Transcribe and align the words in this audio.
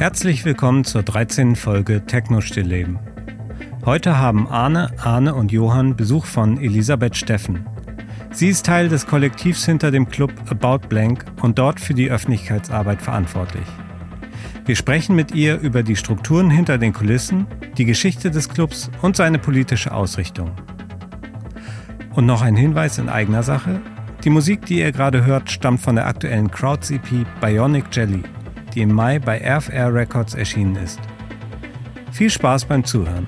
Herzlich 0.00 0.46
willkommen 0.46 0.84
zur 0.84 1.02
13. 1.02 1.56
Folge 1.56 2.06
Techno 2.06 2.40
Stillleben. 2.40 2.98
Heute 3.84 4.16
haben 4.16 4.48
Arne, 4.48 4.90
Arne 4.96 5.34
und 5.34 5.52
Johann 5.52 5.94
Besuch 5.94 6.24
von 6.24 6.56
Elisabeth 6.58 7.18
Steffen. 7.18 7.66
Sie 8.32 8.48
ist 8.48 8.64
Teil 8.64 8.88
des 8.88 9.06
Kollektivs 9.06 9.66
hinter 9.66 9.90
dem 9.90 10.08
Club 10.08 10.32
About 10.48 10.88
Blank 10.88 11.26
und 11.42 11.58
dort 11.58 11.80
für 11.80 11.92
die 11.92 12.10
Öffentlichkeitsarbeit 12.10 13.02
verantwortlich. 13.02 13.66
Wir 14.64 14.74
sprechen 14.74 15.16
mit 15.16 15.34
ihr 15.34 15.60
über 15.60 15.82
die 15.82 15.96
Strukturen 15.96 16.48
hinter 16.48 16.78
den 16.78 16.94
Kulissen, 16.94 17.46
die 17.76 17.84
Geschichte 17.84 18.30
des 18.30 18.48
Clubs 18.48 18.90
und 19.02 19.16
seine 19.16 19.38
politische 19.38 19.92
Ausrichtung. 19.92 20.52
Und 22.14 22.24
noch 22.24 22.40
ein 22.40 22.56
Hinweis 22.56 22.96
in 22.96 23.10
eigener 23.10 23.42
Sache. 23.42 23.82
Die 24.24 24.30
Musik, 24.30 24.64
die 24.64 24.78
ihr 24.78 24.92
gerade 24.92 25.26
hört, 25.26 25.50
stammt 25.50 25.82
von 25.82 25.96
der 25.96 26.06
aktuellen 26.06 26.50
Crowds-EP 26.50 27.26
Bionic 27.42 27.84
Jelly, 27.92 28.22
die 28.74 28.82
im 28.82 28.92
Mai 28.92 29.18
bei 29.18 29.38
RFR 29.38 29.92
Records 29.92 30.34
erschienen 30.34 30.76
ist. 30.76 31.00
Viel 32.12 32.30
Spaß 32.30 32.64
beim 32.64 32.84
Zuhören. 32.84 33.26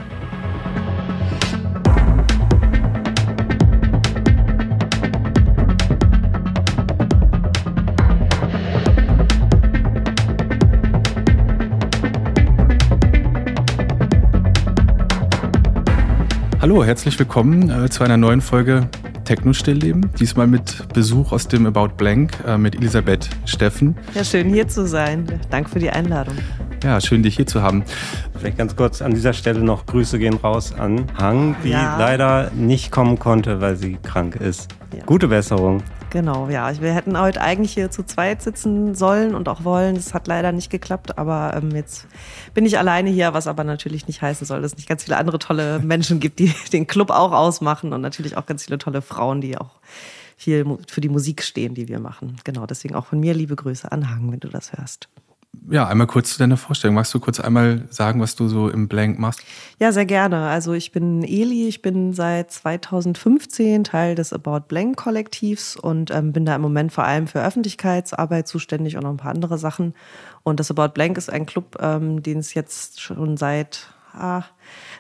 Hallo, 16.61 16.85
herzlich 16.85 17.19
willkommen 17.19 17.71
äh, 17.71 17.91
zu 17.91 18.05
einer 18.05 18.17
neuen 18.17 18.41
Folge 18.41 18.89
Techno-Stillleben. 19.33 20.11
Diesmal 20.21 20.47
mit 20.47 20.93
Besuch 20.93 21.33
aus 21.33 21.49
dem 21.49 21.65
About 21.65 21.95
Blank 21.97 22.33
äh, 22.47 22.59
mit 22.59 22.75
Elisabeth 22.75 23.31
Steffen. 23.47 23.97
Ja, 24.15 24.25
schön 24.25 24.51
hier 24.51 24.69
zu 24.69 24.87
sein. 24.87 25.25
Danke 25.49 25.71
für 25.71 25.79
die 25.79 25.89
Einladung. 25.89 26.35
Ja, 26.85 27.01
schön 27.01 27.23
dich 27.23 27.37
hier 27.37 27.47
zu 27.47 27.63
haben. 27.63 27.83
Vielleicht 28.37 28.59
ganz 28.59 28.77
kurz 28.77 29.01
an 29.01 29.15
dieser 29.15 29.33
Stelle 29.33 29.61
noch 29.61 29.87
Grüße 29.87 30.19
gehen 30.19 30.35
raus 30.35 30.75
an 30.75 31.07
Hang, 31.17 31.57
die 31.65 31.71
ja. 31.71 31.97
leider 31.99 32.51
nicht 32.51 32.91
kommen 32.91 33.19
konnte, 33.19 33.63
weil 33.63 33.77
sie 33.77 33.97
krank 34.03 34.37
ist. 34.37 34.69
Ja. 34.95 35.03
Gute 35.07 35.29
Besserung. 35.29 35.83
Genau, 36.13 36.51
ja. 36.51 36.79
Wir 36.79 36.93
hätten 36.93 37.19
heute 37.19 37.41
eigentlich 37.41 37.73
hier 37.73 37.91
zu 37.91 38.03
zweit 38.03 38.43
sitzen 38.43 38.95
sollen 38.95 39.35
und 39.35 39.49
auch 39.49 39.65
wollen. 39.65 39.95
Das 39.95 40.13
hat 40.13 40.27
leider 40.27 40.53
nicht 40.53 40.69
geklappt, 40.69 41.17
aber 41.17 41.55
ähm, 41.57 41.71
jetzt 41.71 42.07
bin 42.53 42.67
ich 42.67 42.77
alleine 42.77 43.09
hier, 43.09 43.33
was 43.33 43.47
aber 43.47 43.65
natürlich 43.65 44.07
nicht 44.07 44.21
heißen 44.21 44.47
soll, 44.47 44.61
dass 44.61 44.73
es 44.73 44.77
nicht 44.77 44.91
ganz 44.91 45.05
viele 45.05 45.17
andere 45.17 45.39
tolle 45.39 45.79
Menschen 45.79 46.21
gibt, 46.21 46.39
die 46.39 46.53
den 46.75 46.87
Club 46.87 47.09
auch 47.09 47.33
ausmachen 47.33 47.95
und 47.95 48.03
natürlich 48.03 48.37
auch 48.37 48.45
ganz 48.45 48.65
viele 48.65 48.77
tolle 48.77 49.01
Frauen, 49.01 49.41
die 49.41 49.57
auch 49.57 49.71
viel 50.37 50.77
für 50.87 51.01
die 51.01 51.09
Musik 51.09 51.43
stehen, 51.43 51.75
die 51.75 51.89
wir 51.89 51.99
machen. 51.99 52.37
Genau, 52.45 52.67
deswegen 52.67 52.95
auch 52.95 53.07
von 53.07 53.19
mir 53.19 53.33
liebe 53.33 53.57
Grüße 53.57 53.91
an 53.91 54.11
Hang, 54.11 54.31
wenn 54.31 54.41
du 54.41 54.49
das 54.49 54.75
hörst 54.75 55.09
ja, 55.71 55.87
einmal 55.87 56.07
kurz 56.07 56.33
zu 56.33 56.39
deiner 56.39 56.57
Vorstellung. 56.57 56.97
Magst 56.97 57.15
du 57.15 57.21
kurz 57.21 57.39
einmal 57.39 57.87
sagen, 57.91 58.21
was 58.21 58.35
du 58.35 58.49
so 58.49 58.69
im 58.69 58.89
Blank 58.89 59.19
machst? 59.19 59.41
Ja, 59.79 59.93
sehr 59.93 60.07
gerne. 60.07 60.49
Also 60.49 60.73
ich 60.73 60.93
bin 60.93 61.23
Eli, 61.23 61.69
ich 61.69 61.83
bin 61.83 62.13
seit 62.13 62.51
2015 62.51 63.85
Teil 63.85 64.15
des 64.15 64.33
About 64.33 64.67
Blank 64.69 64.97
Kollektivs 64.97 65.77
und 65.77 66.11
ähm, 66.11 66.33
bin 66.33 66.45
da 66.45 66.57
im 66.57 66.63
Moment 66.63 66.93
vor 66.93 67.05
allem 67.05 67.27
für 67.27 67.45
Öffentlichkeitsarbeit 67.45 68.49
zuständig 68.49 68.97
und 68.97 69.05
noch 69.05 69.11
ein 69.11 69.17
paar 69.19 69.33
andere 69.33 69.59
Sachen. 69.59 69.95
Und 70.43 70.59
das 70.59 70.71
About 70.71 70.95
Blank 70.95 71.17
ist 71.17 71.31
ein 71.31 71.47
Club, 71.47 71.79
ähm, 71.81 72.23
den 72.23 72.39
es 72.39 72.55
jetzt 72.55 73.01
schon 73.01 73.37
seit 73.37 73.89
ah, 74.15 74.43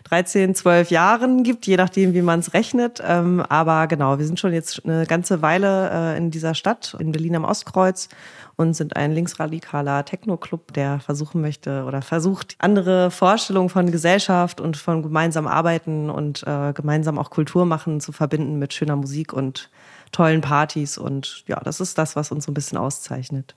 13, 0.05 0.55
12 0.55 0.91
Jahren 0.91 1.42
gibt, 1.42 1.67
je 1.67 1.77
nachdem, 1.77 2.14
wie 2.14 2.22
man 2.22 2.41
es 2.41 2.55
rechnet. 2.55 3.03
Ähm, 3.06 3.41
aber 3.48 3.86
genau, 3.86 4.19
wir 4.19 4.27
sind 4.27 4.41
schon 4.41 4.53
jetzt 4.53 4.84
eine 4.84 5.06
ganze 5.06 5.42
Weile 5.42 5.91
äh, 5.91 6.19
in 6.19 6.31
dieser 6.31 6.55
Stadt, 6.55 6.97
in 6.98 7.12
Berlin 7.12 7.36
am 7.36 7.44
Ostkreuz 7.44 8.09
und 8.56 8.75
sind 8.75 8.97
ein 8.97 9.12
linksradikaler 9.12 10.05
Techno-Club, 10.05 10.72
der 10.72 11.00
versuchen 11.00 11.41
möchte 11.41 11.84
oder 11.84 12.03
versucht, 12.03 12.56
andere 12.59 13.10
Vorstellungen 13.10 13.69
von 13.69 13.91
Gesellschaft 13.91 14.60
und 14.60 14.77
von 14.77 15.03
gemeinsam 15.03 15.47
arbeiten 15.47 16.10
und 16.10 16.43
äh, 16.47 16.72
gemeinsam 16.72 17.19
auch 17.19 17.31
Kultur 17.31 17.65
machen 17.65 18.00
zu 18.00 18.12
verbinden 18.12 18.59
mit 18.59 18.72
schöner 18.72 18.97
Musik 18.97 19.32
und 19.32 19.71
tollen 20.12 20.41
Partys. 20.41 20.98
Und 20.98 21.44
ja, 21.47 21.60
das 21.60 21.81
ist 21.81 21.98
das, 21.98 22.16
was 22.16 22.31
uns 22.31 22.44
so 22.44 22.50
ein 22.50 22.54
bisschen 22.54 22.78
auszeichnet. 22.78 23.54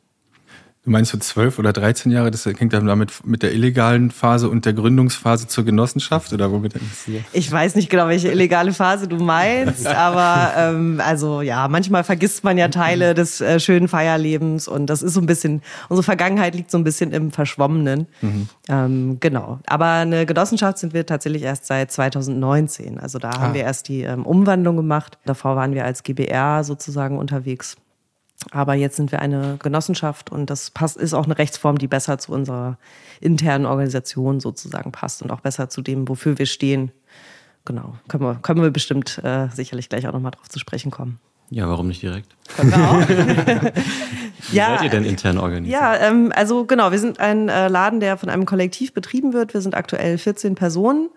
Du 0.86 0.92
meinst 0.92 1.12
so 1.12 1.18
zwölf 1.18 1.58
oder 1.58 1.74
13 1.74 2.12
Jahre, 2.12 2.30
das 2.30 2.46
hängt 2.46 2.72
dann 2.72 2.86
damit 2.86 3.26
mit 3.26 3.42
der 3.42 3.54
illegalen 3.54 4.12
Phase 4.12 4.50
und 4.50 4.66
der 4.66 4.74
Gründungsphase 4.74 5.48
zur 5.48 5.66
Genossenschaft 5.66 6.32
oder 6.32 6.52
womit 6.52 6.76
das 6.76 6.82
Ich 7.34 7.52
weiß 7.52 7.74
nicht 7.74 7.90
genau, 7.90 8.08
welche 8.08 8.30
illegale 8.30 8.72
Phase 8.72 9.08
du 9.08 9.16
meinst, 9.16 9.88
aber 9.96 10.54
ähm, 10.56 11.02
also 11.04 11.42
ja, 11.42 11.68
manchmal 11.68 12.04
vergisst 12.04 12.44
man 12.44 12.60
ja 12.60 12.68
Teile 12.68 13.16
des 13.16 13.42
äh, 13.42 13.60
schönen 13.60 13.88
Feierlebens 13.88 14.68
und 14.68 14.86
das 14.86 15.02
ist 15.02 15.16
so 15.16 15.22
ein 15.22 15.26
bisschen, 15.26 15.64
unsere 15.90 16.04
Vergangenheit 16.04 16.54
liegt 16.54 16.70
so 16.70 16.78
ein 16.78 16.84
bisschen 16.84 17.12
im 17.14 17.32
Verschwommenen. 17.32 18.06
Mhm. 18.22 18.48
Ähm, 18.70 19.18
genau. 19.20 19.58
Aber 19.66 19.88
eine 19.88 20.28
Genossenschaft 20.28 20.78
sind 20.78 20.94
wir 20.94 21.08
tatsächlich 21.08 21.42
erst 21.42 21.66
seit 21.66 21.92
2019. 21.92 23.00
Also 23.00 23.18
da 23.18 23.32
ah. 23.32 23.40
haben 23.40 23.54
wir 23.56 23.62
erst 23.62 23.88
die 23.88 24.04
ähm, 24.04 24.24
Umwandlung 24.24 24.78
gemacht. 24.78 25.18
Davor 25.26 25.56
waren 25.56 25.74
wir 25.74 25.84
als 25.84 26.04
GBR 26.04 26.64
sozusagen 26.64 27.18
unterwegs. 27.18 27.76
Aber 28.52 28.76
jetzt 28.76 28.98
sind 28.98 29.12
wir 29.12 29.20
eine 29.20 29.58
Genossenschaft 29.62 30.32
und 30.32 30.50
das 30.50 30.70
passt, 30.70 30.98
ist 30.98 31.14
auch 31.14 31.26
eine 31.26 31.38
Rechtsform, 31.38 31.78
die 31.78 31.88
besser 31.88 32.18
zu 32.18 32.32
unserer 32.32 32.78
internen 33.22 33.66
Organisation 33.66 34.40
sozusagen 34.40 34.92
passt 34.92 35.22
und 35.22 35.32
auch 35.32 35.40
besser 35.40 35.70
zu 35.70 35.82
dem, 35.82 36.08
wofür 36.08 36.38
wir 36.38 36.46
stehen. 36.46 36.92
Genau, 37.64 37.96
können 38.08 38.24
wir, 38.24 38.36
können 38.36 38.62
wir 38.62 38.72
bestimmt 38.72 39.20
äh, 39.24 39.48
sicherlich 39.50 39.90
gleich 39.90 40.08
auch 40.08 40.14
nochmal 40.14 40.32
drauf 40.32 40.50
zu 40.50 40.60
sprechen 40.60 40.92
kommen. 40.92 41.20
Ja, 41.50 41.68
warum 41.70 41.88
nicht 41.88 42.02
direkt? 42.02 42.36
Können 42.56 42.72
wir 42.72 42.90
auch. 42.90 43.08
Wie 44.50 44.56
ja, 44.56 44.76
seid 44.76 44.84
ihr 44.84 44.90
denn 44.90 45.06
intern 45.06 45.38
organisiert? 45.38 45.80
Ja, 45.80 45.96
ähm, 45.96 46.32
also 46.36 46.66
genau, 46.66 46.92
wir 46.92 47.00
sind 47.00 47.20
ein 47.20 47.50
äh, 47.50 47.68
Laden, 47.68 48.00
der 48.00 48.18
von 48.18 48.30
einem 48.30 48.46
Kollektiv 48.46 48.94
betrieben 48.94 49.34
wird. 49.34 49.54
Wir 49.54 49.62
sind 49.62 49.76
aktuell 49.76 50.18
14 50.18 50.56
Personen 50.56 51.10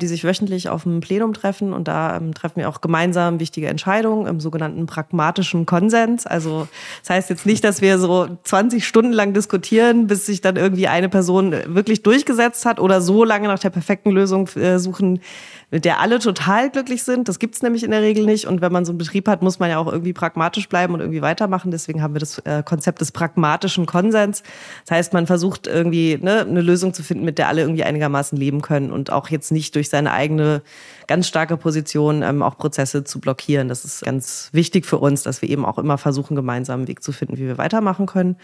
die 0.00 0.06
sich 0.06 0.24
wöchentlich 0.24 0.68
auf 0.68 0.84
dem 0.84 1.00
Plenum 1.00 1.32
treffen 1.32 1.72
und 1.72 1.88
da 1.88 2.16
ähm, 2.16 2.34
treffen 2.34 2.56
wir 2.56 2.68
auch 2.68 2.80
gemeinsam 2.80 3.40
wichtige 3.40 3.68
Entscheidungen 3.68 4.26
im 4.26 4.40
sogenannten 4.40 4.86
pragmatischen 4.86 5.66
Konsens. 5.66 6.26
Also 6.26 6.68
das 7.00 7.10
heißt 7.10 7.30
jetzt 7.30 7.46
nicht, 7.46 7.64
dass 7.64 7.80
wir 7.80 7.98
so 7.98 8.28
20 8.44 8.86
Stunden 8.86 9.12
lang 9.12 9.32
diskutieren, 9.32 10.06
bis 10.06 10.26
sich 10.26 10.40
dann 10.40 10.56
irgendwie 10.56 10.88
eine 10.88 11.08
Person 11.08 11.54
wirklich 11.66 12.02
durchgesetzt 12.02 12.66
hat 12.66 12.80
oder 12.80 13.00
so 13.00 13.24
lange 13.24 13.48
nach 13.48 13.58
der 13.58 13.70
perfekten 13.70 14.10
Lösung 14.10 14.48
äh, 14.56 14.78
suchen, 14.78 15.20
mit 15.70 15.84
der 15.84 16.00
alle 16.00 16.18
total 16.18 16.70
glücklich 16.70 17.02
sind. 17.02 17.28
Das 17.28 17.38
gibt's 17.38 17.62
nämlich 17.62 17.84
in 17.84 17.90
der 17.90 18.02
Regel 18.02 18.24
nicht. 18.24 18.46
Und 18.46 18.60
wenn 18.60 18.72
man 18.72 18.84
so 18.84 18.92
einen 18.92 18.98
Betrieb 18.98 19.28
hat, 19.28 19.42
muss 19.42 19.58
man 19.58 19.70
ja 19.70 19.78
auch 19.78 19.90
irgendwie 19.90 20.12
pragmatisch 20.12 20.68
bleiben 20.68 20.94
und 20.94 21.00
irgendwie 21.00 21.22
weitermachen. 21.22 21.70
Deswegen 21.70 22.02
haben 22.02 22.14
wir 22.14 22.20
das 22.20 22.38
äh, 22.40 22.62
Konzept 22.64 23.00
des 23.00 23.12
pragmatischen 23.12 23.86
Konsens. 23.86 24.42
Das 24.86 24.96
heißt, 24.96 25.12
man 25.12 25.26
versucht 25.26 25.66
irgendwie 25.66 26.18
ne, 26.20 26.40
eine 26.40 26.60
Lösung 26.60 26.94
zu 26.94 27.02
finden, 27.02 27.24
mit 27.24 27.38
der 27.38 27.48
alle 27.48 27.62
irgendwie 27.62 27.84
einigermaßen 27.84 28.38
leben 28.38 28.62
können 28.62 28.92
und 28.92 29.10
auch 29.10 29.28
jetzt 29.28 29.52
nicht 29.52 29.74
durch 29.74 29.88
seine 29.88 30.12
eigene 30.12 30.62
ganz 31.06 31.26
starke 31.26 31.56
Position 31.56 32.22
ähm, 32.22 32.42
auch 32.42 32.56
Prozesse 32.56 33.04
zu 33.04 33.20
blockieren. 33.20 33.68
Das 33.68 33.84
ist 33.84 34.04
ganz 34.04 34.50
wichtig 34.52 34.86
für 34.86 34.98
uns, 34.98 35.22
dass 35.22 35.42
wir 35.42 35.48
eben 35.48 35.64
auch 35.64 35.78
immer 35.78 35.98
versuchen, 35.98 36.34
gemeinsam 36.34 36.80
einen 36.80 36.88
Weg 36.88 37.02
zu 37.02 37.12
finden, 37.12 37.36
wie 37.36 37.46
wir 37.46 37.58
weitermachen 37.58 38.06
können. 38.06 38.36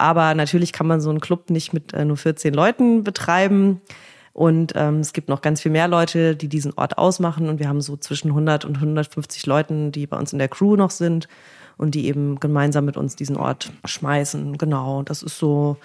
Aber 0.00 0.34
natürlich 0.34 0.72
kann 0.72 0.86
man 0.86 1.02
so 1.02 1.10
einen 1.10 1.20
Club 1.20 1.50
nicht 1.50 1.74
mit 1.74 1.92
äh, 1.92 2.06
nur 2.06 2.16
14 2.16 2.54
Leuten 2.54 3.04
betreiben. 3.04 3.82
Und 4.32 4.72
ähm, 4.76 5.00
es 5.00 5.12
gibt 5.12 5.28
noch 5.28 5.42
ganz 5.42 5.60
viel 5.60 5.72
mehr 5.72 5.88
Leute, 5.88 6.36
die 6.36 6.48
diesen 6.48 6.72
Ort 6.76 6.98
ausmachen. 6.98 7.48
Und 7.48 7.58
wir 7.58 7.68
haben 7.68 7.80
so 7.80 7.96
zwischen 7.96 8.28
100 8.28 8.64
und 8.64 8.76
150 8.76 9.46
Leuten, 9.46 9.92
die 9.92 10.06
bei 10.06 10.16
uns 10.16 10.32
in 10.32 10.38
der 10.38 10.48
Crew 10.48 10.76
noch 10.76 10.90
sind 10.90 11.28
und 11.76 11.94
die 11.94 12.06
eben 12.06 12.38
gemeinsam 12.38 12.84
mit 12.84 12.96
uns 12.96 13.16
diesen 13.16 13.36
Ort 13.36 13.72
schmeißen. 13.84 14.58
Genau, 14.58 15.02
das 15.02 15.22
ist 15.22 15.38
so 15.38 15.78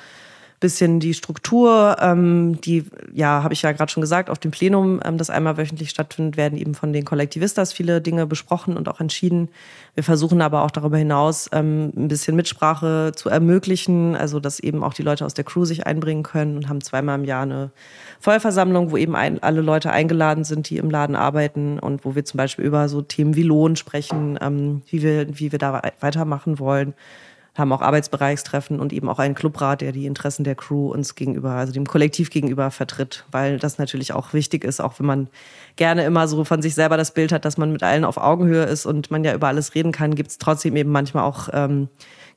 bisschen 0.66 1.00
die 1.00 1.14
Struktur, 1.14 1.96
ähm, 2.02 2.59
die, 2.62 2.86
ja, 3.14 3.44
habe 3.44 3.53
ich 3.53 3.62
ja 3.62 3.72
gerade 3.72 3.92
schon 3.92 4.02
gesagt, 4.02 4.31
auf 4.31 4.40
dem 4.40 4.50
Plenum, 4.50 5.00
ähm, 5.06 5.20
das 5.20 5.30
einmal 5.30 5.58
wöchentlich 5.58 5.92
stattfindet, 5.92 6.38
werden 6.38 6.58
eben 6.58 6.74
von 6.74 6.92
den 6.92 7.06
Kollektivistas 7.06 7.72
viele 7.72 8.02
Dinge 8.02 8.26
besprochen 8.26 8.75
und 8.75 8.90
auch 8.90 9.00
entschieden. 9.00 9.50
Wir 9.94 10.04
versuchen 10.04 10.42
aber 10.42 10.64
auch 10.64 10.72
darüber 10.72 10.98
hinaus 10.98 11.48
ähm, 11.51 11.94
ein 11.95 12.07
bisschen 12.07 12.36
Mitsprache 12.36 13.12
zu 13.16 13.30
ermöglichen, 13.30 14.16
also 14.16 14.39
dass 14.39 14.60
eben 14.60 14.84
auch 14.84 14.95
die 14.95 15.04
Leute 15.04 15.24
aus 15.24 15.36
der 15.36 15.44
Crew 15.44 15.66
sich 15.66 15.86
einbringen 15.86 16.24
können 16.24 16.57
und 16.57 16.68
haben 16.68 16.81
zweimal 16.81 17.19
im 17.19 17.25
Jahr 17.25 17.44
eine 17.44 17.69
Vollversammlung, 18.19 18.89
wo 18.89 18.98
eben 18.98 19.16
ein, 19.16 19.44
alle 19.44 19.62
Leute 19.62 19.92
eingeladen 19.92 20.45
sind, 20.45 20.72
die 20.72 20.78
im 20.78 20.89
Laden 20.89 21.16
arbeiten 21.16 21.78
und 21.78 22.06
wo 22.06 22.16
wir 22.16 22.25
zum 22.25 22.39
Beispiel 22.39 22.66
über 22.66 22.89
so 22.89 23.04
Themen 23.04 23.36
wie 23.36 23.44
Lohn 23.44 23.75
sprechen, 23.75 24.39
ähm, 24.42 24.81
wie, 24.89 25.04
wir, 25.04 25.28
wie 25.38 25.51
wir 25.51 25.60
da 25.60 25.84
weitermachen 26.00 26.57
wollen 26.57 26.95
haben 27.56 27.72
auch 27.72 27.81
Arbeitsbereichstreffen 27.81 28.80
und 28.80 28.92
eben 28.94 29.10
auch 29.10 29.19
einen 29.19 29.36
Clubrat, 29.36 29.81
der 29.81 29.92
die 29.92 30.06
Interessen 30.06 30.44
der 30.44 30.56
Crew 30.56 30.92
uns 30.92 31.16
gegenüber, 31.16 31.52
also 31.52 31.72
dem 31.72 31.88
Kollektiv 31.88 32.30
gegenüber 32.30 32.69
vertritt, 32.69 33.25
weil 33.31 33.60
das 33.60 33.78
natürlich 33.78 34.13
auch 34.13 34.34
wichtig 34.34 34.63
ist, 34.63 34.81
auch 34.81 35.00
wenn 35.00 35.06
man 35.06 35.28
gerne 35.75 36.04
immer 36.04 36.28
so 36.28 36.44
von 36.44 36.62
sich 36.62 36.75
selber 36.75 36.98
das 36.98 37.13
Bild 37.13 37.31
hat, 37.31 37.46
dass 37.46 37.57
man 37.57 37.72
mit 37.72 37.84
allen 37.84 38.06
auf 38.06 38.18
Augenhöhe 38.18 38.66
ist 38.66 38.86
und 38.86 39.10
man 39.10 39.24
ja 39.24 39.34
über 39.34 39.48
alles 39.48 39.74
reden 39.74 39.92
kann, 39.92 40.16
gibt 40.16 40.31
es 40.31 40.38
trotzdem 40.38 40.75
eben 40.75 40.92
manchmal 40.92 41.24
auch 41.24 41.50
ähm, 41.54 41.88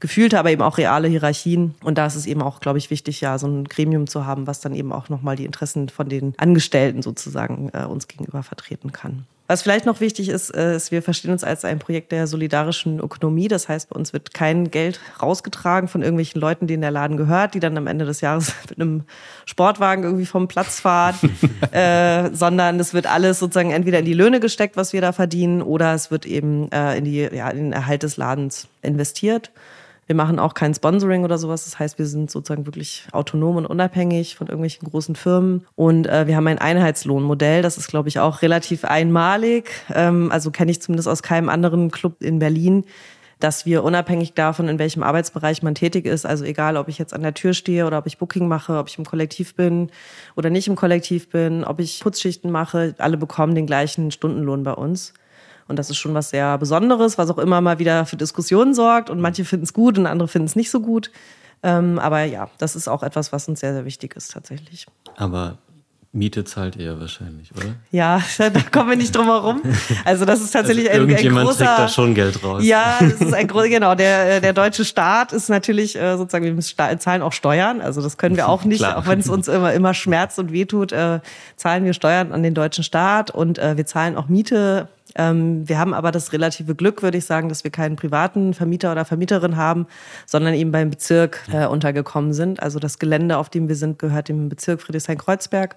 gefühlte, 0.00 0.38
aber 0.38 0.50
eben 0.50 0.62
auch 0.62 0.79
reale 0.79 1.09
Hierarchien. 1.09 1.75
Und 1.82 1.99
da 1.99 2.06
ist 2.06 2.14
es 2.14 2.26
eben 2.26 2.43
auch, 2.43 2.61
glaube 2.61 2.79
ich, 2.79 2.91
wichtig, 2.91 3.21
ja, 3.21 3.38
so 3.38 3.49
ein 3.49 3.64
Gremium 3.64 4.06
zu 4.06 4.26
haben, 4.26 4.47
was 4.47 4.61
dann 4.61 4.75
eben 4.75 4.93
auch 4.93 5.09
nochmal 5.09 5.37
die 5.37 5.44
Interessen 5.44 5.88
von 5.88 6.09
den 6.09 6.35
Angestellten 6.37 7.03
sozusagen 7.03 7.71
äh, 7.73 7.85
uns 7.85 8.06
gegenüber 8.09 8.43
vertreten 8.43 8.93
kann. 8.93 9.26
Was 9.50 9.62
vielleicht 9.62 9.87
noch 9.87 10.00
wichtig 10.00 10.29
ist, 10.29 10.55
äh, 10.55 10.77
ist, 10.77 10.93
wir 10.93 11.00
verstehen 11.00 11.33
uns 11.33 11.43
als 11.43 11.65
ein 11.65 11.79
Projekt 11.79 12.12
der 12.12 12.27
solidarischen 12.27 13.00
Ökonomie. 13.00 13.49
Das 13.49 13.67
heißt, 13.67 13.89
bei 13.89 13.97
uns 13.97 14.12
wird 14.12 14.35
kein 14.35 14.71
Geld 14.71 15.00
rausgetragen 15.23 15.89
von 15.89 16.03
irgendwelchen 16.03 16.39
Leuten, 16.39 16.67
denen 16.67 16.83
der 16.83 16.91
Laden 16.91 17.17
gehört, 17.17 17.55
die 17.55 17.61
dann 17.61 17.79
am 17.79 17.87
Ende 17.87 18.05
des 18.05 18.21
Jahres 18.21 18.53
mit 18.69 18.79
einem 18.79 19.05
Sportwagen 19.47 20.05
irgendwie 20.05 20.27
vom 20.27 20.49
Platz 20.49 20.81
fahren, 20.81 21.17
äh, 21.73 22.29
sondern 22.35 22.79
es 22.79 22.93
wird 22.93 23.06
alles 23.06 23.39
sozusagen 23.39 23.71
entweder 23.71 24.00
in 24.00 24.05
die 24.05 24.12
Löhne 24.12 24.39
gesteckt, 24.39 24.77
was 24.77 24.93
wir 24.93 25.00
da 25.00 25.12
verdienen, 25.12 25.62
oder 25.62 25.95
es 25.95 26.11
wird 26.11 26.27
eben 26.27 26.71
äh, 26.71 26.99
in, 26.99 27.06
die, 27.06 27.21
ja, 27.33 27.49
in 27.49 27.56
den 27.56 27.73
Erhalt 27.73 28.03
des 28.03 28.19
Ladens 28.19 28.69
investiert. 28.83 29.50
Wir 30.08 30.16
machen 30.16 30.38
auch 30.38 30.55
kein 30.55 30.72
Sponsoring 30.72 31.22
oder 31.22 31.37
sowas. 31.37 31.64
Das 31.64 31.78
heißt, 31.78 31.99
wir 31.99 32.06
sind 32.06 32.31
sozusagen 32.31 32.64
wirklich 32.64 33.06
autonom 33.12 33.56
und 33.56 33.66
unabhängig 33.66 34.37
von 34.37 34.46
irgendwelchen 34.46 34.88
großen 34.88 35.14
Firmen. 35.14 35.66
Und 35.76 36.06
äh, 36.06 36.26
wir 36.26 36.34
haben 36.34 36.46
ein 36.46 36.56
Einheitslohnmodell. 36.56 37.60
Das 37.60 37.76
ist, 37.76 37.88
glaube 37.88 38.08
ich, 38.08 38.19
auch 38.19 38.40
relativ 38.40 38.87
einmalig. 38.87 39.70
Ähm, 39.94 40.32
also 40.32 40.50
kenne 40.50 40.70
ich 40.70 40.81
zumindest 40.81 41.08
aus 41.08 41.22
keinem 41.22 41.50
anderen 41.50 41.90
Club 41.90 42.22
in 42.22 42.38
Berlin 42.38 42.84
dass 43.40 43.66
wir 43.66 43.84
unabhängig 43.84 44.34
davon, 44.34 44.69
in 44.69 44.81
welchem 44.81 45.05
Arbeitsbereich 45.05 45.62
man 45.62 45.76
tätig 45.76 46.06
ist, 46.06 46.26
also 46.26 46.44
egal, 46.44 46.76
ob 46.76 46.88
ich 46.88 46.99
jetzt 46.99 47.14
an 47.14 47.22
der 47.22 47.34
Tür 47.34 47.54
stehe 47.54 47.87
oder 47.87 47.99
ob 47.99 48.06
ich 48.08 48.19
Booking 48.19 48.49
mache, 48.49 48.78
ob 48.78 48.88
ich 48.88 48.99
im 48.99 49.04
Kollektiv 49.04 49.54
bin 49.54 49.90
oder 50.34 50.50
nicht 50.50 50.66
im 50.66 50.75
Kollektiv 50.75 51.28
bin, 51.28 51.62
ob 51.62 51.78
ich 51.78 52.00
Putzschichten 52.00 52.50
mache, 52.50 52.96
alle 52.99 53.16
bekommen 53.16 53.54
den 53.54 53.66
gleichen 53.66 54.11
Stundenlohn 54.11 54.64
bei 54.64 54.72
uns. 54.72 55.14
Und 55.69 55.79
das 55.79 55.91
ist 55.91 55.99
schon 55.99 56.15
was 56.15 56.31
sehr 56.31 56.59
Besonderes, 56.59 57.19
was 57.19 57.31
auch 57.31 57.38
immer 57.38 57.61
mal 57.61 57.79
wieder 57.79 58.06
für 58.06 58.17
Diskussionen 58.17 58.75
sorgt. 58.75 59.11
Und 59.11 59.20
manche 59.20 59.44
finden 59.44 59.65
es 59.65 59.73
gut 59.73 59.99
und 59.99 60.06
andere 60.06 60.29
finden 60.29 60.47
es 60.47 60.56
nicht 60.56 60.70
so 60.70 60.81
gut. 60.81 61.11
Ähm, 61.62 61.99
aber 61.99 62.25
ja, 62.25 62.49
das 62.59 62.75
ist 62.76 62.88
auch 62.88 63.03
etwas, 63.03 63.32
was 63.32 63.49
uns 63.49 63.61
sehr, 63.61 63.75
sehr 63.75 63.85
wichtig 63.85 64.17
ist 64.17 64.32
tatsächlich. 64.32 64.87
Aber 65.17 65.59
Miete 66.12 66.44
zahlt 66.44 66.76
ihr 66.76 66.99
wahrscheinlich, 66.99 67.50
oder? 67.55 67.75
Ja, 67.91 68.23
da 68.38 68.50
kommen 68.73 68.91
wir 68.91 68.97
nicht 68.97 69.15
drum 69.15 69.26
herum. 69.26 69.61
Also 70.05 70.25
das 70.25 70.41
ist 70.41 70.53
tatsächlich 70.53 70.91
also 70.91 71.05
ein, 71.05 71.15
ein 71.15 71.44
großer... 71.44 71.65
trägt 71.65 71.79
da 71.79 71.88
schon 71.88 72.14
Geld 72.14 72.43
raus. 72.43 72.64
Ja, 72.64 72.97
das 73.00 73.21
ist 73.21 73.35
ein 73.35 73.47
großer, 73.47 73.69
genau. 73.69 73.94
Der, 73.94 74.41
der 74.41 74.55
deutsche 74.55 74.87
Staat 74.87 75.32
ist 75.32 75.50
natürlich 75.50 75.97
äh, 75.97 76.17
sozusagen, 76.17 76.56
wir 76.56 76.99
zahlen 76.99 77.21
auch 77.21 77.32
Steuern. 77.32 77.82
Also 77.82 78.00
das 78.00 78.17
können 78.17 78.37
wir 78.37 78.49
auch 78.49 78.64
nicht, 78.64 78.85
auch 78.85 79.06
wenn 79.06 79.21
es 79.21 79.29
uns 79.29 79.49
immer, 79.49 79.75
immer 79.75 79.93
schmerzt 79.93 80.38
und 80.38 80.50
wehtut, 80.50 80.93
äh, 80.93 81.21
zahlen 81.56 81.85
wir 81.85 81.93
Steuern 81.93 82.32
an 82.32 82.43
den 82.43 82.55
deutschen 82.55 82.85
Staat 82.85 83.31
und 83.31 83.59
äh, 83.59 83.76
wir 83.76 83.85
zahlen 83.85 84.17
auch 84.17 84.29
Miete 84.29 84.88
wir 85.16 85.78
haben 85.78 85.94
aber 85.94 86.12
das 86.12 86.32
relative 86.32 86.75
Glück, 86.75 87.02
würde 87.02 87.19
ich 87.19 87.25
sagen, 87.25 87.49
dass 87.49 87.64
wir 87.64 87.70
keinen 87.70 87.96
privaten 87.96 88.55
Vermieter 88.55 88.93
oder 88.93 89.05
Vermieterin 89.05 89.56
haben, 89.56 89.87
sondern 90.26 90.55
eben 90.55 90.70
beim 90.70 90.90
Bezirk 90.90 91.43
äh, 91.52 91.66
untergekommen 91.66 92.32
sind. 92.32 92.62
Also 92.62 92.78
das 92.78 92.99
Gelände, 92.99 93.38
auf 93.38 93.49
dem 93.49 93.69
wir 93.69 93.76
sind, 93.76 93.99
gehört 93.99 94.28
dem 94.28 94.49
Bezirk 94.49 94.82
Friedrichshain-Kreuzberg. 94.82 95.76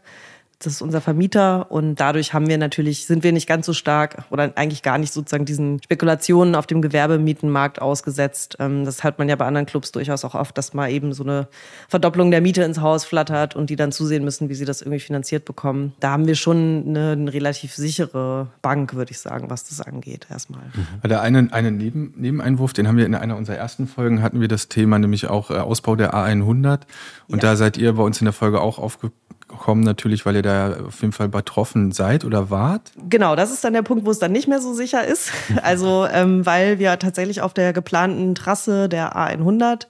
Das 0.63 0.73
ist 0.73 0.81
unser 0.81 1.01
Vermieter 1.01 1.71
und 1.71 1.95
dadurch 1.95 2.33
haben 2.33 2.47
wir 2.47 2.57
natürlich, 2.57 3.07
sind 3.07 3.23
wir 3.23 3.31
nicht 3.31 3.47
ganz 3.47 3.65
so 3.65 3.73
stark 3.73 4.25
oder 4.29 4.51
eigentlich 4.55 4.83
gar 4.83 4.99
nicht 4.99 5.11
sozusagen 5.11 5.45
diesen 5.45 5.81
Spekulationen 5.81 6.53
auf 6.53 6.67
dem 6.67 6.81
Gewerbemietenmarkt 6.83 7.81
ausgesetzt. 7.81 8.57
Ähm, 8.59 8.85
das 8.85 9.03
hat 9.03 9.17
man 9.17 9.27
ja 9.27 9.35
bei 9.35 9.45
anderen 9.45 9.65
Clubs 9.65 9.91
durchaus 9.91 10.23
auch 10.23 10.35
oft, 10.35 10.55
dass 10.57 10.75
mal 10.75 10.91
eben 10.91 11.13
so 11.13 11.23
eine 11.23 11.47
Verdopplung 11.89 12.29
der 12.29 12.41
Miete 12.41 12.61
ins 12.61 12.79
Haus 12.79 13.05
flattert 13.05 13.55
und 13.55 13.71
die 13.71 13.75
dann 13.75 13.91
zusehen 13.91 14.23
müssen, 14.23 14.49
wie 14.49 14.53
sie 14.53 14.65
das 14.65 14.81
irgendwie 14.81 14.99
finanziert 14.99 15.45
bekommen. 15.45 15.93
Da 15.99 16.11
haben 16.11 16.27
wir 16.27 16.35
schon 16.35 16.83
eine, 16.87 17.11
eine 17.13 17.33
relativ 17.33 17.73
sichere 17.73 18.47
Bank, 18.61 18.93
würde 18.93 19.11
ich 19.11 19.19
sagen, 19.19 19.49
was 19.49 19.67
das 19.67 19.81
angeht, 19.81 20.27
erstmal. 20.29 20.61
Mhm. 20.73 21.09
Der 21.09 21.21
eine, 21.21 21.47
eine 21.51 21.71
Neben, 21.71 22.13
Nebeneinwurf, 22.17 22.73
den 22.73 22.87
haben 22.87 22.97
wir 22.97 23.05
in 23.07 23.15
einer 23.15 23.35
unserer 23.35 23.57
ersten 23.57 23.87
Folgen, 23.87 24.21
hatten 24.21 24.39
wir 24.39 24.47
das 24.47 24.67
Thema 24.67 24.99
nämlich 24.99 25.27
auch 25.27 25.49
äh, 25.49 25.55
Ausbau 25.55 25.95
der 25.95 26.13
A100. 26.13 26.81
Und 27.27 27.41
ja. 27.41 27.49
da 27.49 27.55
seid 27.55 27.77
ihr 27.77 27.93
bei 27.93 28.03
uns 28.03 28.21
in 28.21 28.25
der 28.25 28.33
Folge 28.33 28.61
auch 28.61 28.77
aufgekommen 28.77 29.15
kommen, 29.59 29.83
natürlich, 29.83 30.25
weil 30.25 30.35
ihr 30.35 30.41
da 30.41 30.77
auf 30.87 31.01
jeden 31.01 31.13
Fall 31.13 31.29
betroffen 31.29 31.91
seid 31.91 32.25
oder 32.25 32.49
wart? 32.49 32.91
Genau, 33.09 33.35
das 33.35 33.51
ist 33.51 33.63
dann 33.63 33.73
der 33.73 33.81
Punkt, 33.81 34.05
wo 34.05 34.11
es 34.11 34.19
dann 34.19 34.31
nicht 34.31 34.47
mehr 34.47 34.61
so 34.61 34.73
sicher 34.73 35.05
ist. 35.05 35.31
Also, 35.63 36.07
ähm, 36.11 36.45
weil 36.45 36.79
wir 36.79 36.97
tatsächlich 36.97 37.41
auf 37.41 37.53
der 37.53 37.73
geplanten 37.73 38.35
Trasse 38.35 38.89
der 38.89 39.15
A100 39.15 39.87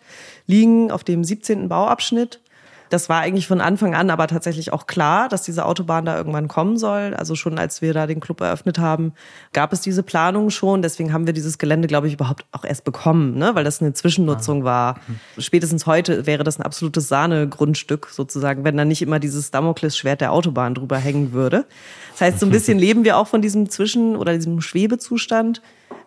liegen, 0.48 0.92
auf 0.92 1.04
dem 1.04 1.24
17. 1.24 1.70
Bauabschnitt. 1.70 2.42
Das 2.92 3.08
war 3.08 3.22
eigentlich 3.22 3.48
von 3.48 3.62
Anfang 3.62 3.96
an 3.96 4.10
aber 4.10 4.28
tatsächlich 4.28 4.74
auch 4.74 4.86
klar, 4.86 5.30
dass 5.30 5.44
diese 5.44 5.66
Autobahn 5.66 6.04
da 6.04 6.18
irgendwann 6.18 6.50
kommen 6.50 6.78
soll. 6.78 7.14
Also 7.14 7.36
schon 7.36 7.58
als 7.58 7.82
wir 7.82 7.94
da 7.94 8.06
den 8.06 8.20
Club 8.20 8.42
eröffnet 8.42 8.80
haben, 8.80 9.14
gab 9.54 9.72
es 9.72 9.80
diese 9.80 10.04
Planung 10.04 10.50
schon. 10.50 10.82
Deswegen 10.82 11.14
haben 11.14 11.26
wir 11.26 11.32
dieses 11.32 11.58
Gelände, 11.58 11.88
glaube 11.88 12.08
ich, 12.08 12.14
überhaupt 12.16 12.46
auch 12.52 12.66
erst 12.66 12.84
bekommen, 12.84 13.38
ne? 13.38 13.56
weil 13.56 13.64
das 13.64 13.82
eine 13.82 13.94
Zwischennutzung 13.94 14.66
war. 14.66 15.00
Spätestens 15.38 15.86
heute 15.86 16.26
wäre 16.26 16.44
das 16.44 16.60
ein 16.60 16.64
absolutes 16.64 17.08
Sahnegrundstück 17.08 18.10
sozusagen, 18.12 18.66
wenn 18.66 18.76
da 18.76 18.84
nicht 18.84 19.02
immer 19.02 19.20
dieses 19.20 19.52
Damoklesschwert 19.52 20.20
der 20.20 20.34
Autobahn 20.34 20.76
drüber 20.76 20.98
hängen 20.98 21.32
würde. 21.32 21.66
Das 22.12 22.22
heißt, 22.22 22.40
so 22.42 22.46
ein 22.46 22.52
bisschen 22.52 22.78
leben 22.78 23.06
wir 23.06 23.16
auch 23.16 23.28
von 23.28 23.42
diesem 23.42 23.70
Zwischen- 23.70 24.18
oder 24.18 24.34
diesem 24.34 24.60
Schwebezustand. 24.60 25.62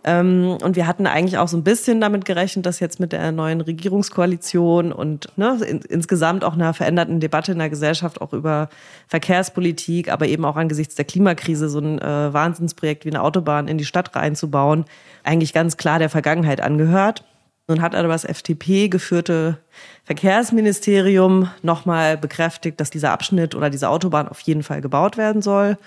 Ähm, 0.06 0.58
und 0.62 0.76
wir 0.76 0.86
hatten 0.86 1.06
eigentlich 1.06 1.38
auch 1.38 1.48
so 1.48 1.56
ein 1.56 1.64
bisschen 1.64 2.00
damit 2.00 2.26
gerechnet, 2.26 2.66
dass 2.66 2.78
jetzt 2.78 3.00
mit 3.00 3.12
der 3.12 3.32
neuen 3.32 3.62
Regierungskoalition 3.62 4.92
und 4.92 5.28
ne, 5.38 5.58
in, 5.66 5.81
insgesamt 5.81 6.44
auch 6.44 6.52
einer 6.52 6.75
veränderten 6.75 7.20
Debatte 7.20 7.52
in 7.52 7.58
der 7.58 7.70
Gesellschaft 7.70 8.20
auch 8.20 8.34
über 8.34 8.69
Verkehrspolitik, 9.08 10.12
aber 10.12 10.26
eben 10.26 10.44
auch 10.44 10.56
angesichts 10.56 10.94
der 10.94 11.06
Klimakrise 11.06 11.70
so 11.70 11.78
ein 11.78 11.98
äh, 12.00 12.32
Wahnsinnsprojekt 12.32 13.06
wie 13.06 13.10
eine 13.10 13.22
Autobahn 13.22 13.66
in 13.66 13.78
die 13.78 13.86
Stadt 13.86 14.14
reinzubauen, 14.14 14.84
eigentlich 15.22 15.54
ganz 15.54 15.78
klar 15.78 15.98
der 15.98 16.10
Vergangenheit 16.10 16.60
angehört. 16.60 17.25
Nun 17.66 17.80
hat 17.80 17.94
aber 17.94 18.08
das 18.08 18.26
FDP 18.26 18.88
geführte 18.88 19.56
Verkehrsministerium 20.04 21.48
nochmal 21.62 22.19
bekräftigt, 22.19 22.78
dass 22.78 22.90
dieser 22.90 23.10
Abschnitt 23.10 23.54
oder 23.54 23.70
diese 23.70 23.88
Autobahn 23.88 24.28
auf 24.28 24.40
jeden 24.40 24.62
Fall 24.62 24.82
gebaut 24.82 25.16
werden 25.16 25.40
soll. 25.40 25.78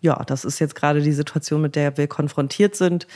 Ja, 0.00 0.22
das 0.24 0.44
ist 0.44 0.58
jetzt 0.58 0.74
gerade 0.74 1.02
die 1.02 1.12
Situation, 1.12 1.60
mit 1.60 1.76
der 1.76 1.96
wir 1.96 2.06
konfrontiert 2.08 2.74
sind. 2.74 3.06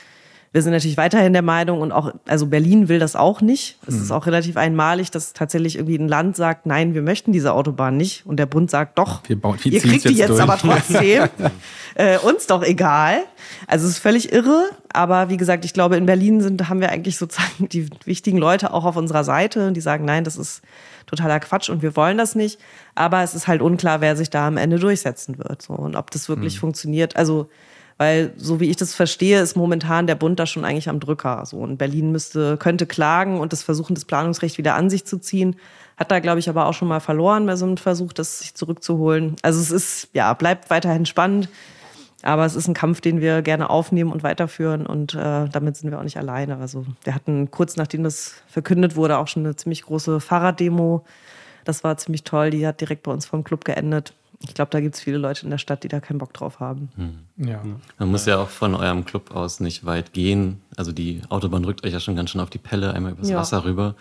Wir 0.54 0.62
sind 0.62 0.70
natürlich 0.70 0.96
weiterhin 0.96 1.32
der 1.32 1.42
Meinung 1.42 1.80
und 1.80 1.90
auch, 1.90 2.12
also 2.28 2.46
Berlin 2.46 2.88
will 2.88 3.00
das 3.00 3.16
auch 3.16 3.40
nicht. 3.40 3.76
Es 3.88 3.96
mhm. 3.96 4.02
ist 4.02 4.10
auch 4.12 4.24
relativ 4.26 4.56
einmalig, 4.56 5.10
dass 5.10 5.32
tatsächlich 5.32 5.74
irgendwie 5.74 5.96
ein 5.96 6.06
Land 6.06 6.36
sagt, 6.36 6.64
nein, 6.64 6.94
wir 6.94 7.02
möchten 7.02 7.32
diese 7.32 7.52
Autobahn 7.52 7.96
nicht. 7.96 8.24
Und 8.24 8.36
der 8.36 8.46
Bund 8.46 8.70
sagt, 8.70 8.96
doch, 8.96 9.28
wir 9.28 9.34
bauen, 9.34 9.58
ihr 9.64 9.80
kriegt 9.80 10.04
die 10.04 10.14
jetzt, 10.14 10.28
jetzt 10.28 10.40
aber 10.40 10.56
trotzdem. 10.56 11.24
äh, 11.96 12.18
uns 12.18 12.46
doch 12.46 12.62
egal. 12.62 13.24
Also 13.66 13.86
es 13.86 13.94
ist 13.94 13.98
völlig 13.98 14.32
irre. 14.32 14.70
Aber 14.92 15.28
wie 15.28 15.38
gesagt, 15.38 15.64
ich 15.64 15.72
glaube, 15.72 15.96
in 15.96 16.06
Berlin 16.06 16.40
sind, 16.40 16.68
haben 16.68 16.80
wir 16.80 16.92
eigentlich 16.92 17.18
sozusagen 17.18 17.68
die 17.68 17.90
wichtigen 18.04 18.38
Leute 18.38 18.72
auch 18.72 18.84
auf 18.84 18.94
unserer 18.94 19.24
Seite, 19.24 19.72
die 19.72 19.80
sagen, 19.80 20.04
nein, 20.04 20.22
das 20.22 20.36
ist 20.36 20.62
totaler 21.06 21.40
Quatsch 21.40 21.68
und 21.68 21.82
wir 21.82 21.96
wollen 21.96 22.16
das 22.16 22.36
nicht. 22.36 22.60
Aber 22.94 23.24
es 23.24 23.34
ist 23.34 23.48
halt 23.48 23.60
unklar, 23.60 24.00
wer 24.00 24.14
sich 24.14 24.30
da 24.30 24.46
am 24.46 24.56
Ende 24.56 24.78
durchsetzen 24.78 25.36
wird. 25.36 25.62
So, 25.62 25.72
und 25.72 25.96
ob 25.96 26.12
das 26.12 26.28
wirklich 26.28 26.54
mhm. 26.54 26.60
funktioniert. 26.60 27.16
Also 27.16 27.48
weil 27.96 28.32
so 28.36 28.60
wie 28.60 28.70
ich 28.70 28.76
das 28.76 28.94
verstehe, 28.94 29.40
ist 29.40 29.56
momentan 29.56 30.06
der 30.06 30.16
Bund 30.16 30.38
da 30.40 30.46
schon 30.46 30.64
eigentlich 30.64 30.88
am 30.88 31.00
Drücker. 31.00 31.44
So 31.46 31.58
und 31.58 31.76
Berlin 31.76 32.10
müsste 32.12 32.56
könnte 32.56 32.86
klagen 32.86 33.40
und 33.40 33.52
das 33.52 33.62
versuchen, 33.62 33.94
das 33.94 34.04
Planungsrecht 34.04 34.58
wieder 34.58 34.74
an 34.74 34.90
sich 34.90 35.04
zu 35.04 35.18
ziehen. 35.18 35.56
Hat 35.96 36.10
da 36.10 36.18
glaube 36.18 36.40
ich 36.40 36.48
aber 36.48 36.66
auch 36.66 36.74
schon 36.74 36.88
mal 36.88 37.00
verloren 37.00 37.46
bei 37.46 37.56
so 37.56 37.66
einem 37.66 37.76
Versuch, 37.76 38.12
das 38.12 38.40
sich 38.40 38.54
zurückzuholen. 38.54 39.36
Also 39.42 39.60
es 39.60 39.70
ist 39.70 40.08
ja 40.12 40.32
bleibt 40.34 40.70
weiterhin 40.70 41.06
spannend. 41.06 41.48
Aber 42.22 42.46
es 42.46 42.56
ist 42.56 42.68
ein 42.68 42.74
Kampf, 42.74 43.02
den 43.02 43.20
wir 43.20 43.42
gerne 43.42 43.68
aufnehmen 43.68 44.10
und 44.10 44.22
weiterführen 44.22 44.86
und 44.86 45.14
äh, 45.14 45.46
damit 45.46 45.76
sind 45.76 45.90
wir 45.90 45.98
auch 45.98 46.04
nicht 46.04 46.16
alleine. 46.16 46.56
Also 46.56 46.86
wir 47.04 47.14
hatten 47.14 47.50
kurz 47.50 47.76
nachdem 47.76 48.02
das 48.02 48.36
verkündet 48.46 48.96
wurde 48.96 49.18
auch 49.18 49.28
schon 49.28 49.44
eine 49.44 49.56
ziemlich 49.56 49.82
große 49.82 50.20
Fahrraddemo. 50.20 51.04
Das 51.64 51.84
war 51.84 51.98
ziemlich 51.98 52.24
toll. 52.24 52.48
Die 52.48 52.66
hat 52.66 52.80
direkt 52.80 53.02
bei 53.02 53.12
uns 53.12 53.26
vom 53.26 53.44
Club 53.44 53.66
geendet 53.66 54.14
ich 54.40 54.54
glaube, 54.54 54.70
da 54.70 54.80
gibt 54.80 54.94
es 54.94 55.00
viele 55.00 55.18
Leute 55.18 55.44
in 55.44 55.50
der 55.50 55.58
Stadt, 55.58 55.84
die 55.84 55.88
da 55.88 56.00
keinen 56.00 56.18
Bock 56.18 56.32
drauf 56.32 56.60
haben. 56.60 56.88
Hm. 56.96 57.48
Ja. 57.48 57.62
Man 57.98 58.10
muss 58.10 58.26
ja 58.26 58.38
auch 58.38 58.48
von 58.48 58.74
eurem 58.74 59.04
Club 59.04 59.34
aus 59.34 59.60
nicht 59.60 59.84
weit 59.84 60.12
gehen. 60.12 60.60
Also 60.76 60.92
die 60.92 61.22
Autobahn 61.28 61.64
rückt 61.64 61.84
euch 61.84 61.92
ja 61.92 62.00
schon 62.00 62.16
ganz 62.16 62.30
schön 62.30 62.40
auf 62.40 62.50
die 62.50 62.58
Pelle, 62.58 62.92
einmal 62.94 63.12
übers 63.12 63.28
ja. 63.28 63.38
Wasser 63.38 63.64
rüber. 63.64 63.94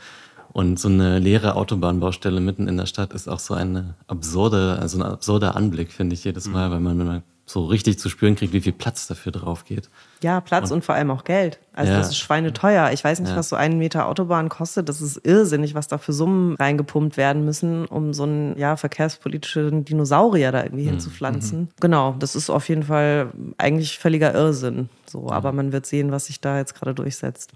Und 0.52 0.80
so 0.80 0.88
eine 0.88 1.18
leere 1.20 1.56
Autobahnbaustelle 1.56 2.40
mitten 2.40 2.68
in 2.68 2.78
der 2.78 2.86
Stadt 2.86 3.14
ist 3.14 3.28
auch 3.28 3.40
so 3.40 3.56
eine 3.56 3.96
absurde, 4.08 4.78
also 4.80 5.00
ein 5.00 5.04
absurder 5.04 5.56
Anblick, 5.56 5.92
finde 5.92 6.14
ich 6.14 6.24
jedes 6.24 6.48
Mal, 6.48 6.68
mhm. 6.70 6.74
weil 6.74 6.80
man 6.80 7.24
so 7.46 7.66
richtig 7.66 8.00
zu 8.00 8.08
spüren 8.10 8.36
kriegt, 8.36 8.54
wie 8.54 8.62
viel 8.62 8.72
Platz 8.72 9.08
dafür 9.08 9.32
drauf 9.34 9.66
geht. 9.66 9.90
Ja, 10.22 10.40
Platz 10.40 10.72
und, 10.72 10.78
und 10.78 10.86
vor 10.86 10.96
allem 10.96 11.12
auch 11.12 11.26
Geld. 11.26 11.60
Also 11.74 11.92
ja. 11.92 11.98
das 11.98 12.10
ist 12.10 12.18
schweineteuer. 12.18 12.92
Ich 12.94 13.04
weiß 13.04 13.20
nicht, 13.20 13.32
ja. 13.32 13.36
was 13.36 13.50
so 13.50 13.58
ein 13.58 13.78
Meter 13.78 14.08
Autobahn 14.08 14.48
kostet. 14.48 14.88
Das 14.88 15.02
ist 15.02 15.18
irrsinnig, 15.26 15.76
was 15.76 15.90
da 15.90 15.98
für 15.98 16.14
Summen 16.14 16.56
reingepumpt 16.56 17.18
werden 17.18 17.44
müssen, 17.44 17.86
um 17.86 18.14
so 18.14 18.24
einen 18.24 18.58
ja, 18.58 18.78
verkehrspolitischen 18.78 19.84
Dinosaurier 19.84 20.54
da 20.54 20.64
irgendwie 20.64 20.86
mhm. 20.86 20.92
hinzupflanzen. 20.92 21.60
Mhm. 21.60 21.68
Genau, 21.82 22.16
das 22.18 22.36
ist 22.36 22.50
auf 22.50 22.70
jeden 22.70 22.84
Fall 22.84 23.32
eigentlich 23.58 24.00
völliger 24.00 24.34
Irrsinn. 24.34 24.90
So, 25.06 25.30
aber 25.30 25.52
man 25.52 25.74
wird 25.74 25.86
sehen, 25.86 26.12
was 26.12 26.28
sich 26.28 26.40
da 26.40 26.58
jetzt 26.58 26.76
gerade 26.76 26.94
durchsetzt. 26.94 27.52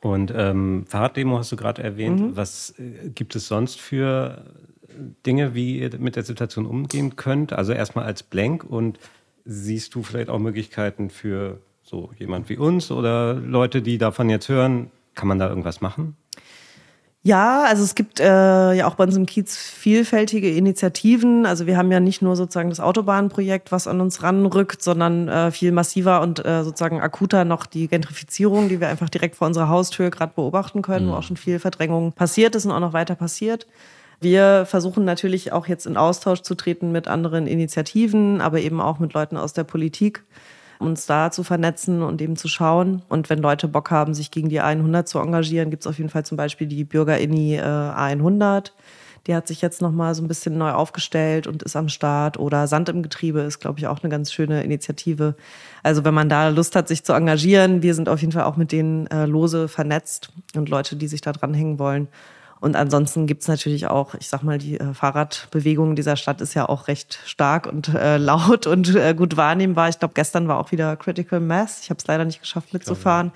Und 0.00 0.32
ähm, 0.34 0.84
Fahrraddemo 0.86 1.38
hast 1.38 1.52
du 1.52 1.56
gerade 1.56 1.82
erwähnt. 1.82 2.20
Mhm. 2.20 2.36
Was 2.36 2.74
äh, 2.78 3.08
gibt 3.10 3.36
es 3.36 3.48
sonst 3.48 3.80
für 3.80 4.44
Dinge, 5.24 5.54
wie 5.54 5.80
ihr 5.80 5.90
mit 5.98 6.16
der 6.16 6.22
Situation 6.22 6.66
umgehen 6.66 7.16
könnt? 7.16 7.52
Also 7.52 7.72
erstmal 7.72 8.04
als 8.04 8.22
Blank 8.22 8.64
und 8.64 8.98
siehst 9.44 9.94
du 9.94 10.02
vielleicht 10.02 10.28
auch 10.28 10.38
Möglichkeiten 10.38 11.10
für 11.10 11.60
so 11.82 12.10
jemand 12.18 12.48
wie 12.48 12.56
uns 12.56 12.90
oder 12.90 13.34
Leute, 13.34 13.82
die 13.82 13.98
davon 13.98 14.28
jetzt 14.28 14.48
hören? 14.48 14.90
Kann 15.14 15.28
man 15.28 15.38
da 15.38 15.48
irgendwas 15.48 15.80
machen? 15.80 16.16
Ja, 17.26 17.64
also 17.64 17.82
es 17.82 17.96
gibt 17.96 18.20
äh, 18.20 18.72
ja 18.74 18.86
auch 18.86 18.94
bei 18.94 19.02
uns 19.02 19.16
im 19.16 19.26
Kiez 19.26 19.56
vielfältige 19.56 20.48
Initiativen. 20.48 21.44
Also 21.44 21.66
wir 21.66 21.76
haben 21.76 21.90
ja 21.90 21.98
nicht 21.98 22.22
nur 22.22 22.36
sozusagen 22.36 22.68
das 22.68 22.78
Autobahnprojekt, 22.78 23.72
was 23.72 23.88
an 23.88 24.00
uns 24.00 24.22
ranrückt, 24.22 24.80
sondern 24.80 25.26
äh, 25.26 25.50
viel 25.50 25.72
massiver 25.72 26.20
und 26.20 26.46
äh, 26.46 26.62
sozusagen 26.62 27.00
akuter 27.00 27.44
noch 27.44 27.66
die 27.66 27.88
Gentrifizierung, 27.88 28.68
die 28.68 28.80
wir 28.80 28.86
einfach 28.86 29.08
direkt 29.08 29.34
vor 29.34 29.48
unserer 29.48 29.68
Haustür 29.68 30.10
gerade 30.10 30.34
beobachten 30.36 30.82
können, 30.82 31.06
mhm. 31.06 31.10
wo 31.10 31.14
auch 31.14 31.24
schon 31.24 31.36
viel 31.36 31.58
Verdrängung 31.58 32.12
passiert 32.12 32.54
ist 32.54 32.64
und 32.64 32.70
auch 32.70 32.78
noch 32.78 32.92
weiter 32.92 33.16
passiert. 33.16 33.66
Wir 34.20 34.64
versuchen 34.66 35.04
natürlich 35.04 35.52
auch 35.52 35.66
jetzt 35.66 35.86
in 35.86 35.96
Austausch 35.96 36.40
zu 36.40 36.54
treten 36.54 36.92
mit 36.92 37.08
anderen 37.08 37.46
Initiativen, 37.46 38.40
aber 38.40 38.60
eben 38.60 38.80
auch 38.80 38.98
mit 38.98 39.12
Leuten 39.12 39.36
aus 39.36 39.52
der 39.52 39.64
Politik 39.64 40.24
uns 40.78 41.06
da 41.06 41.30
zu 41.30 41.42
vernetzen 41.42 42.02
und 42.02 42.20
eben 42.20 42.36
zu 42.36 42.48
schauen. 42.48 43.02
Und 43.08 43.30
wenn 43.30 43.38
Leute 43.40 43.68
Bock 43.68 43.90
haben, 43.90 44.14
sich 44.14 44.30
gegen 44.30 44.48
die 44.48 44.60
A100 44.60 45.04
zu 45.04 45.18
engagieren, 45.18 45.70
gibt 45.70 45.82
es 45.82 45.86
auf 45.86 45.98
jeden 45.98 46.10
Fall 46.10 46.24
zum 46.24 46.36
Beispiel 46.36 46.66
die 46.66 46.84
Bürger-Inni 46.84 47.56
äh, 47.56 47.60
A100. 47.60 48.72
Die 49.26 49.34
hat 49.34 49.48
sich 49.48 49.60
jetzt 49.60 49.82
nochmal 49.82 50.14
so 50.14 50.22
ein 50.22 50.28
bisschen 50.28 50.56
neu 50.56 50.70
aufgestellt 50.70 51.46
und 51.48 51.62
ist 51.64 51.74
am 51.74 51.88
Start. 51.88 52.38
Oder 52.38 52.68
Sand 52.68 52.88
im 52.88 53.02
Getriebe 53.02 53.40
ist, 53.40 53.58
glaube 53.58 53.78
ich, 53.78 53.88
auch 53.88 54.02
eine 54.02 54.10
ganz 54.10 54.32
schöne 54.32 54.62
Initiative. 54.62 55.34
Also 55.82 56.04
wenn 56.04 56.14
man 56.14 56.28
da 56.28 56.48
Lust 56.48 56.76
hat, 56.76 56.86
sich 56.86 57.02
zu 57.04 57.12
engagieren, 57.12 57.82
wir 57.82 57.94
sind 57.94 58.08
auf 58.08 58.20
jeden 58.20 58.32
Fall 58.32 58.44
auch 58.44 58.56
mit 58.56 58.70
denen 58.70 59.08
äh, 59.08 59.26
lose 59.26 59.66
vernetzt 59.66 60.30
und 60.54 60.68
Leute, 60.68 60.94
die 60.94 61.08
sich 61.08 61.22
da 61.22 61.32
dranhängen 61.32 61.78
wollen. 61.80 62.06
Und 62.66 62.74
ansonsten 62.74 63.28
gibt's 63.28 63.46
natürlich 63.46 63.86
auch, 63.86 64.14
ich 64.14 64.26
sag 64.26 64.42
mal, 64.42 64.58
die 64.58 64.80
äh, 64.80 64.92
Fahrradbewegung 64.92 65.94
dieser 65.94 66.16
Stadt 66.16 66.40
ist 66.40 66.54
ja 66.54 66.68
auch 66.68 66.88
recht 66.88 67.20
stark 67.24 67.68
und 67.68 67.94
äh, 67.94 68.16
laut 68.18 68.66
und 68.66 68.92
äh, 68.96 69.14
gut 69.14 69.36
wahrnehmbar. 69.36 69.88
Ich 69.88 70.00
glaube, 70.00 70.14
gestern 70.14 70.48
war 70.48 70.58
auch 70.58 70.72
wieder 70.72 70.96
Critical 70.96 71.38
Mass. 71.38 71.82
Ich 71.84 71.90
habe 71.90 71.98
es 71.98 72.06
leider 72.08 72.24
nicht 72.24 72.40
geschafft 72.40 72.72
mitzufahren. 72.72 73.30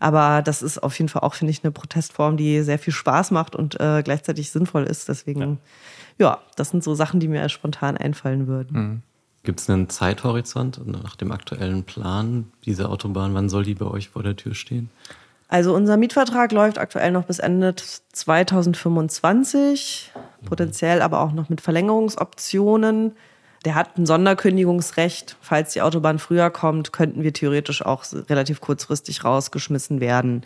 Aber 0.00 0.42
das 0.42 0.62
ist 0.62 0.82
auf 0.82 0.98
jeden 0.98 1.08
Fall 1.08 1.22
auch, 1.22 1.34
finde 1.34 1.52
ich, 1.52 1.62
eine 1.62 1.70
Protestform, 1.70 2.36
die 2.36 2.60
sehr 2.62 2.80
viel 2.80 2.92
Spaß 2.92 3.30
macht 3.30 3.54
und 3.54 3.78
äh, 3.78 4.02
gleichzeitig 4.02 4.50
sinnvoll 4.50 4.82
ist. 4.82 5.08
Deswegen, 5.08 5.60
ja. 6.18 6.26
ja. 6.30 6.38
das 6.56 6.70
sind 6.70 6.82
so 6.82 6.96
Sachen, 6.96 7.20
die 7.20 7.28
mir 7.28 7.48
spontan 7.48 7.96
einfallen 7.96 8.48
würden. 8.48 8.76
Mhm. 8.76 9.02
Gibt 9.44 9.60
es 9.60 9.70
einen 9.70 9.88
Zeithorizont 9.88 10.84
nach 10.88 11.14
dem 11.14 11.30
aktuellen 11.30 11.84
Plan 11.84 12.48
dieser 12.64 12.90
Autobahn? 12.90 13.32
Wann 13.32 13.48
soll 13.48 13.62
die 13.62 13.76
bei 13.76 13.86
euch 13.86 14.08
vor 14.08 14.24
der 14.24 14.34
Tür 14.34 14.56
stehen? 14.56 14.90
Also 15.48 15.74
unser 15.74 15.96
Mietvertrag 15.96 16.52
läuft 16.52 16.78
aktuell 16.78 17.12
noch 17.12 17.24
bis 17.24 17.38
Ende 17.38 17.74
2025, 18.12 20.12
potenziell 20.44 21.02
aber 21.02 21.20
auch 21.20 21.32
noch 21.32 21.48
mit 21.48 21.60
Verlängerungsoptionen. 21.60 23.12
Der 23.64 23.76
hat 23.76 23.96
ein 23.96 24.06
Sonderkündigungsrecht. 24.06 25.36
Falls 25.40 25.72
die 25.72 25.82
Autobahn 25.82 26.18
früher 26.18 26.50
kommt, 26.50 26.92
könnten 26.92 27.22
wir 27.22 27.32
theoretisch 27.32 27.84
auch 27.84 28.04
relativ 28.28 28.60
kurzfristig 28.60 29.24
rausgeschmissen 29.24 30.00
werden. 30.00 30.44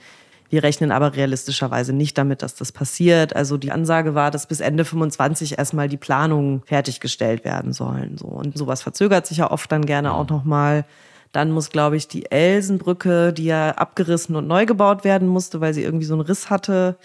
Wir 0.51 0.65
rechnen 0.65 0.91
aber 0.91 1.15
realistischerweise 1.15 1.93
nicht 1.93 2.19
damit, 2.19 2.43
dass 2.43 2.57
das 2.57 2.73
passiert. 2.73 3.37
Also 3.37 3.57
die 3.57 3.71
Ansage 3.71 4.15
war, 4.15 4.31
dass 4.31 4.47
bis 4.47 4.61
Ende 4.61 4.85
25 4.85 5.59
erstmal 5.59 5.89
die 5.89 5.97
Planungen 5.97 6.63
fertiggestellt 6.67 7.45
werden 7.45 7.73
sollen. 7.73 8.19
So. 8.19 8.27
Und 8.27 8.59
sowas 8.59 8.83
verzögert 8.83 9.27
sich 9.27 9.39
ja 9.39 9.51
oft 9.51 9.71
dann 9.71 9.87
gerne 9.87 10.13
auch 10.13 10.29
nochmal. 10.29 10.85
Dann 11.33 11.51
muss, 11.53 11.71
glaube 11.71 11.97
ich, 11.97 12.09
die 12.09 12.31
Elsenbrücke, 12.31 13.33
die 13.33 13.45
ja 13.45 13.71
abgerissen 13.73 14.35
und 14.37 14.49
neu 14.49 14.67
gebaut 14.67 15.05
werden 15.05 15.29
musste, 15.29 15.61
weil 15.61 15.75
sie 15.75 15.83
irgendwie 15.83 16.07
so 16.07 16.15
einen 16.15 16.23
Riss 16.23 16.51
hatte, 16.51 16.97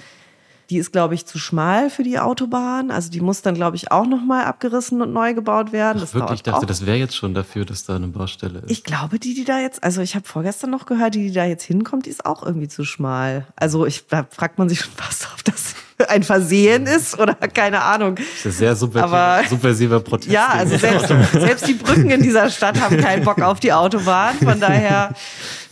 die 0.69 0.77
ist, 0.77 0.91
glaube 0.91 1.13
ich, 1.13 1.25
zu 1.25 1.37
schmal 1.37 1.89
für 1.89 2.03
die 2.03 2.17
Autobahn. 2.17 2.89
Also 2.89 3.11
die 3.11 3.21
muss 3.21 3.41
dann, 3.41 3.53
glaube 3.53 3.75
ich, 3.75 3.91
auch 3.91 4.07
nochmal 4.07 4.45
abgerissen 4.45 5.01
und 5.01 5.13
neu 5.13 5.33
gebaut 5.33 5.71
werden. 5.71 6.01
Ach, 6.03 6.13
wirklich? 6.13 6.39
Ich 6.39 6.43
dachte, 6.43 6.65
das 6.65 6.85
wäre 6.85 6.97
jetzt 6.97 7.15
schon 7.15 7.33
dafür, 7.33 7.65
dass 7.65 7.85
da 7.85 7.95
eine 7.95 8.07
Baustelle 8.07 8.59
ist. 8.59 8.71
Ich 8.71 8.83
glaube, 8.83 9.19
die, 9.19 9.35
die 9.35 9.45
da 9.45 9.59
jetzt, 9.59 9.83
also 9.83 10.01
ich 10.01 10.15
habe 10.15 10.27
vorgestern 10.27 10.71
noch 10.71 10.85
gehört, 10.87 11.15
die, 11.15 11.27
die 11.27 11.33
da 11.33 11.45
jetzt 11.45 11.63
hinkommt, 11.63 12.07
die 12.07 12.09
ist 12.09 12.25
auch 12.25 12.43
irgendwie 12.43 12.67
zu 12.67 12.83
schmal. 12.83 13.45
Also 13.55 13.85
ich, 13.85 14.07
da 14.07 14.25
fragt 14.29 14.57
man 14.57 14.67
sich 14.67 14.79
schon 14.79 14.93
fast, 14.93 15.27
ob 15.33 15.43
das 15.43 15.75
ein 16.09 16.23
Versehen 16.23 16.87
ist 16.87 17.17
oder 17.19 17.35
keine 17.35 17.81
Ahnung. 17.81 18.15
Das 18.15 18.45
ist 18.45 18.57
sehr 18.57 18.75
subversiver, 18.75 19.17
Aber, 19.17 19.47
subversiver 19.47 19.99
Protest. 20.01 20.31
Ja, 20.31 20.47
also 20.47 20.77
selbst, 20.77 21.07
selbst 21.31 21.67
die 21.67 21.73
Brücken 21.73 22.09
in 22.09 22.21
dieser 22.21 22.49
Stadt 22.49 22.79
haben 22.81 22.97
keinen 22.97 23.23
Bock 23.23 23.41
auf 23.41 23.59
die 23.59 23.71
Autobahn. 23.71 24.35
Von 24.35 24.59
daher, 24.59 25.13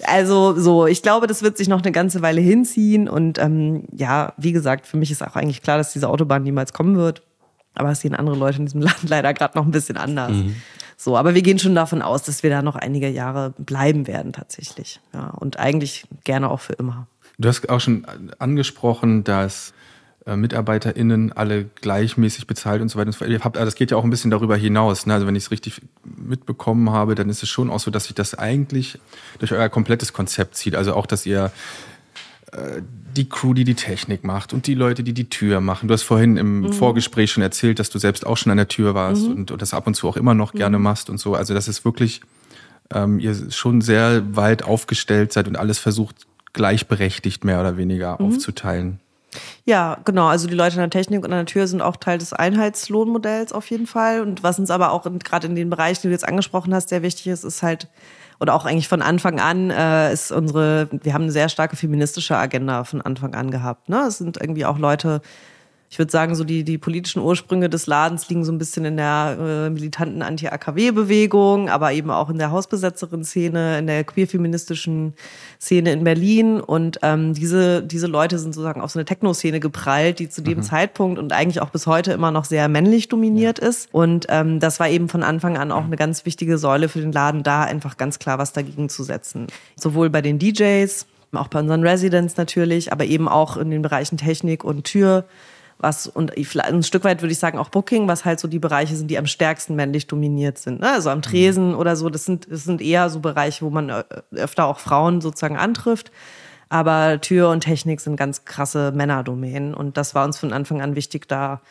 also 0.05 0.57
so, 0.57 0.87
ich 0.87 1.01
glaube, 1.01 1.27
das 1.27 1.43
wird 1.43 1.57
sich 1.57 1.67
noch 1.67 1.81
eine 1.81 1.91
ganze 1.91 2.21
Weile 2.21 2.41
hinziehen. 2.41 3.09
Und 3.09 3.37
ähm, 3.37 3.83
ja, 3.91 4.33
wie 4.37 4.53
gesagt, 4.53 4.87
für 4.87 4.97
mich 4.97 5.11
ist 5.11 5.21
auch 5.21 5.35
eigentlich 5.35 5.61
klar, 5.61 5.77
dass 5.77 5.93
diese 5.93 6.07
Autobahn 6.07 6.43
niemals 6.43 6.73
kommen 6.73 6.95
wird. 6.95 7.21
Aber 7.75 7.91
es 7.91 8.01
sehen 8.01 8.15
andere 8.15 8.37
Leute 8.37 8.59
in 8.59 8.65
diesem 8.65 8.81
Land 8.81 9.09
leider 9.09 9.33
gerade 9.33 9.57
noch 9.57 9.65
ein 9.65 9.71
bisschen 9.71 9.97
anders. 9.97 10.31
Mhm. 10.31 10.55
So, 10.95 11.17
aber 11.17 11.35
wir 11.35 11.41
gehen 11.41 11.59
schon 11.59 11.75
davon 11.75 12.01
aus, 12.01 12.23
dass 12.23 12.43
wir 12.43 12.49
da 12.49 12.61
noch 12.61 12.75
einige 12.75 13.09
Jahre 13.09 13.53
bleiben 13.57 14.07
werden 14.07 14.31
tatsächlich. 14.31 15.01
Ja, 15.13 15.31
und 15.31 15.59
eigentlich 15.59 16.05
gerne 16.23 16.49
auch 16.49 16.61
für 16.61 16.73
immer. 16.73 17.07
Du 17.37 17.49
hast 17.49 17.67
auch 17.67 17.81
schon 17.81 18.05
angesprochen, 18.39 19.23
dass 19.23 19.73
MitarbeiterInnen 20.25 21.33
alle 21.33 21.65
gleichmäßig 21.65 22.47
bezahlt 22.47 22.81
und 22.81 22.89
so 22.89 22.97
weiter. 22.97 23.11
Das 23.51 23.75
geht 23.75 23.91
ja 23.91 23.97
auch 23.97 24.05
ein 24.05 24.09
bisschen 24.09 24.31
darüber 24.31 24.55
hinaus. 24.55 25.05
Ne? 25.05 25.13
Also 25.13 25.27
wenn 25.27 25.35
ich 25.35 25.43
es 25.43 25.51
richtig 25.51 25.81
mitbekommen 26.03 26.91
habe, 26.91 27.15
dann 27.15 27.29
ist 27.29 27.43
es 27.43 27.49
schon 27.49 27.69
auch 27.69 27.79
so, 27.79 27.91
dass 27.91 28.05
sich 28.05 28.15
das 28.15 28.33
eigentlich 28.33 28.99
durch 29.39 29.51
euer 29.51 29.67
komplettes 29.67 30.13
Konzept 30.13 30.55
zieht. 30.55 30.75
Also 30.75 30.93
auch, 30.93 31.05
dass 31.05 31.25
ihr 31.25 31.51
äh, 32.53 32.81
die 33.15 33.29
Crew, 33.29 33.53
die 33.53 33.63
die 33.63 33.75
Technik 33.75 34.23
macht 34.23 34.53
und 34.53 34.65
die 34.65 34.73
Leute, 34.73 35.03
die 35.03 35.13
die 35.13 35.29
Tür 35.29 35.61
machen. 35.61 35.87
Du 35.87 35.93
hast 35.93 36.01
vorhin 36.01 36.37
im 36.37 36.61
mhm. 36.61 36.73
Vorgespräch 36.73 37.31
schon 37.31 37.43
erzählt, 37.43 37.77
dass 37.77 37.91
du 37.91 37.99
selbst 37.99 38.25
auch 38.25 38.37
schon 38.37 38.51
an 38.51 38.57
der 38.57 38.67
Tür 38.67 38.95
warst 38.95 39.27
mhm. 39.27 39.35
und, 39.35 39.51
und, 39.51 39.61
das 39.61 39.73
ab 39.73 39.85
und 39.85 39.93
zu 39.93 40.07
auch 40.07 40.17
immer 40.17 40.33
noch 40.33 40.53
mhm. 40.53 40.57
gerne 40.57 40.79
machst 40.79 41.09
und 41.09 41.19
so. 41.19 41.35
Also 41.35 41.53
das 41.53 41.67
ist 41.67 41.85
wirklich, 41.85 42.21
ähm, 42.91 43.19
ihr 43.19 43.35
schon 43.51 43.81
sehr 43.81 44.35
weit 44.35 44.63
aufgestellt 44.63 45.31
seid 45.31 45.47
und 45.47 45.57
alles 45.57 45.77
versucht 45.77 46.25
gleichberechtigt 46.53 47.43
mehr 47.43 47.59
oder 47.59 47.77
weniger 47.77 48.17
mhm. 48.19 48.27
aufzuteilen. 48.27 48.99
Ja, 49.65 49.97
genau. 50.05 50.27
Also 50.27 50.47
die 50.47 50.55
Leute 50.55 50.75
in 50.75 50.81
der 50.81 50.89
Technik 50.89 51.23
und 51.23 51.31
an 51.31 51.39
der 51.39 51.45
Tür 51.45 51.67
sind 51.67 51.81
auch 51.81 51.97
Teil 51.97 52.17
des 52.17 52.33
Einheitslohnmodells 52.33 53.53
auf 53.53 53.69
jeden 53.69 53.87
Fall. 53.87 54.21
Und 54.21 54.43
was 54.43 54.59
uns 54.59 54.71
aber 54.71 54.91
auch 54.91 55.07
gerade 55.23 55.47
in 55.47 55.55
den 55.55 55.69
Bereichen, 55.69 56.01
die 56.03 56.07
du 56.07 56.13
jetzt 56.13 56.27
angesprochen 56.27 56.73
hast, 56.73 56.89
sehr 56.89 57.01
wichtig 57.01 57.27
ist, 57.27 57.43
ist 57.43 57.63
halt, 57.63 57.87
oder 58.39 58.55
auch 58.55 58.65
eigentlich 58.65 58.87
von 58.87 59.01
Anfang 59.01 59.39
an, 59.39 59.69
äh, 59.69 60.11
ist 60.11 60.31
unsere, 60.31 60.89
wir 60.91 61.13
haben 61.13 61.23
eine 61.23 61.31
sehr 61.31 61.49
starke 61.49 61.75
feministische 61.75 62.37
Agenda 62.37 62.83
von 62.83 63.01
Anfang 63.01 63.35
an 63.35 63.51
gehabt. 63.51 63.89
Ne? 63.89 64.05
Es 64.07 64.17
sind 64.17 64.37
irgendwie 64.39 64.65
auch 64.65 64.77
Leute, 64.77 65.21
ich 65.93 65.99
würde 65.99 66.11
sagen, 66.11 66.33
so 66.33 66.43
die, 66.43 66.63
die 66.63 66.79
politischen 66.79 67.21
Ursprünge 67.21 67.69
des 67.69 67.85
Ladens 67.85 68.27
liegen 68.27 68.43
so 68.43 68.51
ein 68.51 68.57
bisschen 68.57 68.83
in 68.83 68.97
der 68.97 69.37
äh, 69.39 69.69
militanten 69.69 70.23
Anti-AKW-Bewegung, 70.23 71.69
aber 71.69 71.93
eben 71.93 72.09
auch 72.09 72.31
in 72.31 72.39
der 72.39 72.49
Hausbesetzerin-Szene, 72.49 73.77
in 73.77 73.85
der 73.85 74.03
queer-feministischen 74.03 75.13
Szene 75.61 75.91
in 75.91 76.03
Berlin. 76.03 76.59
Und 76.61 76.97
ähm, 77.03 77.35
diese, 77.35 77.83
diese 77.83 78.07
Leute 78.07 78.39
sind 78.39 78.55
sozusagen 78.55 78.81
auf 78.81 78.89
so 78.89 78.97
eine 78.97 79.05
Techno-Szene 79.05 79.59
geprallt, 79.59 80.17
die 80.17 80.29
zu 80.29 80.41
dem 80.41 80.57
mhm. 80.57 80.63
Zeitpunkt 80.63 81.19
und 81.19 81.31
eigentlich 81.31 81.61
auch 81.61 81.69
bis 81.69 81.85
heute 81.85 82.11
immer 82.11 82.31
noch 82.31 82.45
sehr 82.45 82.67
männlich 82.69 83.07
dominiert 83.07 83.61
ja. 83.61 83.67
ist. 83.67 83.89
Und 83.91 84.25
ähm, 84.29 84.59
das 84.59 84.79
war 84.79 84.89
eben 84.89 85.09
von 85.09 85.21
Anfang 85.21 85.59
an 85.59 85.71
auch 85.71 85.83
eine 85.83 85.95
ganz 85.95 86.25
wichtige 86.25 86.57
Säule 86.57 86.89
für 86.89 87.01
den 87.01 87.11
Laden, 87.11 87.43
da 87.43 87.65
einfach 87.65 87.97
ganz 87.97 88.17
klar 88.17 88.39
was 88.39 88.51
dagegen 88.51 88.89
zu 88.89 89.03
setzen. 89.03 89.45
Sowohl 89.75 90.09
bei 90.09 90.23
den 90.23 90.39
DJs, 90.39 91.05
auch 91.33 91.49
bei 91.49 91.59
unseren 91.59 91.85
Residents 91.85 92.35
natürlich, 92.35 92.91
aber 92.91 93.05
eben 93.05 93.27
auch 93.27 93.57
in 93.57 93.69
den 93.69 93.83
Bereichen 93.83 94.17
Technik 94.17 94.63
und 94.63 94.85
Tür 94.85 95.25
was 95.83 96.07
und 96.07 96.33
ein 96.35 96.83
Stück 96.83 97.03
weit 97.03 97.21
würde 97.21 97.33
ich 97.33 97.39
sagen 97.39 97.59
auch 97.59 97.69
Booking, 97.69 98.07
was 98.07 98.25
halt 98.25 98.39
so 98.39 98.47
die 98.47 98.59
Bereiche 98.59 98.95
sind, 98.95 99.11
die 99.11 99.17
am 99.17 99.27
stärksten 99.27 99.75
männlich 99.75 100.07
dominiert 100.07 100.57
sind. 100.57 100.79
Ne? 100.79 100.91
Also 100.91 101.09
am 101.09 101.21
Tresen 101.21 101.71
mhm. 101.71 101.77
oder 101.77 101.95
so, 101.95 102.09
das 102.09 102.25
sind, 102.25 102.51
das 102.51 102.63
sind 102.63 102.81
eher 102.81 103.09
so 103.09 103.19
Bereiche, 103.19 103.65
wo 103.65 103.69
man 103.69 103.91
öfter 104.31 104.65
auch 104.65 104.79
Frauen 104.79 105.21
sozusagen 105.21 105.57
antrifft. 105.57 106.11
Aber 106.69 107.21
Tür 107.21 107.49
und 107.49 107.61
Technik 107.61 108.01
sind 108.01 108.15
ganz 108.15 108.45
krasse 108.45 108.91
Männerdomänen 108.95 109.75
und 109.75 109.97
das 109.97 110.15
war 110.15 110.25
uns 110.25 110.39
von 110.39 110.53
Anfang 110.53 110.81
an 110.81 110.95
wichtig, 110.95 111.27
da 111.27 111.61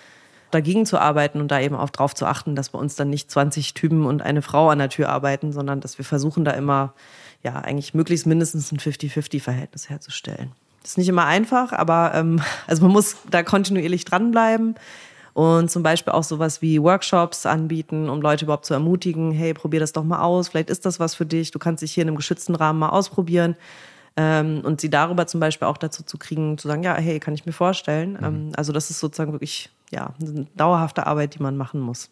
dagegen 0.52 0.86
zu 0.86 0.98
arbeiten 0.98 1.40
und 1.40 1.50
da 1.50 1.58
eben 1.60 1.74
auch 1.74 1.90
drauf 1.90 2.14
zu 2.14 2.26
achten, 2.26 2.54
dass 2.54 2.68
bei 2.68 2.78
uns 2.78 2.94
dann 2.94 3.10
nicht 3.10 3.30
20 3.30 3.74
Typen 3.74 4.04
und 4.04 4.22
eine 4.22 4.42
Frau 4.42 4.68
an 4.68 4.78
der 4.78 4.90
Tür 4.90 5.08
arbeiten, 5.08 5.50
sondern 5.50 5.80
dass 5.80 5.98
wir 5.98 6.04
versuchen, 6.04 6.44
da 6.44 6.52
immer 6.52 6.92
ja 7.42 7.56
eigentlich 7.56 7.94
möglichst 7.94 8.26
mindestens 8.26 8.70
ein 8.70 8.78
50-50-Verhältnis 8.78 9.88
herzustellen. 9.88 10.52
Das 10.82 10.92
ist 10.92 10.98
nicht 10.98 11.08
immer 11.08 11.26
einfach, 11.26 11.72
aber 11.72 12.12
ähm, 12.14 12.40
also 12.66 12.82
man 12.82 12.92
muss 12.92 13.16
da 13.30 13.42
kontinuierlich 13.42 14.04
dranbleiben 14.04 14.74
und 15.34 15.70
zum 15.70 15.82
Beispiel 15.82 16.12
auch 16.12 16.24
sowas 16.24 16.60
wie 16.60 16.82
Workshops 16.82 17.46
anbieten, 17.46 18.08
um 18.08 18.20
Leute 18.20 18.44
überhaupt 18.44 18.66
zu 18.66 18.74
ermutigen, 18.74 19.32
hey, 19.32 19.54
probier 19.54 19.80
das 19.80 19.92
doch 19.92 20.04
mal 20.04 20.20
aus, 20.20 20.48
vielleicht 20.48 20.70
ist 20.70 20.84
das 20.84 21.00
was 21.00 21.14
für 21.14 21.26
dich, 21.26 21.50
du 21.50 21.58
kannst 21.58 21.82
dich 21.82 21.92
hier 21.92 22.02
in 22.02 22.08
einem 22.08 22.16
geschützten 22.16 22.54
Rahmen 22.54 22.78
mal 22.78 22.90
ausprobieren. 22.90 23.56
Ähm, 24.14 24.60
und 24.62 24.78
sie 24.80 24.90
darüber 24.90 25.26
zum 25.26 25.40
Beispiel 25.40 25.66
auch 25.66 25.78
dazu 25.78 26.02
zu 26.02 26.18
kriegen, 26.18 26.58
zu 26.58 26.68
sagen, 26.68 26.82
ja, 26.82 26.94
hey, 26.94 27.18
kann 27.18 27.32
ich 27.32 27.46
mir 27.46 27.52
vorstellen. 27.52 28.12
Mhm. 28.12 28.24
Ähm, 28.24 28.52
also 28.56 28.72
das 28.72 28.90
ist 28.90 29.00
sozusagen 29.00 29.32
wirklich 29.32 29.70
ja, 29.90 30.12
eine 30.20 30.46
dauerhafte 30.54 31.06
Arbeit, 31.06 31.34
die 31.34 31.42
man 31.42 31.56
machen 31.56 31.80
muss. 31.80 32.10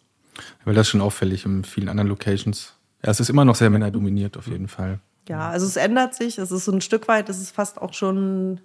Weil 0.65 0.73
das 0.73 0.87
ist 0.87 0.91
schon 0.91 1.01
auffällig 1.01 1.45
in 1.45 1.63
vielen 1.63 1.89
anderen 1.89 2.07
Locations. 2.07 2.73
Ja, 3.03 3.11
es 3.11 3.19
ist 3.19 3.29
immer 3.29 3.45
noch 3.45 3.55
sehr 3.55 3.69
männerdominiert 3.69 4.35
auf 4.35 4.47
jeden 4.47 4.67
Fall. 4.67 4.99
Ja, 5.29 5.49
also 5.49 5.65
es 5.65 5.75
ändert 5.75 6.15
sich. 6.15 6.37
Es 6.37 6.51
ist 6.51 6.65
so 6.65 6.71
ein 6.71 6.81
Stück 6.81 7.07
weit, 7.07 7.29
es 7.29 7.39
ist 7.39 7.55
fast 7.55 7.81
auch 7.81 7.93
schon 7.93 8.59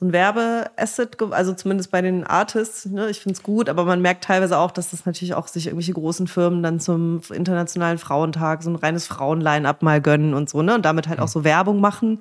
ein 0.00 0.12
Werbeasset, 0.12 1.16
also 1.30 1.54
zumindest 1.54 1.90
bei 1.90 2.02
den 2.02 2.24
Artists. 2.24 2.86
Ne? 2.86 3.08
Ich 3.08 3.20
finde 3.20 3.36
es 3.36 3.42
gut, 3.42 3.68
aber 3.68 3.84
man 3.84 4.02
merkt 4.02 4.24
teilweise 4.24 4.58
auch, 4.58 4.70
dass 4.70 4.90
das 4.90 5.06
natürlich 5.06 5.34
auch 5.34 5.48
sich 5.48 5.66
irgendwelche 5.66 5.94
großen 5.94 6.26
Firmen 6.26 6.62
dann 6.62 6.80
zum 6.80 7.22
Internationalen 7.32 7.98
Frauentag 7.98 8.62
so 8.62 8.70
ein 8.70 8.76
reines 8.76 9.06
Frauenline-up 9.06 9.82
mal 9.82 10.02
gönnen 10.02 10.34
und 10.34 10.50
so, 10.50 10.60
ne? 10.62 10.74
Und 10.74 10.84
damit 10.84 11.08
halt 11.08 11.18
auch 11.18 11.28
so 11.28 11.44
Werbung 11.44 11.80
machen. 11.80 12.20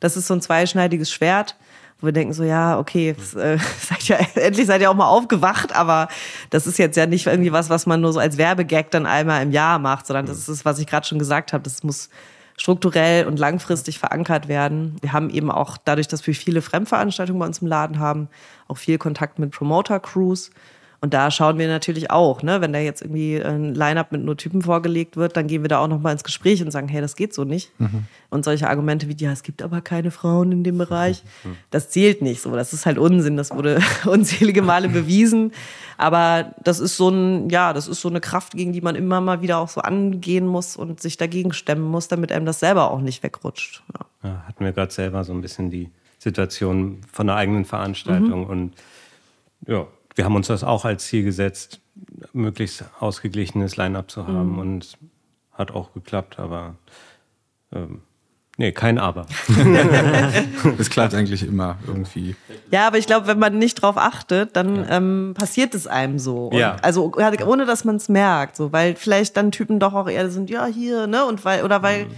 Das 0.00 0.18
ist 0.18 0.26
so 0.26 0.34
ein 0.34 0.42
zweischneidiges 0.42 1.10
Schwert. 1.10 1.56
wo 2.00 2.06
wir 2.06 2.12
denken 2.12 2.34
so, 2.34 2.44
ja, 2.44 2.78
okay, 2.78 3.14
das, 3.16 3.34
äh, 3.34 3.56
seid 3.80 4.02
ja, 4.02 4.18
endlich 4.34 4.66
seid 4.66 4.82
ihr 4.82 4.90
auch 4.90 4.94
mal 4.94 5.08
aufgewacht, 5.08 5.74
aber 5.74 6.08
das 6.50 6.66
ist 6.66 6.78
jetzt 6.78 6.96
ja 6.96 7.06
nicht 7.06 7.26
irgendwie 7.26 7.52
was, 7.52 7.70
was 7.70 7.86
man 7.86 8.02
nur 8.02 8.12
so 8.12 8.20
als 8.20 8.36
Werbegag 8.36 8.90
dann 8.90 9.06
einmal 9.06 9.42
im 9.42 9.50
Jahr 9.50 9.78
macht, 9.78 10.06
sondern 10.06 10.26
das 10.26 10.46
ist, 10.46 10.66
was 10.66 10.78
ich 10.78 10.86
gerade 10.86 11.06
schon 11.06 11.18
gesagt 11.18 11.54
habe, 11.54 11.64
das 11.64 11.82
muss 11.82 12.10
strukturell 12.56 13.26
und 13.26 13.38
langfristig 13.38 13.98
verankert 13.98 14.48
werden. 14.48 14.96
Wir 15.00 15.12
haben 15.12 15.30
eben 15.30 15.50
auch 15.50 15.76
dadurch, 15.76 16.08
dass 16.08 16.26
wir 16.26 16.34
viele 16.34 16.62
Fremdveranstaltungen 16.62 17.40
bei 17.40 17.46
uns 17.46 17.58
im 17.58 17.68
Laden 17.68 17.98
haben, 17.98 18.28
auch 18.68 18.78
viel 18.78 18.98
Kontakt 18.98 19.38
mit 19.38 19.50
Promoter-Crews 19.50 20.50
und 21.04 21.12
da 21.12 21.30
schauen 21.30 21.58
wir 21.58 21.68
natürlich 21.68 22.10
auch, 22.10 22.42
ne, 22.42 22.62
wenn 22.62 22.72
da 22.72 22.78
jetzt 22.78 23.02
irgendwie 23.02 23.38
ein 23.38 23.74
Line-up 23.74 24.10
mit 24.10 24.24
nur 24.24 24.38
Typen 24.38 24.62
vorgelegt 24.62 25.18
wird, 25.18 25.36
dann 25.36 25.46
gehen 25.46 25.60
wir 25.60 25.68
da 25.68 25.80
auch 25.80 25.86
nochmal 25.86 26.12
ins 26.12 26.24
Gespräch 26.24 26.62
und 26.62 26.70
sagen, 26.70 26.88
hey, 26.88 27.02
das 27.02 27.14
geht 27.14 27.34
so 27.34 27.44
nicht. 27.44 27.78
Mhm. 27.78 28.06
Und 28.30 28.46
solche 28.46 28.70
Argumente 28.70 29.06
wie, 29.06 29.16
ja, 29.18 29.30
es 29.30 29.42
gibt 29.42 29.60
aber 29.60 29.82
keine 29.82 30.10
Frauen 30.10 30.50
in 30.50 30.64
dem 30.64 30.78
Bereich, 30.78 31.22
mhm. 31.44 31.58
das 31.70 31.90
zählt 31.90 32.22
nicht 32.22 32.40
so. 32.40 32.56
Das 32.56 32.72
ist 32.72 32.86
halt 32.86 32.96
Unsinn. 32.96 33.36
Das 33.36 33.50
wurde 33.50 33.80
unzählige 34.06 34.62
Male 34.62 34.88
bewiesen. 34.88 35.52
Aber 35.98 36.54
das 36.64 36.80
ist 36.80 36.96
so 36.96 37.10
ein, 37.10 37.50
ja, 37.50 37.74
das 37.74 37.86
ist 37.86 38.00
so 38.00 38.08
eine 38.08 38.22
Kraft, 38.22 38.54
gegen 38.54 38.72
die 38.72 38.80
man 38.80 38.94
immer 38.94 39.20
mal 39.20 39.42
wieder 39.42 39.58
auch 39.58 39.68
so 39.68 39.82
angehen 39.82 40.46
muss 40.46 40.74
und 40.74 41.02
sich 41.02 41.18
dagegen 41.18 41.52
stemmen 41.52 41.84
muss, 41.84 42.08
damit 42.08 42.32
einem 42.32 42.46
das 42.46 42.60
selber 42.60 42.90
auch 42.90 43.02
nicht 43.02 43.22
wegrutscht. 43.22 43.82
Ja. 43.92 44.06
Ja, 44.30 44.44
hatten 44.48 44.64
wir 44.64 44.72
gerade 44.72 44.90
selber 44.90 45.22
so 45.22 45.34
ein 45.34 45.42
bisschen 45.42 45.68
die 45.68 45.90
Situation 46.18 47.02
von 47.12 47.26
der 47.26 47.36
eigenen 47.36 47.66
Veranstaltung 47.66 48.44
mhm. 48.44 48.46
und 48.46 48.72
ja, 49.66 49.86
wir 50.14 50.24
haben 50.24 50.36
uns 50.36 50.46
das 50.46 50.64
auch 50.64 50.84
als 50.84 51.06
Ziel 51.06 51.24
gesetzt, 51.24 51.80
möglichst 52.32 52.84
ausgeglichenes 53.00 53.76
Line-up 53.76 54.10
zu 54.10 54.26
haben 54.26 54.52
mhm. 54.52 54.58
und 54.58 54.98
hat 55.52 55.70
auch 55.72 55.92
geklappt, 55.92 56.38
aber 56.38 56.74
ähm, 57.72 58.02
nee, 58.56 58.72
kein 58.72 58.98
Aber. 58.98 59.26
Es 60.78 60.90
klappt 60.90 61.14
eigentlich 61.14 61.46
immer 61.46 61.78
irgendwie. 61.86 62.34
Ja, 62.70 62.86
aber 62.86 62.98
ich 62.98 63.06
glaube, 63.06 63.26
wenn 63.26 63.38
man 63.38 63.58
nicht 63.58 63.74
drauf 63.74 63.96
achtet, 63.96 64.56
dann 64.56 64.76
ja. 64.76 64.96
ähm, 64.96 65.34
passiert 65.36 65.74
es 65.74 65.86
einem 65.86 66.18
so. 66.18 66.48
Und 66.48 66.58
ja. 66.58 66.76
Also 66.82 67.12
ohne 67.46 67.66
dass 67.66 67.84
man 67.84 67.96
es 67.96 68.08
merkt, 68.08 68.56
so, 68.56 68.72
weil 68.72 68.96
vielleicht 68.96 69.36
dann 69.36 69.52
Typen 69.52 69.78
doch 69.78 69.94
auch 69.94 70.08
eher 70.08 70.30
sind, 70.30 70.50
ja, 70.50 70.66
hier, 70.66 71.06
ne? 71.06 71.24
Und 71.24 71.44
weil, 71.44 71.64
oder 71.64 71.82
weil 71.82 72.06
mhm. 72.06 72.10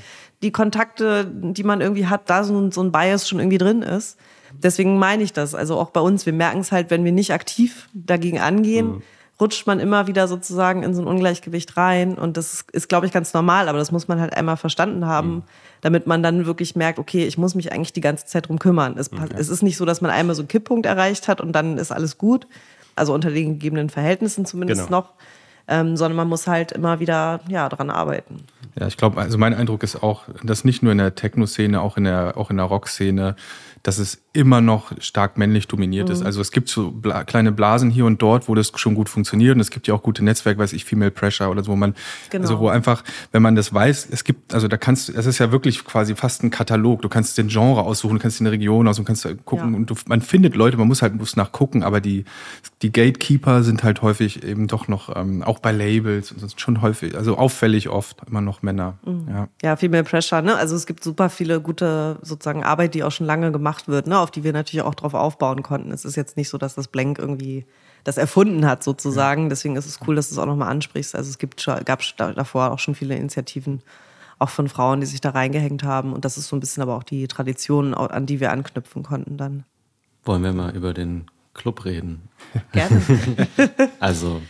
die 0.43 0.53
Kontakte, 0.53 1.31
die 1.31 1.65
man 1.65 1.81
irgendwie 1.81 2.07
hat, 2.07 2.31
da 2.31 2.45
so, 2.45 2.71
so 2.71 2.83
ein 2.83 2.93
Bias 2.93 3.29
schon 3.29 3.39
irgendwie 3.39 3.59
drin 3.59 3.83
ist. 3.83 4.19
Deswegen 4.63 4.99
meine 4.99 5.23
ich 5.23 5.33
das. 5.33 5.55
Also 5.55 5.79
auch 5.79 5.91
bei 5.91 6.01
uns, 6.01 6.27
wir 6.27 6.33
merken 6.33 6.61
es 6.61 6.73
halt, 6.73 6.91
wenn 6.91 7.05
wir 7.05 7.13
nicht 7.13 7.33
aktiv 7.33 7.89
dagegen 7.93 8.41
angehen, 8.41 8.87
mhm. 8.87 9.03
rutscht 9.41 9.67
man 9.67 9.81
immer 9.81 10.07
wieder 10.07 10.29
sozusagen 10.29 10.83
in 10.83 10.95
so 10.95 11.03
ein 11.03 11.07
Ungleichgewicht 11.07 11.77
rein. 11.77 12.17
Und 12.17 12.37
das 12.37 12.53
ist, 12.55 12.71
ist 12.71 12.89
glaube 12.89 13.07
ich, 13.07 13.13
ganz 13.13 13.35
normal, 13.35 13.69
aber 13.69 13.79
das 13.79 13.93
muss 13.93 14.09
man 14.09 14.21
halt 14.21 14.37
einmal 14.37 14.57
verstanden 14.57 15.07
haben, 15.07 15.29
mhm. 15.29 15.43
damit 15.81 16.07
man 16.07 16.23
dann 16.23 16.47
wirklich 16.47 16.77
merkt, 16.77 16.99
okay, 16.99 17.27
ich 17.27 17.39
muss 17.39 17.55
mich 17.55 17.73
eigentlich 17.73 17.93
die 17.93 18.01
ganze 18.01 18.27
Zeit 18.27 18.49
drum 18.49 18.59
kümmern. 18.59 18.97
Es, 18.99 19.13
okay. 19.13 19.29
es 19.37 19.49
ist 19.49 19.63
nicht 19.63 19.77
so, 19.77 19.85
dass 19.85 20.01
man 20.01 20.11
einmal 20.11 20.35
so 20.35 20.43
einen 20.43 20.49
Kipppunkt 20.49 20.87
erreicht 20.87 21.29
hat 21.29 21.41
und 21.41 21.53
dann 21.53 21.79
ist 21.79 21.93
alles 21.93 22.19
gut. 22.19 22.47
Also 22.95 23.13
unter 23.13 23.31
den 23.31 23.55
gegebenen 23.55 23.91
Verhältnissen 23.91 24.47
zumindest 24.47 24.87
genau. 24.87 25.01
noch. 25.01 25.13
Ähm, 25.69 25.97
sondern 25.97 26.17
man 26.17 26.29
muss 26.29 26.47
halt 26.47 26.71
immer 26.71 27.01
wieder 27.01 27.41
ja, 27.49 27.69
daran 27.69 27.91
arbeiten. 27.91 28.45
Ja, 28.79 28.87
ich 28.87 28.97
glaube, 28.97 29.21
also 29.21 29.37
mein 29.37 29.53
Eindruck 29.53 29.83
ist 29.83 30.01
auch, 30.01 30.23
dass 30.45 30.65
nicht 30.65 30.81
nur 30.81 30.93
in 30.93 30.99
der 30.99 31.17
Techno-Szene, 31.17 31.81
auch 31.81 31.97
in 31.97 32.05
der, 32.05 32.37
auch 32.37 32.51
in 32.51 32.57
der 32.57 32.67
Rock-Szene 32.67 33.35
dass 33.87 33.99
es 33.99 34.21
immer 34.37 34.61
noch 34.61 34.93
stark 35.01 35.39
männlich 35.39 35.67
dominiert 35.67 36.09
mhm. 36.09 36.15
ist. 36.15 36.23
Also 36.23 36.41
es 36.41 36.51
gibt 36.51 36.69
so 36.69 36.91
bla 36.91 37.25
kleine 37.25 37.53
Blasen 37.53 37.91
hier 37.91 38.05
und 38.05 38.21
dort, 38.23 38.49
wo 38.49 38.55
das 38.55 38.73
schon 38.77 38.95
gut 38.95 39.09
funktioniert. 39.09 39.55
Und 39.55 39.61
es 39.61 39.71
gibt 39.71 39.87
ja 39.87 39.95
auch 39.95 40.03
gute 40.03 40.25
Netzwerke, 40.25 40.61
weiß 40.61 40.73
ich, 40.73 40.85
Female 40.85 41.11
Pressure 41.11 41.51
oder 41.51 41.65
so, 41.65 41.73
wo 41.73 41.77
man, 41.77 41.95
genau. 42.31 42.43
also 42.43 42.59
wo 42.59 42.69
einfach, 42.69 43.03
wenn 43.33 43.43
man 43.43 43.55
das 43.55 43.73
weiß, 43.73 44.09
es 44.11 44.25
gibt, 44.25 44.55
also 44.55 44.69
da 44.69 44.77
kannst 44.77 45.09
du, 45.09 45.13
es 45.15 45.27
ist 45.27 45.39
ja 45.39 45.53
wirklich 45.53 45.85
quasi 45.85 46.15
fast 46.15 46.43
ein 46.43 46.51
Katalog. 46.51 47.03
Du 47.03 47.09
kannst 47.09 47.39
den 47.39 47.49
Genre 47.49 47.83
aussuchen, 47.83 48.17
du 48.17 48.23
kannst 48.23 48.41
eine 48.41 48.51
Region 48.51 48.87
aussuchen, 48.89 49.07
kannst 49.07 49.27
gucken 49.45 49.73
ja. 49.73 49.77
und 49.77 49.91
du, 49.91 49.95
man 50.07 50.21
findet 50.21 50.55
Leute, 50.55 50.77
man 50.77 50.89
muss 50.89 51.03
halt 51.03 51.15
muss 51.15 51.37
nachgucken, 51.37 51.83
aber 51.83 52.01
die, 52.01 52.25
die 52.83 52.93
Gatekeeper 52.93 53.63
sind 53.63 53.83
halt 53.83 54.03
häufig 54.03 54.45
eben 54.45 54.69
doch 54.69 54.89
noch, 54.89 55.15
ähm, 55.17 55.43
auch 55.43 55.59
bei 55.59 55.73
Labels, 55.73 56.35
schon 56.57 56.83
häufig, 56.83 57.17
also 57.17 57.39
auffällig 57.39 57.89
oft 57.89 58.19
immer 58.29 58.41
noch 58.41 58.63
Männer. 58.63 58.99
Mhm. 59.05 59.29
Ja. 59.29 59.49
ja, 59.63 59.77
Female 59.77 60.05
Pressure, 60.05 60.43
ne? 60.43 60.57
Also 60.57 60.77
es 60.77 60.87
gibt 60.87 61.03
super 61.03 61.31
viele 61.31 61.61
gute 61.61 62.19
sozusagen 62.23 62.65
Arbeit, 62.65 62.95
die 62.95 63.03
auch 63.03 63.13
schon 63.13 63.27
lange 63.27 63.53
gemacht 63.53 63.87
gemacht 63.87 63.89
wird, 63.89 64.07
ne, 64.07 64.19
auf 64.27 64.33
die 64.33 64.43
wir 64.43 64.53
natürlich 64.53 64.85
auch 64.85 64.97
drauf 64.97 65.15
aufbauen 65.15 65.63
konnten. 65.63 65.93
Es 65.93 66.05
ist 66.05 66.17
jetzt 66.17 66.37
nicht 66.37 66.49
so, 66.49 66.59
dass 66.59 66.75
das 66.75 66.89
Blank 66.89 67.21
irgendwie 67.21 67.65
das 68.03 68.17
erfunden 68.17 68.67
hat 68.67 68.83
sozusagen. 68.83 69.49
Deswegen 69.49 69.77
ist 69.77 69.87
es 69.87 70.01
cool, 70.05 70.17
dass 70.17 70.29
du 70.29 70.35
es 70.35 70.39
auch 70.39 70.47
nochmal 70.47 70.69
ansprichst. 70.71 71.15
Also 71.15 71.31
es 71.31 71.39
gibt, 71.39 71.65
gab 71.85 72.03
davor 72.17 72.73
auch 72.73 72.81
schon 72.81 72.97
viele 72.97 73.15
Initiativen, 73.15 73.83
auch 74.41 74.49
von 74.49 74.69
Frauen, 74.69 74.99
die 74.99 75.07
sich 75.07 75.21
da 75.21 75.31
reingehängt 75.31 75.85
haben. 75.85 76.13
Und 76.13 76.25
das 76.25 76.39
ist 76.39 76.49
so 76.49 76.57
ein 76.57 76.61
bisschen 76.61 76.83
aber 76.83 76.97
auch 76.97 77.05
die 77.05 77.29
Tradition, 77.29 77.95
an 77.95 78.27
die 78.27 78.41
wir 78.41 78.51
anknüpfen 78.51 79.05
konnten 79.05 79.37
dann. 79.37 79.65
Wollen 80.25 80.43
wir 80.43 80.53
mal 80.53 80.75
über 80.75 80.93
den 80.93 81.27
Club 81.55 81.85
reden? 81.85 82.29
Gerne. 82.73 83.01
also 84.01 84.43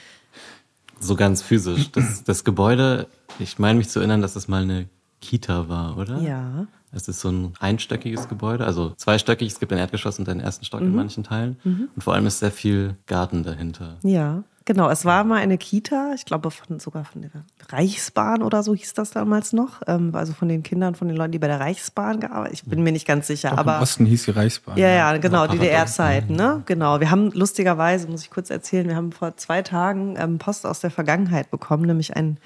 so 0.98 1.16
ganz 1.16 1.42
physisch. 1.42 1.92
Das, 1.92 2.24
das 2.24 2.44
Gebäude, 2.44 3.08
ich 3.38 3.58
meine 3.58 3.76
mich 3.76 3.90
zu 3.90 3.98
erinnern, 3.98 4.22
dass 4.22 4.36
es 4.36 4.48
mal 4.48 4.62
eine 4.62 4.88
Kita 5.20 5.68
war, 5.68 5.98
oder? 5.98 6.18
Ja. 6.20 6.66
Es 6.92 7.08
ist 7.08 7.20
so 7.20 7.30
ein 7.30 7.52
einstöckiges 7.60 8.28
Gebäude, 8.28 8.64
also 8.64 8.90
zweistöckig. 8.96 9.52
Es 9.52 9.60
gibt 9.60 9.72
ein 9.72 9.78
Erdgeschoss 9.78 10.18
und 10.18 10.28
einen 10.28 10.40
ersten 10.40 10.64
Stock 10.64 10.80
mhm. 10.80 10.88
in 10.88 10.94
manchen 10.94 11.24
Teilen. 11.24 11.56
Mhm. 11.64 11.88
Und 11.94 12.02
vor 12.02 12.14
allem 12.14 12.26
ist 12.26 12.38
sehr 12.38 12.50
viel 12.50 12.96
Garten 13.06 13.42
dahinter. 13.42 13.96
Ja, 14.02 14.44
genau. 14.64 14.88
Es 14.88 15.04
war 15.04 15.24
mal 15.24 15.36
eine 15.36 15.58
Kita, 15.58 16.12
ich 16.14 16.24
glaube 16.24 16.50
von, 16.50 16.78
sogar 16.78 17.04
von 17.04 17.22
der 17.22 17.30
Reichsbahn 17.68 18.42
oder 18.42 18.62
so 18.62 18.74
hieß 18.74 18.94
das 18.94 19.10
damals 19.10 19.52
noch. 19.52 19.82
Ähm, 19.86 20.14
also 20.14 20.32
von 20.32 20.48
den 20.48 20.62
Kindern, 20.62 20.94
von 20.94 21.08
den 21.08 21.16
Leuten, 21.16 21.32
die 21.32 21.38
bei 21.38 21.48
der 21.48 21.60
Reichsbahn 21.60 22.20
gearbeitet 22.20 22.54
Ich 22.54 22.64
bin 22.64 22.82
mir 22.82 22.92
nicht 22.92 23.06
ganz 23.06 23.26
sicher. 23.26 23.50
Doch, 23.50 23.58
aber 23.58 23.76
Im 23.76 23.82
Osten 23.82 24.06
hieß 24.06 24.24
die 24.26 24.30
Reichsbahn. 24.30 24.78
Ja, 24.78 24.88
ja, 24.88 25.16
genau, 25.18 25.46
DDR-Zeiten. 25.46 26.34
Ne? 26.34 26.62
Genau. 26.66 27.00
Wir 27.00 27.10
haben 27.10 27.30
lustigerweise, 27.32 28.08
muss 28.08 28.22
ich 28.22 28.30
kurz 28.30 28.50
erzählen, 28.50 28.88
wir 28.88 28.96
haben 28.96 29.12
vor 29.12 29.36
zwei 29.36 29.62
Tagen 29.62 30.16
ähm, 30.18 30.38
Post 30.38 30.64
aus 30.64 30.80
der 30.80 30.90
Vergangenheit 30.90 31.50
bekommen, 31.50 31.84
nämlich 31.84 32.16
ein 32.16 32.38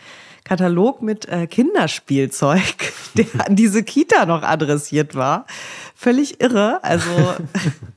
Katalog 0.51 1.01
mit 1.01 1.29
äh, 1.29 1.47
Kinderspielzeug, 1.47 2.75
der 3.15 3.27
an 3.47 3.55
diese 3.55 3.85
Kita 3.85 4.27
noch 4.27 4.43
adressiert 4.43 5.15
war. 5.15 5.47
Völlig 5.95 6.41
irre. 6.41 6.83
Also 6.83 7.09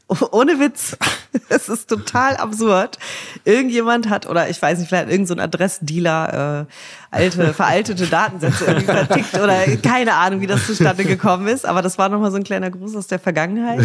ohne 0.31 0.59
Witz. 0.59 0.95
Es 1.49 1.67
ist 1.67 1.89
total 1.89 2.37
absurd. 2.37 2.99
Irgendjemand 3.43 4.07
hat, 4.07 4.27
oder 4.27 4.47
ich 4.51 4.61
weiß 4.61 4.77
nicht, 4.77 4.87
vielleicht 4.89 5.09
irgendein 5.09 5.37
so 5.37 5.41
Adressdealer 5.41 6.67
äh, 6.69 6.73
alte, 7.09 7.55
veraltete 7.55 8.05
Datensätze 8.05 8.65
irgendwie 8.65 8.85
vertickt 8.85 9.33
oder 9.33 9.65
keine 9.77 10.13
Ahnung, 10.13 10.41
wie 10.41 10.47
das 10.47 10.67
zustande 10.67 11.05
gekommen 11.05 11.47
ist. 11.47 11.65
Aber 11.65 11.81
das 11.81 11.97
war 11.97 12.09
nochmal 12.09 12.29
so 12.29 12.37
ein 12.37 12.43
kleiner 12.43 12.69
Gruß 12.69 12.95
aus 12.95 13.07
der 13.07 13.17
Vergangenheit. 13.17 13.83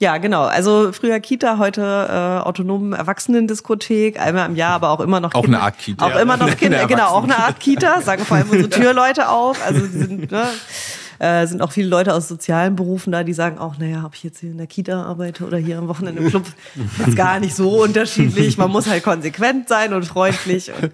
Ja, 0.00 0.16
genau. 0.16 0.44
Also 0.44 0.92
früher 0.92 1.20
Kita, 1.20 1.58
heute 1.58 1.82
äh, 1.82 2.42
autonomen 2.46 2.94
Erwachsenendiskothek, 2.94 4.18
einmal 4.18 4.48
im 4.48 4.56
Jahr, 4.56 4.72
aber 4.72 4.88
auch 4.88 5.00
immer 5.00 5.20
noch 5.20 5.34
Auch 5.34 5.42
Kinder, 5.42 5.58
eine 5.58 5.66
Art 5.66 5.78
Kita. 5.78 6.06
Auch 6.06 6.10
ja. 6.10 6.20
immer 6.20 6.38
noch 6.38 6.56
Kinder, 6.56 6.86
genau, 6.86 7.08
auch 7.08 7.24
eine 7.24 7.36
Art 7.36 7.60
Kita, 7.60 8.00
sagen 8.00 8.24
vor 8.24 8.38
allem 8.38 8.48
unsere 8.48 8.70
Türleute 8.70 9.28
auch. 9.28 9.56
Also 9.62 9.86
die 9.86 9.98
sind, 9.98 10.32
ne, 10.32 10.46
äh, 11.18 11.46
sind 11.46 11.60
auch 11.60 11.70
viele 11.70 11.88
Leute 11.88 12.14
aus 12.14 12.28
sozialen 12.28 12.76
Berufen 12.76 13.12
da, 13.12 13.24
die 13.24 13.34
sagen 13.34 13.58
auch, 13.58 13.76
naja, 13.76 14.04
ob 14.06 14.14
ich 14.14 14.24
jetzt 14.24 14.40
hier 14.40 14.50
in 14.50 14.56
der 14.56 14.66
Kita 14.66 15.02
arbeite 15.04 15.44
oder 15.44 15.58
hier 15.58 15.76
am 15.76 15.86
Wochenende 15.86 16.22
im 16.22 16.30
Club, 16.30 16.44
ist 17.06 17.14
gar 17.14 17.38
nicht 17.38 17.54
so 17.54 17.82
unterschiedlich. 17.82 18.56
Man 18.56 18.70
muss 18.70 18.88
halt 18.88 19.02
konsequent 19.02 19.68
sein 19.68 19.92
und 19.92 20.06
freundlich. 20.06 20.72
Und, 20.72 20.92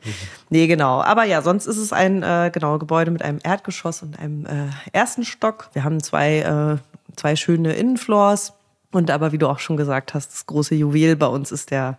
nee, 0.50 0.66
genau. 0.66 1.00
Aber 1.00 1.22
ja, 1.22 1.42
sonst 1.42 1.66
ist 1.66 1.76
es 1.76 1.92
ein 1.92 2.24
äh, 2.24 2.50
genau 2.52 2.78
Gebäude 2.78 3.12
mit 3.12 3.22
einem 3.22 3.38
Erdgeschoss 3.40 4.02
und 4.02 4.18
einem 4.18 4.46
äh, 4.46 4.66
ersten 4.92 5.24
Stock. 5.24 5.68
Wir 5.74 5.84
haben 5.84 6.02
zwei, 6.02 6.40
äh, 6.40 7.14
zwei 7.14 7.36
schöne 7.36 7.74
Innenfloors 7.74 8.55
und 8.96 9.10
aber, 9.10 9.32
wie 9.32 9.38
du 9.38 9.48
auch 9.48 9.58
schon 9.58 9.76
gesagt 9.76 10.14
hast, 10.14 10.32
das 10.32 10.46
große 10.46 10.74
Juwel 10.74 11.16
bei 11.16 11.26
uns 11.26 11.52
ist 11.52 11.70
der 11.70 11.98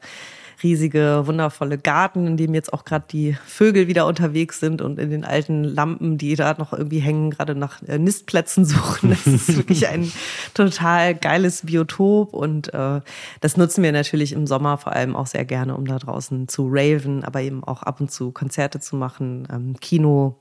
riesige, 0.64 1.24
wundervolle 1.26 1.78
Garten, 1.78 2.26
in 2.26 2.38
dem 2.38 2.54
jetzt 2.54 2.74
auch 2.74 2.84
gerade 2.84 3.06
die 3.12 3.38
Vögel 3.46 3.88
wieder 3.88 4.08
unterwegs 4.08 4.60
sind 4.60 4.82
und 4.82 4.98
in 4.98 5.12
den 5.12 5.24
alten 5.24 5.64
Lampen, 5.64 6.18
die 6.18 6.36
da 6.36 6.56
noch 6.58 6.74
irgendwie 6.74 7.00
hängen, 7.00 7.30
gerade 7.30 7.54
nach 7.54 7.82
äh, 7.84 8.00
Nistplätzen 8.00 8.66
suchen. 8.66 9.12
Das 9.12 9.28
ist 9.28 9.56
wirklich 9.56 9.88
ein 9.88 10.12
total 10.54 11.14
geiles 11.14 11.66
Biotop 11.66 12.34
und 12.34 12.74
äh, 12.74 13.02
das 13.42 13.58
nutzen 13.58 13.84
wir 13.84 13.92
natürlich 13.92 14.34
im 14.34 14.48
Sommer 14.48 14.78
vor 14.78 14.94
allem 14.94 15.16
auch 15.16 15.28
sehr 15.28 15.46
gerne, 15.46 15.76
um 15.76 15.86
da 15.86 16.00
draußen 16.00 16.48
zu 16.48 16.68
raven, 16.70 17.24
aber 17.24 17.42
eben 17.42 17.64
auch 17.64 17.84
ab 17.84 18.02
und 18.02 18.12
zu 18.12 18.32
Konzerte 18.32 18.80
zu 18.80 18.96
machen, 18.96 19.48
ähm, 19.52 19.76
Kino, 19.80 20.40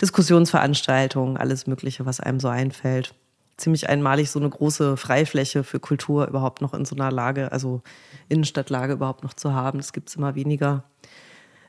Diskussionsveranstaltungen, 0.00 1.36
alles 1.36 1.66
Mögliche, 1.66 2.06
was 2.06 2.20
einem 2.20 2.38
so 2.38 2.48
einfällt 2.48 3.14
ziemlich 3.56 3.88
einmalig, 3.88 4.30
so 4.30 4.38
eine 4.38 4.50
große 4.50 4.96
Freifläche 4.96 5.64
für 5.64 5.80
Kultur 5.80 6.28
überhaupt 6.28 6.60
noch 6.60 6.74
in 6.74 6.84
so 6.84 6.94
einer 6.94 7.10
Lage, 7.10 7.52
also 7.52 7.82
Innenstadtlage 8.28 8.94
überhaupt 8.94 9.24
noch 9.24 9.34
zu 9.34 9.54
haben. 9.54 9.78
Das 9.78 9.92
gibt 9.92 10.08
es 10.08 10.16
immer 10.16 10.34
weniger. 10.34 10.84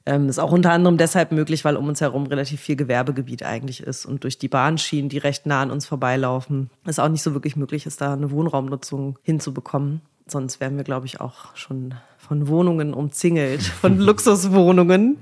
Ähm, 0.06 0.30
ist 0.30 0.40
auch 0.40 0.52
unter 0.52 0.72
anderem 0.72 0.98
deshalb 0.98 1.34
möglich, 1.34 1.66
weil 1.66 1.76
um 1.76 1.88
uns 1.88 2.00
herum 2.00 2.28
relativ 2.28 2.62
viel 2.62 2.78
Gewerbegebiet 2.78 3.44
eigentlich 3.44 3.82
ist 3.82 4.06
und 4.06 4.24
durch 4.24 4.38
die 4.38 4.48
Bahnschienen, 4.48 5.10
die 5.10 5.18
recht 5.18 5.46
nah 5.46 5.62
an 5.62 5.72
uns 5.72 5.86
vorbeilaufen, 5.86 6.70
es 6.86 7.00
auch 7.00 7.10
nicht 7.10 7.24
so 7.24 7.34
wirklich 7.34 7.58
möglich 7.58 7.86
ist, 7.86 8.00
da 8.00 8.14
eine 8.14 8.32
Wohnraumnutzung 8.32 9.20
hinzubekommen. 9.22 10.02
Sonst 10.32 10.60
wären 10.60 10.78
wir, 10.78 10.84
glaube 10.84 11.06
ich, 11.06 11.22
auch 11.22 11.56
schon 11.56 11.96
von 12.18 12.48
Wohnungen 12.48 12.94
umzingelt, 12.94 13.64
von 13.64 13.98
Luxuswohnungen. 14.00 15.18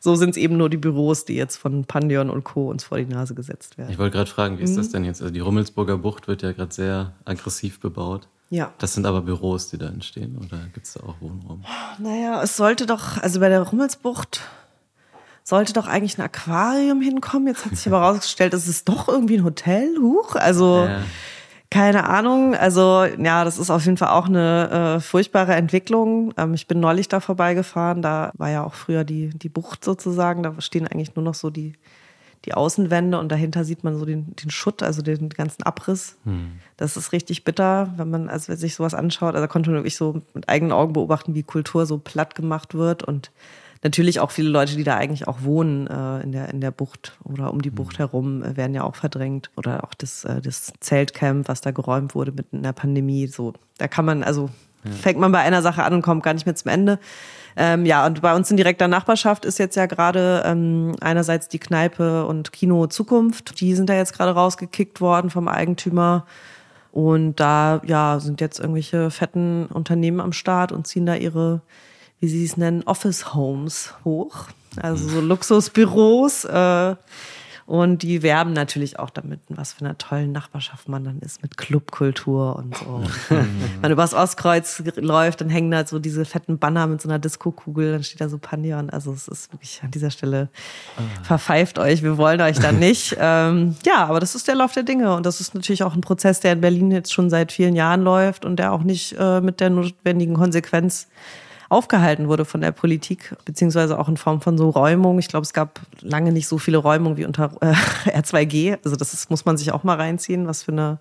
So 0.00 0.14
sind 0.16 0.30
es 0.30 0.36
eben 0.36 0.56
nur 0.56 0.70
die 0.70 0.76
Büros, 0.76 1.24
die 1.24 1.34
jetzt 1.34 1.56
von 1.56 1.84
Pandion 1.84 2.30
und 2.30 2.44
Co. 2.44 2.68
uns 2.68 2.84
vor 2.84 2.98
die 2.98 3.06
Nase 3.06 3.34
gesetzt 3.34 3.78
werden. 3.78 3.90
Ich 3.90 3.98
wollte 3.98 4.16
gerade 4.16 4.30
fragen, 4.30 4.58
wie 4.58 4.62
ist 4.62 4.76
das 4.76 4.88
mhm. 4.88 4.92
denn 4.92 5.04
jetzt? 5.04 5.22
Also 5.22 5.32
die 5.32 5.40
Rummelsburger 5.40 5.98
Bucht 5.98 6.28
wird 6.28 6.42
ja 6.42 6.52
gerade 6.52 6.72
sehr 6.72 7.12
aggressiv 7.24 7.80
bebaut. 7.80 8.28
Ja. 8.50 8.72
Das 8.78 8.94
sind 8.94 9.06
aber 9.06 9.20
Büros, 9.22 9.68
die 9.70 9.78
da 9.78 9.88
entstehen 9.88 10.38
oder 10.38 10.58
gibt 10.72 10.86
es 10.86 10.94
da 10.94 11.00
auch 11.00 11.16
Wohnraum? 11.20 11.64
Naja, 11.98 12.42
es 12.42 12.56
sollte 12.56 12.86
doch, 12.86 13.18
also 13.18 13.40
bei 13.40 13.48
der 13.48 13.60
Rummelsbucht 13.60 14.40
sollte 15.44 15.72
doch 15.72 15.86
eigentlich 15.86 16.18
ein 16.18 16.22
Aquarium 16.22 17.00
hinkommen. 17.00 17.48
Jetzt 17.48 17.66
hat 17.66 17.76
sich 17.76 17.86
aber 17.86 18.00
rausgestellt, 18.02 18.54
es 18.54 18.68
ist 18.68 18.88
doch 18.88 19.08
irgendwie 19.08 19.36
ein 19.38 19.44
Hotel. 19.44 19.96
Huch, 20.00 20.34
also 20.34 20.84
ja. 20.84 21.02
Keine 21.70 22.08
Ahnung. 22.08 22.54
Also 22.54 23.04
ja, 23.04 23.44
das 23.44 23.58
ist 23.58 23.70
auf 23.70 23.84
jeden 23.84 23.96
Fall 23.96 24.10
auch 24.10 24.26
eine 24.26 24.96
äh, 24.96 25.00
furchtbare 25.00 25.54
Entwicklung. 25.54 26.32
Ähm, 26.36 26.54
ich 26.54 26.66
bin 26.66 26.80
neulich 26.80 27.08
da 27.08 27.20
vorbeigefahren. 27.20 28.02
Da 28.02 28.32
war 28.36 28.50
ja 28.50 28.64
auch 28.64 28.74
früher 28.74 29.04
die, 29.04 29.30
die 29.30 29.48
Bucht 29.48 29.84
sozusagen. 29.84 30.42
Da 30.42 30.60
stehen 30.60 30.86
eigentlich 30.86 31.14
nur 31.14 31.24
noch 31.24 31.34
so 31.34 31.50
die 31.50 31.74
die 32.44 32.54
Außenwände 32.54 33.18
und 33.18 33.30
dahinter 33.30 33.64
sieht 33.64 33.84
man 33.84 33.98
so 33.98 34.04
den, 34.04 34.34
den 34.36 34.50
Schutt, 34.50 34.82
also 34.82 35.02
den 35.02 35.28
ganzen 35.28 35.64
Abriss. 35.64 36.16
Hm. 36.24 36.52
Das 36.76 36.96
ist 36.96 37.12
richtig 37.12 37.44
bitter, 37.44 37.92
wenn 37.96 38.10
man 38.10 38.28
also 38.28 38.54
sich 38.54 38.74
sowas 38.74 38.94
anschaut. 38.94 39.34
Also 39.34 39.40
da 39.40 39.48
konnte 39.48 39.70
man 39.70 39.80
wirklich 39.80 39.96
so 39.96 40.22
mit 40.34 40.48
eigenen 40.48 40.72
Augen 40.72 40.92
beobachten, 40.92 41.34
wie 41.34 41.42
Kultur 41.42 41.84
so 41.86 41.98
platt 41.98 42.34
gemacht 42.34 42.74
wird 42.74 43.02
und 43.02 43.30
natürlich 43.82 44.20
auch 44.20 44.30
viele 44.30 44.48
Leute, 44.48 44.76
die 44.76 44.84
da 44.84 44.96
eigentlich 44.96 45.28
auch 45.28 45.42
wohnen 45.42 45.86
äh, 45.86 46.20
in, 46.22 46.32
der, 46.32 46.48
in 46.50 46.60
der 46.60 46.70
Bucht 46.70 47.16
oder 47.24 47.52
um 47.52 47.62
die 47.62 47.70
Bucht 47.70 47.94
hm. 47.94 47.98
herum, 47.98 48.42
äh, 48.42 48.56
werden 48.56 48.74
ja 48.74 48.84
auch 48.84 48.96
verdrängt. 48.96 49.50
Oder 49.56 49.84
auch 49.84 49.94
das, 49.94 50.24
äh, 50.24 50.40
das 50.40 50.72
Zeltcamp, 50.80 51.48
was 51.48 51.60
da 51.60 51.70
geräumt 51.70 52.14
wurde 52.14 52.32
mitten 52.32 52.56
in 52.56 52.62
der 52.62 52.72
Pandemie. 52.72 53.26
So, 53.26 53.54
da 53.78 53.88
kann 53.88 54.04
man, 54.04 54.22
also 54.22 54.50
ja. 54.84 54.90
fängt 54.90 55.18
man 55.18 55.32
bei 55.32 55.40
einer 55.40 55.62
Sache 55.62 55.82
an 55.82 55.94
und 55.94 56.02
kommt 56.02 56.22
gar 56.22 56.34
nicht 56.34 56.46
mehr 56.46 56.54
zum 56.54 56.70
Ende. 56.70 56.98
Ähm, 57.56 57.86
ja, 57.86 58.06
und 58.06 58.22
bei 58.22 58.36
uns 58.36 58.50
in 58.50 58.56
direkter 58.56 58.86
Nachbarschaft 58.86 59.44
ist 59.44 59.58
jetzt 59.58 59.74
ja 59.74 59.86
gerade 59.86 60.44
ähm, 60.46 60.94
einerseits 61.00 61.48
die 61.48 61.58
Kneipe 61.58 62.24
und 62.26 62.52
Kino 62.52 62.86
Zukunft. 62.86 63.60
Die 63.60 63.74
sind 63.74 63.88
da 63.90 63.94
jetzt 63.94 64.12
gerade 64.12 64.32
rausgekickt 64.32 65.00
worden 65.00 65.30
vom 65.30 65.48
Eigentümer. 65.48 66.24
Und 66.92 67.36
da 67.36 67.80
ja, 67.84 68.18
sind 68.20 68.40
jetzt 68.40 68.60
irgendwelche 68.60 69.10
fetten 69.10 69.66
Unternehmen 69.66 70.20
am 70.20 70.32
Start 70.32 70.72
und 70.72 70.86
ziehen 70.86 71.06
da 71.06 71.14
ihre, 71.14 71.60
wie 72.20 72.28
sie 72.28 72.44
es 72.44 72.56
nennen, 72.56 72.82
Office 72.84 73.34
Homes 73.34 73.94
hoch. 74.04 74.46
Also 74.76 75.08
so 75.08 75.20
Luxusbüros. 75.20 76.44
Äh, 76.44 76.96
und 77.68 78.02
die 78.02 78.22
werben 78.22 78.54
natürlich 78.54 78.98
auch 78.98 79.10
damit, 79.10 79.40
was 79.50 79.74
für 79.74 79.84
eine 79.84 79.98
tolle 79.98 80.26
Nachbarschaft 80.26 80.88
man 80.88 81.04
dann 81.04 81.18
ist 81.18 81.42
mit 81.42 81.58
Clubkultur 81.58 82.56
und 82.56 82.74
so. 82.74 83.02
Wenn 83.28 83.80
man 83.82 83.92
übers 83.92 84.14
Ostkreuz 84.14 84.82
läuft, 84.96 85.42
dann 85.42 85.50
hängen 85.50 85.70
da 85.70 85.86
so 85.86 85.98
diese 85.98 86.24
fetten 86.24 86.56
Banner 86.56 86.86
mit 86.86 87.02
so 87.02 87.10
einer 87.10 87.18
Disco-Kugel, 87.18 87.92
dann 87.92 88.02
steht 88.02 88.22
da 88.22 88.30
so 88.30 88.38
Pandion. 88.38 88.88
Also 88.88 89.12
es 89.12 89.28
ist 89.28 89.52
wirklich 89.52 89.82
an 89.82 89.90
dieser 89.90 90.10
Stelle, 90.10 90.48
ah. 90.96 91.02
verpfeift 91.22 91.78
euch, 91.78 92.02
wir 92.02 92.16
wollen 92.16 92.40
euch 92.40 92.58
da 92.58 92.72
nicht. 92.72 93.14
ähm, 93.20 93.76
ja, 93.84 94.06
aber 94.06 94.20
das 94.20 94.34
ist 94.34 94.48
der 94.48 94.54
Lauf 94.54 94.72
der 94.72 94.84
Dinge 94.84 95.14
und 95.14 95.26
das 95.26 95.42
ist 95.42 95.54
natürlich 95.54 95.82
auch 95.82 95.94
ein 95.94 96.00
Prozess, 96.00 96.40
der 96.40 96.54
in 96.54 96.62
Berlin 96.62 96.90
jetzt 96.90 97.12
schon 97.12 97.28
seit 97.28 97.52
vielen 97.52 97.76
Jahren 97.76 98.00
läuft 98.00 98.46
und 98.46 98.56
der 98.56 98.72
auch 98.72 98.82
nicht 98.82 99.14
äh, 99.18 99.42
mit 99.42 99.60
der 99.60 99.68
notwendigen 99.68 100.32
Konsequenz 100.32 101.06
aufgehalten 101.70 102.28
wurde 102.28 102.46
von 102.46 102.62
der 102.62 102.72
Politik, 102.72 103.36
beziehungsweise 103.44 103.98
auch 103.98 104.08
in 104.08 104.16
Form 104.16 104.40
von 104.40 104.56
so 104.56 104.70
Räumung. 104.70 105.18
Ich 105.18 105.28
glaube, 105.28 105.44
es 105.44 105.52
gab 105.52 105.80
lange 106.00 106.32
nicht 106.32 106.48
so 106.48 106.56
viele 106.56 106.78
Räumungen 106.78 107.18
wie 107.18 107.26
unter 107.26 107.50
äh, 107.60 107.74
R2G. 108.10 108.78
Also 108.84 108.96
das 108.96 109.12
ist, 109.12 109.28
muss 109.28 109.44
man 109.44 109.58
sich 109.58 109.72
auch 109.72 109.84
mal 109.84 109.96
reinziehen, 109.96 110.46
was 110.46 110.62
für 110.62 110.72
eine 110.72 110.98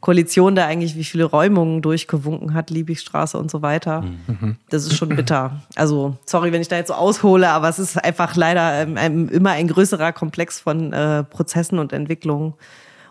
Koalition 0.00 0.56
da 0.56 0.66
eigentlich 0.66 0.96
wie 0.96 1.04
viele 1.04 1.24
Räumungen 1.24 1.80
durchgewunken 1.80 2.54
hat, 2.54 2.70
Liebigstraße 2.70 3.38
und 3.38 3.50
so 3.50 3.62
weiter. 3.62 4.02
Mhm. 4.02 4.56
Das 4.68 4.84
ist 4.84 4.96
schon 4.96 5.10
bitter. 5.10 5.60
Also 5.76 6.16
sorry, 6.26 6.52
wenn 6.52 6.62
ich 6.62 6.68
da 6.68 6.76
jetzt 6.76 6.88
so 6.88 6.94
aushole, 6.94 7.48
aber 7.48 7.68
es 7.68 7.78
ist 7.78 8.02
einfach 8.02 8.34
leider 8.34 8.82
ähm, 8.82 9.28
immer 9.28 9.50
ein 9.50 9.68
größerer 9.68 10.12
Komplex 10.12 10.58
von 10.58 10.92
äh, 10.92 11.22
Prozessen 11.22 11.78
und 11.78 11.92
Entwicklungen. 11.92 12.54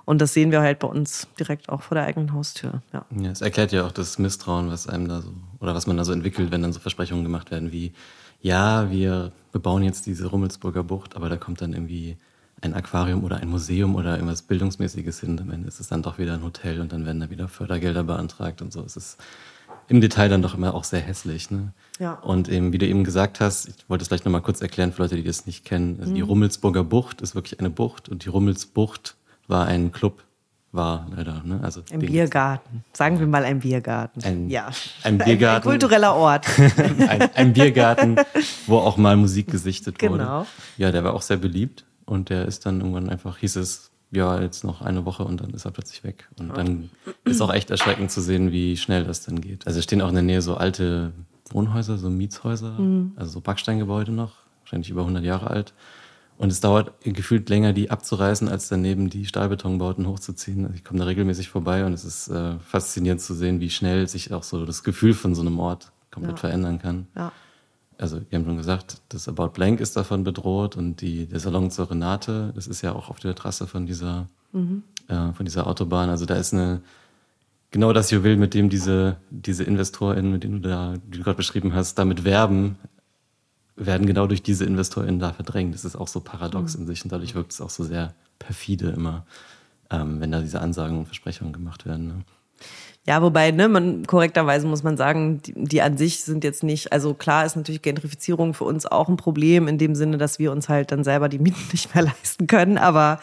Und 0.10 0.22
das 0.22 0.34
sehen 0.34 0.50
wir 0.50 0.62
halt 0.62 0.80
bei 0.80 0.88
uns 0.88 1.28
direkt 1.40 1.70
auch 1.70 1.84
vor 1.84 1.94
der 1.94 2.06
eigenen 2.06 2.34
Haustür. 2.34 2.82
Ja. 2.94 3.06
ja, 3.16 3.30
es 3.30 3.42
erklärt 3.42 3.72
ja 3.72 3.86
auch 3.86 3.92
das 3.92 4.18
Misstrauen, 4.18 4.72
was 4.72 4.88
einem 4.88 5.08
da 5.08 5.22
so, 5.22 5.32
oder 5.60 5.76
was 5.76 5.86
man 5.86 5.98
da 5.98 6.04
so 6.04 6.12
entwickelt, 6.12 6.50
wenn 6.50 6.64
dann 6.64 6.74
so 6.74 6.80
Versprechungen 6.80 7.24
gemacht 7.24 7.52
werden 7.52 7.72
wie, 7.72 7.94
ja, 8.42 8.90
wir 8.90 9.32
bebauen 9.52 9.84
jetzt 9.84 10.08
diese 10.08 10.26
Rummelsburger 10.26 10.82
Bucht, 10.82 11.16
aber 11.16 11.30
da 11.30 11.38
kommt 11.38 11.62
dann 11.62 11.74
irgendwie 11.74 12.18
ein 12.60 12.74
Aquarium 12.74 13.24
oder 13.24 13.38
ein 13.38 13.50
Museum 13.50 13.94
oder 13.94 14.16
irgendwas 14.16 14.42
Bildungsmäßiges 14.42 15.20
hin. 15.20 15.40
Am 15.40 15.52
Ende 15.52 15.68
ist 15.68 15.80
es 15.80 15.90
dann 15.90 16.02
doch 16.02 16.18
wieder 16.18 16.34
ein 16.34 16.42
Hotel 16.42 16.82
und 16.82 16.92
dann 16.92 17.06
werden 17.06 17.20
da 17.20 17.30
wieder 17.30 17.48
Fördergelder 17.48 18.04
beantragt 18.04 18.64
und 18.64 18.74
so. 18.74 18.82
Es 18.82 18.98
ist 18.98 19.20
im 19.90 20.02
Detail 20.02 20.30
dann 20.30 20.42
doch 20.42 20.56
immer 20.56 20.74
auch 20.74 20.86
sehr 20.86 21.02
hässlich. 21.02 21.52
Ne? 21.52 21.72
Ja. 22.00 22.14
Und 22.14 22.50
eben, 22.50 22.74
wie 22.74 22.80
du 22.80 22.88
eben 22.88 23.04
gesagt 23.04 23.40
hast, 23.40 23.68
ich 23.68 23.76
wollte 23.88 24.02
es 24.02 24.08
vielleicht 24.08 24.26
nochmal 24.26 24.42
kurz 24.42 24.60
erklären 24.60 24.92
für 24.92 25.04
Leute, 25.04 25.18
die 25.18 25.24
das 25.24 25.46
nicht 25.46 25.66
kennen. 25.66 25.98
Also 26.00 26.10
mhm. 26.10 26.16
Die 26.16 26.22
Rummelsburger 26.22 26.84
Bucht 26.84 27.22
ist 27.22 27.36
wirklich 27.36 27.60
eine 27.60 27.70
Bucht 27.70 28.10
und 28.10 28.26
die 28.26 28.30
Rummelsbucht 28.30 29.16
war 29.50 29.66
ein 29.66 29.92
Club, 29.92 30.24
war 30.72 31.08
leider. 31.16 31.42
Ne? 31.44 31.60
Also 31.62 31.82
ein 31.92 32.00
Biergarten. 32.00 32.84
Sagen 32.94 33.20
wir 33.20 33.28
mal 33.28 33.44
ein 33.44 33.60
Biergarten. 33.60 34.24
Ein, 34.24 34.50
ja. 34.50 34.70
ein 35.04 35.18
Biergarten. 35.26 35.68
Ein, 35.68 35.72
kultureller 35.72 36.16
Ort. 36.16 36.48
ein, 36.78 37.22
ein, 37.36 37.54
Biergarten, 37.54 38.18
wo 38.68 38.78
auch 38.78 38.98
mal 38.98 39.18
Musik 39.18 39.52
gesichtet 39.52 40.02
wurde. 40.02 40.24
Genau. 40.24 40.46
Ja, 40.78 40.92
der 40.92 41.04
war 41.04 41.14
auch 41.14 41.24
sehr 41.24 41.38
beliebt 41.38 41.86
und 42.06 42.30
der 42.30 42.46
ist 42.46 42.66
dann 42.66 42.80
irgendwann 42.80 43.10
einfach, 43.10 43.38
hieß 43.38 43.58
es, 43.58 43.92
ja, 44.12 44.42
jetzt 44.42 44.64
noch 44.64 44.82
eine 44.82 45.06
Woche 45.06 45.24
und 45.24 45.42
dann 45.42 45.52
ist 45.52 45.66
er 45.66 45.72
plötzlich 45.72 46.04
weg. 46.04 46.28
Und 46.40 46.58
dann 46.58 46.90
ist 47.26 47.42
auch 47.42 47.54
echt 47.54 47.70
erschreckend 47.70 48.10
zu 48.10 48.22
sehen, 48.22 48.52
wie 48.52 48.76
schnell 48.78 49.04
das 49.04 49.24
dann 49.24 49.40
geht. 49.40 49.68
Also 49.68 49.80
es 49.80 49.86
stehen 49.86 50.02
auch 50.02 50.10
in 50.10 50.16
der 50.16 50.24
Nähe 50.24 50.42
so 50.42 50.56
alte 50.56 51.14
Wohnhäuser, 51.52 51.98
so 51.98 52.10
Mietshäuser, 52.10 52.80
mhm. 52.80 53.14
also 53.16 53.34
so 53.34 53.42
Backsteingebäude 53.42 54.12
noch, 54.12 54.34
wahrscheinlich 54.62 54.90
über 54.90 55.02
100 55.02 55.24
Jahre 55.24 55.50
alt. 55.50 55.74
Und 56.40 56.54
es 56.54 56.62
dauert 56.62 56.94
gefühlt 57.04 57.50
länger, 57.50 57.74
die 57.74 57.92
abzureißen, 57.92 58.48
als 58.48 58.70
daneben 58.70 59.10
die 59.10 59.26
Stahlbetonbauten 59.26 60.08
hochzuziehen. 60.08 60.64
Also 60.64 60.76
ich 60.76 60.86
komme 60.86 61.00
da 61.00 61.06
regelmäßig 61.06 61.50
vorbei 61.50 61.86
und 61.86 61.92
es 61.92 62.06
ist 62.06 62.30
äh, 62.30 62.58
faszinierend 62.60 63.20
zu 63.20 63.34
sehen, 63.34 63.60
wie 63.60 63.70
schnell 63.70 64.08
sich 64.08 64.32
auch 64.32 64.44
so 64.44 64.66
das 64.66 64.84
Gefühl 64.84 65.14
von 65.14 65.36
so 65.36 65.42
einem 65.42 65.60
Ort 65.60 65.92
komplett 66.12 66.38
ja. 66.38 66.38
verändern 66.38 66.80
kann. 66.80 67.08
Ja. 67.14 67.34
Also, 67.98 68.22
wir 68.30 68.40
haben 68.40 68.46
schon 68.46 68.56
gesagt, 68.56 69.02
das 69.10 69.28
About 69.28 69.50
Blank 69.50 69.82
ist 69.82 69.98
davon 69.98 70.24
bedroht 70.24 70.78
und 70.78 71.02
die, 71.02 71.26
der 71.26 71.42
Salon 71.42 71.72
zur 71.72 71.92
Renate, 71.92 72.54
das 72.56 72.68
ist 72.68 72.82
ja 72.84 72.94
auch 72.94 73.10
auf 73.10 73.20
der 73.20 73.36
Trasse 73.36 73.68
von 73.68 73.86
dieser, 73.86 74.28
mhm. 74.54 74.84
äh, 75.10 75.34
von 75.34 75.46
dieser 75.46 75.68
Autobahn. 75.68 76.10
Also, 76.10 76.26
da 76.26 76.36
ist 76.36 76.54
eine, 76.54 76.82
genau 77.72 77.92
das 77.92 78.12
Juwel, 78.12 78.38
mit 78.38 78.54
dem 78.54 78.70
diese, 78.70 79.18
diese 79.30 79.66
InvestorInnen, 79.66 80.32
mit 80.32 80.46
denen 80.46 80.62
du 80.62 80.70
da, 80.70 80.94
die 81.06 81.18
du 81.18 81.24
gerade 81.26 81.36
beschrieben 81.36 81.74
hast, 81.74 81.96
damit 81.96 82.24
werben, 82.24 82.78
werden 83.86 84.08
genau 84.08 84.28
durch 84.28 84.44
diese 84.44 84.66
InvestorInnen 84.66 85.20
da 85.20 85.34
verdrängt. 85.34 85.74
Das 85.74 85.86
ist 85.86 85.96
auch 85.96 86.08
so 86.08 86.20
paradox 86.20 86.76
mhm. 86.76 86.82
in 86.82 86.88
sich 86.88 87.04
und 87.04 87.12
dadurch 87.12 87.36
wirkt 87.36 87.54
es 87.54 87.62
auch 87.62 87.70
so 87.70 87.84
sehr 87.84 88.14
perfide 88.38 88.90
immer, 88.90 89.26
ähm, 89.90 90.20
wenn 90.22 90.32
da 90.32 90.42
diese 90.42 90.62
Ansagen 90.62 90.98
und 90.98 91.06
Versprechungen 91.06 91.54
gemacht 91.54 91.86
werden. 91.86 92.08
Ne? 92.08 92.16
Ja, 93.08 93.24
wobei, 93.24 93.50
ne, 93.50 93.68
man 93.68 94.06
korrekterweise 94.06 94.68
muss 94.68 94.84
man 94.84 94.96
sagen, 94.96 95.42
die, 95.42 95.54
die, 95.56 95.82
an 95.82 95.98
sich 95.98 96.24
sind 96.24 96.44
jetzt 96.44 96.62
nicht, 96.62 96.94
also 96.94 97.16
klar 97.16 97.44
ist 97.44 97.56
natürlich 97.56 97.82
Gentrifizierung 97.82 98.54
für 98.54 98.66
uns 98.66 98.86
auch 98.86 99.08
ein 99.08 99.18
Problem, 99.18 99.68
in 99.68 99.80
dem 99.80 99.96
Sinne, 99.96 100.20
dass 100.20 100.38
wir 100.38 100.52
uns 100.52 100.70
halt 100.70 100.92
dann 100.92 101.04
selber 101.04 101.28
die 101.28 101.40
Mieten 101.40 101.64
nicht 101.72 101.96
mehr 101.96 102.04
leisten 102.04 102.46
können. 102.46 102.78
Aber 102.78 103.20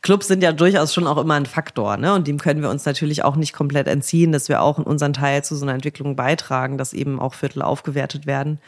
Clubs 0.00 0.28
sind 0.28 0.42
ja 0.42 0.52
durchaus 0.52 0.94
schon 0.94 1.06
auch 1.06 1.18
immer 1.18 1.34
ein 1.34 1.44
Faktor, 1.44 1.98
ne? 1.98 2.14
Und 2.14 2.28
dem 2.28 2.38
können 2.38 2.62
wir 2.62 2.70
uns 2.70 2.86
natürlich 2.86 3.24
auch 3.24 3.36
nicht 3.36 3.52
komplett 3.52 3.88
entziehen, 3.88 4.32
dass 4.32 4.48
wir 4.48 4.62
auch 4.62 4.78
in 4.78 4.84
unseren 4.84 5.12
Teil 5.12 5.44
zu 5.44 5.54
so 5.54 5.66
einer 5.66 5.74
Entwicklung 5.74 6.16
beitragen, 6.16 6.78
dass 6.78 6.94
eben 6.94 7.20
auch 7.20 7.34
Viertel 7.34 7.60
aufgewertet 7.60 8.26
werden. 8.26 8.58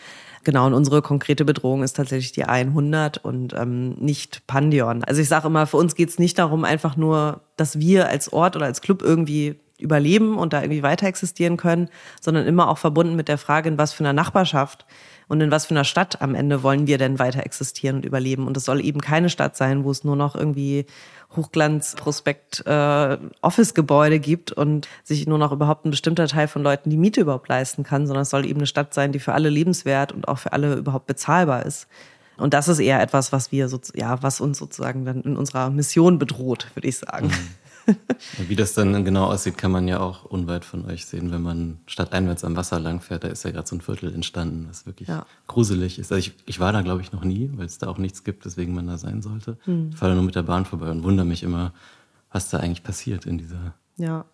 Genau, 0.44 0.66
und 0.66 0.74
unsere 0.74 1.02
konkrete 1.02 1.44
Bedrohung 1.44 1.82
ist 1.82 1.96
tatsächlich 1.96 2.32
die 2.32 2.44
100 2.44 3.18
und 3.18 3.54
ähm, 3.54 3.94
nicht 3.94 4.46
Pandion. 4.46 5.04
Also 5.04 5.20
ich 5.20 5.28
sage 5.28 5.48
immer, 5.48 5.66
für 5.66 5.76
uns 5.76 5.94
geht 5.94 6.08
es 6.08 6.18
nicht 6.18 6.38
darum, 6.38 6.64
einfach 6.64 6.96
nur, 6.96 7.40
dass 7.56 7.78
wir 7.78 8.08
als 8.08 8.32
Ort 8.32 8.56
oder 8.56 8.66
als 8.66 8.80
Club 8.80 9.02
irgendwie 9.02 9.56
überleben 9.78 10.36
und 10.36 10.52
da 10.52 10.62
irgendwie 10.62 10.82
weiter 10.82 11.06
existieren 11.06 11.56
können, 11.56 11.88
sondern 12.20 12.46
immer 12.46 12.68
auch 12.68 12.78
verbunden 12.78 13.16
mit 13.16 13.28
der 13.28 13.38
Frage, 13.38 13.68
in 13.68 13.78
was 13.78 13.92
für 13.92 14.02
einer 14.02 14.12
Nachbarschaft 14.12 14.86
und 15.28 15.40
in 15.40 15.50
was 15.50 15.66
für 15.66 15.74
einer 15.74 15.84
Stadt 15.84 16.20
am 16.20 16.34
Ende 16.34 16.62
wollen 16.62 16.86
wir 16.86 16.98
denn 16.98 17.18
weiter 17.18 17.44
existieren 17.44 17.96
und 17.96 18.04
überleben. 18.04 18.46
Und 18.46 18.56
es 18.56 18.64
soll 18.64 18.84
eben 18.84 19.00
keine 19.00 19.30
Stadt 19.30 19.56
sein, 19.56 19.84
wo 19.84 19.90
es 19.90 20.02
nur 20.02 20.16
noch 20.16 20.34
irgendwie 20.34 20.86
Hochglanz-Prospekt 21.36 22.66
äh, 22.66 24.18
gibt 24.20 24.52
und 24.52 24.88
sich 25.04 25.26
nur 25.26 25.38
noch 25.38 25.52
überhaupt 25.52 25.84
ein 25.84 25.90
bestimmter 25.90 26.26
Teil 26.26 26.48
von 26.48 26.62
Leuten 26.62 26.90
die 26.90 26.96
Miete 26.96 27.20
überhaupt 27.20 27.48
leisten 27.48 27.82
kann, 27.82 28.06
sondern 28.06 28.22
es 28.22 28.30
soll 28.30 28.46
eben 28.46 28.60
eine 28.60 28.66
Stadt 28.66 28.94
sein, 28.94 29.12
die 29.12 29.18
für 29.18 29.34
alle 29.34 29.50
lebenswert 29.50 30.12
und 30.12 30.26
auch 30.26 30.38
für 30.38 30.52
alle 30.52 30.74
überhaupt 30.74 31.06
bezahlbar 31.06 31.66
ist. 31.66 31.86
Und 32.38 32.54
das 32.54 32.68
ist 32.68 32.78
eher 32.78 33.02
etwas, 33.02 33.32
was 33.32 33.52
wir 33.52 33.68
so, 33.68 33.80
ja, 33.94 34.22
was 34.22 34.40
uns 34.40 34.58
sozusagen 34.58 35.04
dann 35.04 35.22
in 35.22 35.36
unserer 35.36 35.70
Mission 35.70 36.18
bedroht, 36.18 36.68
würde 36.74 36.88
ich 36.88 36.98
sagen. 36.98 37.28
Mhm. 37.28 37.67
Wie 38.48 38.56
das 38.56 38.74
dann 38.74 39.04
genau 39.04 39.26
aussieht, 39.26 39.58
kann 39.58 39.70
man 39.70 39.88
ja 39.88 40.00
auch 40.00 40.24
unweit 40.24 40.64
von 40.64 40.84
euch 40.86 41.06
sehen, 41.06 41.30
wenn 41.30 41.42
man 41.42 41.78
stadteinwärts 41.86 42.44
am 42.44 42.56
Wasser 42.56 42.80
langfährt. 42.80 43.24
Da 43.24 43.28
ist 43.28 43.44
ja 43.44 43.50
gerade 43.50 43.66
so 43.66 43.76
ein 43.76 43.80
Viertel 43.80 44.14
entstanden, 44.14 44.66
was 44.68 44.86
wirklich 44.86 45.08
ja. 45.08 45.26
gruselig 45.46 45.98
ist. 45.98 46.12
Also 46.12 46.18
ich, 46.18 46.34
ich 46.46 46.60
war 46.60 46.72
da, 46.72 46.82
glaube 46.82 47.02
ich, 47.02 47.12
noch 47.12 47.24
nie, 47.24 47.50
weil 47.54 47.66
es 47.66 47.78
da 47.78 47.88
auch 47.88 47.98
nichts 47.98 48.24
gibt, 48.24 48.44
weswegen 48.44 48.74
man 48.74 48.86
da 48.86 48.98
sein 48.98 49.22
sollte. 49.22 49.56
Hm. 49.64 49.90
Ich 49.90 49.96
fahre 49.96 50.12
da 50.12 50.16
nur 50.16 50.24
mit 50.24 50.34
der 50.34 50.42
Bahn 50.42 50.64
vorbei 50.64 50.90
und 50.90 51.02
wundere 51.02 51.26
mich 51.26 51.42
immer, 51.42 51.72
was 52.30 52.50
da 52.50 52.58
eigentlich 52.58 52.82
passiert 52.82 53.26
in 53.26 53.38
dieser 53.38 53.74
ja. 53.96 54.24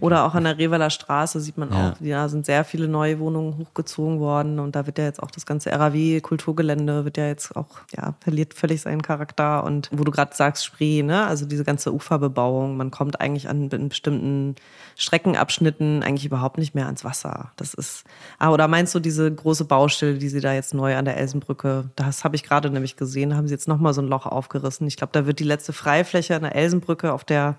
Oder 0.00 0.24
auch 0.24 0.34
an 0.34 0.44
der 0.44 0.58
Reveler 0.58 0.90
Straße 0.90 1.40
sieht 1.40 1.56
man 1.56 1.72
ja. 1.72 1.90
auch, 1.90 1.94
da 1.98 2.28
sind 2.28 2.44
sehr 2.44 2.62
viele 2.62 2.88
neue 2.88 3.18
Wohnungen 3.18 3.56
hochgezogen 3.56 4.20
worden 4.20 4.58
und 4.58 4.76
da 4.76 4.86
wird 4.86 4.98
ja 4.98 5.04
jetzt 5.04 5.22
auch 5.22 5.30
das 5.30 5.46
ganze 5.46 5.70
RAW-Kulturgelände 5.72 7.06
wird 7.06 7.16
ja 7.16 7.26
jetzt 7.26 7.56
auch, 7.56 7.80
ja, 7.96 8.14
verliert 8.20 8.52
völlig 8.52 8.82
seinen 8.82 9.00
Charakter 9.00 9.64
und 9.64 9.88
wo 9.92 10.04
du 10.04 10.12
gerade 10.12 10.36
sagst, 10.36 10.66
Spree, 10.66 11.02
ne, 11.02 11.26
also 11.26 11.46
diese 11.46 11.64
ganze 11.64 11.94
Uferbebauung, 11.94 12.76
man 12.76 12.90
kommt 12.90 13.20
eigentlich 13.20 13.48
an 13.48 13.70
bestimmten 13.88 14.56
Streckenabschnitten 14.94 16.02
eigentlich 16.02 16.26
überhaupt 16.26 16.58
nicht 16.58 16.74
mehr 16.74 16.86
ans 16.86 17.04
Wasser. 17.04 17.52
Das 17.56 17.72
ist, 17.72 18.04
ah, 18.38 18.50
oder 18.50 18.68
meinst 18.68 18.94
du 18.94 19.00
diese 19.00 19.32
große 19.32 19.64
Baustelle, 19.64 20.18
die 20.18 20.28
sie 20.28 20.40
da 20.40 20.52
jetzt 20.52 20.74
neu 20.74 20.96
an 20.96 21.06
der 21.06 21.16
Elsenbrücke, 21.16 21.88
das 21.96 22.24
habe 22.24 22.36
ich 22.36 22.42
gerade 22.42 22.68
nämlich 22.68 22.96
gesehen, 22.96 23.34
haben 23.34 23.48
sie 23.48 23.54
jetzt 23.54 23.68
nochmal 23.68 23.94
so 23.94 24.02
ein 24.02 24.08
Loch 24.08 24.26
aufgerissen. 24.26 24.86
Ich 24.86 24.98
glaube, 24.98 25.12
da 25.14 25.26
wird 25.26 25.38
die 25.38 25.44
letzte 25.44 25.72
Freifläche 25.72 26.36
an 26.36 26.42
der 26.42 26.54
Elsenbrücke 26.54 27.12
auf 27.12 27.24
der 27.24 27.56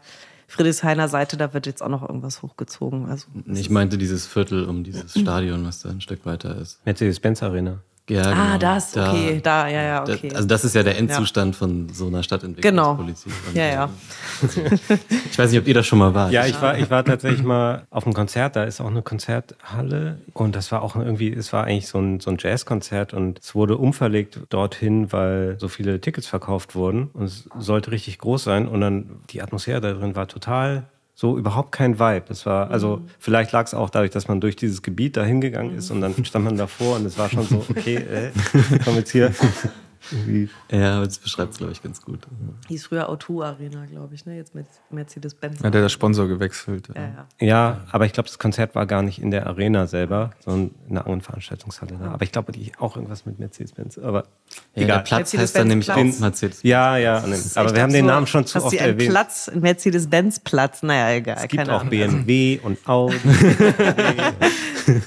Friedrichshainer 0.48 1.10
Seite, 1.10 1.36
da 1.36 1.54
wird 1.54 1.66
jetzt 1.66 1.84
auch 1.84 1.90
noch 1.90 2.02
irgendwas 2.02 2.42
hochgezogen. 2.42 3.08
Also, 3.08 3.28
ich 3.54 3.70
meinte 3.70 3.98
dieses 3.98 4.26
Viertel 4.26 4.66
um 4.66 4.84
dieses 4.84 5.20
Stadion, 5.20 5.66
was 5.66 5.82
da 5.82 5.90
ein 5.90 6.02
Stück 6.02 6.26
weiter 6.26 6.56
ist. 6.58 6.80
Mercedes-Benz 6.86 7.44
Arena. 7.44 7.80
Ja, 8.10 8.22
ah, 8.22 8.46
genau. 8.46 8.58
das, 8.58 8.96
okay, 8.96 9.41
da, 9.43 9.63
da 9.63 9.67
ja, 9.70 9.84
ja, 9.84 10.02
okay. 10.04 10.32
also 10.34 10.48
das 10.48 10.63
ist 10.63 10.76
ja 10.76 10.84
der 10.84 10.98
Endzustand 10.98 11.56
ja. 11.56 11.60
von 11.60 11.89
so 11.89 12.08
einer 12.08 12.24
Stadtentwicklungspolitik. 12.24 13.26
Genau. 13.26 13.54
Ja, 13.54 13.65
ja. 13.65 13.89
Also, 14.41 14.62
ich 15.32 15.38
weiß 15.38 15.52
nicht, 15.52 15.60
ob 15.60 15.67
ihr 15.67 15.74
das 15.74 15.88
schon 15.88 16.00
mal 16.00 16.13
wart. 16.13 16.32
Ja, 16.32 16.46
ich 16.46 16.62
war, 16.62 16.78
ich 16.78 16.89
war 16.89 17.04
tatsächlich 17.04 17.43
mal 17.43 17.86
auf 17.89 18.06
einem 18.06 18.13
Konzert, 18.13 18.56
da 18.56 18.63
ist 18.63 18.80
auch 18.80 18.88
eine 18.88 19.02
Konzerthalle 19.02 20.20
und 20.34 20.56
das 20.56 20.72
war 20.72 20.84
auch 20.84 20.96
irgendwie, 20.96 21.34
es 21.34 21.52
war 21.52 21.65
eigentlich 21.65 21.88
so 21.88 22.00
ein, 22.00 22.20
so 22.22 22.30
ein 22.30 22.38
Jazzkonzert 22.39 23.13
und 23.13 23.39
es 23.39 23.56
wurde 23.56 23.78
umverlegt 23.78 24.39
dorthin, 24.50 25.12
weil 25.12 25.58
so 25.60 25.67
viele 25.67 26.00
Tickets 26.00 26.28
verkauft 26.28 26.76
wurden 26.76 27.10
und 27.13 27.26
es 27.26 27.50
sollte 27.60 27.91
richtig 27.91 28.20
groß 28.20 28.43
sein 28.43 28.67
und 28.67 28.80
dann 28.80 29.20
die 29.32 29.41
Atmosphäre 29.41 29.82
da 29.82 29.93
drin 29.93 30.15
war 30.15 30.28
total 30.28 30.86
so 31.19 31.36
überhaupt 31.36 31.71
kein 31.71 31.97
Vibe. 31.97 32.25
Es 32.30 32.45
war, 32.45 32.69
also 32.69 32.97
mhm. 32.97 33.10
vielleicht 33.17 33.51
lag 33.51 33.65
es 33.65 33.73
auch 33.73 33.89
dadurch, 33.89 34.12
dass 34.12 34.27
man 34.27 34.39
durch 34.39 34.56
dieses 34.56 34.84
Gebiet 34.84 35.17
da 35.17 35.23
hingegangen 35.23 35.75
ist 35.75 35.89
und 35.89 35.99
dann 35.99 36.13
stand 36.23 36.45
man 36.45 36.58
davor 36.58 36.97
und 36.97 37.08
es 37.08 37.17
war 37.17 37.27
schon 37.27 37.43
so, 37.43 37.65
okay, 37.69 37.95
äh, 37.95 38.32
komm 38.86 38.97
jetzt 38.97 39.12
hier 39.12 39.34
irgendwie. 40.12 40.50
Ja, 40.72 41.04
das 41.04 41.17
beschreibt 41.20 41.54
es, 41.54 41.58
glaube 41.58 41.74
ich, 41.74 41.82
ganz 41.82 42.02
gut. 42.02 42.20
Hieß 42.67 42.88
früher 42.88 43.10
O2 43.10 43.43
Arena, 43.43 43.86
glaube 43.86 44.15
ich, 44.15 44.26
ne? 44.26 44.36
Jetzt 44.36 44.56
mit 44.56 44.67
Mercedes-Benz. 44.89 45.63
Hat 45.63 45.74
der 45.74 45.82
der 45.82 45.89
Sponsor 45.89 46.28
gewechselt. 46.28 46.89
Ja, 46.96 47.02
ja. 47.02 47.28
ja 47.39 47.82
aber 47.91 48.06
ich 48.06 48.13
glaube, 48.13 48.28
das 48.28 48.39
Konzert 48.39 48.76
war 48.76 48.86
gar 48.86 49.02
nicht 49.02 49.20
in 49.20 49.32
der 49.32 49.48
Arena 49.48 49.88
selber, 49.88 50.32
sondern 50.39 50.72
in 50.86 50.91
einer 50.91 51.02
anderen 51.02 51.22
Veranstaltungshalle. 51.22 51.98
Da. 52.00 52.12
Aber 52.12 52.24
ich 52.24 52.32
glaube, 52.32 52.52
die 52.52 52.72
auch 52.80 52.96
irgendwas 52.96 53.26
mit 53.26 53.39
Mercedes-Benz. 53.39 53.98
Aber 53.98 54.26
ja, 54.76 54.84
egal. 54.84 54.98
Der 54.98 55.04
Platz 55.04 55.34
heißt 55.38 55.56
dann 55.56 55.67
nämlich 55.67 55.91
auch 55.91 55.98
Mercedes. 56.20 56.63
Ja, 56.63 56.98
ja. 56.98 57.24
Aber 57.56 57.76
wir 57.76 57.82
haben 57.82 57.93
den 57.93 58.06
Namen 58.06 58.28
schon 58.28 58.46
zu 58.46 58.62
oft 58.62 58.72
sie 58.72 58.80
einen 58.80 58.93
erwähnt. 58.93 59.12
Platz, 59.12 59.52
Mercedes-Benz-Platz. 59.54 60.84
Naja, 60.84 61.17
egal. 61.17 61.38
Es 61.41 61.48
gibt 61.48 61.70
auch 61.70 61.84
BMW 61.86 62.60
und 62.63 62.78
Audi. 62.88 63.17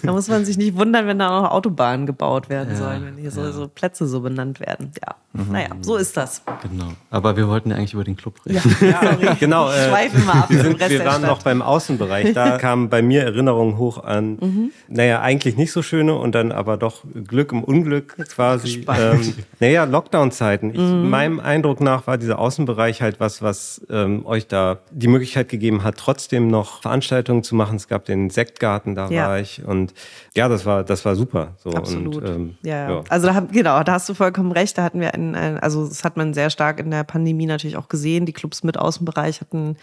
da 0.03 0.13
muss 0.13 0.29
man 0.29 0.45
sich 0.45 0.59
nicht 0.59 0.77
wundern, 0.77 1.07
wenn 1.07 1.19
da 1.19 1.41
noch 1.41 1.51
Autobahnen 1.51 2.07
gebaut 2.07 2.49
werden 2.49 2.77
sollen, 2.77 3.05
wenn 3.07 3.17
hier 3.17 3.31
so, 3.31 3.51
so 3.53 3.69
Plätze 3.69 4.07
so 4.07 4.21
benannt 4.21 4.61
werden. 4.61 4.90
Ja. 5.03 5.17
Mhm. 5.33 5.53
Naja, 5.53 5.69
so 5.81 5.97
ist 5.97 6.17
das. 6.17 6.43
Genau. 6.63 6.93
Aber 7.09 7.37
wir 7.37 7.47
wollten 7.47 7.71
ja 7.71 7.77
eigentlich 7.77 7.95
über 7.95 8.03
den 8.03 8.17
Club 8.17 8.35
reden. 8.45 8.61
Ja, 8.81 9.15
ja 9.15 9.35
genau. 9.39 9.71
Äh, 9.71 9.89
Schweifen 9.89 10.25
wir 10.25 10.35
ab. 10.35 10.51
Wir, 10.51 10.63
sind, 10.63 10.81
wir 10.81 11.05
waren 11.05 11.23
noch 11.23 11.43
beim 11.45 11.63
Außenbereich. 11.63 12.33
Da 12.33 12.59
kamen 12.59 12.89
bei 12.89 13.01
mir 13.01 13.23
Erinnerungen 13.23 13.79
hoch 13.79 14.03
an, 14.03 14.39
mhm. 14.41 14.73
naja, 14.89 15.21
eigentlich 15.21 15.57
nicht 15.57 15.71
so 15.71 15.83
schöne 15.83 16.17
und 16.17 16.35
dann 16.35 16.51
aber 16.51 16.77
doch 16.77 17.05
Glück 17.29 17.53
im 17.53 17.63
Unglück 17.63 18.17
quasi. 18.29 18.85
Ähm, 18.89 19.35
naja, 19.61 19.85
Lockdown-Zeiten. 19.85 20.73
Mhm. 20.73 21.11
Meinem 21.11 21.39
Eindruck 21.39 21.81
nach 21.81 22.09
war 22.09 22.19
dieser 22.19 22.41
Außenbereich 22.41 23.01
halt 23.01 23.21
was, 23.21 23.41
was 23.41 23.83
ähm, 23.89 24.27
euch 24.27 24.49
da 24.49 24.79
die 24.91 25.07
Möglichkeit 25.07 25.49
gegeben 25.49 25.85
hat, 25.85 25.97
trotzdem 25.97 26.49
noch 26.49 26.83
Veranstaltungen 26.83 27.45
zu 27.45 27.55
machen. 27.55 27.77
Es 27.77 27.87
gab 27.87 28.05
den 28.05 28.31
Sektgarten, 28.31 28.97
da 28.97 29.09
ja. 29.09 29.29
war 29.29 29.39
ich. 29.39 29.65
Und 29.65 29.95
ja, 30.35 30.49
das 30.49 30.67
war, 30.67 30.83
das 30.83 31.05
war 31.05 31.15
super. 31.15 31.55
So, 31.59 31.71
Absolut. 31.71 32.17
Und, 32.17 32.29
ähm, 32.29 32.55
ja, 32.63 32.91
ja. 32.91 33.03
Also 33.09 33.29
da, 33.29 33.39
genau, 33.53 33.81
da 33.85 33.93
hast 33.93 34.09
du 34.09 34.15
vollkommen 34.15 34.51
recht. 34.51 34.77
Da 34.81 34.85
hatten 34.85 35.01
wir 35.01 35.13
ein, 35.13 35.35
ein, 35.35 35.59
also 35.59 35.87
das 35.87 36.05
hat 36.05 36.17
man 36.17 36.33
sehr 36.33 36.49
stark 36.49 36.81
in 36.81 36.91
der 36.91 37.05
Pandemie 37.05 37.45
natürlich 37.45 37.77
auch 37.77 37.89
gesehen. 37.89 38.25
Die 38.25 38.33
Clubs 38.33 38.63
mit 38.63 38.79
Außenbereich 38.79 39.43
hatten 39.43 39.77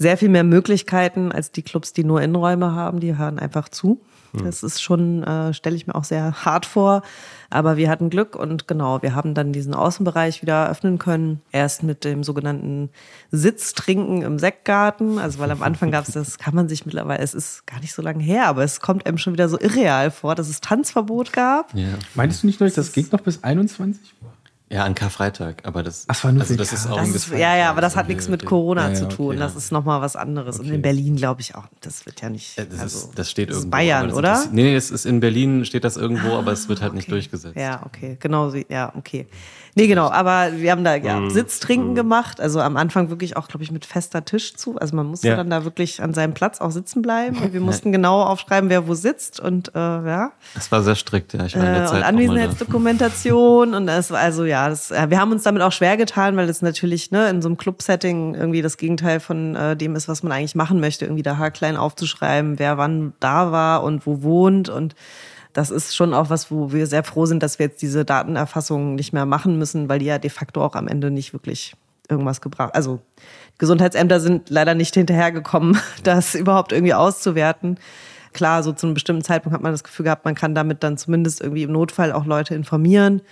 sehr 0.00 0.16
viel 0.16 0.30
mehr 0.30 0.44
Möglichkeiten 0.44 1.30
als 1.30 1.52
die 1.52 1.60
Clubs, 1.60 1.92
die 1.92 2.04
nur 2.04 2.22
Innenräume 2.22 2.74
haben. 2.74 3.00
Die 3.00 3.18
hören 3.18 3.38
einfach 3.38 3.68
zu. 3.68 4.00
Hm. 4.32 4.46
Das 4.46 4.62
ist 4.62 4.80
schon, 4.82 5.22
äh, 5.24 5.52
stelle 5.52 5.76
ich 5.76 5.86
mir 5.86 5.94
auch 5.94 6.04
sehr 6.04 6.46
hart 6.46 6.64
vor. 6.64 7.02
Aber 7.50 7.76
wir 7.76 7.90
hatten 7.90 8.08
Glück 8.08 8.34
und 8.34 8.66
genau, 8.66 9.02
wir 9.02 9.14
haben 9.14 9.34
dann 9.34 9.52
diesen 9.52 9.74
Außenbereich 9.74 10.40
wieder 10.40 10.70
öffnen 10.70 10.98
können. 10.98 11.42
Erst 11.52 11.82
mit 11.82 12.06
dem 12.06 12.24
sogenannten 12.24 12.88
Sitztrinken 13.30 14.22
im 14.22 14.38
Sektgarten. 14.38 15.18
Also 15.18 15.38
weil 15.38 15.50
am 15.50 15.62
Anfang 15.62 15.90
gab 15.90 16.08
es 16.08 16.14
das, 16.14 16.38
kann 16.38 16.54
man 16.54 16.66
sich 16.66 16.86
mittlerweile, 16.86 17.22
es 17.22 17.34
ist 17.34 17.66
gar 17.66 17.80
nicht 17.80 17.92
so 17.92 18.00
lange 18.00 18.22
her, 18.24 18.46
aber 18.46 18.64
es 18.64 18.80
kommt 18.80 19.04
einem 19.04 19.18
schon 19.18 19.34
wieder 19.34 19.50
so 19.50 19.60
irreal 19.60 20.10
vor, 20.10 20.34
dass 20.34 20.48
es 20.48 20.62
Tanzverbot 20.62 21.34
gab. 21.34 21.74
Ja. 21.74 21.88
Meinst 22.14 22.42
du 22.42 22.46
nicht 22.46 22.58
nur, 22.58 22.70
das 22.70 22.92
geht 22.92 23.12
noch 23.12 23.20
bis 23.20 23.44
21 23.44 24.14
Uhr? 24.22 24.32
Ja, 24.72 24.84
an 24.84 24.94
Karfreitag, 24.94 25.62
aber 25.64 25.82
das, 25.82 26.04
Ach, 26.06 26.22
war 26.22 26.30
nur 26.30 26.42
also 26.42 26.54
das 26.54 26.72
ist 26.72 26.86
auch 26.86 26.96
das 26.96 27.08
ist, 27.08 27.30
Ja, 27.30 27.56
ja, 27.56 27.70
aber 27.70 27.80
das 27.80 27.96
hat 27.96 28.06
nichts 28.06 28.28
mit 28.28 28.46
Corona 28.46 28.90
ja, 28.90 28.94
zu 28.94 29.08
tun. 29.08 29.30
Okay, 29.30 29.38
das 29.38 29.56
ist 29.56 29.72
nochmal 29.72 30.00
was 30.00 30.14
anderes. 30.14 30.60
Okay. 30.60 30.68
Und 30.68 30.74
in 30.74 30.82
Berlin 30.82 31.16
glaube 31.16 31.40
ich 31.40 31.56
auch. 31.56 31.64
Das 31.80 32.06
wird 32.06 32.20
ja 32.20 32.30
nicht. 32.30 32.56
das, 32.56 32.78
also, 32.78 33.08
ist, 33.08 33.18
das 33.18 33.28
steht 33.28 33.50
das 33.50 33.56
irgendwo. 33.56 33.66
Ist 33.66 33.70
Bayern, 33.72 34.12
oder? 34.12 34.46
Nee, 34.52 34.62
nee, 34.62 34.76
es 34.76 34.92
ist 34.92 35.06
in 35.06 35.18
Berlin 35.18 35.64
steht 35.64 35.82
das 35.82 35.96
irgendwo, 35.96 36.36
aber 36.36 36.52
es 36.52 36.68
wird 36.68 36.82
halt 36.82 36.90
okay. 36.90 36.98
nicht 36.98 37.10
durchgesetzt. 37.10 37.56
Ja, 37.56 37.82
okay, 37.84 38.16
genau, 38.20 38.52
ja, 38.68 38.92
okay. 38.94 39.26
Nee, 39.74 39.86
genau, 39.86 40.10
aber 40.10 40.50
wir 40.56 40.70
haben 40.72 40.84
da 40.84 40.96
ja, 40.96 41.20
mm. 41.20 41.30
Sitztrinken 41.30 41.92
mm. 41.92 41.94
gemacht. 41.94 42.40
Also 42.40 42.60
am 42.60 42.76
Anfang 42.76 43.10
wirklich 43.10 43.36
auch, 43.36 43.48
glaube 43.48 43.62
ich, 43.62 43.70
mit 43.70 43.86
fester 43.86 44.24
Tisch 44.24 44.54
zu. 44.56 44.78
Also 44.78 44.96
man 44.96 45.06
musste 45.06 45.28
ja. 45.28 45.36
dann 45.36 45.50
da 45.50 45.64
wirklich 45.64 46.02
an 46.02 46.14
seinem 46.14 46.34
Platz 46.34 46.60
auch 46.60 46.70
sitzen 46.70 47.02
bleiben. 47.02 47.38
Und 47.38 47.52
wir 47.52 47.60
mussten 47.60 47.92
genau 47.92 48.22
aufschreiben, 48.22 48.70
wer 48.70 48.88
wo 48.88 48.94
sitzt 48.94 49.40
und 49.40 49.74
äh, 49.74 49.78
ja. 49.78 50.32
Das 50.54 50.72
war 50.72 50.82
sehr 50.82 50.94
strikt, 50.94 51.32
ja. 51.34 51.46
Ich 51.46 51.56
war 51.56 51.64
in 51.64 51.74
der 51.74 51.84
äh, 51.84 51.86
Zeit 51.86 51.98
und 51.98 52.04
Anwesenheitsdokumentation 52.04 53.74
und 53.74 53.86
das 53.86 54.10
war 54.10 54.20
also 54.20 54.44
ja, 54.44 54.68
das, 54.68 54.90
äh, 54.90 55.08
wir 55.08 55.20
haben 55.20 55.32
uns 55.32 55.42
damit 55.42 55.62
auch 55.62 55.72
schwer 55.72 55.96
getan, 55.96 56.36
weil 56.36 56.48
es 56.48 56.62
natürlich 56.62 57.10
ne, 57.10 57.28
in 57.28 57.42
so 57.42 57.48
einem 57.48 57.56
Club-Setting 57.56 58.34
irgendwie 58.34 58.62
das 58.62 58.76
Gegenteil 58.76 59.20
von 59.20 59.56
äh, 59.56 59.76
dem 59.76 59.94
ist, 59.94 60.08
was 60.08 60.22
man 60.22 60.32
eigentlich 60.32 60.54
machen 60.54 60.80
möchte, 60.80 61.04
irgendwie 61.04 61.22
da 61.22 61.36
haarklein 61.36 61.76
aufzuschreiben, 61.76 62.58
wer 62.58 62.78
wann 62.78 63.12
da 63.20 63.52
war 63.52 63.82
und 63.82 64.06
wo 64.06 64.22
wohnt 64.22 64.68
und 64.68 64.94
das 65.52 65.70
ist 65.70 65.94
schon 65.94 66.14
auch 66.14 66.30
was, 66.30 66.50
wo 66.50 66.72
wir 66.72 66.86
sehr 66.86 67.04
froh 67.04 67.26
sind, 67.26 67.42
dass 67.42 67.58
wir 67.58 67.66
jetzt 67.66 67.82
diese 67.82 68.04
Datenerfassung 68.04 68.94
nicht 68.94 69.12
mehr 69.12 69.26
machen 69.26 69.58
müssen, 69.58 69.88
weil 69.88 69.98
die 69.98 70.06
ja 70.06 70.18
de 70.18 70.30
facto 70.30 70.62
auch 70.64 70.74
am 70.74 70.88
Ende 70.88 71.10
nicht 71.10 71.32
wirklich 71.32 71.74
irgendwas 72.08 72.40
gebracht. 72.40 72.74
Also 72.74 73.00
Gesundheitsämter 73.58 74.20
sind 74.20 74.50
leider 74.50 74.74
nicht 74.74 74.94
hinterhergekommen, 74.94 75.78
das 76.02 76.34
überhaupt 76.34 76.72
irgendwie 76.72 76.94
auszuwerten. 76.94 77.78
Klar, 78.32 78.62
so 78.62 78.72
zu 78.72 78.86
einem 78.86 78.94
bestimmten 78.94 79.24
Zeitpunkt 79.24 79.54
hat 79.54 79.62
man 79.62 79.72
das 79.72 79.84
Gefühl 79.84 80.04
gehabt, 80.04 80.24
man 80.24 80.34
kann 80.34 80.54
damit 80.54 80.84
dann 80.84 80.96
zumindest 80.96 81.40
irgendwie 81.40 81.64
im 81.64 81.72
Notfall 81.72 82.12
auch 82.12 82.26
Leute 82.26 82.54
informieren. 82.54 83.22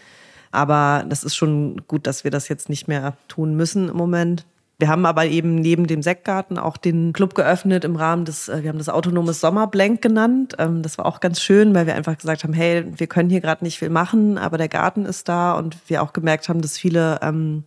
Aber 0.50 1.04
das 1.09 1.24
ist 1.24 1.37
schon 1.37 1.83
gut, 1.87 2.07
dass 2.07 2.24
wir 2.24 2.31
das 2.31 2.48
jetzt 2.48 2.68
nicht 2.68 2.88
mehr 2.88 3.16
tun 3.28 3.54
müssen 3.54 3.88
im 3.88 3.96
Moment. 3.96 4.44
Wir 4.80 4.88
haben 4.88 5.06
aber 5.06 5.26
eben 5.26 5.56
neben 5.56 5.88
dem 5.88 6.02
Sektgarten 6.02 6.56
auch 6.56 6.76
den 6.76 7.12
Club 7.12 7.34
geöffnet 7.34 7.84
im 7.84 7.96
Rahmen 7.96 8.24
des, 8.24 8.48
äh, 8.48 8.62
wir 8.62 8.68
haben 8.68 8.78
das 8.78 8.88
autonomes 8.88 9.40
Sommerblank 9.40 10.00
genannt. 10.00 10.54
Ähm, 10.58 10.82
das 10.82 10.98
war 10.98 11.06
auch 11.06 11.18
ganz 11.18 11.40
schön, 11.40 11.74
weil 11.74 11.86
wir 11.86 11.96
einfach 11.96 12.16
gesagt 12.16 12.44
haben, 12.44 12.52
hey, 12.52 12.84
wir 12.96 13.08
können 13.08 13.28
hier 13.28 13.40
gerade 13.40 13.64
nicht 13.64 13.80
viel 13.80 13.90
machen, 13.90 14.38
aber 14.38 14.56
der 14.56 14.68
Garten 14.68 15.04
ist 15.04 15.28
da 15.28 15.54
und 15.54 15.76
wir 15.88 16.00
auch 16.00 16.12
gemerkt 16.12 16.48
haben, 16.48 16.60
dass 16.60 16.78
viele 16.78 17.18
ähm, 17.22 17.64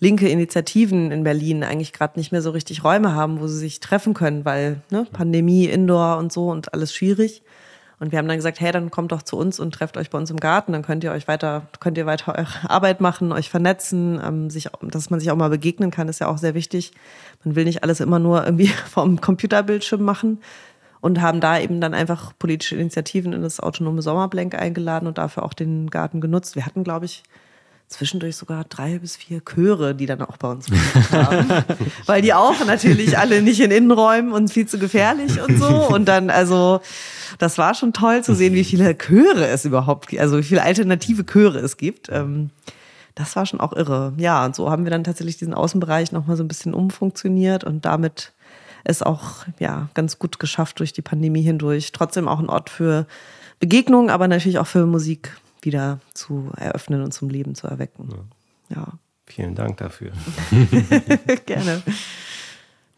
linke 0.00 0.30
Initiativen 0.30 1.10
in 1.10 1.24
Berlin 1.24 1.62
eigentlich 1.62 1.92
gerade 1.92 2.18
nicht 2.18 2.32
mehr 2.32 2.40
so 2.40 2.52
richtig 2.52 2.82
Räume 2.84 3.14
haben, 3.14 3.40
wo 3.40 3.48
sie 3.48 3.58
sich 3.58 3.80
treffen 3.80 4.14
können, 4.14 4.46
weil 4.46 4.80
ne, 4.90 5.06
Pandemie, 5.12 5.66
Indoor 5.66 6.16
und 6.16 6.32
so 6.32 6.48
und 6.48 6.72
alles 6.72 6.94
schwierig. 6.94 7.42
Und 7.98 8.12
wir 8.12 8.18
haben 8.18 8.28
dann 8.28 8.36
gesagt, 8.36 8.60
hey, 8.60 8.72
dann 8.72 8.90
kommt 8.90 9.10
doch 9.12 9.22
zu 9.22 9.38
uns 9.38 9.58
und 9.58 9.72
trefft 9.72 9.96
euch 9.96 10.10
bei 10.10 10.18
uns 10.18 10.30
im 10.30 10.36
Garten, 10.36 10.72
dann 10.72 10.82
könnt 10.82 11.02
ihr 11.02 11.12
euch 11.12 11.28
weiter, 11.28 11.66
könnt 11.80 11.96
ihr 11.96 12.04
weiter 12.04 12.36
eure 12.36 12.46
Arbeit 12.70 13.00
machen, 13.00 13.32
euch 13.32 13.48
vernetzen, 13.48 14.20
ähm, 14.22 14.50
sich, 14.50 14.68
dass 14.82 15.08
man 15.08 15.18
sich 15.18 15.30
auch 15.30 15.36
mal 15.36 15.48
begegnen 15.48 15.90
kann, 15.90 16.08
ist 16.08 16.18
ja 16.18 16.28
auch 16.28 16.38
sehr 16.38 16.54
wichtig. 16.54 16.92
Man 17.44 17.56
will 17.56 17.64
nicht 17.64 17.82
alles 17.82 18.00
immer 18.00 18.18
nur 18.18 18.44
irgendwie 18.44 18.66
vom 18.90 19.20
Computerbildschirm 19.20 20.02
machen 20.02 20.40
und 21.00 21.20
haben 21.22 21.40
da 21.40 21.58
eben 21.58 21.80
dann 21.80 21.94
einfach 21.94 22.32
politische 22.38 22.76
Initiativen 22.76 23.32
in 23.32 23.42
das 23.42 23.60
autonome 23.60 24.02
Sommerblank 24.02 24.54
eingeladen 24.54 25.06
und 25.06 25.18
dafür 25.18 25.44
auch 25.44 25.54
den 25.54 25.88
Garten 25.88 26.20
genutzt. 26.20 26.54
Wir 26.54 26.66
hatten, 26.66 26.84
glaube 26.84 27.06
ich, 27.06 27.22
zwischendurch 27.88 28.36
sogar 28.36 28.64
drei 28.64 28.98
bis 28.98 29.16
vier 29.16 29.40
Chöre, 29.44 29.94
die 29.94 30.06
dann 30.06 30.20
auch 30.22 30.36
bei 30.36 30.50
uns 30.50 30.66
haben. 31.12 31.48
Weil 32.06 32.22
die 32.22 32.34
auch 32.34 32.64
natürlich 32.66 33.16
alle 33.16 33.42
nicht 33.42 33.60
in 33.60 33.70
Innenräumen 33.70 34.32
und 34.32 34.52
viel 34.52 34.66
zu 34.66 34.78
gefährlich 34.78 35.40
und 35.40 35.58
so. 35.58 35.88
Und 35.88 36.06
dann, 36.06 36.30
also, 36.30 36.80
das 37.38 37.58
war 37.58 37.74
schon 37.74 37.92
toll 37.92 38.24
zu 38.24 38.34
sehen, 38.34 38.54
wie 38.54 38.64
viele 38.64 38.96
Chöre 38.96 39.46
es 39.46 39.64
überhaupt 39.64 40.08
gibt, 40.08 40.20
also 40.20 40.38
wie 40.38 40.42
viele 40.42 40.62
alternative 40.62 41.24
Chöre 41.24 41.58
es 41.58 41.76
gibt. 41.76 42.08
Ähm, 42.10 42.50
das 43.14 43.34
war 43.36 43.46
schon 43.46 43.60
auch 43.60 43.72
irre. 43.72 44.12
Ja, 44.18 44.44
und 44.44 44.54
so 44.54 44.70
haben 44.70 44.84
wir 44.84 44.90
dann 44.90 45.04
tatsächlich 45.04 45.38
diesen 45.38 45.54
Außenbereich 45.54 46.12
nochmal 46.12 46.36
so 46.36 46.44
ein 46.44 46.48
bisschen 46.48 46.74
umfunktioniert 46.74 47.64
und 47.64 47.84
damit 47.84 48.32
es 48.84 49.02
auch 49.02 49.46
ja 49.58 49.88
ganz 49.94 50.18
gut 50.18 50.38
geschafft 50.38 50.80
durch 50.80 50.92
die 50.92 51.02
Pandemie 51.02 51.42
hindurch. 51.42 51.92
Trotzdem 51.92 52.28
auch 52.28 52.38
ein 52.38 52.48
Ort 52.48 52.68
für 52.68 53.06
Begegnungen, 53.58 54.10
aber 54.10 54.28
natürlich 54.28 54.58
auch 54.58 54.66
für 54.66 54.86
Musik 54.86 55.32
wieder 55.66 56.00
zu 56.14 56.50
eröffnen 56.56 57.02
und 57.02 57.12
zum 57.12 57.28
Leben 57.28 57.54
zu 57.54 57.66
erwecken. 57.66 58.08
Ja. 58.70 58.76
ja. 58.76 58.86
Vielen 59.26 59.54
Dank 59.54 59.76
dafür. 59.78 60.12
Gerne. 61.46 61.82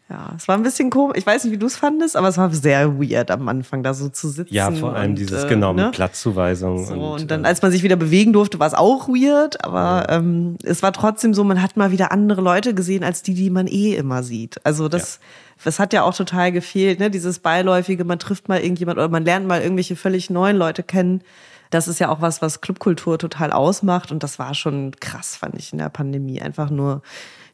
Ja, 0.09 0.33
es 0.35 0.47
war 0.47 0.57
ein 0.57 0.63
bisschen 0.63 0.89
komisch. 0.89 1.17
Ich 1.19 1.25
weiß 1.25 1.43
nicht, 1.43 1.53
wie 1.53 1.57
du 1.57 1.67
es 1.67 1.75
fandest, 1.75 2.15
aber 2.15 2.29
es 2.29 2.37
war 2.37 2.51
sehr 2.51 2.99
weird 2.99 3.29
am 3.29 3.47
Anfang, 3.47 3.83
da 3.83 3.93
so 3.93 4.09
zu 4.09 4.29
sitzen. 4.29 4.51
Ja, 4.53 4.71
vor 4.71 4.95
allem 4.95 5.11
und, 5.11 5.19
dieses 5.19 5.43
äh, 5.43 5.47
genau 5.47 5.71
mit 5.71 5.85
ne? 5.85 5.91
Platzzuweisung. 5.91 6.83
So, 6.83 6.93
und, 6.95 7.21
und 7.21 7.31
dann, 7.31 7.43
äh, 7.43 7.47
als 7.47 7.61
man 7.61 7.71
sich 7.71 7.83
wieder 7.83 7.95
bewegen 7.95 8.33
durfte, 8.33 8.59
war 8.59 8.65
es 8.65 8.73
auch 8.73 9.07
weird, 9.07 9.63
aber 9.63 10.07
ähm, 10.09 10.57
es 10.63 10.81
war 10.81 10.93
trotzdem 10.93 11.35
so, 11.35 11.43
man 11.43 11.61
hat 11.61 11.77
mal 11.77 11.91
wieder 11.91 12.11
andere 12.11 12.41
Leute 12.41 12.73
gesehen, 12.73 13.03
als 13.03 13.21
die, 13.21 13.35
die 13.35 13.51
man 13.51 13.67
eh 13.67 13.95
immer 13.95 14.23
sieht. 14.23 14.65
Also 14.65 14.89
das, 14.89 15.19
das 15.63 15.77
hat 15.77 15.93
ja 15.93 16.01
auch 16.01 16.15
total 16.15 16.51
gefehlt, 16.51 16.99
ne? 16.99 17.11
Dieses 17.11 17.37
beiläufige, 17.37 18.03
man 18.03 18.17
trifft 18.17 18.49
mal 18.49 18.61
irgendjemand 18.61 18.97
oder 18.97 19.09
man 19.09 19.25
lernt 19.25 19.47
mal 19.47 19.61
irgendwelche 19.61 19.95
völlig 19.95 20.31
neuen 20.31 20.57
Leute 20.57 20.81
kennen. 20.81 21.21
Das 21.69 21.87
ist 21.87 21.99
ja 21.99 22.09
auch 22.09 22.21
was, 22.21 22.41
was 22.41 22.61
Clubkultur 22.61 23.17
total 23.19 23.51
ausmacht 23.51 24.11
und 24.11 24.23
das 24.23 24.39
war 24.39 24.53
schon 24.55 24.91
krass, 24.99 25.35
fand 25.35 25.55
ich 25.55 25.71
in 25.71 25.79
der 25.79 25.89
Pandemie. 25.89 26.41
Einfach 26.41 26.69
nur 26.69 27.01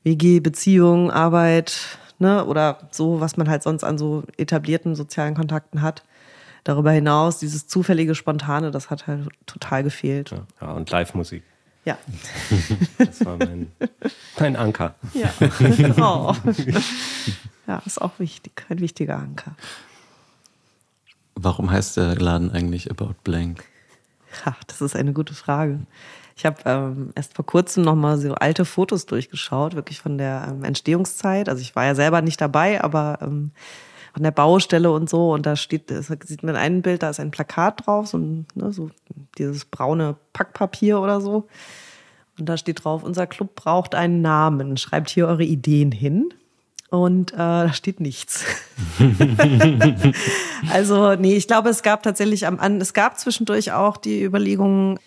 WG, 0.03 0.39
Beziehung, 0.39 1.11
Arbeit, 1.11 1.99
ne? 2.19 2.45
Oder 2.45 2.87
so, 2.91 3.19
was 3.19 3.35
man 3.37 3.49
halt 3.49 3.63
sonst 3.63 3.83
an 3.83 3.97
so 3.97 4.23
etablierten 4.37 4.95
sozialen 4.95 5.35
Kontakten 5.35 5.81
hat. 5.81 6.03
Darüber 6.63 6.91
hinaus, 6.91 7.39
dieses 7.39 7.67
zufällige, 7.67 8.15
spontane, 8.15 8.71
das 8.71 8.89
hat 8.89 9.05
halt 9.05 9.29
total 9.45 9.83
gefehlt. 9.83 10.31
ja, 10.61 10.71
und 10.71 10.89
Live-Musik. 10.89 11.43
Ja. 11.83 11.97
Das 12.97 13.23
war 13.23 13.37
mein, 13.37 13.71
mein 14.39 14.55
Anker. 14.55 14.95
Ja, 15.13 15.31
genau. 15.59 16.35
Ja, 17.67 17.81
ist 17.85 17.99
auch 17.99 18.19
wichtig, 18.19 18.63
ein 18.69 18.79
wichtiger 18.79 19.17
Anker. 19.17 19.55
Warum 21.33 21.71
heißt 21.71 21.97
der 21.97 22.15
Laden 22.15 22.51
eigentlich 22.51 22.91
About 22.91 23.15
Blank? 23.23 23.65
Ach, 24.43 24.63
das 24.65 24.81
ist 24.81 24.95
eine 24.95 25.13
gute 25.13 25.33
Frage. 25.33 25.79
Ich 26.35 26.45
habe 26.45 26.57
ähm, 26.65 27.11
erst 27.15 27.33
vor 27.33 27.45
kurzem 27.45 27.83
noch 27.83 27.95
mal 27.95 28.17
so 28.17 28.33
alte 28.33 28.65
Fotos 28.65 29.05
durchgeschaut, 29.05 29.75
wirklich 29.75 30.01
von 30.01 30.17
der 30.17 30.47
ähm, 30.49 30.63
Entstehungszeit. 30.63 31.47
Also 31.47 31.61
ich 31.61 31.75
war 31.75 31.85
ja 31.85 31.95
selber 31.95 32.21
nicht 32.21 32.41
dabei, 32.41 32.83
aber 32.83 33.19
ähm, 33.21 33.51
von 34.13 34.23
der 34.23 34.31
Baustelle 34.31 34.91
und 34.91 35.09
so. 35.09 35.33
Und 35.33 35.45
da 35.45 35.55
steht, 35.55 35.89
sieht 35.89 36.43
man 36.43 36.55
ein 36.55 36.81
Bild, 36.81 37.03
da 37.03 37.09
ist 37.09 37.19
ein 37.19 37.31
Plakat 37.31 37.85
drauf, 37.85 38.07
so, 38.07 38.17
ne, 38.17 38.45
so 38.71 38.89
dieses 39.37 39.65
braune 39.65 40.17
Packpapier 40.33 40.99
oder 40.99 41.21
so. 41.21 41.47
Und 42.37 42.49
da 42.49 42.57
steht 42.57 42.83
drauf, 42.83 43.03
unser 43.03 43.27
Club 43.27 43.55
braucht 43.55 43.95
einen 43.95 44.21
Namen. 44.21 44.75
Schreibt 44.77 45.09
hier 45.09 45.27
eure 45.27 45.43
Ideen 45.43 45.91
hin. 45.91 46.33
Und 46.89 47.33
äh, 47.33 47.37
da 47.37 47.73
steht 47.73 47.99
nichts. 47.99 48.45
also, 50.71 51.15
nee, 51.15 51.35
ich 51.35 51.47
glaube, 51.47 51.69
es 51.69 51.81
gab 51.83 52.03
tatsächlich 52.03 52.45
am 52.45 52.59
an, 52.59 52.79
es 52.79 52.93
gab 52.93 53.19
zwischendurch 53.19 53.71
auch 53.71 53.97
die 53.97 54.23
Überlegungen, 54.23 54.99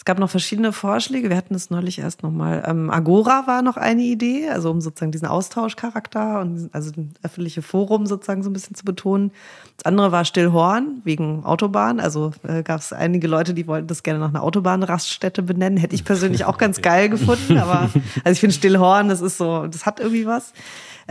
es 0.00 0.06
gab 0.06 0.18
noch 0.18 0.30
verschiedene 0.30 0.72
Vorschläge. 0.72 1.28
Wir 1.28 1.36
hatten 1.36 1.54
es 1.54 1.68
neulich 1.68 1.98
erst 1.98 2.22
nochmal. 2.22 2.64
Ähm, 2.66 2.88
Agora 2.88 3.46
war 3.46 3.60
noch 3.60 3.76
eine 3.76 4.00
Idee, 4.00 4.48
also 4.48 4.70
um 4.70 4.80
sozusagen 4.80 5.12
diesen 5.12 5.28
Austauschcharakter 5.28 6.40
und 6.40 6.70
also 6.72 6.90
das 6.90 7.04
öffentliche 7.22 7.60
Forum 7.60 8.06
sozusagen 8.06 8.42
so 8.42 8.48
ein 8.48 8.54
bisschen 8.54 8.74
zu 8.74 8.86
betonen. 8.86 9.30
Das 9.76 9.84
andere 9.84 10.10
war 10.10 10.24
Stillhorn 10.24 11.02
wegen 11.04 11.44
Autobahn. 11.44 12.00
Also 12.00 12.32
äh, 12.48 12.62
gab 12.62 12.80
es 12.80 12.94
einige 12.94 13.28
Leute, 13.28 13.52
die 13.52 13.66
wollten 13.66 13.88
das 13.88 14.02
gerne 14.02 14.20
nach 14.20 14.30
einer 14.30 14.42
Autobahnraststätte 14.42 15.42
benennen. 15.42 15.76
Hätte 15.76 15.94
ich 15.94 16.06
persönlich 16.06 16.46
auch 16.46 16.56
ganz 16.56 16.80
geil 16.82 17.10
gefunden, 17.10 17.58
aber 17.58 17.90
also 18.24 18.32
ich 18.32 18.40
finde 18.40 18.54
Stillhorn, 18.54 19.10
das 19.10 19.20
ist 19.20 19.36
so, 19.36 19.66
das 19.66 19.84
hat 19.84 20.00
irgendwie 20.00 20.24
was. 20.24 20.54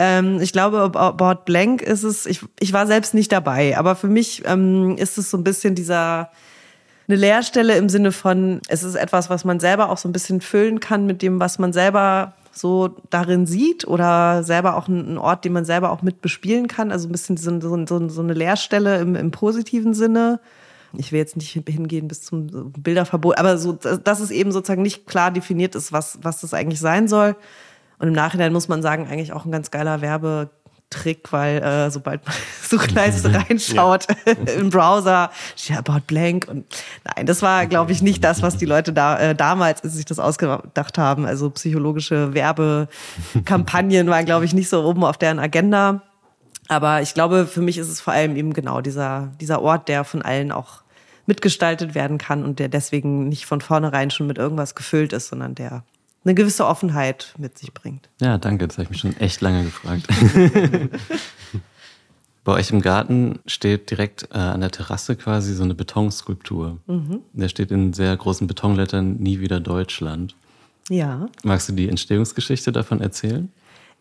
Ähm, 0.02 0.40
ich 0.40 0.54
glaube, 0.54 0.80
About 0.80 1.44
Blank 1.44 1.82
ist 1.82 2.04
es, 2.04 2.26
ich, 2.26 2.40
ich 2.62 2.72
war 2.72 2.88
selbst 2.88 3.14
nicht 3.14 3.34
dabei, 3.34 3.78
aber 3.78 3.98
für 3.98 4.08
mich 4.08 4.44
ähm, 4.46 4.96
ist 4.98 5.18
es 5.18 5.30
so 5.30 5.36
ein 5.36 5.44
bisschen 5.44 5.76
dieser 5.76 6.32
eine 7.10 7.18
Leerstelle 7.18 7.76
im 7.76 7.90
Sinne 7.90 8.14
von, 8.14 8.62
es 8.70 8.84
ist 8.84 8.96
etwas, 8.96 9.30
was 9.30 9.44
man 9.44 9.60
selber 9.60 9.90
auch 9.90 9.98
so 9.98 10.08
ein 10.08 10.14
bisschen 10.14 10.40
füllen 10.40 10.80
kann 10.80 11.06
mit 11.06 11.22
dem, 11.22 11.42
was 11.42 11.60
man 11.60 11.74
selber 11.74 12.32
so 12.54 12.96
darin 13.10 13.46
sieht 13.46 13.86
oder 13.86 14.42
selber 14.44 14.78
auch 14.78 14.88
ein 14.88 15.18
Ort, 15.18 15.44
den 15.44 15.52
man 15.52 15.66
selber 15.66 15.92
auch 15.92 16.02
mit 16.02 16.22
bespielen 16.22 16.70
kann. 16.70 16.94
Also 16.94 17.10
ein 17.10 17.12
bisschen 17.12 17.36
so, 17.36 17.60
so, 17.60 18.08
so 18.08 18.22
eine 18.22 18.34
Leerstelle 18.34 19.00
im, 19.02 19.16
im 19.18 19.32
positiven 19.32 19.94
Sinne. 19.94 20.40
Ich 20.98 21.12
will 21.12 21.20
jetzt 21.20 21.36
nicht 21.36 21.52
hingehen 21.52 22.08
bis 22.08 22.22
zum 22.22 22.72
Bilderverbot, 22.72 23.38
aber 23.38 23.58
so, 23.58 23.74
dass 23.74 24.22
es 24.22 24.32
eben 24.32 24.54
sozusagen 24.54 24.82
nicht 24.82 25.08
klar 25.08 25.30
definiert 25.30 25.76
ist, 25.76 25.92
was, 25.92 26.20
was 26.22 26.40
das 26.40 26.54
eigentlich 26.54 26.80
sein 26.80 27.10
soll. 27.10 27.36
Und 28.00 28.08
im 28.08 28.14
Nachhinein 28.14 28.54
muss 28.54 28.68
man 28.68 28.82
sagen, 28.82 29.08
eigentlich 29.08 29.34
auch 29.34 29.46
ein 29.46 29.52
ganz 29.52 29.72
geiler 29.72 30.02
Werbe 30.02 30.50
Trick, 30.90 31.32
weil 31.32 31.62
äh, 31.62 31.92
sobald 31.92 32.26
man 32.26 32.36
Suchleiste 32.64 33.34
reinschaut 33.34 34.08
ja. 34.26 34.34
im 34.54 34.70
Browser, 34.70 35.30
steht 35.56 35.78
About 35.78 36.02
Blank 36.08 36.48
und 36.50 36.66
nein, 37.04 37.26
das 37.26 37.42
war, 37.42 37.68
glaube 37.68 37.92
ich, 37.92 38.02
nicht 38.02 38.24
das, 38.24 38.42
was 38.42 38.58
die 38.58 38.66
Leute 38.66 38.92
da 38.92 39.20
äh, 39.20 39.36
damals, 39.36 39.84
als 39.84 39.92
sie 39.92 39.98
sich 39.98 40.06
das 40.06 40.20
ausgedacht 40.20 40.98
haben. 40.98 41.26
Also 41.26 41.50
psychologische 41.52 42.34
Werbekampagnen 42.34 44.08
waren, 44.08 44.26
glaube 44.26 44.46
ich, 44.46 44.54
nicht 44.54 44.70
so 44.70 44.84
oben 44.84 45.04
auf 45.04 45.18
deren 45.18 45.40
Agenda. 45.40 46.02
Aber 46.68 47.02
ich 47.02 47.14
glaube, 47.14 47.48
für 47.48 47.62
mich 47.62 47.78
ist 47.78 47.90
es 47.90 48.02
vor 48.02 48.14
allem 48.14 48.36
eben 48.36 48.54
genau 48.54 48.82
dieser, 48.82 49.32
dieser 49.40 49.62
Ort, 49.62 49.90
der 49.90 50.04
von 50.04 50.22
allen 50.22 50.52
auch 50.52 50.82
mitgestaltet 51.26 51.94
werden 51.94 52.18
kann 52.18 52.44
und 52.44 52.60
der 52.60 52.70
deswegen 52.70 53.30
nicht 53.30 53.46
von 53.46 53.62
vornherein 53.62 54.10
schon 54.10 54.28
mit 54.28 54.38
irgendwas 54.40 54.74
gefüllt 54.74 55.14
ist, 55.14 55.28
sondern 55.28 55.54
der 55.54 55.84
eine 56.30 56.36
gewisse 56.36 56.68
Offenheit 56.68 57.34
mit 57.38 57.58
sich 57.58 57.74
bringt. 57.74 58.08
Ja, 58.22 58.38
danke. 58.38 58.68
Das 58.68 58.78
habe 58.78 58.84
ich 58.84 58.90
mich 58.92 59.00
schon 59.00 59.18
echt 59.18 59.42
lange 59.42 59.64
gefragt. 59.64 60.08
Bei 62.44 62.54
euch 62.54 62.72
im 62.72 62.82
Garten 62.82 63.40
steht 63.46 63.92
direkt 63.92 64.30
äh, 64.32 64.38
an 64.38 64.62
der 64.62 64.72
Terrasse 64.72 65.16
quasi 65.16 65.54
so 65.54 65.64
eine 65.64 65.76
Betonskulptur. 65.76 66.78
Mhm. 66.88 67.22
Der 67.34 67.50
steht 67.50 67.72
in 67.72 67.94
sehr 67.94 68.16
großen 68.16 68.48
Betonlettern 68.48 69.18
Nie 69.18 69.40
wieder 69.40 69.60
Deutschland. 69.60 70.36
Ja. 70.90 71.28
Magst 71.44 71.70
du 71.70 71.74
die 71.74 71.90
Entstehungsgeschichte 71.90 72.72
davon 72.72 73.02
erzählen? 73.02 73.52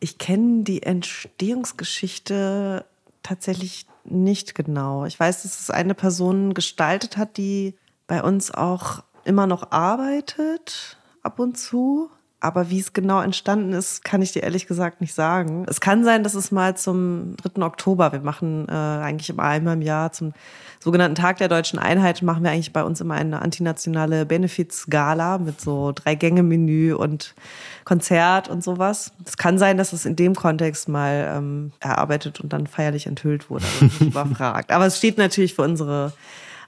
Ich 0.01 0.19
kenne 0.19 0.63
die 0.63 0.83
Entstehungsgeschichte 0.83 2.85
tatsächlich 3.23 3.87
nicht 4.05 4.55
genau. 4.55 5.05
Ich 5.07 5.19
weiß, 5.19 5.43
dass 5.43 5.61
es 5.61 5.71
eine 5.71 5.95
Person 5.95 6.55
gestaltet 6.55 7.17
hat, 7.17 7.37
die 7.37 7.75
bei 8.07 8.23
uns 8.23 8.51
auch 8.51 9.03
immer 9.25 9.47
noch 9.47 9.73
arbeitet 9.73 10.97
ab 11.23 11.39
und 11.39 11.59
zu. 11.59 12.11
Aber 12.41 12.71
wie 12.71 12.79
es 12.79 12.93
genau 12.93 13.21
entstanden 13.21 13.73
ist, 13.73 14.05
kann 14.05 14.23
ich 14.23 14.31
dir 14.31 14.45
ehrlich 14.45 14.69
gesagt 14.69 15.01
nicht 15.01 15.13
sagen. 15.13 15.67
Es 15.69 15.81
kann 15.81 16.05
sein, 16.05 16.23
dass 16.23 16.35
es 16.35 16.53
mal 16.53 16.77
zum 16.77 17.35
3. 17.43 17.63
Oktober, 17.63 18.13
wir 18.13 18.21
machen 18.21 18.69
äh, 18.69 18.73
eigentlich 18.73 19.29
immer 19.29 19.43
einmal 19.43 19.75
im 19.75 19.83
Jahr 19.83 20.13
zum 20.13 20.33
sogenannten 20.79 21.17
Tag 21.17 21.39
der 21.39 21.49
deutschen 21.49 21.81
Einheit, 21.81 22.23
machen 22.23 22.45
wir 22.45 22.53
eigentlich 22.53 22.73
bei 22.73 22.85
uns 22.85 23.01
immer 23.01 23.15
eine 23.15 23.43
antinationale 23.43 24.25
Benefits-Gala 24.25 25.39
mit 25.39 25.61
so 25.61 25.91
Drei-Gänge-Menü 25.93 26.95
und 26.95 27.35
Konzert 27.85 28.49
und 28.49 28.63
sowas. 28.63 29.11
Es 29.25 29.37
kann 29.37 29.59
sein, 29.59 29.77
dass 29.77 29.93
es 29.93 30.07
in 30.07 30.15
dem 30.15 30.37
Kontext 30.37 30.89
mal 30.89 31.35
ähm, 31.37 31.73
erarbeitet 31.81 32.41
und 32.41 32.53
dann 32.53 32.69
feierlich 32.69 33.09
enthüllt 33.09 33.51
wurde, 33.51 33.65
nicht 33.81 34.01
überfragt. 34.01 34.71
Aber 34.71 34.87
es 34.87 34.99
steht 34.99 35.19
natürlich 35.19 35.55
für 35.55 35.63
unsere 35.63 36.13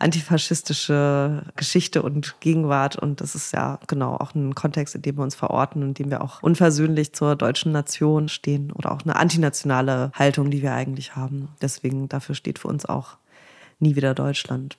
antifaschistische 0.00 1.44
Geschichte 1.56 2.02
und 2.02 2.36
Gegenwart. 2.40 2.96
Und 2.96 3.20
das 3.20 3.34
ist 3.34 3.52
ja 3.52 3.78
genau 3.86 4.16
auch 4.16 4.34
ein 4.34 4.54
Kontext, 4.54 4.94
in 4.94 5.02
dem 5.02 5.16
wir 5.16 5.22
uns 5.22 5.34
verorten 5.34 5.82
und 5.82 5.88
in 5.88 5.94
dem 5.94 6.10
wir 6.10 6.22
auch 6.22 6.42
unversöhnlich 6.42 7.12
zur 7.12 7.36
deutschen 7.36 7.72
Nation 7.72 8.28
stehen 8.28 8.72
oder 8.72 8.92
auch 8.92 9.02
eine 9.02 9.16
antinationale 9.16 10.10
Haltung, 10.14 10.50
die 10.50 10.62
wir 10.62 10.74
eigentlich 10.74 11.16
haben. 11.16 11.48
Deswegen 11.62 12.08
dafür 12.08 12.34
steht 12.34 12.58
für 12.58 12.68
uns 12.68 12.86
auch 12.86 13.16
nie 13.78 13.96
wieder 13.96 14.14
Deutschland. 14.14 14.76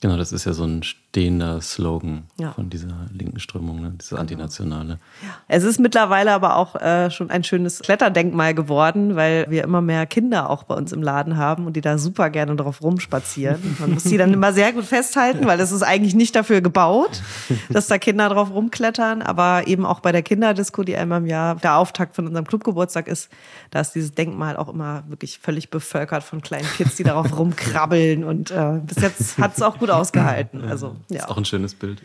Genau, 0.00 0.16
das 0.16 0.30
ist 0.30 0.44
ja 0.44 0.52
so 0.52 0.62
ein 0.64 0.84
stehender 0.84 1.60
Slogan 1.60 2.24
Ja. 2.38 2.52
von 2.52 2.70
dieser 2.70 2.86
linken 3.12 3.40
Strömung, 3.40 3.80
ne? 3.82 3.94
diese 4.00 4.16
antinationale. 4.16 5.00
Es 5.48 5.64
ist 5.64 5.80
mittlerweile 5.80 6.32
aber 6.32 6.54
auch 6.54 6.76
äh, 6.76 7.10
schon 7.10 7.30
ein 7.30 7.42
schönes 7.42 7.80
Kletterdenkmal 7.80 8.54
geworden, 8.54 9.16
weil 9.16 9.46
wir 9.48 9.64
immer 9.64 9.80
mehr 9.80 10.06
Kinder 10.06 10.50
auch 10.50 10.62
bei 10.62 10.76
uns 10.76 10.92
im 10.92 11.02
Laden 11.02 11.36
haben 11.36 11.66
und 11.66 11.74
die 11.74 11.80
da 11.80 11.98
super 11.98 12.30
gerne 12.30 12.54
drauf 12.54 12.80
rumspazieren. 12.80 13.76
Man 13.80 13.94
muss 13.94 14.04
die 14.04 14.16
dann 14.18 14.32
immer 14.32 14.52
sehr 14.52 14.72
gut 14.72 14.84
festhalten, 14.84 15.46
weil 15.46 15.58
es 15.58 15.72
ist 15.72 15.82
eigentlich 15.82 16.14
nicht 16.14 16.36
dafür 16.36 16.60
gebaut, 16.60 17.20
dass 17.68 17.88
da 17.88 17.98
Kinder 17.98 18.28
drauf 18.28 18.52
rumklettern. 18.52 19.22
Aber 19.22 19.66
eben 19.66 19.84
auch 19.84 19.98
bei 19.98 20.12
der 20.12 20.22
Kinderdisco, 20.22 20.84
die 20.84 20.94
einmal 20.96 21.20
im 21.22 21.26
Jahr 21.26 21.56
der 21.56 21.76
Auftakt 21.76 22.14
von 22.14 22.26
unserem 22.28 22.46
Clubgeburtstag 22.46 23.08
ist, 23.08 23.30
da 23.72 23.80
ist 23.80 23.96
dieses 23.96 24.14
Denkmal 24.14 24.56
auch 24.56 24.68
immer 24.68 25.02
wirklich 25.08 25.40
völlig 25.40 25.70
bevölkert 25.70 26.22
von 26.22 26.40
kleinen 26.40 26.68
Kids, 26.76 26.94
die 26.94 27.02
darauf 27.04 27.36
rumkrabbeln. 27.36 28.22
Und 28.22 28.52
äh, 28.52 28.78
bis 28.84 29.02
jetzt 29.02 29.38
hat 29.38 29.56
es 29.56 29.62
auch 29.62 29.78
gut 29.78 29.87
ausgehalten. 29.90 30.64
Also, 30.64 30.96
ja. 31.10 31.18
Ist 31.18 31.28
auch 31.28 31.38
ein 31.38 31.44
schönes 31.44 31.74
Bild. 31.74 32.02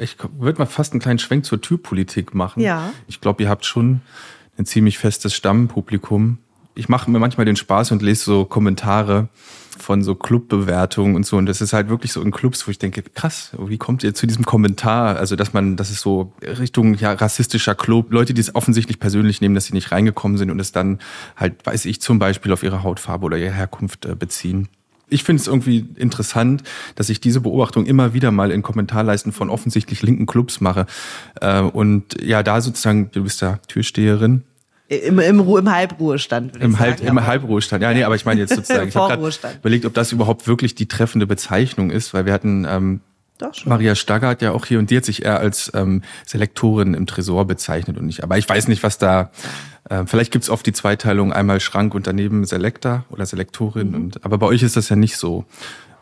Ich 0.00 0.16
würde 0.38 0.58
mal 0.58 0.66
fast 0.66 0.92
einen 0.92 1.00
kleinen 1.00 1.18
Schwenk 1.18 1.44
zur 1.44 1.60
Türpolitik 1.60 2.34
machen. 2.34 2.60
Ja. 2.60 2.92
Ich 3.06 3.20
glaube, 3.20 3.42
ihr 3.42 3.48
habt 3.48 3.66
schon 3.66 4.00
ein 4.58 4.66
ziemlich 4.66 4.98
festes 4.98 5.34
Stammpublikum. 5.34 6.38
Ich 6.74 6.88
mache 6.88 7.10
mir 7.10 7.18
manchmal 7.18 7.44
den 7.44 7.56
Spaß 7.56 7.92
und 7.92 8.00
lese 8.00 8.24
so 8.24 8.44
Kommentare 8.44 9.28
von 9.78 10.02
so 10.02 10.14
Clubbewertungen 10.14 11.16
und 11.16 11.26
so. 11.26 11.36
Und 11.36 11.46
das 11.46 11.60
ist 11.60 11.72
halt 11.72 11.88
wirklich 11.88 12.12
so 12.12 12.22
in 12.22 12.30
Clubs, 12.30 12.66
wo 12.66 12.70
ich 12.70 12.78
denke, 12.78 13.02
krass, 13.02 13.52
wie 13.58 13.78
kommt 13.78 14.02
ihr 14.02 14.14
zu 14.14 14.26
diesem 14.26 14.44
Kommentar? 14.44 15.16
Also, 15.16 15.36
dass 15.36 15.52
man, 15.52 15.76
das 15.76 15.90
ist 15.90 16.00
so 16.00 16.32
Richtung 16.42 16.94
ja, 16.94 17.12
rassistischer 17.12 17.74
Club, 17.74 18.12
Leute, 18.12 18.34
die 18.34 18.40
es 18.40 18.54
offensichtlich 18.54 19.00
persönlich 19.00 19.40
nehmen, 19.40 19.54
dass 19.54 19.66
sie 19.66 19.74
nicht 19.74 19.92
reingekommen 19.92 20.38
sind 20.38 20.50
und 20.50 20.60
es 20.60 20.72
dann 20.72 20.98
halt, 21.36 21.66
weiß 21.66 21.84
ich, 21.86 22.00
zum 22.00 22.18
Beispiel 22.18 22.52
auf 22.52 22.62
ihre 22.62 22.82
Hautfarbe 22.82 23.26
oder 23.26 23.36
ihre 23.36 23.52
Herkunft 23.52 24.06
äh, 24.06 24.14
beziehen 24.14 24.68
ich 25.10 25.24
finde 25.24 25.40
es 25.40 25.46
irgendwie 25.46 25.86
interessant, 25.96 26.62
dass 26.94 27.08
ich 27.08 27.20
diese 27.20 27.40
Beobachtung 27.40 27.86
immer 27.86 28.14
wieder 28.14 28.30
mal 28.30 28.50
in 28.50 28.62
Kommentarleisten 28.62 29.32
von 29.32 29.50
offensichtlich 29.50 30.02
linken 30.02 30.26
Clubs 30.26 30.60
mache. 30.60 30.86
Äh, 31.40 31.60
und 31.60 32.20
ja, 32.22 32.42
da 32.42 32.60
sozusagen, 32.60 33.10
du 33.10 33.24
bist 33.24 33.40
ja 33.42 33.58
Türsteherin, 33.68 34.42
Im, 34.88 35.18
im, 35.18 35.40
im 35.40 35.70
Halbruhestand. 35.70 36.56
Im, 36.56 36.78
Halb, 36.78 37.00
Im 37.00 37.24
Halbruhestand, 37.24 37.82
ja, 37.82 37.92
nee, 37.92 38.04
aber 38.04 38.14
ich 38.14 38.24
meine 38.24 38.40
jetzt 38.40 38.54
sozusagen, 38.54 38.88
ich 38.88 38.96
habe 38.96 39.30
überlegt, 39.60 39.84
ob 39.84 39.94
das 39.94 40.12
überhaupt 40.12 40.48
wirklich 40.48 40.74
die 40.74 40.86
treffende 40.86 41.26
Bezeichnung 41.26 41.90
ist, 41.90 42.14
weil 42.14 42.26
wir 42.26 42.32
hatten 42.32 42.66
ähm, 42.68 43.00
Maria 43.64 43.94
Staggart 43.94 44.42
ja 44.42 44.52
auch 44.52 44.66
hier 44.66 44.78
und 44.78 44.90
die 44.90 44.96
hat 44.96 45.04
sich 45.04 45.24
eher 45.24 45.40
als 45.40 45.70
ähm, 45.74 46.02
Selektorin 46.26 46.94
im 46.94 47.06
Tresor 47.06 47.46
bezeichnet 47.46 47.98
und 47.98 48.06
nicht. 48.06 48.22
Aber 48.22 48.38
ich 48.38 48.48
weiß 48.48 48.68
nicht, 48.68 48.82
was 48.82 48.98
da. 48.98 49.30
Äh, 49.88 50.04
vielleicht 50.06 50.32
gibt's 50.32 50.50
oft 50.50 50.66
die 50.66 50.72
Zweiteilung 50.72 51.32
einmal 51.32 51.60
Schrank 51.60 51.94
und 51.94 52.06
daneben 52.06 52.44
Selektor 52.44 53.04
oder 53.10 53.26
Selektorin. 53.26 53.88
Mhm. 53.88 53.94
Und, 53.94 54.24
aber 54.24 54.38
bei 54.38 54.46
euch 54.46 54.62
ist 54.62 54.76
das 54.76 54.88
ja 54.88 54.96
nicht 54.96 55.16
so. 55.16 55.44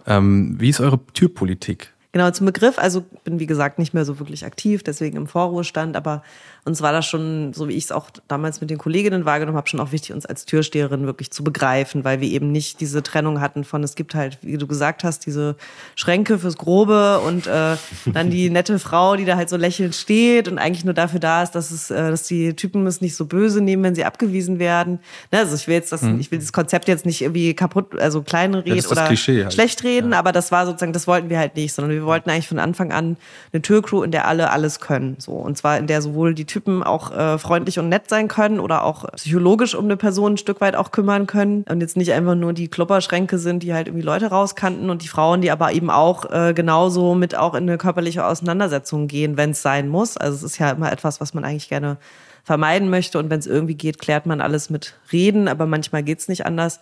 Ähm, 0.07 0.57
wie 0.59 0.69
ist 0.69 0.81
eure 0.81 0.99
Türpolitik? 1.13 1.93
Genau, 2.13 2.31
zum 2.31 2.47
Begriff. 2.47 2.79
Also 2.79 3.05
bin, 3.25 3.39
wie 3.39 3.47
gesagt, 3.47 3.79
nicht 3.79 3.93
mehr 3.93 4.05
so 4.05 4.19
wirklich 4.19 4.47
aktiv, 4.47 4.83
deswegen 4.83 5.17
im 5.17 5.27
Vorruhestand. 5.27 5.95
Aber 5.95 6.23
uns 6.69 6.83
war 6.83 6.93
das 6.93 7.07
schon, 7.07 7.53
so 7.55 7.69
wie 7.69 7.73
ich 7.73 7.85
es 7.85 7.93
auch 7.93 8.11
damals 8.29 8.61
mit 8.61 8.69
den 8.69 8.79
Kolleginnen 8.79 9.25
wahrgenommen 9.25 9.57
habe, 9.57 9.69
schon 9.69 9.81
auch 9.81 9.91
wichtig, 9.91 10.13
uns 10.13 10.27
als 10.27 10.45
Türsteherin 10.45 11.07
wirklich 11.07 11.31
zu 11.31 11.43
begreifen, 11.43 12.05
weil 12.05 12.21
wir 12.21 12.29
eben 12.29 12.53
nicht 12.53 12.81
diese 12.81 13.03
Trennung 13.03 13.41
hatten 13.41 13.65
von, 13.65 13.83
es 13.83 13.95
gibt 13.95 14.15
halt, 14.15 14.39
wie 14.43 14.59
du 14.59 14.67
gesagt 14.67 15.03
hast, 15.03 15.25
diese 15.27 15.57
Schränke 15.97 16.39
fürs 16.39 16.59
Grobe 16.59 17.21
und 17.21 17.47
äh, 17.47 17.77
dann 18.13 18.31
die 18.31 18.51
nette 18.59 18.79
Frau, 18.79 19.17
die 19.17 19.25
da 19.25 19.37
halt 19.37 19.49
so 19.49 19.57
lächelnd 19.57 19.95
steht 19.95 20.47
und 20.47 20.59
eigentlich 20.59 20.85
nur 20.85 20.95
dafür 20.95 21.21
da 21.21 21.43
ist, 21.43 21.53
dass 21.53 21.71
es, 21.71 21.91
äh, 21.91 22.11
dass 22.11 22.25
die 22.25 22.55
Typen 22.55 22.87
es 22.87 23.01
nicht 23.01 23.17
so 23.17 23.25
böse 23.25 23.63
nehmen, 23.63 23.83
wenn 23.83 23.95
sie 23.95 24.05
abgewiesen 24.05 24.59
werden. 24.59 25.01
Ne? 25.33 25.39
Also 25.39 25.55
ich 25.55 25.67
will 25.67 25.75
jetzt 25.75 25.91
das, 25.91 26.03
mhm. 26.03 26.21
ich 26.21 26.31
will 26.31 26.39
das 26.39 26.53
Konzept 26.53 26.87
jetzt 26.89 27.07
nicht 27.07 27.23
irgendwie 27.23 27.55
kaputt, 27.55 27.99
also 27.99 28.23
klein 28.23 28.55
reden 28.55 28.77
ja, 28.77 28.89
oder 28.91 29.09
halt. 29.09 29.19
schlecht 29.19 29.83
reden, 29.85 30.13
ja. 30.13 30.19
aber 30.19 30.33
das 30.33 30.53
war 30.53 30.67
sozusagen, 30.67 30.93
das 30.93 31.07
wollten 31.07 31.31
wir 31.31 31.39
halt 31.39 31.57
nicht, 31.57 31.73
sondern 31.73 31.93
wir 31.93 32.05
wollten 32.05 32.29
eigentlich 32.29 32.49
von 32.49 32.59
Anfang 32.59 32.93
an 32.93 33.17
eine 33.53 33.63
Türcrew, 33.63 34.03
in 34.03 34.11
der 34.11 34.29
alle 34.29 34.51
alles 34.51 34.81
können. 34.81 35.17
So. 35.19 35.33
Und 35.33 35.57
zwar 35.57 35.79
in 35.79 35.87
der 35.87 36.03
sowohl 36.03 36.35
die 36.35 36.45
Typen 36.45 36.58
Typen 36.59 36.83
auch 36.83 37.13
äh, 37.13 37.39
freundlich 37.39 37.79
und 37.79 37.89
nett 37.89 38.11
sein 38.11 38.27
können 38.27 38.59
oder 38.59 38.83
auch 38.83 39.05
psychologisch 39.13 39.77
um 39.77 39.85
eine 39.85 39.97
Person 39.97 40.33
ein 40.33 40.39
Stück 40.39 40.61
weit 40.61 40.75
auch 40.75 40.91
kümmern 40.91 41.29
können 41.29 41.65
und 41.69 41.81
jetzt 41.81 41.97
nicht 41.97 42.13
einfach 42.13 42.35
nur 42.35 42.53
die 42.53 42.67
Klopperschränke 42.67 43.39
sind, 43.39 43.63
die 43.63 43.75
halt 43.75 43.87
irgendwie 43.87 44.05
Leute 44.05 44.27
rauskanten 44.27 44.91
und 44.91 45.03
die 45.03 45.09
Frauen, 45.09 45.41
die 45.41 45.53
aber 45.53 45.73
eben 45.73 45.89
auch 45.89 46.29
äh, 46.33 46.55
genauso 46.55 47.15
mit 47.15 47.37
auch 47.37 47.55
in 47.55 47.63
eine 47.63 47.79
körperliche 47.79 48.27
Auseinandersetzung 48.27 49.07
gehen, 49.07 49.37
wenn 49.37 49.51
es 49.51 49.63
sein 49.63 49.89
muss. 49.89 50.17
Also 50.17 50.35
es 50.35 50.43
ist 50.43 50.59
ja 50.59 50.71
immer 50.71 50.91
etwas, 50.91 51.21
was 51.21 51.33
man 51.33 51.45
eigentlich 51.45 51.69
gerne 51.69 51.97
vermeiden 52.43 52.91
möchte 52.91 53.21
und 53.21 53.31
wenn 53.31 53.39
es 53.39 53.47
irgendwie 53.47 53.77
geht, 53.77 54.01
klärt 54.01 54.27
man 54.27 54.41
alles 54.41 54.69
mit 54.69 54.95
Reden, 55.13 55.47
aber 55.47 55.67
manchmal 55.67 56.03
geht 56.03 56.19
es 56.19 56.27
nicht 56.27 56.45
anders. 56.45 56.81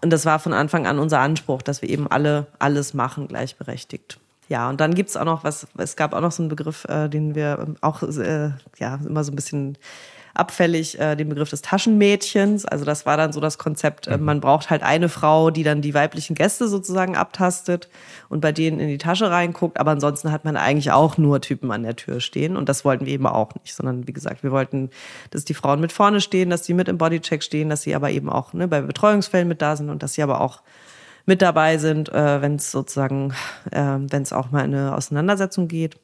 Und 0.00 0.10
das 0.12 0.26
war 0.26 0.38
von 0.38 0.52
Anfang 0.52 0.86
an 0.86 1.00
unser 1.00 1.18
Anspruch, 1.18 1.60
dass 1.62 1.82
wir 1.82 1.88
eben 1.88 2.06
alle 2.06 2.46
alles 2.60 2.94
machen, 2.94 3.26
gleichberechtigt. 3.26 4.20
Ja, 4.48 4.70
und 4.70 4.80
dann 4.80 4.94
gibt's 4.94 5.16
auch 5.16 5.26
noch 5.26 5.44
was, 5.44 5.66
es 5.76 5.94
gab 5.94 6.14
auch 6.14 6.22
noch 6.22 6.32
so 6.32 6.42
einen 6.42 6.48
Begriff, 6.48 6.84
äh, 6.86 7.08
den 7.08 7.34
wir 7.34 7.74
auch 7.82 8.02
äh, 8.02 8.50
ja 8.78 8.98
immer 9.06 9.22
so 9.22 9.30
ein 9.30 9.36
bisschen 9.36 9.76
abfällig, 10.38 10.98
äh, 10.98 11.16
den 11.16 11.28
Begriff 11.28 11.50
des 11.50 11.62
Taschenmädchens. 11.62 12.64
Also 12.64 12.84
das 12.84 13.04
war 13.04 13.16
dann 13.16 13.32
so 13.32 13.40
das 13.40 13.58
Konzept, 13.58 14.06
äh, 14.06 14.16
man 14.16 14.40
braucht 14.40 14.70
halt 14.70 14.82
eine 14.82 15.08
Frau, 15.08 15.50
die 15.50 15.64
dann 15.64 15.82
die 15.82 15.94
weiblichen 15.94 16.34
Gäste 16.34 16.68
sozusagen 16.68 17.16
abtastet 17.16 17.88
und 18.28 18.40
bei 18.40 18.52
denen 18.52 18.78
in 18.78 18.88
die 18.88 18.98
Tasche 18.98 19.30
reinguckt. 19.30 19.78
Aber 19.80 19.90
ansonsten 19.90 20.30
hat 20.30 20.44
man 20.44 20.56
eigentlich 20.56 20.92
auch 20.92 21.18
nur 21.18 21.40
Typen 21.40 21.72
an 21.72 21.82
der 21.82 21.96
Tür 21.96 22.20
stehen. 22.20 22.56
Und 22.56 22.68
das 22.68 22.84
wollten 22.84 23.04
wir 23.04 23.12
eben 23.12 23.26
auch 23.26 23.54
nicht, 23.62 23.74
sondern 23.74 24.06
wie 24.06 24.12
gesagt, 24.12 24.42
wir 24.42 24.52
wollten, 24.52 24.90
dass 25.30 25.44
die 25.44 25.54
Frauen 25.54 25.80
mit 25.80 25.92
vorne 25.92 26.20
stehen, 26.20 26.50
dass 26.50 26.64
sie 26.64 26.74
mit 26.74 26.88
im 26.88 26.98
Bodycheck 26.98 27.42
stehen, 27.42 27.68
dass 27.68 27.82
sie 27.82 27.94
aber 27.94 28.10
eben 28.10 28.30
auch 28.30 28.52
ne, 28.52 28.68
bei 28.68 28.80
Betreuungsfällen 28.80 29.48
mit 29.48 29.60
da 29.60 29.76
sind 29.76 29.90
und 29.90 30.02
dass 30.02 30.14
sie 30.14 30.22
aber 30.22 30.40
auch 30.40 30.62
mit 31.26 31.42
dabei 31.42 31.78
sind, 31.78 32.08
äh, 32.10 32.40
wenn 32.42 32.56
es 32.56 32.70
sozusagen, 32.70 33.34
äh, 33.70 33.96
wenn 33.98 34.22
es 34.22 34.32
auch 34.32 34.50
mal 34.50 34.64
in 34.64 34.74
eine 34.74 34.96
Auseinandersetzung 34.96 35.68
geht. 35.68 35.96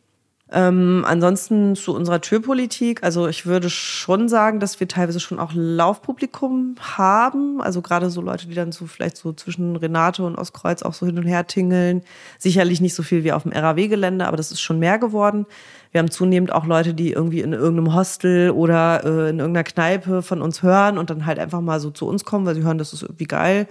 Ähm, 0.53 1.05
ansonsten 1.07 1.75
zu 1.75 1.95
unserer 1.97 2.21
Türpolitik, 2.21 3.03
also 3.03 3.27
ich 3.27 3.47
würde 3.47 3.71
schon 3.71 4.29
sagen, 4.29 4.61
dass 4.61 4.79
wir 4.79 4.87
teilweise 4.87 5.19
schon 5.19 5.41
auch 5.41 5.53
Laufpublikum 5.55 6.77
haben, 6.81 7.63
also 7.63 7.81
gerade 7.81 8.11
so 8.11 8.21
Leute, 8.21 8.47
die 8.47 8.55
dann 8.55 8.71
so 8.71 8.87
vielleicht 8.87 9.17
so 9.17 9.33
zwischen 9.33 9.75
Renate 9.75 10.23
und 10.23 10.37
Ostkreuz 10.37 10.83
auch 10.83 10.93
so 10.93 11.07
hin 11.07 11.19
und 11.19 11.25
her 11.25 11.47
tingeln. 11.47 12.03
Sicherlich 12.39 12.83
nicht 12.83 12.95
so 12.95 13.03
viel 13.03 13.25
wie 13.25 13.33
auf 13.33 13.45
dem 13.45 13.53
RAW-Gelände, 13.53 14.27
aber 14.27 14.37
das 14.37 14.53
ist 14.53 14.61
schon 14.61 14.79
mehr 14.79 14.99
geworden. 14.99 15.47
Wir 15.93 16.01
haben 16.01 16.11
zunehmend 16.11 16.53
auch 16.53 16.67
Leute, 16.67 16.93
die 16.93 17.13
irgendwie 17.13 17.41
in 17.41 17.55
irgendeinem 17.55 17.95
Hostel 17.95 18.51
oder 18.51 19.03
äh, 19.03 19.31
in 19.31 19.39
irgendeiner 19.39 19.65
Kneipe 19.65 20.23
von 20.23 20.43
uns 20.43 20.63
hören 20.63 20.99
und 20.99 21.09
dann 21.09 21.25
halt 21.25 21.39
einfach 21.39 21.63
mal 21.63 21.81
so 21.81 21.91
zu 21.91 22.07
uns 22.07 22.25
kommen, 22.25 22.45
weil 22.45 22.55
sie 22.55 22.63
hören, 22.63 22.79
das 22.79 22.93
ist 22.93 23.03
irgendwie 23.03 23.25
geil. 23.25 23.67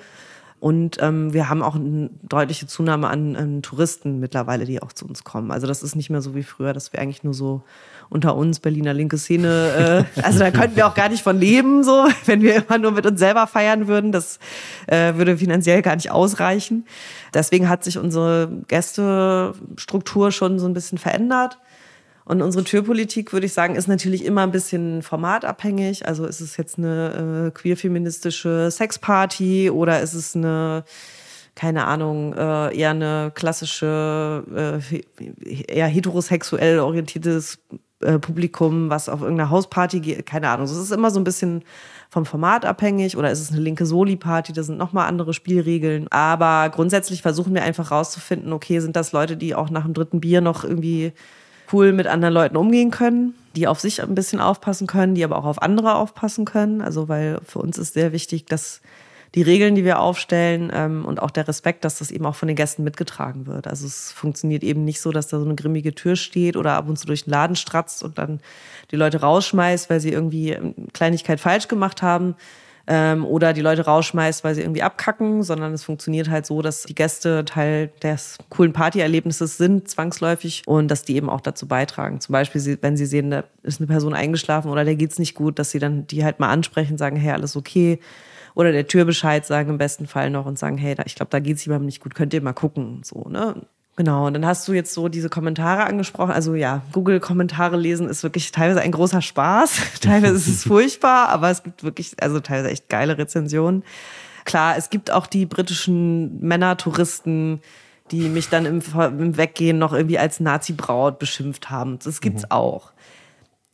Und 0.64 0.95
ähm, 1.01 1.34
wir 1.34 1.49
haben 1.49 1.61
auch 1.61 1.76
eine 1.76 2.09
deutliche 2.22 2.68
Zunahme 2.68 3.09
an, 3.09 3.36
an, 3.36 3.61
Touristen 3.64 4.22
mittlerweile, 4.22 4.64
die 4.64 4.82
auch 4.82 4.93
zu 4.93 5.05
uns 5.05 5.26
kommen. 5.26 5.51
Also 5.51 5.68
das 5.68 5.84
ist 5.84 5.93
nicht 5.97 6.09
mehr 6.09 6.22
so 6.22 6.36
wie 6.36 6.43
früher, 6.43 6.72
dass 6.72 6.93
wir 6.93 7.01
eigentlich 7.01 7.22
nur 7.22 7.34
so 7.34 7.64
unter 8.09 8.38
uns 8.38 8.61
Berliner 8.61 8.93
linke 8.93 9.18
Szene, 9.18 10.05
äh, 10.16 10.22
also 10.22 10.39
da 10.39 10.51
könnten 10.51 10.78
wir 10.78 10.88
auch 10.88 10.93
gar 10.95 11.09
nicht 11.09 11.22
von 11.22 11.38
leben, 11.38 11.84
so, 11.84 12.07
wenn 12.28 12.41
wir 12.41 12.55
immer 12.55 12.78
nur 12.78 12.91
mit 12.91 13.05
uns 13.05 13.20
selber 13.20 13.45
feiern 13.45 13.89
würden. 13.89 14.14
Das 14.14 14.39
äh, 14.88 15.16
würde 15.16 15.36
finanziell 15.36 15.82
gar 15.82 15.97
nicht 15.97 16.11
ausreichen. 16.11 16.86
Deswegen 17.34 17.68
hat 17.68 17.84
sich 17.84 17.97
unsere 17.97 18.49
Gästestruktur 18.70 20.32
schon 20.32 20.59
so 20.59 20.66
ein 20.66 20.74
bisschen 20.74 20.97
verändert. 20.97 21.59
Und 22.26 22.41
unsere 22.41 22.63
Türpolitik, 22.63 23.34
würde 23.34 23.45
ich 23.45 23.53
sagen, 23.53 23.76
ist 23.76 23.88
natürlich 23.88 24.24
immer 24.24 24.41
ein 24.43 24.51
bisschen 24.51 25.01
formatabhängig. 25.01 26.07
Also 26.07 26.26
ist 26.26 26.39
es 26.39 26.57
jetzt 26.57 26.78
eine 26.78 27.47
äh, 27.47 27.51
queer-feministische 27.51 28.71
Sexparty 28.71 29.69
oder 29.69 30.01
ist 30.01 30.13
es 30.13 30.36
eine, 30.36 30.86
keine 31.55 31.86
Ahnung, 31.86 32.34
äh, 32.34 32.78
eher 32.78 32.91
eine 32.91 33.32
klassische, 33.36 34.43
äh, 34.55 35.63
eher 35.67 35.88
heterosexuell 35.88 36.80
orientiertes 36.80 37.59
äh, 37.99 38.19
Publikum, 38.19 38.89
was 38.89 39.09
auf 39.09 39.21
irgendeiner 39.21 39.49
Hausparty 39.49 39.99
geht, 39.99 40.26
keine 40.26 40.49
Ahnung. 40.49 40.65
Es 40.65 40.76
ist 40.76 40.91
immer 40.91 41.11
so 41.11 41.19
ein 41.19 41.26
bisschen 41.26 41.63
vom 42.09 42.26
Format 42.26 42.63
abhängig 42.63 43.17
oder 43.17 43.32
ist 43.32 43.39
es 43.41 43.51
eine 43.51 43.59
linke 43.59 43.86
Soli-Party, 43.86 44.53
da 44.53 44.63
sind 44.63 44.78
nochmal 44.78 45.07
andere 45.07 45.34
Spielregeln. 45.34 46.07
Aber 46.09 46.69
grundsätzlich 46.69 47.21
versuchen 47.21 47.53
wir 47.53 47.63
einfach 47.63 47.91
rauszufinden, 47.91 48.53
okay, 48.53 48.80
sind 48.80 48.95
das 48.95 49.11
Leute, 49.11 49.36
die 49.36 49.55
auch 49.55 49.69
nach 49.69 49.84
dem 49.84 49.93
dritten 49.93 50.21
Bier 50.21 50.39
noch 50.39 50.63
irgendwie 50.63 51.13
cool 51.74 51.91
mit 51.91 52.07
anderen 52.07 52.34
Leuten 52.34 52.55
umgehen 52.55 52.91
können, 52.91 53.34
die 53.55 53.67
auf 53.67 53.80
sich 53.80 54.01
ein 54.01 54.15
bisschen 54.15 54.39
aufpassen 54.39 54.88
können, 54.88 55.15
die 55.15 55.24
aber 55.24 55.38
auch 55.38 55.45
auf 55.45 55.61
andere 55.61 55.95
aufpassen 55.95 56.45
können. 56.45 56.82
Also 56.82 57.09
weil 57.09 57.39
für 57.45 57.59
uns 57.59 57.78
ist 57.78 57.93
sehr 57.93 58.11
wichtig, 58.11 58.45
dass 58.45 58.82
die 59.36 59.41
Regeln, 59.41 59.74
die 59.74 59.84
wir 59.84 59.99
aufstellen 59.99 60.71
ähm, 60.74 61.05
und 61.05 61.19
auch 61.19 61.32
der 61.32 61.47
Respekt, 61.47 61.84
dass 61.86 61.97
das 61.97 62.11
eben 62.11 62.26
auch 62.26 62.36
von 62.36 62.47
den 62.47 62.55
Gästen 62.55 62.84
mitgetragen 62.84 63.47
wird. 63.47 63.67
Also 63.67 63.88
es 63.88 64.11
funktioniert 64.11 64.63
eben 64.63 64.86
nicht 64.86 65.01
so, 65.01 65.11
dass 65.11 65.28
da 65.28 65.39
so 65.39 65.45
eine 65.45 65.55
grimmige 65.55 65.95
Tür 65.95 66.15
steht 66.15 66.55
oder 66.55 66.74
ab 66.74 66.88
und 66.88 66.99
zu 66.99 67.07
durch 67.07 67.24
den 67.24 67.32
Laden 67.32 67.55
stratzt 67.55 68.03
und 68.03 68.19
dann 68.19 68.41
die 68.91 68.95
Leute 68.95 69.21
rausschmeißt, 69.21 69.89
weil 69.89 69.99
sie 69.99 70.11
irgendwie 70.11 70.55
eine 70.55 70.74
Kleinigkeit 70.93 71.39
falsch 71.39 71.67
gemacht 71.67 72.03
haben, 72.03 72.36
ähm, 72.86 73.26
oder 73.26 73.54
die 73.54 73.62
Leute 73.62 73.86
rausschmeißt, 73.86 74.44
weil 74.44 74.56
sie 74.56 74.62
irgendwie 74.62 74.82
abkacken, 74.82 75.44
sondern 75.44 75.74
es 75.74 75.84
funktioniert 75.84 76.30
halt 76.30 76.46
so, 76.46 76.62
dass 76.62 76.84
die 76.84 76.96
Gäste 76.96 77.46
Teil 77.46 77.92
des 78.02 78.38
coolen 78.50 78.74
Partyerlebnisses 78.74 79.58
sind, 79.58 79.88
zwangsläufig, 79.88 80.64
und 80.66 80.90
dass 80.90 81.04
die 81.04 81.16
eben 81.16 81.30
auch 81.30 81.42
dazu 81.42 81.68
beitragen. 81.68 82.20
Zum 82.20 82.34
Beispiel, 82.34 82.78
wenn 82.82 82.98
sie 82.98 83.06
sehen, 83.06 83.32
da 83.32 83.46
ist 83.64 83.80
eine 83.80 83.88
Person 83.88 84.14
eingeschlafen 84.14 84.70
oder 84.70 84.84
der 84.84 84.96
geht's 84.96 85.20
nicht 85.20 85.34
gut, 85.36 85.60
dass 85.60 85.72
sie 85.72 85.80
dann 85.80 86.08
die 86.08 86.26
halt 86.26 86.40
mal 86.40 86.50
ansprechen, 86.50 86.98
sagen, 86.98 87.16
hey, 87.16 87.32
alles 87.32 87.56
okay. 87.56 88.00
Oder 88.56 88.72
der 88.72 88.88
Tür 88.88 89.06
Bescheid 89.06 89.46
sagen 89.46 89.70
im 89.70 89.78
besten 89.78 90.06
Fall 90.06 90.30
noch 90.30 90.46
und 90.46 90.60
sagen, 90.60 90.78
hey, 90.78 90.96
ich 91.06 91.16
glaube, 91.16 91.30
da 91.32 91.40
geht's 91.40 91.66
jemandem 91.66 91.86
nicht 91.86 92.02
gut, 92.02 92.16
könnt 92.16 92.34
ihr 92.34 92.42
mal 92.42 92.54
gucken. 92.54 93.02
So, 93.04 93.28
ne? 93.30 93.66
Genau, 93.96 94.26
und 94.26 94.34
dann 94.34 94.46
hast 94.46 94.68
du 94.68 94.74
jetzt 94.74 94.94
so 94.94 95.08
diese 95.08 95.30
Kommentare 95.30 95.84
angesprochen. 95.84 96.32
Also 96.32 96.56
ja, 96.56 96.82
Google-Kommentare 96.94 97.78
lesen 97.78 98.10
ist 98.10 98.24
wirklich 98.24 98.52
teilweise 98.52 98.82
ein 98.82 98.91
großer 98.91 99.22
Spaß. 99.22 99.82
teilweise 100.02 100.36
ist 100.36 100.48
es 100.48 100.64
furchtbar, 100.68 101.30
aber 101.30 101.52
es 101.52 101.62
gibt 101.62 101.84
wirklich, 101.84 102.16
also 102.20 102.39
teilweise 102.39 102.72
echt 102.72 102.89
geile 102.89 103.18
Rezensionen. 103.18 103.84
Klar, 104.46 104.78
es 104.78 104.89
gibt 104.89 105.12
auch 105.12 105.28
die 105.28 105.46
britischen 105.46 106.41
Männer-Touristen, 106.41 107.62
die 108.12 108.30
mich 108.30 108.50
dann 108.50 108.66
im, 108.66 108.82
im 108.96 109.38
Weggehen 109.38 109.78
noch 109.78 109.94
irgendwie 109.94 110.18
als 110.18 110.39
Nazi-Braut 110.39 111.20
beschimpft 111.20 111.70
haben. 111.70 112.00
Das 112.04 112.20
gibt's 112.20 112.44
mhm. 112.44 112.52
auch. 112.52 112.91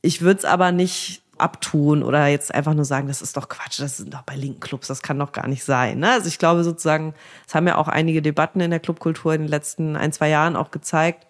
Ich 0.01 0.21
würde 0.21 0.39
es 0.39 0.45
aber 0.45 0.71
nicht 0.71 1.23
abtun 1.39 2.03
oder 2.03 2.27
jetzt 2.27 2.53
einfach 2.53 2.73
nur 2.73 2.85
sagen, 2.85 3.07
das 3.07 3.21
ist 3.21 3.37
doch 3.37 3.49
Quatsch, 3.49 3.79
das 3.79 3.97
sind 3.97 4.13
doch 4.13 4.21
bei 4.23 4.35
linken 4.35 4.59
Clubs, 4.59 4.87
das 4.87 5.01
kann 5.01 5.19
doch 5.19 5.31
gar 5.31 5.47
nicht 5.47 5.63
sein. 5.63 5.99
Ne? 5.99 6.11
Also 6.11 6.27
ich 6.27 6.39
glaube 6.39 6.63
sozusagen, 6.63 7.13
es 7.47 7.55
haben 7.55 7.67
ja 7.67 7.77
auch 7.77 7.87
einige 7.87 8.21
Debatten 8.21 8.59
in 8.59 8.71
der 8.71 8.79
Clubkultur 8.79 9.33
in 9.33 9.41
den 9.41 9.49
letzten 9.49 9.95
ein, 9.95 10.11
zwei 10.11 10.29
Jahren 10.29 10.55
auch 10.55 10.71
gezeigt, 10.71 11.27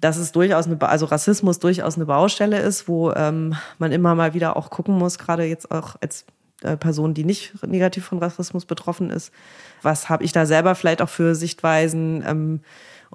dass 0.00 0.16
es 0.18 0.32
durchaus 0.32 0.66
eine, 0.66 0.80
also 0.82 1.06
Rassismus 1.06 1.58
durchaus 1.58 1.96
eine 1.96 2.06
Baustelle 2.06 2.60
ist, 2.60 2.86
wo 2.86 3.12
ähm, 3.12 3.54
man 3.78 3.92
immer 3.92 4.14
mal 4.14 4.34
wieder 4.34 4.56
auch 4.56 4.70
gucken 4.70 4.96
muss, 4.96 5.18
gerade 5.18 5.44
jetzt 5.44 5.70
auch 5.70 5.96
als 6.00 6.26
äh, 6.62 6.76
Person, 6.76 7.14
die 7.14 7.24
nicht 7.24 7.54
negativ 7.66 8.06
von 8.06 8.18
Rassismus 8.18 8.64
betroffen 8.64 9.10
ist, 9.10 9.32
was 9.82 10.08
habe 10.08 10.24
ich 10.24 10.32
da 10.32 10.46
selber 10.46 10.74
vielleicht 10.74 11.02
auch 11.02 11.08
für 11.08 11.34
Sichtweisen, 11.34 12.24
ähm, 12.26 12.60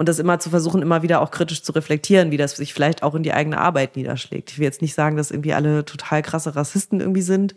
und 0.02 0.10
das 0.10 0.18
immer 0.18 0.40
zu 0.40 0.50
versuchen, 0.50 0.82
immer 0.82 1.04
wieder 1.04 1.22
auch 1.22 1.30
kritisch 1.30 1.62
zu 1.62 1.74
reflektieren, 1.74 2.32
wie 2.32 2.38
das 2.38 2.56
sich 2.56 2.74
vielleicht 2.74 3.04
auch 3.04 3.14
in 3.14 3.22
die 3.22 3.34
eigene 3.34 3.60
Arbeit 3.60 3.96
niederschlägt. 3.96 4.50
Ich 4.50 4.58
will 4.58 4.64
jetzt 4.64 4.82
nicht 4.82 4.96
sagen, 4.96 5.16
dass 5.16 5.30
irgendwie 5.30 5.54
alle 5.54 5.86
total 5.86 6.24
krasse 6.24 6.56
Rassisten 6.56 7.02
irgendwie 7.02 7.22
sind, 7.22 7.54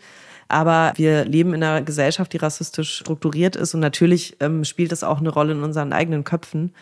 aber 0.46 0.92
wir 0.96 1.24
leben 1.24 1.54
in 1.54 1.62
einer 1.62 1.80
Gesellschaft, 1.80 2.34
die 2.34 2.36
rassistisch 2.36 2.98
strukturiert 2.98 3.56
ist 3.56 3.72
und 3.72 3.80
natürlich 3.80 4.36
ähm, 4.40 4.62
spielt 4.64 4.92
das 4.92 5.04
auch 5.04 5.20
eine 5.20 5.30
Rolle 5.30 5.52
in 5.52 5.62
unseren 5.62 5.94
eigenen 5.94 6.24
Köpfen. 6.24 6.74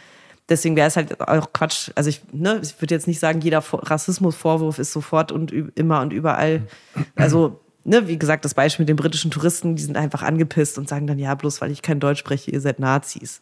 Deswegen 0.48 0.74
wäre 0.74 0.88
es 0.88 0.96
halt 0.96 1.20
auch 1.20 1.52
Quatsch. 1.52 1.92
Also 1.94 2.10
ich, 2.10 2.22
ne, 2.32 2.58
ich 2.60 2.82
würde 2.82 2.96
jetzt 2.96 3.06
nicht 3.06 3.20
sagen, 3.20 3.40
jeder 3.40 3.62
Rassismusvorwurf 3.64 4.80
ist 4.80 4.92
sofort 4.92 5.30
und 5.30 5.52
immer 5.76 6.00
und 6.00 6.12
überall. 6.12 6.62
Also 7.14 7.60
ne, 7.84 8.08
wie 8.08 8.18
gesagt, 8.18 8.44
das 8.44 8.54
Beispiel 8.54 8.82
mit 8.82 8.88
den 8.88 8.96
britischen 8.96 9.30
Touristen, 9.30 9.76
die 9.76 9.82
sind 9.84 9.96
einfach 9.96 10.24
angepisst 10.24 10.76
und 10.76 10.88
sagen 10.88 11.06
dann, 11.06 11.20
ja, 11.20 11.36
bloß 11.36 11.60
weil 11.60 11.70
ich 11.70 11.82
kein 11.82 12.00
Deutsch 12.00 12.18
spreche, 12.18 12.50
ihr 12.50 12.60
seid 12.60 12.80
Nazis. 12.80 13.40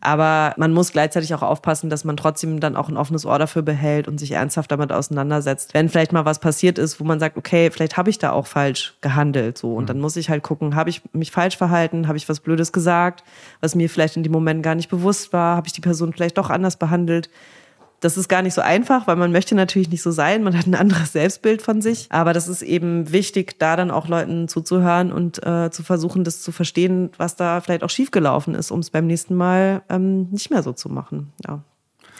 Aber 0.00 0.54
man 0.56 0.72
muss 0.72 0.92
gleichzeitig 0.92 1.34
auch 1.34 1.42
aufpassen, 1.42 1.90
dass 1.90 2.04
man 2.04 2.16
trotzdem 2.16 2.60
dann 2.60 2.76
auch 2.76 2.88
ein 2.88 2.96
offenes 2.96 3.26
Ohr 3.26 3.38
dafür 3.38 3.62
behält 3.62 4.06
und 4.06 4.18
sich 4.18 4.32
ernsthaft 4.32 4.70
damit 4.70 4.92
auseinandersetzt. 4.92 5.74
Wenn 5.74 5.88
vielleicht 5.88 6.12
mal 6.12 6.24
was 6.24 6.38
passiert 6.38 6.78
ist, 6.78 7.00
wo 7.00 7.04
man 7.04 7.18
sagt, 7.18 7.36
okay, 7.36 7.70
vielleicht 7.72 7.96
habe 7.96 8.08
ich 8.08 8.18
da 8.18 8.30
auch 8.30 8.46
falsch 8.46 8.94
gehandelt, 9.00 9.58
so. 9.58 9.74
Und 9.74 9.84
mhm. 9.84 9.86
dann 9.88 10.00
muss 10.00 10.16
ich 10.16 10.30
halt 10.30 10.44
gucken, 10.44 10.76
habe 10.76 10.90
ich 10.90 11.02
mich 11.12 11.32
falsch 11.32 11.56
verhalten? 11.56 12.06
Habe 12.06 12.16
ich 12.16 12.28
was 12.28 12.38
Blödes 12.40 12.72
gesagt, 12.72 13.24
was 13.60 13.74
mir 13.74 13.90
vielleicht 13.90 14.16
in 14.16 14.22
dem 14.22 14.32
Moment 14.32 14.62
gar 14.62 14.76
nicht 14.76 14.88
bewusst 14.88 15.32
war? 15.32 15.56
Habe 15.56 15.66
ich 15.66 15.72
die 15.72 15.80
Person 15.80 16.12
vielleicht 16.12 16.38
doch 16.38 16.50
anders 16.50 16.76
behandelt? 16.76 17.28
Das 18.00 18.16
ist 18.16 18.28
gar 18.28 18.42
nicht 18.42 18.54
so 18.54 18.60
einfach, 18.60 19.06
weil 19.06 19.16
man 19.16 19.32
möchte 19.32 19.54
natürlich 19.54 19.90
nicht 19.90 20.02
so 20.02 20.10
sein. 20.10 20.42
Man 20.44 20.56
hat 20.56 20.66
ein 20.66 20.74
anderes 20.74 21.12
Selbstbild 21.12 21.62
von 21.62 21.82
sich. 21.82 22.06
Aber 22.10 22.32
das 22.32 22.46
ist 22.46 22.62
eben 22.62 23.10
wichtig, 23.12 23.58
da 23.58 23.76
dann 23.76 23.90
auch 23.90 24.06
Leuten 24.06 24.46
zuzuhören 24.46 25.10
und 25.12 25.44
äh, 25.44 25.70
zu 25.70 25.82
versuchen, 25.82 26.22
das 26.22 26.42
zu 26.42 26.52
verstehen, 26.52 27.10
was 27.16 27.34
da 27.36 27.60
vielleicht 27.60 27.82
auch 27.82 27.90
schiefgelaufen 27.90 28.54
ist, 28.54 28.70
um 28.70 28.80
es 28.80 28.90
beim 28.90 29.06
nächsten 29.06 29.34
Mal 29.34 29.82
ähm, 29.88 30.28
nicht 30.30 30.50
mehr 30.50 30.62
so 30.62 30.72
zu 30.72 30.88
machen. 30.88 31.32
Ja. 31.46 31.62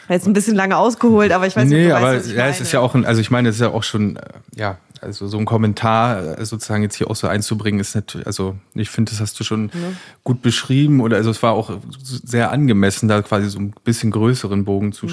Jetzt 0.09 0.25
ein 0.25 0.33
bisschen 0.33 0.55
lange 0.55 0.75
ausgeholt, 0.75 1.31
aber 1.31 1.45
ich 1.45 1.55
weiß 1.55 1.69
nee, 1.69 1.85
nicht, 1.85 1.93
aber 1.93 2.13
weißt, 2.13 2.31
ja, 2.31 2.47
es 2.47 2.59
ist 2.59 2.71
ja 2.71 2.79
auch 2.79 2.95
ein, 2.95 3.05
also 3.05 3.21
ich 3.21 3.29
meine, 3.29 3.49
es 3.49 3.55
ist 3.55 3.61
ja 3.61 3.69
auch 3.69 3.83
schon, 3.83 4.15
äh, 4.15 4.21
ja, 4.55 4.79
also 5.01 5.27
so 5.27 5.37
ein 5.37 5.45
Kommentar 5.45 6.39
äh, 6.39 6.45
sozusagen 6.45 6.81
jetzt 6.81 6.95
hier 6.95 7.09
auch 7.09 7.15
so 7.15 7.27
einzubringen, 7.27 7.79
ist 7.79 7.95
natürlich, 7.95 8.25
also 8.25 8.55
ich 8.73 8.89
finde, 8.89 9.11
das 9.11 9.21
hast 9.21 9.39
du 9.39 9.43
schon 9.43 9.67
ja. 9.67 9.91
gut 10.23 10.41
beschrieben 10.41 11.01
oder 11.01 11.17
also 11.17 11.29
es 11.29 11.43
war 11.43 11.53
auch 11.53 11.77
sehr 12.01 12.51
angemessen, 12.51 13.07
da 13.07 13.21
quasi 13.21 13.49
so 13.49 13.59
ein 13.59 13.73
bisschen 13.83 14.09
größeren 14.09 14.65
Bogen 14.65 14.93
zu 14.93 15.05
mhm. 15.05 15.09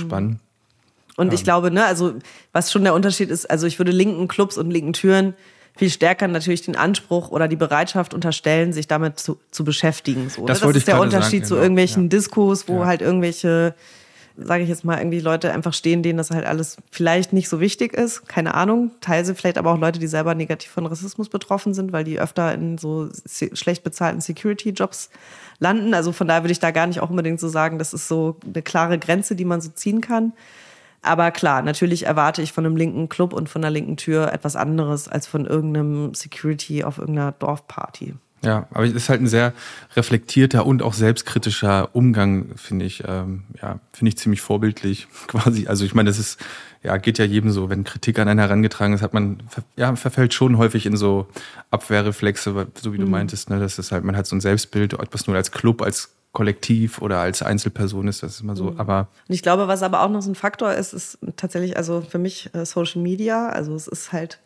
Und 1.17 1.29
ja. 1.29 1.35
ich 1.35 1.45
glaube, 1.45 1.71
ne, 1.71 1.85
also 1.85 2.15
was 2.53 2.71
schon 2.71 2.85
der 2.85 2.95
Unterschied 2.95 3.31
ist, 3.31 3.51
also 3.51 3.67
ich 3.67 3.79
würde 3.79 3.93
linken 3.93 4.29
Clubs 4.29 4.59
und 4.59 4.71
linken 4.71 4.93
Türen 4.93 5.35
viel 5.77 5.91
stärker 5.91 6.27
natürlich 6.27 6.63
den 6.63 6.77
Anspruch 6.77 7.31
oder 7.31 7.49
die 7.49 7.57
Bereitschaft 7.57 8.15
unterstellen, 8.15 8.73
sich 8.73 8.89
damit 8.89 9.19
zu, 9.19 9.39
zu 9.51 9.63
beschäftigen. 9.63 10.31
So, 10.31 10.47
das, 10.47 10.63
ne? 10.63 10.69
das 10.69 10.77
ist 10.77 10.89
der 10.89 11.01
Unterschied 11.01 11.43
sagen, 11.43 11.45
zu 11.45 11.55
genau. 11.55 11.63
irgendwelchen 11.65 12.03
ja. 12.05 12.09
Diskos, 12.09 12.67
wo 12.67 12.81
ja. 12.81 12.87
halt 12.87 13.03
irgendwelche, 13.03 13.75
sage 14.39 14.63
ich 14.63 14.71
jetzt 14.71 14.85
mal, 14.85 14.97
irgendwie 14.97 15.21
Leute 15.21 15.53
einfach 15.53 15.75
stehen, 15.75 16.03
denen 16.03 16.17
das 16.17 16.31
halt 16.31 16.47
alles 16.47 16.79
vielleicht 16.91 17.35
nicht 17.35 17.51
so 17.51 17.61
wichtig 17.61 17.93
ist. 17.93 18.27
Keine 18.27 18.55
Ahnung. 18.55 18.91
Teilweise 19.03 19.35
vielleicht 19.35 19.59
aber 19.59 19.71
auch 19.71 19.79
Leute, 19.79 19.99
die 19.99 20.07
selber 20.07 20.35
negativ 20.35 20.71
von 20.71 20.87
Rassismus 20.87 21.29
betroffen 21.29 21.75
sind, 21.75 21.93
weil 21.93 22.05
die 22.05 22.19
öfter 22.19 22.55
in 22.55 22.79
so 22.79 23.11
schlecht 23.53 23.85
bezahlten 23.85 24.23
Security-Jobs 24.23 25.11
landen. 25.59 25.93
Also 25.93 26.13
von 26.13 26.27
daher 26.27 26.43
würde 26.43 26.53
ich 26.53 26.61
da 26.61 26.71
gar 26.71 26.87
nicht 26.87 27.01
auch 27.01 27.11
unbedingt 27.11 27.39
so 27.39 27.49
sagen, 27.49 27.79
das 27.79 27.93
ist 27.93 28.09
so 28.09 28.37
eine 28.47 28.63
klare 28.63 28.99
Grenze, 28.99 29.37
die 29.37 29.45
man 29.45 29.61
so 29.61 29.69
ziehen 29.69 30.01
kann. 30.01 30.33
Aber 31.07 31.31
klar, 31.31 31.63
natürlich 31.63 32.07
erwarte 32.07 32.43
ich 32.43 32.53
von 32.53 32.67
einem 32.67 32.77
linken 32.77 33.09
Club 33.09 33.33
und 33.33 33.49
von 33.49 33.63
einer 33.63 33.71
linken 33.71 33.97
Tür 33.97 34.33
etwas 34.33 34.57
anderes 34.57 35.09
als 35.09 35.27
von 35.27 35.47
irgendeinem 35.47 36.15
Security 36.15 36.85
auf 36.85 36.99
irgendeiner 36.99 37.33
Dorfparty. 37.33 38.15
Ja, 38.45 38.67
aber 38.71 38.85
es 38.85 38.93
ist 38.93 39.09
halt 39.09 39.21
ein 39.21 39.27
sehr 39.27 39.53
reflektierter 39.97 40.67
und 40.67 40.83
auch 40.83 40.95
selbstkritischer 40.95 41.95
Umgang, 41.95 42.57
finde 42.57 42.85
ich. 42.85 43.03
Ähm, 43.07 43.45
ja, 43.63 43.81
finde 43.93 44.11
ich 44.11 44.19
ziemlich 44.19 44.41
vorbildlich, 44.41 45.09
quasi. 45.27 45.67
Also 45.67 45.85
ich 45.85 45.95
meine, 45.95 46.11
das 46.11 46.19
ist, 46.19 46.41
ja, 46.83 46.97
geht 46.97 47.19
ja 47.19 47.25
jedem 47.25 47.51
so, 47.51 47.71
wenn 47.71 47.85
Kritik 47.85 48.19
an 48.19 48.29
einen 48.29 48.39
herangetragen 48.39 48.95
ist, 48.95 49.03
hat 49.03 49.15
man, 49.15 49.39
ja, 49.77 49.95
verfällt 49.97 50.35
schon 50.35 50.59
häufig 50.59 50.87
in 50.87 50.97
so 50.97 51.27
Abwehrreflexe, 51.71 52.67
so 52.81 52.93
wie 52.93 52.99
du 52.99 53.07
mhm. 53.07 53.11
meintest, 53.13 53.49
ne? 53.49 53.59
Das 53.59 53.79
ist 53.79 53.91
halt, 53.91 54.05
man 54.05 54.17
hat 54.17 54.27
so 54.27 54.37
ein 54.37 54.41
Selbstbild, 54.41 54.93
etwas 54.93 55.27
nur 55.27 55.37
als 55.37 55.51
Club, 55.51 55.83
als 55.83 56.15
Kollektiv 56.37 57.01
oder 57.01 57.21
als 57.21 57.41
Einzelperson 57.41 58.09
ist 58.09 58.23
das 58.23 58.43
immer 58.43 58.57
so. 58.57 58.73
Mhm. 58.73 58.79
Aber 58.79 59.09
und 59.27 59.35
ich 59.35 59.41
glaube, 59.41 59.69
was 59.69 59.83
aber 59.83 60.03
auch 60.03 60.11
noch 60.11 60.21
so 60.21 60.31
ein 60.31 60.35
Faktor 60.35 60.75
ist, 60.75 60.93
ist 60.93 61.19
tatsächlich 61.37 61.79
also 61.79 62.03
für 62.03 62.19
mich 62.19 62.51
äh, 62.53 62.67
Social 62.67 63.01
Media. 63.01 63.49
Also 63.49 63.75
es 63.75 63.89
ist 63.89 64.13
halt 64.13 64.39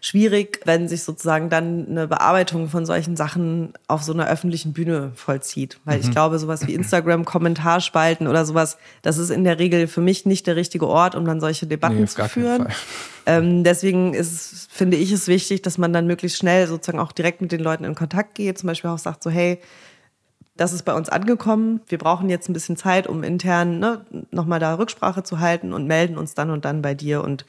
schwierig, 0.00 0.60
wenn 0.64 0.88
sich 0.88 1.04
sozusagen 1.04 1.48
dann 1.48 1.86
eine 1.88 2.08
Bearbeitung 2.08 2.68
von 2.68 2.84
solchen 2.84 3.14
Sachen 3.14 3.74
auf 3.86 4.02
so 4.02 4.12
einer 4.12 4.26
öffentlichen 4.28 4.72
Bühne 4.72 5.12
vollzieht. 5.14 5.78
Weil 5.84 5.98
mhm. 5.98 6.04
ich 6.04 6.10
glaube, 6.10 6.36
sowas 6.40 6.66
wie 6.66 6.74
Instagram, 6.74 7.24
Kommentarspalten 7.24 8.26
oder 8.26 8.44
sowas, 8.44 8.76
das 9.02 9.16
ist 9.16 9.30
in 9.30 9.44
der 9.44 9.60
Regel 9.60 9.86
für 9.86 10.00
mich 10.00 10.26
nicht 10.26 10.48
der 10.48 10.56
richtige 10.56 10.88
Ort, 10.88 11.14
um 11.14 11.24
dann 11.26 11.40
solche 11.40 11.68
Debatten 11.68 12.00
nee, 12.00 12.06
zu 12.06 12.28
führen. 12.28 12.66
Ähm, 13.26 13.64
deswegen 13.64 14.14
ist, 14.14 14.72
finde 14.72 14.96
ich 14.96 15.12
es 15.12 15.28
wichtig, 15.28 15.60
dass 15.60 15.76
man 15.76 15.92
dann 15.92 16.06
möglichst 16.06 16.38
schnell 16.38 16.66
sozusagen 16.66 16.98
auch 16.98 17.12
direkt 17.12 17.42
mit 17.42 17.52
den 17.52 17.60
Leuten 17.60 17.84
in 17.84 17.94
Kontakt 17.94 18.34
geht. 18.34 18.58
Zum 18.58 18.66
Beispiel 18.66 18.88
auch 18.88 18.98
sagt 18.98 19.22
so, 19.22 19.28
hey, 19.28 19.60
das 20.60 20.74
ist 20.74 20.82
bei 20.82 20.92
uns 20.92 21.08
angekommen. 21.08 21.80
Wir 21.86 21.96
brauchen 21.96 22.28
jetzt 22.28 22.50
ein 22.50 22.52
bisschen 22.52 22.76
Zeit, 22.76 23.06
um 23.06 23.22
intern 23.22 23.78
ne, 23.78 24.04
nochmal 24.30 24.60
da 24.60 24.74
Rücksprache 24.74 25.22
zu 25.22 25.40
halten 25.40 25.72
und 25.72 25.86
melden 25.86 26.18
uns 26.18 26.34
dann 26.34 26.50
und 26.50 26.66
dann 26.66 26.82
bei 26.82 26.92
dir. 26.92 27.24
Und 27.24 27.46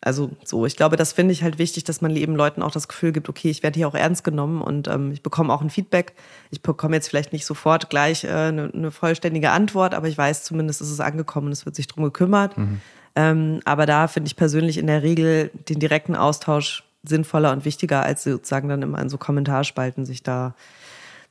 also 0.00 0.30
so, 0.44 0.64
ich 0.64 0.76
glaube, 0.76 0.94
das 0.96 1.12
finde 1.12 1.32
ich 1.32 1.42
halt 1.42 1.58
wichtig, 1.58 1.82
dass 1.82 2.00
man 2.02 2.14
eben 2.14 2.36
Leuten 2.36 2.62
auch 2.62 2.70
das 2.70 2.86
Gefühl 2.86 3.10
gibt, 3.10 3.28
okay, 3.28 3.50
ich 3.50 3.64
werde 3.64 3.78
hier 3.78 3.88
auch 3.88 3.96
ernst 3.96 4.22
genommen 4.22 4.62
und 4.62 4.86
ähm, 4.86 5.10
ich 5.10 5.24
bekomme 5.24 5.52
auch 5.52 5.60
ein 5.60 5.70
Feedback. 5.70 6.12
Ich 6.52 6.62
bekomme 6.62 6.94
jetzt 6.94 7.08
vielleicht 7.08 7.32
nicht 7.32 7.46
sofort 7.46 7.90
gleich 7.90 8.22
äh, 8.22 8.28
eine, 8.28 8.70
eine, 8.72 8.92
vollständige 8.92 9.50
Antwort, 9.50 9.92
aber 9.92 10.06
ich 10.06 10.16
weiß 10.16 10.44
zumindest, 10.44 10.80
ist 10.82 10.90
es 10.92 11.00
angekommen 11.00 11.48
und 11.48 11.52
es 11.52 11.66
wird 11.66 11.74
sich 11.74 11.88
drum 11.88 12.04
gekümmert. 12.04 12.56
Mhm. 12.56 12.80
Ähm, 13.16 13.60
aber 13.64 13.86
da 13.86 14.06
finde 14.06 14.28
ich 14.28 14.36
persönlich 14.36 14.78
in 14.78 14.86
der 14.86 15.02
Regel 15.02 15.50
den 15.68 15.80
direkten 15.80 16.14
Austausch 16.14 16.84
sinnvoller 17.02 17.50
und 17.50 17.64
wichtiger, 17.64 18.04
als 18.04 18.22
sozusagen 18.22 18.68
dann 18.68 18.82
immer 18.82 19.00
in 19.00 19.08
so 19.08 19.18
Kommentarspalten 19.18 20.06
sich 20.06 20.22
da 20.22 20.54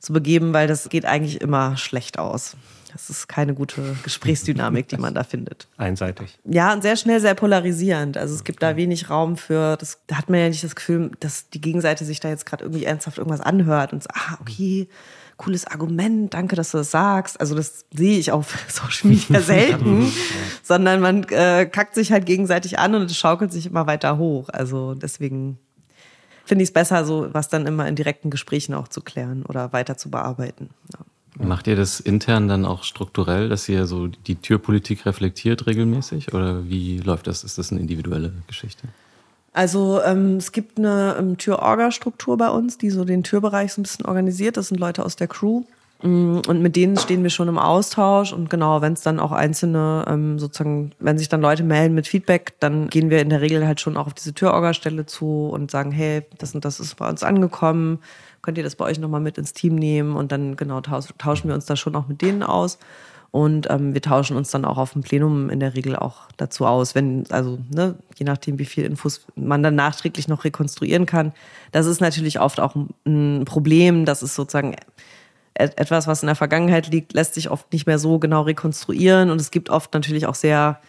zu 0.02 0.12
begeben, 0.12 0.52
weil 0.52 0.66
das 0.66 0.88
geht 0.88 1.06
eigentlich 1.06 1.40
immer 1.40 1.76
schlecht 1.76 2.18
aus. 2.18 2.56
Das 2.92 3.08
ist 3.08 3.26
keine 3.26 3.54
gute 3.54 3.96
Gesprächsdynamik, 4.02 4.88
die 4.88 4.98
man 4.98 5.14
da 5.14 5.24
findet. 5.24 5.66
Einseitig. 5.78 6.38
Ja, 6.44 6.74
und 6.74 6.82
sehr 6.82 6.96
schnell 6.96 7.20
sehr 7.20 7.34
polarisierend. 7.34 8.18
Also 8.18 8.34
es 8.34 8.44
gibt 8.44 8.62
da 8.62 8.76
wenig 8.76 9.08
Raum 9.08 9.38
für, 9.38 9.76
das, 9.78 10.00
da 10.08 10.16
hat 10.16 10.28
man 10.28 10.40
ja 10.40 10.48
nicht 10.48 10.62
das 10.62 10.74
Gefühl, 10.76 11.12
dass 11.20 11.48
die 11.48 11.60
Gegenseite 11.60 12.04
sich 12.04 12.20
da 12.20 12.28
jetzt 12.28 12.44
gerade 12.44 12.64
irgendwie 12.64 12.84
ernsthaft 12.84 13.16
irgendwas 13.16 13.40
anhört 13.40 13.94
und 13.94 14.02
so, 14.02 14.10
ah, 14.12 14.36
okay, 14.40 14.88
cooles 15.38 15.66
Argument, 15.66 16.34
danke, 16.34 16.54
dass 16.54 16.72
du 16.72 16.78
das 16.78 16.90
sagst. 16.90 17.40
Also 17.40 17.54
das 17.54 17.86
sehe 17.94 18.18
ich 18.18 18.30
auf 18.30 18.58
Social 18.68 19.08
Media 19.08 19.40
selten, 19.40 20.12
sondern 20.62 21.00
man 21.00 21.24
äh, 21.30 21.64
kackt 21.64 21.94
sich 21.94 22.12
halt 22.12 22.26
gegenseitig 22.26 22.78
an 22.78 22.94
und 22.94 23.10
es 23.10 23.16
schaukelt 23.16 23.52
sich 23.52 23.66
immer 23.66 23.86
weiter 23.86 24.18
hoch. 24.18 24.50
Also 24.50 24.94
deswegen 24.94 25.58
finde 26.44 26.62
ich 26.62 26.70
es 26.70 26.72
besser, 26.72 27.04
so 27.04 27.28
was 27.32 27.48
dann 27.48 27.66
immer 27.66 27.86
in 27.88 27.96
direkten 27.96 28.30
Gesprächen 28.30 28.74
auch 28.74 28.88
zu 28.88 29.00
klären 29.00 29.44
oder 29.44 29.72
weiter 29.72 29.96
zu 29.96 30.10
bearbeiten. 30.10 30.70
Ja. 30.92 31.46
Macht 31.46 31.66
ihr 31.66 31.76
das 31.76 31.98
intern 31.98 32.46
dann 32.46 32.66
auch 32.66 32.84
strukturell, 32.84 33.48
dass 33.48 33.68
ihr 33.68 33.86
so 33.86 34.06
die 34.06 34.34
Türpolitik 34.34 35.06
reflektiert 35.06 35.66
regelmäßig? 35.66 36.34
Oder 36.34 36.68
wie 36.68 36.98
läuft 36.98 37.26
das? 37.26 37.42
Ist 37.42 37.56
das 37.56 37.72
eine 37.72 37.80
individuelle 37.80 38.32
Geschichte? 38.46 38.88
Also 39.54 40.00
ähm, 40.02 40.36
es 40.36 40.52
gibt 40.52 40.78
eine 40.78 41.16
ähm, 41.18 41.38
Tür-Orga-Struktur 41.38 42.36
bei 42.36 42.48
uns, 42.48 42.78
die 42.78 42.90
so 42.90 43.04
den 43.04 43.22
Türbereich 43.22 43.72
so 43.72 43.80
ein 43.80 43.84
bisschen 43.84 44.06
organisiert. 44.06 44.56
Das 44.56 44.68
sind 44.68 44.78
Leute 44.78 45.04
aus 45.04 45.16
der 45.16 45.28
Crew. 45.28 45.64
Mm, 46.02 46.40
und 46.46 46.60
mit 46.60 46.76
denen 46.76 46.96
stehen 46.96 47.22
wir 47.22 47.30
schon 47.30 47.48
im 47.48 47.58
Austausch. 47.58 48.32
Und 48.32 48.50
genau, 48.50 48.80
wenn 48.80 48.92
es 48.92 49.02
dann 49.02 49.20
auch 49.20 49.32
einzelne, 49.32 50.04
ähm, 50.08 50.38
sozusagen, 50.38 50.92
wenn 50.98 51.18
sich 51.18 51.28
dann 51.28 51.40
Leute 51.40 51.62
melden 51.62 51.94
mit 51.94 52.06
Feedback, 52.08 52.54
dann 52.60 52.88
gehen 52.88 53.10
wir 53.10 53.20
in 53.20 53.30
der 53.30 53.40
Regel 53.40 53.66
halt 53.66 53.80
schon 53.80 53.96
auch 53.96 54.06
auf 54.06 54.14
diese 54.14 54.34
Türorga-Stelle 54.34 55.06
zu 55.06 55.48
und 55.48 55.70
sagen, 55.70 55.92
hey, 55.92 56.22
das 56.38 56.54
und 56.54 56.64
das 56.64 56.80
ist 56.80 56.96
bei 56.96 57.08
uns 57.08 57.22
angekommen. 57.22 57.98
Könnt 58.42 58.58
ihr 58.58 58.64
das 58.64 58.76
bei 58.76 58.84
euch 58.84 58.98
nochmal 58.98 59.20
mit 59.20 59.38
ins 59.38 59.52
Team 59.52 59.76
nehmen? 59.76 60.16
Und 60.16 60.32
dann 60.32 60.56
genau 60.56 60.80
tauschen 60.80 61.48
wir 61.48 61.54
uns 61.54 61.66
da 61.66 61.76
schon 61.76 61.94
auch 61.94 62.08
mit 62.08 62.22
denen 62.22 62.42
aus. 62.42 62.78
Und 63.30 63.70
ähm, 63.70 63.94
wir 63.94 64.02
tauschen 64.02 64.36
uns 64.36 64.50
dann 64.50 64.66
auch 64.66 64.76
auf 64.76 64.92
dem 64.92 65.02
Plenum 65.02 65.48
in 65.48 65.58
der 65.58 65.74
Regel 65.74 65.96
auch 65.96 66.28
dazu 66.36 66.66
aus, 66.66 66.94
wenn, 66.94 67.24
also 67.30 67.58
ne, 67.70 67.94
je 68.16 68.26
nachdem, 68.26 68.58
wie 68.58 68.66
viel 68.66 68.84
Infos 68.84 69.24
man 69.36 69.62
dann 69.62 69.74
nachträglich 69.74 70.28
noch 70.28 70.44
rekonstruieren 70.44 71.06
kann. 71.06 71.32
Das 71.70 71.86
ist 71.86 72.02
natürlich 72.02 72.40
oft 72.40 72.60
auch 72.60 72.74
ein 73.06 73.44
Problem, 73.46 74.04
dass 74.04 74.20
es 74.20 74.34
sozusagen 74.34 74.76
etwas, 75.54 76.06
was 76.06 76.22
in 76.22 76.26
der 76.26 76.36
Vergangenheit 76.36 76.88
liegt, 76.88 77.12
lässt 77.12 77.34
sich 77.34 77.50
oft 77.50 77.72
nicht 77.72 77.86
mehr 77.86 77.98
so 77.98 78.18
genau 78.18 78.42
rekonstruieren 78.42 79.30
und 79.30 79.40
es 79.40 79.50
gibt 79.50 79.70
oft 79.70 79.92
natürlich 79.92 80.26
auch 80.26 80.34
sehr 80.34 80.80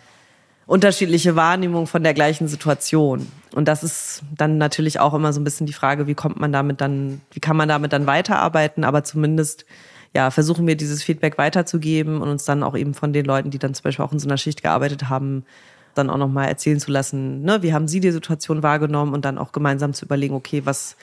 unterschiedliche 0.65 1.35
Wahrnehmungen 1.35 1.87
von 1.87 2.03
der 2.03 2.13
gleichen 2.13 2.47
Situation. 2.47 3.27
Und 3.53 3.67
das 3.67 3.83
ist 3.83 4.23
dann 4.35 4.57
natürlich 4.57 4.99
auch 4.99 5.13
immer 5.13 5.33
so 5.33 5.41
ein 5.41 5.43
bisschen 5.43 5.67
die 5.67 5.73
Frage, 5.73 6.07
wie 6.07 6.15
kommt 6.15 6.39
man 6.39 6.53
damit 6.53 6.79
dann, 6.79 7.21
wie 7.31 7.41
kann 7.41 7.57
man 7.57 7.67
damit 7.67 7.91
dann 7.91 8.07
weiterarbeiten, 8.07 8.83
aber 8.83 9.03
zumindest 9.03 9.65
ja, 10.15 10.29
versuchen 10.31 10.65
wir 10.67 10.77
dieses 10.77 11.03
Feedback 11.03 11.37
weiterzugeben 11.37 12.21
und 12.21 12.29
uns 12.29 12.45
dann 12.45 12.63
auch 12.63 12.77
eben 12.77 12.93
von 12.93 13.13
den 13.13 13.25
Leuten, 13.25 13.49
die 13.49 13.59
dann 13.59 13.73
zum 13.73 13.83
Beispiel 13.83 14.05
auch 14.05 14.13
in 14.13 14.19
so 14.19 14.27
einer 14.27 14.37
Schicht 14.37 14.61
gearbeitet 14.61 15.09
haben, 15.09 15.43
dann 15.95 16.09
auch 16.09 16.17
nochmal 16.17 16.47
erzählen 16.47 16.79
zu 16.79 16.91
lassen, 16.91 17.43
ne, 17.43 17.61
wie 17.61 17.73
haben 17.73 17.87
sie 17.87 17.99
die 17.99 18.11
Situation 18.11 18.63
wahrgenommen 18.63 19.13
und 19.13 19.25
dann 19.25 19.37
auch 19.37 19.51
gemeinsam 19.51 19.93
zu 19.93 20.05
überlegen, 20.05 20.33
okay, 20.33 20.61
was 20.65 20.95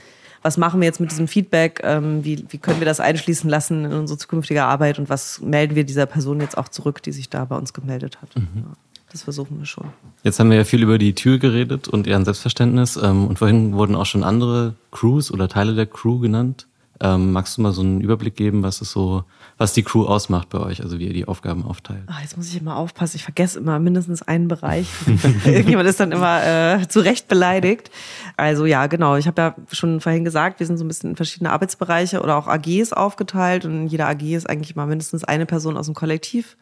was 0.43 0.57
machen 0.57 0.81
wir 0.81 0.87
jetzt 0.87 1.01
mit 1.01 1.11
diesem 1.11 1.29
Feedback, 1.29 1.81
ähm, 1.85 2.25
wie, 2.25 2.45
wie 2.49 2.59
können 2.59 2.81
wir 2.81 2.87
das 2.87 3.01
einschließen 3.01 3.49
lassen 3.49 3.85
in 3.85 3.93
unsere 3.93 4.19
zukünftige 4.19 4.65
Arbeit 4.65 4.99
und 4.99 5.09
was 5.09 5.41
melden 5.41 5.75
wir 5.77 5.85
dieser 5.85 6.07
Person 6.07 6.41
jetzt 6.41 6.57
auch 6.57 6.69
zurück, 6.69 7.03
die 7.03 7.13
sich 7.13 7.29
da 7.29 7.45
bei 7.45 7.57
uns 7.57 7.73
gemeldet 7.73 8.19
hat. 8.23 8.35
Mhm. 8.37 8.49
Ja, 8.55 8.73
das 9.13 9.23
versuchen 9.23 9.59
wir 9.59 9.67
schon. 9.67 9.87
Jetzt 10.23 10.41
haben 10.41 10.51
wir 10.51 10.57
ja 10.57 10.65
viel 10.65 10.83
über 10.83 10.99
die 10.99 11.15
Tür 11.15 11.39
geredet 11.39 11.89
und 11.89 12.07
ihren 12.07 12.25
Selbstverständnis 12.25 12.97
ähm, 12.97 13.27
und 13.27 13.39
vorhin 13.39 13.75
wurden 13.75 13.95
auch 13.95 14.07
schon 14.07 14.25
andere 14.25 14.75
Crews 14.93 15.31
oder 15.31 15.49
Teile 15.49 15.75
der 15.75 15.87
Crew 15.87 16.19
genannt. 16.19 16.67
Ähm, 17.01 17.33
magst 17.33 17.57
du 17.57 17.63
mal 17.63 17.73
so 17.73 17.83
einen 17.83 18.01
Überblick 18.01 18.37
geben, 18.37 18.63
was 18.63 18.81
es 18.81 18.93
so, 18.93 19.25
was 19.61 19.75
die 19.75 19.83
Crew 19.83 20.07
ausmacht 20.07 20.49
bei 20.49 20.59
euch, 20.59 20.83
also 20.83 20.99
wie 20.99 21.09
ihr 21.09 21.13
die 21.13 21.29
Aufgaben 21.29 21.67
aufteilt? 21.67 22.05
Ach, 22.07 22.23
jetzt 22.23 22.35
muss 22.39 22.49
ich 22.49 22.59
immer 22.59 22.77
aufpassen, 22.77 23.17
ich 23.17 23.25
vergesse 23.25 23.59
immer 23.59 23.79
mindestens 23.79 24.23
einen 24.23 24.49
Bereich. 24.49 24.89
Irgendjemand 25.45 25.87
ist 25.87 26.01
dann 26.01 26.13
immer 26.13 26.43
äh, 26.43 26.89
zu 26.89 27.01
Recht 27.01 27.29
beleidigt. 27.29 27.91
Also 28.39 28.65
ja, 28.65 28.87
genau, 28.87 29.17
ich 29.17 29.27
habe 29.27 29.43
ja 29.43 29.55
schon 29.71 30.01
vorhin 30.01 30.25
gesagt, 30.25 30.61
wir 30.61 30.67
sind 30.67 30.79
so 30.79 30.85
ein 30.85 30.89
bisschen 30.89 31.11
in 31.11 31.17
verschiedene 31.17 31.53
Arbeitsbereiche 31.53 32.23
oder 32.23 32.39
auch 32.39 32.47
AGs 32.47 32.95
aufgeteilt 32.95 33.67
und 33.67 33.83
in 33.83 33.87
jeder 33.87 34.09
AG 34.09 34.23
ist 34.23 34.49
eigentlich 34.49 34.75
immer 34.75 34.87
mindestens 34.87 35.25
eine 35.25 35.45
Person 35.45 35.77
aus 35.77 35.85
dem 35.85 35.95
Kollektiv 35.95 36.57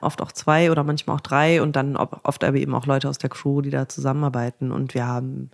oft 0.00 0.22
auch 0.22 0.30
zwei 0.30 0.70
oder 0.70 0.84
manchmal 0.84 1.16
auch 1.16 1.22
drei 1.22 1.60
und 1.60 1.74
dann 1.74 1.96
oft 1.96 2.44
aber 2.44 2.56
eben 2.56 2.74
auch 2.74 2.86
Leute 2.86 3.08
aus 3.08 3.18
der 3.18 3.30
Crew, 3.30 3.62
die 3.62 3.70
da 3.70 3.88
zusammenarbeiten. 3.88 4.70
Und 4.70 4.94
wir 4.94 5.08
haben 5.08 5.50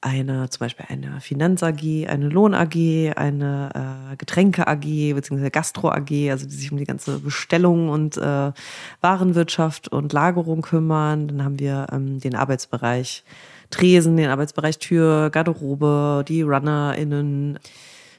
eine, 0.00 0.48
zum 0.50 0.60
Beispiel 0.60 0.86
eine 0.88 1.20
Finanz 1.20 1.62
AG, 1.62 2.06
eine 2.08 2.28
Lohn 2.28 2.54
AG, 2.54 2.76
eine 3.16 4.10
äh, 4.12 4.16
Getränke 4.16 4.66
AG, 4.66 5.14
beziehungsweise 5.14 5.50
Gastro 5.50 5.90
AG, 5.90 6.30
also 6.30 6.46
die 6.46 6.54
sich 6.54 6.70
um 6.70 6.78
die 6.78 6.84
ganze 6.84 7.18
Bestellung 7.18 7.88
und 7.88 8.16
äh, 8.16 8.52
Warenwirtschaft 9.00 9.88
und 9.88 10.12
Lagerung 10.12 10.62
kümmern. 10.62 11.28
Dann 11.28 11.44
haben 11.44 11.58
wir 11.58 11.86
ähm, 11.92 12.20
den 12.20 12.34
Arbeitsbereich 12.34 13.24
Tresen, 13.70 14.16
den 14.16 14.30
Arbeitsbereich 14.30 14.78
Tür, 14.78 15.30
Garderobe, 15.30 16.24
die 16.26 16.42
RunnerInnen, 16.42 17.58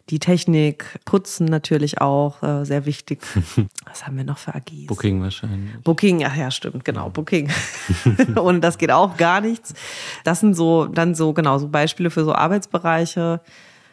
die 0.10 0.20
Technik, 0.20 1.00
Putzen 1.06 1.46
natürlich 1.46 2.00
auch, 2.00 2.42
äh, 2.42 2.64
sehr 2.64 2.86
wichtig. 2.86 3.22
Was 3.86 4.06
haben 4.06 4.18
wir 4.18 4.24
noch 4.24 4.38
für 4.38 4.56
AGs? 4.56 4.88
Booking 4.88 5.22
wahrscheinlich. 5.22 5.82
Booking, 5.84 6.24
ach 6.24 6.36
ja, 6.36 6.50
stimmt, 6.50 6.86
genau, 6.86 7.10
Booking. 7.10 7.50
Und 8.36 8.62
das 8.62 8.78
geht 8.78 8.92
auch 8.92 9.18
gar 9.18 9.42
nichts. 9.42 9.74
Das 10.24 10.40
sind 10.40 10.56
so, 10.56 10.86
dann 10.86 11.14
so, 11.14 11.34
genau, 11.34 11.58
so 11.58 11.68
Beispiele 11.68 12.10
für 12.10 12.24
so 12.24 12.34
Arbeitsbereiche. 12.34 13.42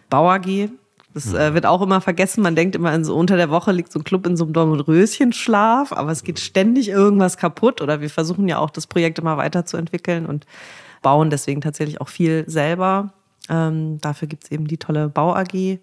Bau 0.08 0.30
AG, 0.30 0.68
das 1.14 1.32
äh, 1.32 1.54
wird 1.54 1.64
auch 1.64 1.80
immer 1.80 2.00
vergessen. 2.00 2.42
Man 2.42 2.56
denkt 2.56 2.76
immer, 2.76 2.92
in 2.92 3.04
so 3.04 3.16
unter 3.16 3.36
der 3.36 3.50
Woche 3.50 3.72
liegt 3.72 3.92
so 3.92 4.00
ein 4.00 4.04
Club 4.04 4.26
in 4.26 4.36
so 4.36 4.44
einem 4.44 4.52
Dornröschenschlaf, 4.52 5.92
aber 5.92 6.10
es 6.10 6.24
geht 6.24 6.40
ständig 6.40 6.88
irgendwas 6.88 7.36
kaputt. 7.36 7.80
Oder 7.80 8.00
wir 8.00 8.10
versuchen 8.10 8.48
ja 8.48 8.58
auch 8.58 8.70
das 8.70 8.86
Projekt 8.86 9.18
immer 9.18 9.36
weiterzuentwickeln 9.36 10.26
und 10.26 10.46
bauen 11.02 11.30
deswegen 11.30 11.60
tatsächlich 11.60 12.00
auch 12.00 12.08
viel 12.08 12.44
selber. 12.48 13.12
Ähm, 13.48 14.00
dafür 14.00 14.28
gibt 14.28 14.44
es 14.44 14.50
eben 14.50 14.66
die 14.66 14.78
tolle 14.78 15.08
Bau 15.08 15.34
AG 15.34 15.78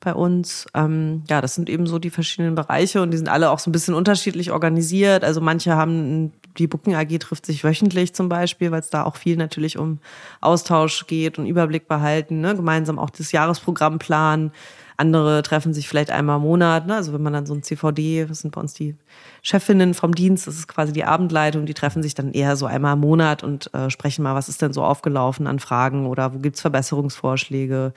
bei 0.00 0.14
uns. 0.14 0.66
Ähm, 0.74 1.22
ja, 1.28 1.40
das 1.40 1.54
sind 1.54 1.68
eben 1.68 1.86
so 1.86 1.98
die 1.98 2.10
verschiedenen 2.10 2.54
Bereiche 2.54 3.02
und 3.02 3.10
die 3.10 3.16
sind 3.16 3.28
alle 3.28 3.50
auch 3.50 3.58
so 3.58 3.68
ein 3.68 3.72
bisschen 3.72 3.94
unterschiedlich 3.94 4.52
organisiert. 4.52 5.24
Also 5.24 5.40
manche 5.40 5.74
haben, 5.74 6.32
die 6.56 6.66
Booking 6.66 6.94
AG 6.94 7.18
trifft 7.18 7.46
sich 7.46 7.64
wöchentlich 7.64 8.14
zum 8.14 8.28
Beispiel, 8.28 8.70
weil 8.70 8.80
es 8.80 8.90
da 8.90 9.04
auch 9.04 9.16
viel 9.16 9.36
natürlich 9.36 9.78
um 9.78 9.98
Austausch 10.40 11.06
geht 11.06 11.38
und 11.38 11.46
Überblick 11.46 11.88
behalten, 11.88 12.40
ne? 12.40 12.54
gemeinsam 12.54 12.98
auch 12.98 13.10
das 13.10 13.32
Jahresprogramm 13.32 13.98
planen. 13.98 14.52
Andere 14.98 15.42
treffen 15.42 15.72
sich 15.72 15.88
vielleicht 15.88 16.10
einmal 16.10 16.36
im 16.36 16.42
Monat. 16.42 16.86
Ne? 16.86 16.96
Also 16.96 17.12
wenn 17.12 17.22
man 17.22 17.32
dann 17.32 17.46
so 17.46 17.54
ein 17.54 17.62
CVD, 17.62 18.26
das 18.26 18.40
sind 18.40 18.52
bei 18.54 18.60
uns 18.60 18.74
die 18.74 18.96
Chefinnen 19.42 19.94
vom 19.94 20.12
Dienst, 20.12 20.48
das 20.48 20.56
ist 20.56 20.66
quasi 20.66 20.92
die 20.92 21.04
Abendleitung, 21.04 21.66
die 21.66 21.74
treffen 21.74 22.02
sich 22.02 22.14
dann 22.14 22.32
eher 22.32 22.56
so 22.56 22.66
einmal 22.66 22.94
im 22.94 23.00
Monat 23.00 23.44
und 23.44 23.72
äh, 23.74 23.90
sprechen 23.90 24.24
mal, 24.24 24.34
was 24.34 24.48
ist 24.48 24.60
denn 24.60 24.72
so 24.72 24.82
aufgelaufen 24.82 25.46
an 25.46 25.60
Fragen 25.60 26.06
oder 26.06 26.34
wo 26.34 26.38
gibt's 26.38 26.60
Verbesserungsvorschläge. 26.60 27.92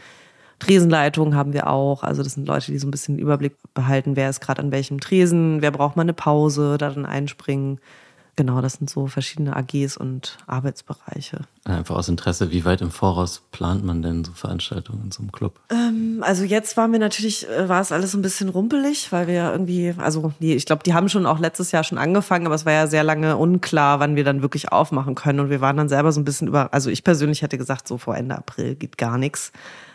Tresenleitung 0.60 1.34
haben 1.36 1.54
wir 1.54 1.68
auch. 1.68 2.04
Also 2.04 2.22
das 2.22 2.34
sind 2.34 2.48
Leute, 2.48 2.72
die 2.72 2.78
so 2.78 2.88
ein 2.88 2.92
bisschen 2.92 3.18
Überblick 3.18 3.56
behalten, 3.74 4.16
wer 4.16 4.30
ist 4.30 4.40
gerade 4.40 4.62
an 4.62 4.72
welchem 4.72 5.00
Tresen, 5.00 5.64
wer 5.64 5.72
braucht 5.72 5.96
mal 5.96 6.04
eine 6.04 6.14
Pause, 6.14 6.78
da 6.78 6.92
dann 6.92 7.08
einspringen. 7.08 7.80
Genau, 8.38 8.62
das 8.62 8.74
sind 8.74 8.90
so 8.90 9.08
verschiedene 9.08 9.56
AGs 9.56 9.98
und 9.98 10.38
Arbeitsbereiche. 10.48 11.42
Einfach 11.66 11.96
aus 11.96 12.08
Interesse, 12.08 12.50
wie 12.50 12.64
weit 12.64 12.82
im 12.82 12.90
Voraus 12.90 13.42
plant 13.52 13.84
man 13.84 14.02
denn 14.02 14.24
so 14.24 14.32
Veranstaltungen 14.32 15.04
in 15.06 15.12
so 15.12 15.22
einem 15.22 15.34
Club? 15.34 15.60
Ähm, 15.70 16.24
also 16.26 16.44
jetzt 16.46 16.78
war 16.78 16.88
mir 16.88 17.00
natürlich, 17.00 17.48
äh, 17.50 17.68
war 17.68 17.82
es 17.82 17.92
alles 17.92 18.14
ein 18.14 18.22
bisschen 18.22 18.48
rumpelig, 18.48 19.12
weil 19.12 19.28
wir 19.28 19.52
irgendwie, 19.52 19.94
also 19.98 20.34
die, 20.40 20.56
ich 20.56 20.66
glaube, 20.66 20.84
die 20.84 20.94
haben 20.94 21.10
schon 21.10 21.26
auch 21.26 21.40
letztes 21.40 21.72
Jahr 21.72 21.84
schon 21.84 21.98
angefangen, 21.98 22.46
aber 22.46 22.56
es 22.56 22.66
war 22.66 22.74
ja 22.74 22.88
sehr 22.88 23.04
lange 23.04 23.36
unklar, 23.36 24.00
wann 24.00 24.16
wir 24.16 24.24
dann 24.24 24.42
wirklich 24.42 24.72
aufmachen 24.72 25.14
können. 25.14 25.42
Und 25.42 25.50
wir 25.50 25.60
waren 25.60 25.76
dann 25.76 25.90
selber 25.90 26.14
so 26.14 26.22
ein 26.22 26.26
bisschen 26.26 26.48
über, 26.48 26.74
also 26.74 26.90
ich 26.90 27.04
persönlich 27.04 27.42
hätte 27.42 27.58
gesagt, 27.58 27.88
so 27.88 27.98
vor 27.98 28.16
Ende 28.16 28.38
April 28.38 28.76
geht 28.76 28.98
gar 28.98 29.18
nichts. 29.18 29.52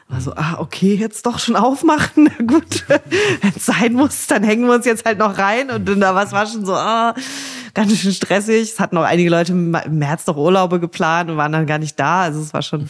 Also, 0.09 0.34
ah, 0.37 0.59
okay, 0.59 0.95
jetzt 0.95 1.26
doch 1.26 1.41
schon 1.41 1.57
aufmachen. 1.57 2.30
Na 2.39 2.47
gut, 2.47 2.84
wenn 2.89 3.53
es 3.57 3.66
sein 3.66 3.93
muss, 3.93 4.26
dann 4.28 4.45
hängen 4.45 4.66
wir 4.66 4.74
uns 4.74 4.87
jetzt 4.87 5.05
halt 5.05 5.18
noch 5.18 5.37
rein. 5.37 5.70
Und 5.70 5.87
dann, 5.89 6.01
was 6.01 6.32
war 6.32 6.47
schon 6.47 6.64
so, 6.64 6.74
ah, 6.74 7.14
ganz 7.77 7.99
schön 7.99 8.12
stressig. 8.12 8.72
Es 8.72 8.81
hatten 8.81 8.97
auch 8.97 9.05
einige 9.05 9.29
Leute 9.29 9.53
im 9.53 9.70
März 9.70 10.27
noch 10.27 10.37
Urlaube 10.37 10.81
geplant 10.81 11.31
und 11.31 11.37
waren 11.37 11.53
dann 11.53 11.66
gar 11.66 11.79
nicht 11.79 12.01
da. 12.01 12.22
Also 12.22 12.41
es 12.41 12.55
war 12.55 12.62
schon, 12.62 12.89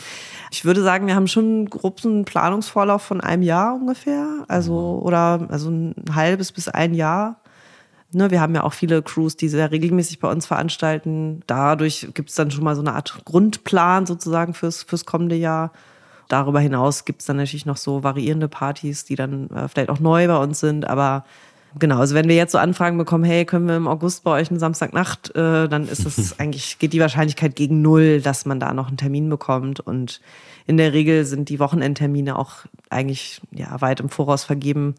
ich 0.52 0.64
würde 0.64 0.82
sagen, 0.82 1.08
wir 1.08 1.16
haben 1.16 1.26
schon 1.26 1.68
einen 2.04 2.24
Planungsvorlauf 2.24 3.02
von 3.02 3.20
einem 3.20 3.42
Jahr 3.42 3.74
ungefähr. 3.74 4.44
Also, 4.46 5.00
oder 5.04 5.46
also 5.50 5.70
ein 5.70 5.94
halbes 6.14 6.52
bis 6.52 6.68
ein 6.68 6.94
Jahr. 6.94 7.40
Ne, 8.12 8.30
wir 8.30 8.40
haben 8.40 8.54
ja 8.54 8.62
auch 8.62 8.72
viele 8.72 9.02
Crews, 9.02 9.36
die 9.36 9.48
sehr 9.48 9.72
regelmäßig 9.72 10.20
bei 10.20 10.30
uns 10.30 10.46
veranstalten. 10.46 11.42
Dadurch 11.48 12.08
gibt 12.14 12.30
es 12.30 12.36
dann 12.36 12.52
schon 12.52 12.62
mal 12.62 12.76
so 12.76 12.80
eine 12.80 12.94
Art 12.94 13.22
Grundplan 13.24 14.06
sozusagen 14.06 14.54
fürs, 14.54 14.84
fürs 14.84 15.04
kommende 15.04 15.34
Jahr. 15.34 15.72
Darüber 16.28 16.60
hinaus 16.60 17.04
gibt 17.04 17.22
es 17.22 17.26
dann 17.26 17.36
natürlich 17.36 17.66
noch 17.66 17.76
so 17.76 18.04
variierende 18.04 18.48
Partys, 18.48 19.04
die 19.04 19.16
dann 19.16 19.50
äh, 19.50 19.66
vielleicht 19.66 19.90
auch 19.90 20.00
neu 20.00 20.28
bei 20.28 20.36
uns 20.36 20.60
sind, 20.60 20.86
aber 20.86 21.24
genau, 21.78 21.98
also 21.98 22.14
wenn 22.14 22.28
wir 22.28 22.36
jetzt 22.36 22.52
so 22.52 22.58
Anfragen 22.58 22.98
bekommen, 22.98 23.24
hey, 23.24 23.44
können 23.44 23.68
wir 23.68 23.76
im 23.76 23.88
August 23.88 24.24
bei 24.24 24.30
euch 24.32 24.50
eine 24.50 24.58
Samstagnacht, 24.58 25.34
äh, 25.34 25.68
dann 25.68 25.88
ist 25.88 26.04
es 26.04 26.38
eigentlich, 26.40 26.78
geht 26.78 26.92
die 26.92 27.00
Wahrscheinlichkeit 27.00 27.56
gegen 27.56 27.82
null, 27.82 28.20
dass 28.20 28.46
man 28.46 28.60
da 28.60 28.74
noch 28.74 28.88
einen 28.88 28.96
Termin 28.96 29.28
bekommt. 29.28 29.80
Und 29.80 30.20
in 30.66 30.76
der 30.76 30.92
Regel 30.92 31.24
sind 31.24 31.48
die 31.48 31.58
Wochenendtermine 31.58 32.38
auch 32.38 32.64
eigentlich 32.90 33.40
ja, 33.52 33.80
weit 33.80 34.00
im 34.00 34.08
Voraus 34.08 34.44
vergeben. 34.44 34.94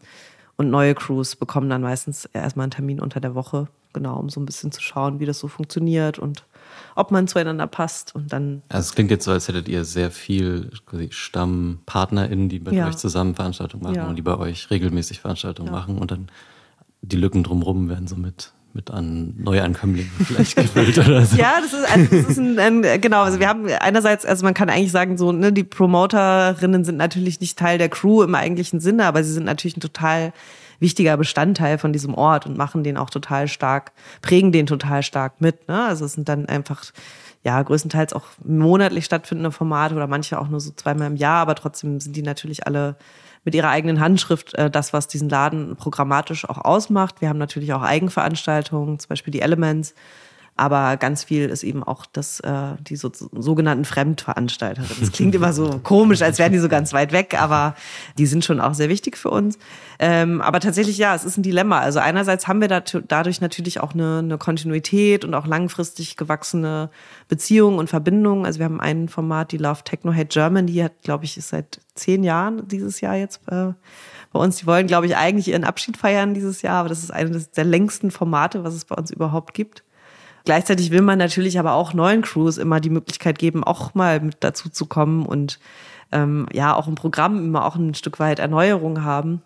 Und 0.56 0.70
neue 0.70 0.94
Crews 0.94 1.36
bekommen 1.36 1.70
dann 1.70 1.82
meistens 1.82 2.24
erstmal 2.26 2.64
einen 2.64 2.72
Termin 2.72 3.00
unter 3.00 3.20
der 3.20 3.34
Woche, 3.34 3.68
genau, 3.92 4.18
um 4.18 4.28
so 4.28 4.40
ein 4.40 4.46
bisschen 4.46 4.72
zu 4.72 4.80
schauen, 4.80 5.20
wie 5.20 5.26
das 5.26 5.38
so 5.38 5.46
funktioniert 5.46 6.18
und 6.18 6.44
ob 6.96 7.12
man 7.12 7.28
zueinander 7.28 7.68
passt. 7.68 8.14
Und 8.14 8.32
dann. 8.32 8.62
Also 8.68 8.88
es 8.88 8.94
klingt 8.94 9.12
jetzt 9.12 9.24
so, 9.24 9.30
als 9.30 9.46
hättet 9.46 9.68
ihr 9.68 9.84
sehr 9.84 10.10
viel 10.10 10.70
StammpartnerInnen, 11.10 12.48
die 12.48 12.58
mit 12.58 12.72
ja. 12.72 12.88
euch 12.88 12.96
zusammen 12.96 13.36
Veranstaltungen 13.36 13.84
machen 13.84 13.94
ja. 13.94 14.08
und 14.08 14.16
die 14.16 14.22
bei 14.22 14.36
euch 14.36 14.68
regelmäßig 14.70 15.20
Veranstaltungen 15.20 15.68
ja. 15.68 15.72
machen 15.72 15.98
und 15.98 16.10
dann 16.10 16.28
die 17.02 17.16
Lücken 17.16 17.42
drumherum 17.42 17.88
werden 17.88 18.06
so 18.06 18.16
mit 18.16 18.52
mit 18.74 18.90
an 18.90 19.34
Neuankömmlingen 19.38 20.10
vielleicht 20.24 20.54
gefüllt 20.54 20.98
oder 20.98 21.24
so. 21.24 21.36
Ja, 21.38 21.54
das 21.60 21.72
ist, 21.72 21.90
also 21.90 22.16
das 22.16 22.30
ist 22.30 22.38
ein, 22.38 22.58
ein, 22.58 23.00
genau, 23.00 23.22
also 23.22 23.40
wir 23.40 23.48
haben 23.48 23.66
einerseits, 23.80 24.24
also 24.24 24.44
man 24.44 24.54
kann 24.54 24.68
eigentlich 24.68 24.92
sagen, 24.92 25.16
so, 25.16 25.32
ne, 25.32 25.52
die 25.52 25.64
Promoterinnen 25.64 26.84
sind 26.84 26.96
natürlich 26.96 27.40
nicht 27.40 27.58
Teil 27.58 27.78
der 27.78 27.88
Crew 27.88 28.22
im 28.22 28.34
eigentlichen 28.34 28.78
Sinne, 28.78 29.06
aber 29.06 29.24
sie 29.24 29.32
sind 29.32 29.44
natürlich 29.44 29.76
ein 29.76 29.80
total 29.80 30.32
wichtiger 30.80 31.16
Bestandteil 31.16 31.78
von 31.78 31.92
diesem 31.92 32.14
Ort 32.14 32.46
und 32.46 32.56
machen 32.56 32.84
den 32.84 32.96
auch 32.96 33.10
total 33.10 33.48
stark, 33.48 33.92
prägen 34.22 34.52
den 34.52 34.66
total 34.66 35.02
stark 35.02 35.40
mit. 35.40 35.66
Ne? 35.66 35.84
Also 35.84 36.04
es 36.04 36.12
sind 36.12 36.28
dann 36.28 36.46
einfach 36.46 36.84
ja, 37.42 37.60
größtenteils 37.60 38.12
auch 38.12 38.26
monatlich 38.44 39.04
stattfindende 39.04 39.50
Formate 39.50 39.94
oder 39.94 40.06
manche 40.06 40.38
auch 40.38 40.48
nur 40.48 40.60
so 40.60 40.70
zweimal 40.72 41.08
im 41.08 41.16
Jahr, 41.16 41.40
aber 41.40 41.54
trotzdem 41.54 41.98
sind 42.00 42.14
die 42.14 42.22
natürlich 42.22 42.66
alle 42.66 42.96
mit 43.48 43.54
ihrer 43.54 43.70
eigenen 43.70 43.98
Handschrift 43.98 44.52
äh, 44.56 44.70
das, 44.70 44.92
was 44.92 45.08
diesen 45.08 45.30
Laden 45.30 45.74
programmatisch 45.74 46.46
auch 46.46 46.58
ausmacht. 46.58 47.22
Wir 47.22 47.30
haben 47.30 47.38
natürlich 47.38 47.72
auch 47.72 47.80
Eigenveranstaltungen, 47.80 48.98
zum 48.98 49.08
Beispiel 49.08 49.30
die 49.30 49.40
Elements. 49.40 49.94
Aber 50.58 50.96
ganz 50.96 51.22
viel 51.22 51.48
ist 51.48 51.62
eben 51.62 51.84
auch 51.84 52.04
das, 52.04 52.40
äh, 52.40 52.74
die 52.80 52.96
so, 52.96 53.12
sogenannten 53.12 53.84
Fremdveranstalter. 53.84 54.82
Das 55.00 55.12
klingt 55.12 55.34
immer 55.36 55.52
so 55.52 55.78
komisch, 55.82 56.20
als 56.20 56.38
wären 56.40 56.52
die 56.52 56.58
so 56.58 56.68
ganz 56.68 56.92
weit 56.92 57.12
weg, 57.12 57.40
aber 57.40 57.76
die 58.18 58.26
sind 58.26 58.44
schon 58.44 58.60
auch 58.60 58.74
sehr 58.74 58.88
wichtig 58.88 59.16
für 59.16 59.30
uns. 59.30 59.56
Ähm, 60.00 60.40
aber 60.40 60.58
tatsächlich, 60.58 60.98
ja, 60.98 61.14
es 61.14 61.24
ist 61.24 61.38
ein 61.38 61.44
Dilemma. 61.44 61.78
Also 61.78 62.00
einerseits 62.00 62.48
haben 62.48 62.60
wir 62.60 62.66
dadurch 62.68 63.40
natürlich 63.40 63.80
auch 63.80 63.94
eine, 63.94 64.18
eine 64.18 64.36
Kontinuität 64.36 65.24
und 65.24 65.34
auch 65.34 65.46
langfristig 65.46 66.16
gewachsene 66.16 66.90
Beziehungen 67.28 67.78
und 67.78 67.88
Verbindungen. 67.88 68.44
Also 68.44 68.58
wir 68.58 68.64
haben 68.64 68.80
ein 68.80 69.08
Format, 69.08 69.52
die 69.52 69.58
Love 69.58 69.84
Techno 69.84 70.12
Hate 70.12 70.26
German, 70.26 70.66
die 70.66 70.82
hat, 70.82 71.02
glaube 71.02 71.24
ich, 71.24 71.36
ist 71.36 71.50
seit 71.50 71.80
zehn 71.94 72.24
Jahren 72.24 72.66
dieses 72.66 73.00
Jahr 73.00 73.14
jetzt 73.14 73.42
äh, 73.46 73.72
bei 74.32 74.40
uns. 74.40 74.56
Die 74.56 74.66
wollen, 74.66 74.88
glaube 74.88 75.06
ich, 75.06 75.16
eigentlich 75.16 75.48
ihren 75.48 75.64
Abschied 75.64 75.96
feiern 75.96 76.34
dieses 76.34 76.62
Jahr, 76.62 76.80
aber 76.80 76.88
das 76.88 77.02
ist 77.02 77.12
eines 77.12 77.52
der 77.52 77.64
längsten 77.64 78.10
Formate, 78.10 78.64
was 78.64 78.74
es 78.74 78.84
bei 78.84 78.96
uns 78.96 79.10
überhaupt 79.10 79.54
gibt. 79.54 79.84
Gleichzeitig 80.48 80.90
will 80.90 81.02
man 81.02 81.18
natürlich 81.18 81.58
aber 81.58 81.74
auch 81.74 81.92
neuen 81.92 82.22
Crews 82.22 82.56
immer 82.56 82.80
die 82.80 82.88
Möglichkeit 82.88 83.38
geben, 83.38 83.64
auch 83.64 83.94
mal 83.94 84.18
mit 84.20 84.38
dazu 84.40 84.70
zu 84.70 84.86
kommen 84.86 85.26
und 85.26 85.58
ähm, 86.10 86.46
ja, 86.54 86.74
auch 86.74 86.88
im 86.88 86.94
Programm 86.94 87.44
immer 87.44 87.66
auch 87.66 87.76
ein 87.76 87.92
Stück 87.92 88.18
weit 88.18 88.38
Erneuerung 88.38 89.04
haben. 89.04 89.42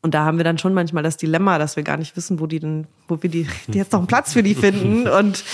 Und 0.00 0.14
da 0.14 0.24
haben 0.24 0.38
wir 0.38 0.44
dann 0.44 0.56
schon 0.56 0.72
manchmal 0.72 1.02
das 1.02 1.18
Dilemma, 1.18 1.58
dass 1.58 1.76
wir 1.76 1.82
gar 1.82 1.98
nicht 1.98 2.16
wissen, 2.16 2.40
wo 2.40 2.46
die 2.46 2.58
denn, 2.58 2.86
wo 3.06 3.22
wir 3.22 3.28
die, 3.28 3.46
die 3.68 3.76
jetzt 3.76 3.92
noch 3.92 3.98
einen 3.98 4.06
Platz 4.06 4.32
für 4.32 4.42
die 4.42 4.54
finden. 4.54 5.06
Und 5.06 5.44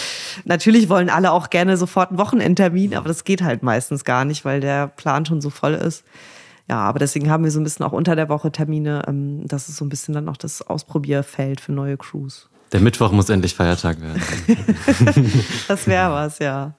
natürlich 0.45 0.89
wollen 0.89 1.11
alle 1.11 1.33
auch 1.33 1.51
gerne 1.51 1.77
sofort 1.77 2.11
einen 2.11 2.21
Wochenendtermin, 2.21 2.95
aber 2.95 3.09
das 3.09 3.25
geht 3.25 3.43
halt 3.43 3.65
meistens 3.65 4.05
gar 4.05 4.25
nicht, 4.25 4.45
weil 4.45 4.61
der 4.61 4.87
Plan 4.87 5.27
schon 5.27 5.41
so 5.41 5.51
voll 5.51 5.75
ist. 5.75 6.05
Ja, 6.69 6.79
aber 6.79 7.01
deswegen 7.01 7.29
haben 7.29 7.43
wir 7.43 7.51
so 7.51 7.59
ein 7.59 7.65
bisschen 7.65 7.85
auch 7.85 7.91
unter 7.91 8.15
der 8.15 8.29
Woche 8.29 8.53
Termine. 8.53 9.03
Ähm, 9.09 9.49
das 9.49 9.69
ist 9.69 9.79
so 9.79 9.85
ein 9.85 9.89
bisschen 9.89 10.15
dann 10.15 10.29
auch 10.29 10.37
das 10.37 10.63
Ausprobierfeld 10.63 11.61
für 11.61 11.73
neue 11.73 11.97
Crews. 11.97 12.49
Der 12.73 12.81
Mittwoch 12.81 13.13
muss 13.13 13.29
endlich 13.29 13.55
Feiertag 13.55 14.01
werden. 14.01 14.23
das 15.69 15.87
wäre 15.87 16.11
was, 16.11 16.39
ja. 16.39 16.75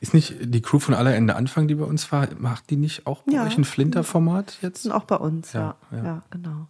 Ist 0.00 0.14
nicht 0.14 0.34
die 0.40 0.60
Crew 0.62 0.78
von 0.78 0.94
aller 0.94 1.14
Ende 1.14 1.36
Anfang, 1.36 1.68
die 1.68 1.74
bei 1.74 1.84
uns 1.84 2.10
war, 2.12 2.28
macht 2.38 2.70
die 2.70 2.76
nicht 2.76 3.06
auch 3.06 3.22
bei 3.22 3.34
ja. 3.34 3.46
euch 3.46 3.56
ein 3.56 3.64
Flinter-Format 3.64 4.58
jetzt? 4.62 4.90
Auch 4.90 5.04
bei 5.04 5.16
uns, 5.16 5.52
ja. 5.52 5.76
Ja, 5.90 6.04
ja 6.04 6.22
genau. 6.30 6.68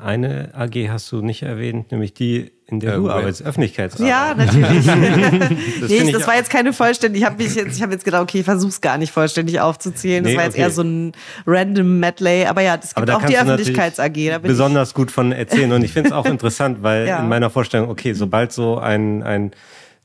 Eine 0.00 0.50
AG 0.54 0.88
hast 0.88 1.10
du 1.10 1.22
nicht 1.22 1.42
erwähnt, 1.42 1.90
nämlich 1.90 2.14
die, 2.14 2.52
in 2.66 2.78
der 2.78 2.94
äh, 2.94 2.96
du 2.96 3.10
arbeitest, 3.10 3.42
Öffentlichkeitsarbeit. 3.42 4.08
Ja, 4.08 4.32
natürlich. 4.32 4.86
das, 5.80 5.90
nee, 5.90 6.12
das 6.12 6.24
war 6.24 6.36
jetzt 6.36 6.50
keine 6.50 6.72
vollständig. 6.72 7.22
Ich 7.22 7.26
habe 7.26 7.42
jetzt, 7.42 7.82
hab 7.82 7.90
jetzt 7.90 8.04
gedacht, 8.04 8.22
okay, 8.22 8.38
ich 8.38 8.44
versuche 8.44 8.70
es 8.70 8.80
gar 8.80 8.96
nicht 8.96 9.10
vollständig 9.10 9.60
aufzuzählen. 9.60 10.22
Das 10.22 10.32
nee, 10.32 10.36
war 10.36 10.44
jetzt 10.44 10.54
okay. 10.54 10.62
eher 10.62 10.70
so 10.70 10.82
ein 10.82 11.12
random 11.46 11.98
Medley. 11.98 12.46
Aber 12.46 12.60
ja, 12.60 12.78
es 12.80 12.94
gibt 12.94 13.10
auch 13.10 13.24
die 13.24 13.36
Öffentlichkeits-AG. 13.36 14.38
besonders 14.40 14.94
gut 14.94 15.10
von 15.10 15.32
erzählen. 15.32 15.72
Und 15.72 15.82
ich 15.82 15.92
finde 15.92 16.10
es 16.10 16.14
auch 16.14 16.26
interessant, 16.26 16.82
weil 16.82 17.08
ja. 17.08 17.18
in 17.18 17.28
meiner 17.28 17.50
Vorstellung, 17.50 17.90
okay, 17.90 18.12
sobald 18.12 18.52
so 18.52 18.78
ein, 18.78 19.24
ein 19.24 19.50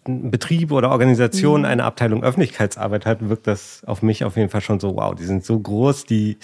Betrieb 0.05 0.71
oder 0.71 0.89
Organisation 0.89 1.61
mhm. 1.61 1.65
eine 1.65 1.83
Abteilung 1.83 2.23
Öffentlichkeitsarbeit 2.23 3.05
hat, 3.05 3.29
wirkt 3.29 3.45
das 3.45 3.83
auf 3.85 4.01
mich 4.01 4.23
auf 4.23 4.37
jeden 4.37 4.49
Fall 4.49 4.61
schon 4.61 4.79
so, 4.79 4.95
wow, 4.95 5.13
die 5.13 5.25
sind 5.25 5.45
so 5.45 5.59
groß, 5.59 6.05
die, 6.05 6.37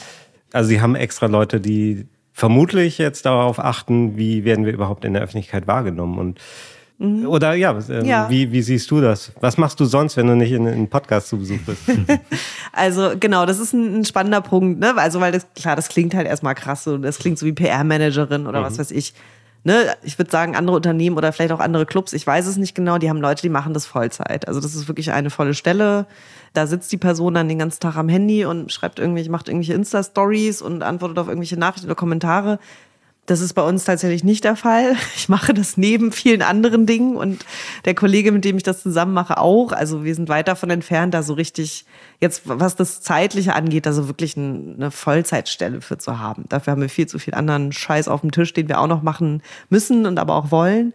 also 0.53 0.69
sie 0.69 0.81
haben 0.81 0.95
extra 0.95 1.25
Leute, 1.25 1.59
die 1.59 2.05
vermutlich 2.39 2.97
jetzt 2.97 3.25
darauf 3.25 3.59
achten, 3.59 4.17
wie 4.17 4.45
werden 4.45 4.65
wir 4.65 4.71
überhaupt 4.71 5.03
in 5.03 5.11
der 5.11 5.21
Öffentlichkeit 5.21 5.67
wahrgenommen 5.67 6.17
und 6.17 6.39
mhm. 6.97 7.27
oder 7.27 7.53
ja, 7.53 7.77
äh, 7.89 8.07
ja, 8.07 8.29
Wie, 8.29 8.53
wie 8.53 8.61
siehst 8.61 8.89
du 8.91 9.01
das? 9.01 9.33
Was 9.41 9.57
machst 9.57 9.77
du 9.81 9.85
sonst, 9.85 10.15
wenn 10.15 10.25
du 10.25 10.37
nicht 10.37 10.53
in 10.53 10.65
einem 10.65 10.87
Podcast 10.87 11.27
zu 11.27 11.37
Besuch 11.37 11.59
bist? 11.65 11.81
also 12.71 13.11
genau, 13.19 13.45
das 13.45 13.59
ist 13.59 13.73
ein, 13.73 13.99
ein, 13.99 14.05
spannender 14.05 14.39
Punkt, 14.39 14.79
ne? 14.79 14.93
Also 14.95 15.19
weil 15.19 15.33
das 15.33 15.47
klar, 15.53 15.75
das 15.75 15.89
klingt 15.89 16.15
halt 16.15 16.27
erstmal 16.27 16.55
krass 16.55 16.87
und 16.87 17.01
das 17.01 17.19
klingt 17.19 17.37
so 17.37 17.45
wie 17.45 17.51
PR-Managerin 17.51 18.47
oder 18.47 18.61
mhm. 18.61 18.65
was 18.65 18.79
weiß 18.79 18.91
ich. 18.91 19.13
Ne, 19.63 19.93
ich 20.03 20.17
würde 20.17 20.31
sagen, 20.31 20.55
andere 20.55 20.77
Unternehmen 20.77 21.17
oder 21.17 21.33
vielleicht 21.33 21.51
auch 21.51 21.59
andere 21.59 21.85
Clubs, 21.85 22.13
ich 22.13 22.25
weiß 22.25 22.47
es 22.47 22.55
nicht 22.55 22.75
genau, 22.75 22.97
die 22.97 23.09
haben 23.09 23.19
Leute, 23.19 23.41
die 23.41 23.49
machen 23.49 23.73
das 23.73 23.85
Vollzeit. 23.85 24.47
Also 24.47 24.61
das 24.61 24.73
ist 24.73 24.87
wirklich 24.87 25.11
eine 25.11 25.29
volle 25.29 25.53
Stelle. 25.53 26.07
Da 26.53 26.65
sitzt 26.65 26.91
die 26.93 26.97
Person 26.97 27.33
dann 27.33 27.49
den 27.49 27.59
ganzen 27.59 27.81
Tag 27.81 27.97
am 27.97 28.07
Handy 28.07 28.45
und 28.45 28.71
schreibt 28.71 28.99
irgendwelche, 28.99 29.29
macht 29.29 29.49
irgendwelche 29.49 29.73
Insta-Stories 29.73 30.61
und 30.61 30.81
antwortet 30.81 31.19
auf 31.19 31.27
irgendwelche 31.27 31.59
Nachrichten 31.59 31.87
oder 31.87 31.95
Kommentare. 31.95 32.57
Das 33.29 33.41
ist 33.41 33.53
bei 33.53 33.61
uns 33.61 33.83
tatsächlich 33.83 34.23
nicht 34.23 34.43
der 34.43 34.55
Fall. 34.55 34.95
Ich 35.15 35.29
mache 35.29 35.53
das 35.53 35.77
neben 35.77 36.11
vielen 36.11 36.41
anderen 36.41 36.85
Dingen 36.85 37.15
und 37.15 37.45
der 37.85 37.93
Kollege, 37.93 38.31
mit 38.31 38.43
dem 38.43 38.57
ich 38.57 38.63
das 38.63 38.81
zusammen 38.81 39.13
mache, 39.13 39.37
auch. 39.37 39.71
Also 39.71 40.03
wir 40.03 40.15
sind 40.15 40.29
weit 40.29 40.47
davon 40.47 40.71
entfernt, 40.71 41.13
da 41.13 41.21
so 41.21 41.33
richtig, 41.33 41.85
jetzt 42.19 42.43
was 42.45 42.75
das 42.75 43.01
Zeitliche 43.01 43.53
angeht, 43.53 43.85
also 43.85 44.07
wirklich 44.07 44.35
eine 44.35 44.89
Vollzeitstelle 44.89 45.81
für 45.81 45.99
zu 45.99 46.17
haben. 46.19 46.45
Dafür 46.49 46.71
haben 46.71 46.81
wir 46.81 46.89
viel 46.89 47.05
zu 47.05 47.19
viel 47.19 47.35
anderen 47.35 47.71
Scheiß 47.71 48.07
auf 48.07 48.21
dem 48.21 48.31
Tisch, 48.31 48.53
den 48.53 48.67
wir 48.67 48.79
auch 48.79 48.87
noch 48.87 49.03
machen 49.03 49.43
müssen 49.69 50.07
und 50.07 50.17
aber 50.17 50.35
auch 50.35 50.49
wollen. 50.49 50.93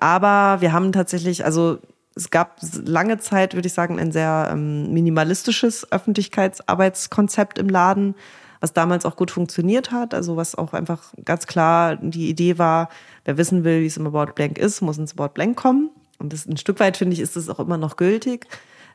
Aber 0.00 0.60
wir 0.60 0.72
haben 0.72 0.92
tatsächlich, 0.92 1.44
also 1.46 1.78
es 2.14 2.30
gab 2.30 2.58
lange 2.84 3.18
Zeit, 3.18 3.54
würde 3.54 3.68
ich 3.68 3.74
sagen, 3.74 3.98
ein 3.98 4.12
sehr 4.12 4.50
ähm, 4.52 4.92
minimalistisches 4.92 5.90
Öffentlichkeitsarbeitskonzept 5.90 7.58
im 7.58 7.68
Laden, 7.70 8.14
was 8.60 8.72
damals 8.72 9.06
auch 9.06 9.16
gut 9.16 9.30
funktioniert 9.30 9.90
hat. 9.90 10.14
Also 10.14 10.36
was 10.36 10.54
auch 10.54 10.72
einfach 10.72 11.12
ganz 11.24 11.46
klar 11.46 11.96
die 11.96 12.28
Idee 12.28 12.58
war, 12.58 12.88
wer 13.24 13.38
wissen 13.38 13.64
will, 13.64 13.80
wie 13.80 13.86
es 13.86 13.96
im 13.96 14.06
About 14.06 14.32
Blank 14.34 14.58
ist, 14.58 14.80
muss 14.80 14.98
ins 14.98 15.18
About 15.18 15.34
Blank 15.34 15.56
kommen. 15.56 15.90
Und 16.18 16.32
das 16.32 16.46
ein 16.46 16.58
Stück 16.58 16.80
weit, 16.80 16.96
finde 16.96 17.14
ich, 17.14 17.20
ist 17.20 17.36
das 17.36 17.48
auch 17.48 17.58
immer 17.58 17.78
noch 17.78 17.96
gültig. 17.96 18.46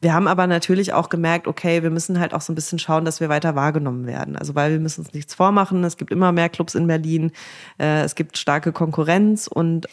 Wir 0.01 0.13
haben 0.13 0.27
aber 0.27 0.45
natürlich 0.45 0.93
auch 0.93 1.09
gemerkt, 1.09 1.47
okay, 1.47 1.81
wir 1.81 1.89
müssen 1.89 2.19
halt 2.19 2.33
auch 2.33 2.41
so 2.41 2.51
ein 2.51 2.55
bisschen 2.55 2.79
schauen, 2.79 3.05
dass 3.05 3.19
wir 3.19 3.29
weiter 3.29 3.55
wahrgenommen 3.55 4.05
werden. 4.05 4.35
Also 4.35 4.53
weil 4.53 4.71
wir 4.71 4.79
müssen 4.79 5.01
uns 5.01 5.13
nichts 5.13 5.33
vormachen. 5.33 5.83
Es 5.83 5.97
gibt 5.97 6.11
immer 6.11 6.31
mehr 6.31 6.49
Clubs 6.49 6.75
in 6.75 6.85
Berlin. 6.85 7.31
Äh, 7.79 8.03
es 8.03 8.15
gibt 8.15 8.37
starke 8.37 8.71
Konkurrenz 8.71 9.47
und 9.47 9.87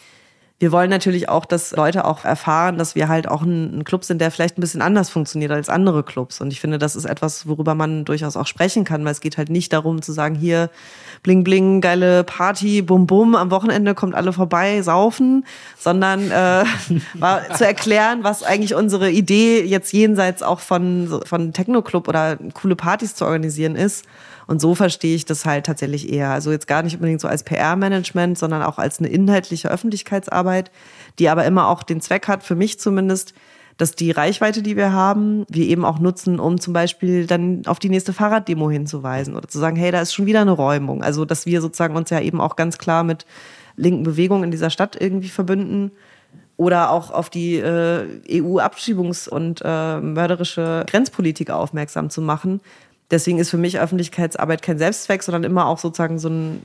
wir 0.63 0.71
wollen 0.71 0.89
natürlich 0.89 1.27
auch, 1.27 1.43
dass 1.43 1.75
Leute 1.75 2.05
auch 2.05 2.23
erfahren, 2.23 2.77
dass 2.77 2.95
wir 2.95 3.09
halt 3.09 3.27
auch 3.27 3.41
ein, 3.41 3.83
Club 3.83 4.05
sind, 4.05 4.21
der 4.21 4.31
vielleicht 4.31 4.57
ein 4.57 4.61
bisschen 4.61 4.81
anders 4.81 5.09
funktioniert 5.09 5.51
als 5.51 5.67
andere 5.67 6.03
Clubs. 6.03 6.39
Und 6.39 6.53
ich 6.53 6.61
finde, 6.61 6.79
das 6.79 6.95
ist 6.95 7.03
etwas, 7.03 7.49
worüber 7.49 7.75
man 7.75 8.05
durchaus 8.05 8.37
auch 8.37 8.47
sprechen 8.47 8.85
kann, 8.85 9.03
weil 9.03 9.11
es 9.11 9.19
geht 9.19 9.37
halt 9.37 9.49
nicht 9.49 9.73
darum 9.73 10.01
zu 10.01 10.13
sagen, 10.13 10.35
hier 10.35 10.69
bling 11.21 11.43
bling, 11.43 11.81
geile 11.81 12.23
Party, 12.23 12.81
bum 12.81 13.07
bum, 13.07 13.35
am 13.35 13.51
Wochenende 13.51 13.93
kommt 13.93 14.15
alle 14.15 14.31
vorbei, 14.31 14.81
saufen, 14.83 15.45
sondern 15.77 16.31
äh, 16.31 16.63
zu 17.57 17.65
erklären, 17.65 18.23
was 18.23 18.41
eigentlich 18.41 18.73
unsere 18.73 19.11
Idee 19.11 19.65
jetzt 19.65 19.91
jenseits 19.91 20.43
auch 20.43 20.61
von, 20.61 21.23
von 21.25 21.51
Techno-Club 21.51 22.07
oder 22.07 22.37
coole 22.53 22.77
Partys 22.77 23.15
zu 23.15 23.25
organisieren 23.25 23.75
ist 23.75 24.05
und 24.47 24.61
so 24.61 24.75
verstehe 24.75 25.15
ich 25.15 25.25
das 25.25 25.45
halt 25.45 25.65
tatsächlich 25.65 26.11
eher. 26.11 26.31
Also 26.31 26.51
jetzt 26.51 26.67
gar 26.67 26.83
nicht 26.83 26.95
unbedingt 26.95 27.21
so 27.21 27.27
als 27.27 27.43
PR-Management, 27.43 28.37
sondern 28.37 28.61
auch 28.61 28.77
als 28.77 28.99
eine 28.99 29.09
inhaltliche 29.09 29.69
Öffentlichkeitsarbeit, 29.69 30.71
die 31.19 31.29
aber 31.29 31.45
immer 31.45 31.67
auch 31.67 31.83
den 31.83 32.01
Zweck 32.01 32.27
hat, 32.27 32.43
für 32.43 32.55
mich 32.55 32.79
zumindest, 32.79 33.33
dass 33.77 33.95
die 33.95 34.11
Reichweite, 34.11 34.61
die 34.61 34.75
wir 34.75 34.93
haben, 34.93 35.45
wir 35.49 35.65
eben 35.65 35.85
auch 35.85 35.99
nutzen, 35.99 36.39
um 36.39 36.59
zum 36.59 36.73
Beispiel 36.73 37.25
dann 37.25 37.63
auf 37.65 37.79
die 37.79 37.89
nächste 37.89 38.13
Fahrraddemo 38.13 38.69
hinzuweisen 38.69 39.35
oder 39.35 39.47
zu 39.47 39.59
sagen, 39.59 39.75
hey, 39.75 39.91
da 39.91 40.01
ist 40.01 40.13
schon 40.13 40.25
wieder 40.25 40.41
eine 40.41 40.51
Räumung. 40.51 41.03
Also, 41.03 41.25
dass 41.25 41.45
wir 41.45 41.61
sozusagen 41.61 41.95
uns 41.95 42.09
ja 42.09 42.19
eben 42.19 42.39
auch 42.39 42.55
ganz 42.55 42.77
klar 42.77 43.03
mit 43.03 43.25
linken 43.75 44.03
Bewegungen 44.03 44.43
in 44.43 44.51
dieser 44.51 44.69
Stadt 44.69 44.95
irgendwie 44.99 45.29
verbünden 45.29 45.91
oder 46.55 46.91
auch 46.91 47.09
auf 47.09 47.29
die 47.29 47.55
äh, 47.55 48.05
EU-Abschiebungs- 48.29 49.27
und 49.27 49.61
äh, 49.63 49.99
mörderische 49.99 50.85
Grenzpolitik 50.87 51.49
aufmerksam 51.49 52.11
zu 52.11 52.21
machen, 52.21 52.61
deswegen 53.13 53.39
ist 53.39 53.49
für 53.49 53.57
mich 53.57 53.79
Öffentlichkeitsarbeit 53.79 54.61
kein 54.61 54.77
Selbstzweck, 54.77 55.23
sondern 55.23 55.43
immer 55.43 55.67
auch 55.67 55.79
sozusagen 55.79 56.19
so 56.19 56.29
ein, 56.29 56.63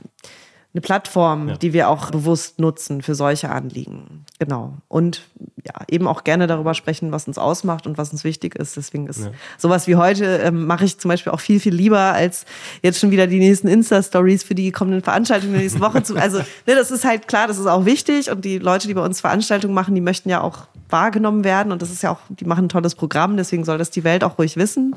eine 0.73 0.81
Plattform, 0.81 1.49
ja. 1.49 1.57
die 1.57 1.73
wir 1.73 1.89
auch 1.89 2.11
bewusst 2.11 2.59
nutzen 2.59 3.01
für 3.01 3.15
solche 3.15 3.49
Anliegen. 3.49 4.25
Genau. 4.39 4.73
Und 4.87 5.21
ja, 5.63 5.73
eben 5.89 6.07
auch 6.07 6.23
gerne 6.23 6.47
darüber 6.47 6.73
sprechen, 6.73 7.11
was 7.11 7.27
uns 7.27 7.37
ausmacht 7.37 7.87
und 7.87 7.97
was 7.97 8.11
uns 8.11 8.23
wichtig 8.23 8.55
ist. 8.55 8.77
Deswegen 8.77 9.07
ist 9.07 9.21
ja. 9.21 9.31
sowas 9.57 9.87
wie 9.87 9.95
heute 9.95 10.25
ähm, 10.37 10.65
mache 10.65 10.85
ich 10.85 10.97
zum 10.99 11.09
Beispiel 11.09 11.31
auch 11.31 11.39
viel, 11.39 11.59
viel 11.59 11.73
lieber, 11.73 11.99
als 11.99 12.45
jetzt 12.81 12.99
schon 12.99 13.11
wieder 13.11 13.27
die 13.27 13.39
nächsten 13.39 13.67
Insta-Stories 13.67 14.43
für 14.43 14.55
die 14.55 14.71
kommenden 14.71 15.01
Veranstaltungen 15.01 15.53
der 15.53 15.61
nächsten 15.61 15.81
Woche 15.81 16.03
zu. 16.03 16.15
Also, 16.15 16.39
ne, 16.39 16.75
das 16.75 16.91
ist 16.91 17.05
halt 17.05 17.27
klar, 17.27 17.47
das 17.47 17.57
ist 17.57 17.67
auch 17.67 17.85
wichtig. 17.85 18.31
Und 18.31 18.43
die 18.45 18.57
Leute, 18.57 18.87
die 18.87 18.93
bei 18.93 19.03
uns 19.03 19.21
Veranstaltungen 19.21 19.73
machen, 19.73 19.95
die 19.95 20.01
möchten 20.01 20.29
ja 20.29 20.41
auch 20.41 20.67
wahrgenommen 20.89 21.43
werden. 21.43 21.71
Und 21.71 21.81
das 21.81 21.91
ist 21.91 22.03
ja 22.03 22.11
auch, 22.11 22.19
die 22.29 22.45
machen 22.45 22.65
ein 22.65 22.69
tolles 22.69 22.95
Programm, 22.95 23.37
deswegen 23.37 23.65
soll 23.65 23.77
das 23.77 23.91
die 23.91 24.03
Welt 24.03 24.23
auch 24.23 24.37
ruhig 24.37 24.57
wissen. 24.57 24.95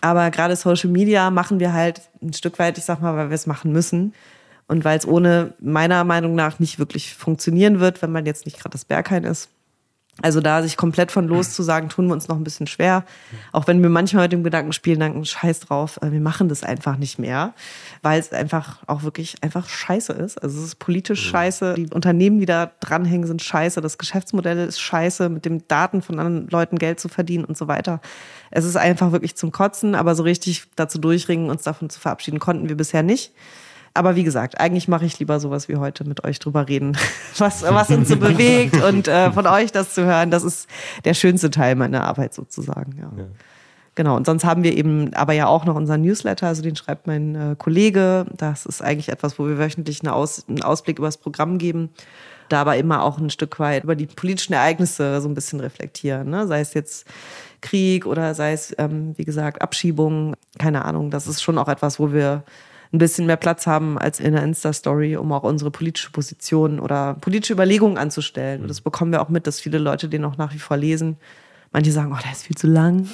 Aber 0.00 0.30
gerade 0.30 0.56
Social 0.56 0.90
Media 0.90 1.30
machen 1.30 1.60
wir 1.60 1.72
halt 1.72 2.02
ein 2.22 2.32
Stück 2.32 2.58
weit, 2.58 2.78
ich 2.78 2.84
sag 2.84 3.00
mal, 3.00 3.16
weil 3.16 3.30
wir 3.30 3.34
es 3.34 3.46
machen 3.46 3.72
müssen. 3.72 4.14
Und 4.66 4.84
weil 4.84 4.98
es 4.98 5.06
ohne 5.06 5.54
meiner 5.58 6.04
Meinung 6.04 6.34
nach 6.34 6.60
nicht 6.60 6.78
wirklich 6.78 7.14
funktionieren 7.14 7.80
wird, 7.80 8.02
wenn 8.02 8.12
man 8.12 8.24
jetzt 8.24 8.46
nicht 8.46 8.58
gerade 8.58 8.72
das 8.72 8.84
Berghain 8.84 9.24
ist. 9.24 9.48
Also 10.22 10.40
da 10.40 10.62
sich 10.62 10.76
komplett 10.76 11.12
von 11.12 11.26
los 11.28 11.54
zu 11.54 11.62
sagen, 11.62 11.88
tun 11.88 12.06
wir 12.06 12.12
uns 12.12 12.28
noch 12.28 12.36
ein 12.36 12.44
bisschen 12.44 12.66
schwer. 12.66 13.04
Auch 13.52 13.66
wenn 13.66 13.82
wir 13.82 13.90
manchmal 13.90 14.24
mit 14.24 14.32
dem 14.32 14.44
Gedanken 14.44 14.72
spielen, 14.72 15.00
dann 15.00 15.24
scheiß 15.24 15.60
drauf, 15.60 15.98
äh, 16.02 16.12
wir 16.12 16.20
machen 16.20 16.48
das 16.48 16.62
einfach 16.62 16.96
nicht 16.96 17.18
mehr, 17.18 17.54
weil 18.02 18.20
es 18.20 18.32
einfach 18.32 18.78
auch 18.86 19.02
wirklich 19.02 19.36
einfach 19.42 19.68
scheiße 19.68 20.12
ist. 20.12 20.42
Also 20.42 20.58
es 20.58 20.66
ist 20.66 20.78
politisch 20.78 21.28
scheiße, 21.28 21.74
die 21.74 21.88
Unternehmen, 21.90 22.40
die 22.40 22.46
da 22.46 22.70
dranhängen, 22.80 23.26
sind 23.26 23.42
scheiße, 23.42 23.80
das 23.80 23.98
Geschäftsmodell 23.98 24.58
ist 24.58 24.80
scheiße, 24.80 25.28
mit 25.28 25.44
dem 25.44 25.66
Daten 25.68 26.02
von 26.02 26.18
anderen 26.18 26.48
Leuten 26.48 26.76
Geld 26.76 27.00
zu 27.00 27.08
verdienen 27.08 27.44
und 27.44 27.56
so 27.56 27.68
weiter. 27.68 28.00
Es 28.50 28.64
ist 28.64 28.76
einfach 28.76 29.12
wirklich 29.12 29.36
zum 29.36 29.52
Kotzen, 29.52 29.94
aber 29.94 30.14
so 30.14 30.22
richtig 30.22 30.64
dazu 30.76 30.98
durchringen, 30.98 31.50
uns 31.50 31.62
davon 31.62 31.90
zu 31.90 32.00
verabschieden, 32.00 32.40
konnten 32.40 32.68
wir 32.68 32.76
bisher 32.76 33.02
nicht. 33.02 33.32
Aber 33.92 34.16
wie 34.16 34.24
gesagt, 34.24 34.60
eigentlich 34.60 34.88
mache 34.88 35.04
ich 35.04 35.18
lieber 35.18 35.40
sowas 35.40 35.68
wie 35.68 35.76
heute 35.76 36.04
mit 36.04 36.24
euch 36.24 36.38
drüber 36.38 36.68
reden, 36.68 36.96
was, 37.38 37.62
was 37.62 37.90
uns 37.90 38.08
so 38.08 38.16
bewegt 38.16 38.82
und 38.88 39.08
äh, 39.08 39.32
von 39.32 39.46
euch 39.46 39.72
das 39.72 39.94
zu 39.94 40.04
hören. 40.04 40.30
Das 40.30 40.44
ist 40.44 40.68
der 41.04 41.14
schönste 41.14 41.50
Teil 41.50 41.74
meiner 41.74 42.04
Arbeit 42.04 42.34
sozusagen. 42.34 42.96
Ja. 42.98 43.10
ja. 43.16 43.28
Genau, 43.96 44.16
und 44.16 44.24
sonst 44.24 44.44
haben 44.44 44.62
wir 44.62 44.76
eben 44.76 45.12
aber 45.14 45.32
ja 45.32 45.46
auch 45.46 45.64
noch 45.64 45.74
unseren 45.74 46.02
Newsletter, 46.02 46.46
also 46.46 46.62
den 46.62 46.76
schreibt 46.76 47.06
mein 47.06 47.34
äh, 47.34 47.56
Kollege. 47.58 48.26
Das 48.36 48.64
ist 48.64 48.82
eigentlich 48.82 49.08
etwas, 49.08 49.38
wo 49.38 49.48
wir 49.48 49.58
wöchentlich 49.58 50.00
eine 50.02 50.14
Aus, 50.14 50.44
einen 50.48 50.62
Ausblick 50.62 50.98
über 50.98 51.08
das 51.08 51.18
Programm 51.18 51.58
geben 51.58 51.90
da 52.50 52.60
aber 52.60 52.76
immer 52.76 53.02
auch 53.02 53.18
ein 53.18 53.30
Stück 53.30 53.58
weit 53.58 53.84
über 53.84 53.96
die 53.96 54.06
politischen 54.06 54.52
Ereignisse 54.52 55.20
so 55.20 55.28
ein 55.28 55.34
bisschen 55.34 55.60
reflektieren. 55.60 56.28
Ne? 56.28 56.46
Sei 56.46 56.60
es 56.60 56.74
jetzt 56.74 57.06
Krieg 57.60 58.06
oder 58.06 58.34
sei 58.34 58.52
es, 58.52 58.74
ähm, 58.78 59.14
wie 59.16 59.24
gesagt, 59.24 59.62
Abschiebung, 59.62 60.34
keine 60.58 60.84
Ahnung. 60.84 61.10
Das 61.10 61.26
ist 61.26 61.42
schon 61.42 61.58
auch 61.58 61.68
etwas, 61.68 61.98
wo 61.98 62.12
wir 62.12 62.42
ein 62.92 62.98
bisschen 62.98 63.26
mehr 63.26 63.36
Platz 63.36 63.66
haben 63.66 63.98
als 63.98 64.18
in 64.18 64.32
der 64.32 64.42
Insta-Story, 64.42 65.16
um 65.16 65.32
auch 65.32 65.44
unsere 65.44 65.70
politische 65.70 66.10
Position 66.10 66.80
oder 66.80 67.14
politische 67.20 67.52
Überlegungen 67.52 67.98
anzustellen. 67.98 68.62
Und 68.62 68.68
das 68.68 68.80
bekommen 68.80 69.12
wir 69.12 69.22
auch 69.22 69.28
mit, 69.28 69.46
dass 69.46 69.60
viele 69.60 69.78
Leute 69.78 70.08
den 70.08 70.24
auch 70.24 70.36
nach 70.36 70.52
wie 70.52 70.58
vor 70.58 70.76
lesen. 70.76 71.16
Manche 71.72 71.92
sagen, 71.92 72.12
oh, 72.12 72.18
der 72.20 72.32
ist 72.32 72.42
viel 72.42 72.56
zu 72.56 72.66
lang. 72.66 73.06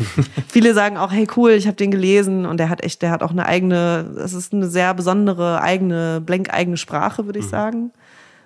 viele 0.48 0.72
sagen 0.72 0.96
auch, 0.96 1.10
hey, 1.10 1.26
cool, 1.36 1.50
ich 1.50 1.66
habe 1.66 1.76
den 1.76 1.90
gelesen 1.90 2.46
und 2.46 2.58
der 2.58 2.68
hat 2.68 2.84
echt, 2.84 3.02
der 3.02 3.10
hat 3.10 3.24
auch 3.24 3.32
eine 3.32 3.46
eigene, 3.46 4.08
es 4.18 4.34
ist 4.34 4.52
eine 4.52 4.68
sehr 4.68 4.94
besondere 4.94 5.60
eigene, 5.60 6.22
blank-eigene 6.24 6.76
Sprache, 6.76 7.26
würde 7.26 7.40
ich 7.40 7.46
mhm. 7.46 7.50
sagen 7.50 7.92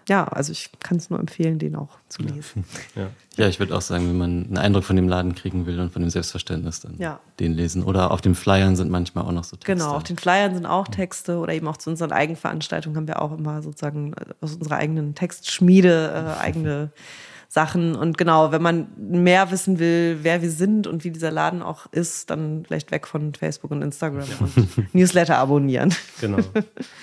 ja, 0.09 0.25
also 0.25 0.53
ich 0.53 0.71
kann 0.81 0.97
es 0.97 1.11
nur 1.11 1.21
empfehlen, 1.21 1.59
den 1.59 1.77
auch 1.77 1.99
zu 2.09 2.23
lesen. 2.23 2.65
Ja, 2.97 3.11
ja 3.37 3.49
ich 3.49 3.59
würde 3.59 3.77
auch 3.77 3.83
sagen, 3.83 4.09
wenn 4.09 4.17
man 4.17 4.45
einen 4.47 4.59
Eindruck 4.59 4.85
von 4.85 4.97
dem 4.97 5.09
Laden 5.09 5.35
kriegen 5.35 5.67
will 5.67 5.79
und 5.79 5.93
von 5.93 6.03
dem 6.03 6.11
Selbstverständnis, 6.11 6.81
dann 6.81 6.97
ja. 6.99 7.21
den 7.39 7.53
lesen. 7.53 7.83
Oder 7.85 8.11
auf 8.11 8.21
den 8.21 8.35
Flyern 8.35 8.77
sind 8.77 8.91
manchmal 8.91 9.25
auch 9.25 9.33
noch 9.33 9.45
so 9.45 9.57
Texte. 9.57 9.75
Genau, 9.75 9.95
auf 9.95 10.05
den 10.05 10.17
Flyern 10.17 10.55
sind 10.55 10.67
auch 10.67 10.89
Texte 10.89 11.39
oder 11.39 11.53
eben 11.53 11.69
auch 11.69 11.77
zu 11.77 11.91
unseren 11.91 12.13
Eigenveranstaltungen 12.13 12.97
haben 12.97 13.09
wir 13.09 13.21
auch 13.21 13.37
immer 13.37 13.63
sozusagen 13.63 14.15
aus 14.41 14.55
unserer 14.55 14.77
eigenen 14.77 15.15
Textschmiede 15.15 16.37
äh, 16.39 16.41
eigene 16.41 16.91
Sachen. 17.49 17.95
Und 17.95 18.19
genau, 18.19 18.53
wenn 18.53 18.63
man 18.63 18.89
mehr 18.97 19.51
wissen 19.51 19.79
will, 19.79 20.19
wer 20.23 20.43
wir 20.43 20.51
sind 20.51 20.87
und 20.87 21.05
wie 21.05 21.11
dieser 21.11 21.31
Laden 21.31 21.63
auch 21.63 21.87
ist, 21.93 22.31
dann 22.31 22.65
vielleicht 22.67 22.91
weg 22.91 23.07
von 23.07 23.35
Facebook 23.35 23.71
und 23.71 23.83
Instagram 23.83 24.29
und 24.41 24.95
Newsletter 24.95 25.39
abonnieren. 25.39 25.95
Genau. 26.21 26.39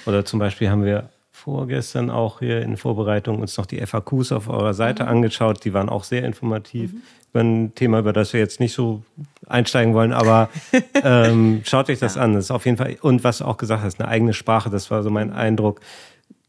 Oder 0.05 0.25
zum 0.25 0.39
Beispiel 0.39 0.69
haben 0.69 0.83
wir 0.83 1.09
vorgestern 1.45 2.09
auch 2.09 2.39
hier 2.39 2.63
in 2.63 2.75
Vorbereitung 2.75 3.39
uns 3.39 3.55
noch 3.55 3.67
die 3.67 3.77
FAQs 3.77 4.31
auf 4.31 4.49
eurer 4.49 4.73
Seite 4.73 5.03
mhm. 5.03 5.09
angeschaut. 5.09 5.63
Die 5.63 5.75
waren 5.75 5.89
auch 5.89 6.03
sehr 6.03 6.25
informativ 6.25 6.93
mhm. 6.93 7.01
über 7.31 7.41
ein 7.41 7.75
Thema, 7.75 7.99
über 7.99 8.13
das 8.13 8.33
wir 8.33 8.39
jetzt 8.39 8.59
nicht 8.59 8.73
so 8.73 9.03
einsteigen 9.47 9.93
wollen, 9.93 10.11
aber 10.11 10.49
ähm, 11.03 11.61
schaut 11.63 11.87
euch 11.91 11.99
das 11.99 12.15
ja. 12.15 12.23
an. 12.23 12.33
Das 12.33 12.45
ist 12.45 12.51
auf 12.51 12.65
jeden 12.65 12.77
Fall, 12.77 12.97
und 12.99 13.23
was 13.23 13.37
du 13.37 13.45
auch 13.45 13.57
gesagt 13.57 13.83
hast, 13.83 13.99
eine 13.99 14.09
eigene 14.09 14.33
Sprache, 14.33 14.71
das 14.71 14.89
war 14.89 15.03
so 15.03 15.11
mein 15.11 15.31
Eindruck. 15.31 15.81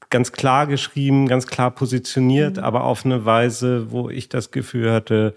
Ganz 0.09 0.33
klar 0.33 0.67
geschrieben, 0.67 1.29
ganz 1.29 1.47
klar 1.47 1.73
positioniert, 1.73 2.57
mhm. 2.57 2.65
aber 2.65 2.85
auf 2.85 3.05
eine 3.05 3.27
Weise, 3.27 3.91
wo 3.91 4.09
ich 4.09 4.31
das 4.31 4.51
Gefühl 4.51 4.91
hatte, 4.91 5.35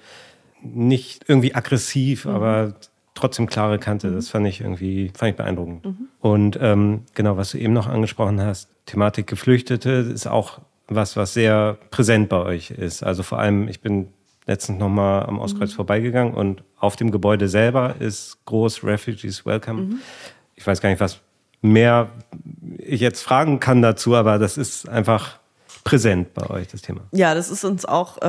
nicht 0.61 1.25
irgendwie 1.27 1.53
aggressiv, 1.53 2.23
mhm. 2.23 2.31
aber 2.31 2.73
trotzdem 3.13 3.47
klare 3.47 3.77
Kante. 3.77 4.09
Das 4.09 4.29
fand 4.29 4.47
ich 4.47 4.61
irgendwie, 4.61 5.11
fand 5.13 5.31
ich 5.31 5.35
beeindruckend. 5.35 5.83
Mhm. 5.83 6.07
Und 6.21 6.57
ähm, 6.61 7.01
genau, 7.13 7.35
was 7.35 7.51
du 7.51 7.57
eben 7.57 7.73
noch 7.73 7.87
angesprochen 7.87 8.39
hast, 8.39 8.69
Thematik 8.89 9.27
Geflüchtete 9.27 9.89
ist 9.91 10.25
auch 10.25 10.59
was, 10.87 11.15
was 11.15 11.33
sehr 11.35 11.77
präsent 11.91 12.27
bei 12.27 12.37
euch 12.37 12.71
ist. 12.71 13.03
Also 13.03 13.21
vor 13.21 13.37
allem, 13.37 13.67
ich 13.67 13.81
bin 13.81 14.07
letztens 14.47 14.79
nochmal 14.79 15.27
am 15.27 15.37
Ostkreuz 15.37 15.71
mhm. 15.71 15.75
vorbeigegangen 15.75 16.33
und 16.33 16.63
auf 16.79 16.95
dem 16.95 17.11
Gebäude 17.11 17.47
selber 17.47 17.95
ist 17.99 18.43
groß 18.45 18.83
Refugees 18.83 19.45
Welcome. 19.45 19.81
Mhm. 19.81 19.99
Ich 20.55 20.65
weiß 20.65 20.81
gar 20.81 20.89
nicht, 20.89 20.99
was 20.99 21.21
mehr 21.61 22.09
ich 22.79 23.01
jetzt 23.01 23.21
fragen 23.21 23.59
kann 23.59 23.83
dazu, 23.83 24.15
aber 24.15 24.39
das 24.39 24.57
ist 24.57 24.89
einfach 24.89 25.38
präsent 25.89 26.35
bei 26.35 26.47
euch, 26.51 26.67
das 26.67 26.83
Thema. 26.83 27.01
Ja, 27.11 27.33
das 27.33 27.49
ist 27.49 27.65
uns 27.65 27.83
auch 27.83 28.19
äh, 28.21 28.25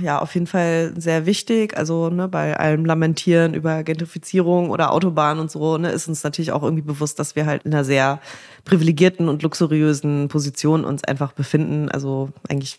ja, 0.00 0.20
auf 0.20 0.32
jeden 0.34 0.46
Fall 0.46 0.92
sehr 0.96 1.26
wichtig. 1.26 1.76
Also 1.76 2.08
ne, 2.08 2.28
bei 2.28 2.56
allem 2.56 2.84
Lamentieren 2.84 3.52
über 3.52 3.82
Gentrifizierung 3.82 4.70
oder 4.70 4.92
Autobahnen 4.92 5.40
und 5.40 5.50
so, 5.50 5.76
ne, 5.76 5.90
ist 5.90 6.06
uns 6.06 6.22
natürlich 6.22 6.52
auch 6.52 6.62
irgendwie 6.62 6.84
bewusst, 6.84 7.18
dass 7.18 7.34
wir 7.34 7.46
halt 7.46 7.64
in 7.64 7.74
einer 7.74 7.84
sehr 7.84 8.20
privilegierten 8.64 9.28
und 9.28 9.42
luxuriösen 9.42 10.28
Position 10.28 10.84
uns 10.84 11.02
einfach 11.02 11.32
befinden. 11.32 11.88
Also 11.88 12.30
eigentlich, 12.48 12.78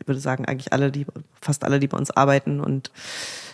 ich 0.00 0.06
würde 0.06 0.20
sagen, 0.20 0.44
eigentlich 0.44 0.72
alle, 0.72 0.92
die, 0.92 1.04
fast 1.40 1.64
alle, 1.64 1.80
die 1.80 1.88
bei 1.88 1.98
uns 1.98 2.12
arbeiten 2.12 2.60
und 2.60 2.92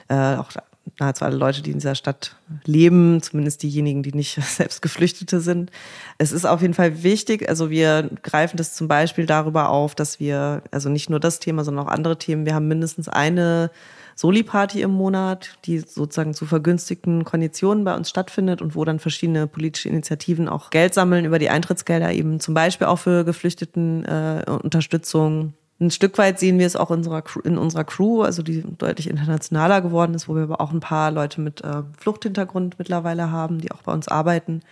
äh, 0.08 0.36
auch 0.36 0.50
nahezu 0.98 1.24
alle 1.24 1.36
Leute, 1.36 1.62
die 1.62 1.70
in 1.70 1.78
dieser 1.78 1.94
Stadt 1.94 2.36
leben, 2.64 3.22
zumindest 3.22 3.62
diejenigen, 3.62 4.02
die 4.02 4.12
nicht 4.12 4.34
selbst 4.42 4.82
Geflüchtete 4.82 5.40
sind. 5.40 5.70
Es 6.18 6.32
ist 6.32 6.46
auf 6.46 6.62
jeden 6.62 6.74
Fall 6.74 7.02
wichtig, 7.02 7.48
also 7.48 7.70
wir 7.70 8.10
greifen 8.22 8.56
das 8.56 8.74
zum 8.74 8.88
Beispiel 8.88 9.26
darüber 9.26 9.68
auf, 9.70 9.94
dass 9.94 10.20
wir, 10.20 10.62
also 10.70 10.88
nicht 10.88 11.10
nur 11.10 11.20
das 11.20 11.40
Thema, 11.40 11.64
sondern 11.64 11.86
auch 11.86 11.90
andere 11.90 12.18
Themen, 12.18 12.46
wir 12.46 12.54
haben 12.54 12.68
mindestens 12.68 13.08
eine 13.08 13.70
Soli-Party 14.18 14.82
im 14.82 14.90
Monat, 14.90 15.58
die 15.64 15.78
sozusagen 15.78 16.34
zu 16.34 16.44
vergünstigten 16.44 17.24
Konditionen 17.24 17.84
bei 17.84 17.94
uns 17.94 18.10
stattfindet 18.10 18.60
und 18.60 18.74
wo 18.74 18.84
dann 18.84 18.98
verschiedene 18.98 19.46
politische 19.46 19.88
Initiativen 19.88 20.48
auch 20.48 20.70
Geld 20.70 20.92
sammeln 20.92 21.24
über 21.24 21.38
die 21.38 21.50
Eintrittsgelder, 21.50 22.12
eben 22.12 22.40
zum 22.40 22.52
Beispiel 22.52 22.88
auch 22.88 22.98
für 22.98 23.24
Geflüchteten 23.24 24.04
äh, 24.04 24.44
Unterstützung 24.50 25.54
ein 25.80 25.90
Stück 25.90 26.18
weit 26.18 26.40
sehen 26.40 26.58
wir 26.58 26.66
es 26.66 26.76
auch 26.76 26.90
in 26.90 26.98
unserer, 26.98 27.22
Crew, 27.22 27.40
in 27.40 27.56
unserer 27.56 27.84
Crew, 27.84 28.22
also 28.22 28.42
die 28.42 28.64
deutlich 28.78 29.08
internationaler 29.08 29.80
geworden 29.80 30.14
ist, 30.14 30.28
wo 30.28 30.34
wir 30.34 30.42
aber 30.42 30.60
auch 30.60 30.72
ein 30.72 30.80
paar 30.80 31.10
Leute 31.10 31.40
mit 31.40 31.62
äh, 31.62 31.82
Fluchthintergrund 31.98 32.78
mittlerweile 32.78 33.30
haben, 33.30 33.60
die 33.60 33.70
auch 33.70 33.82
bei 33.82 33.92
uns 33.92 34.08
arbeiten. 34.08 34.62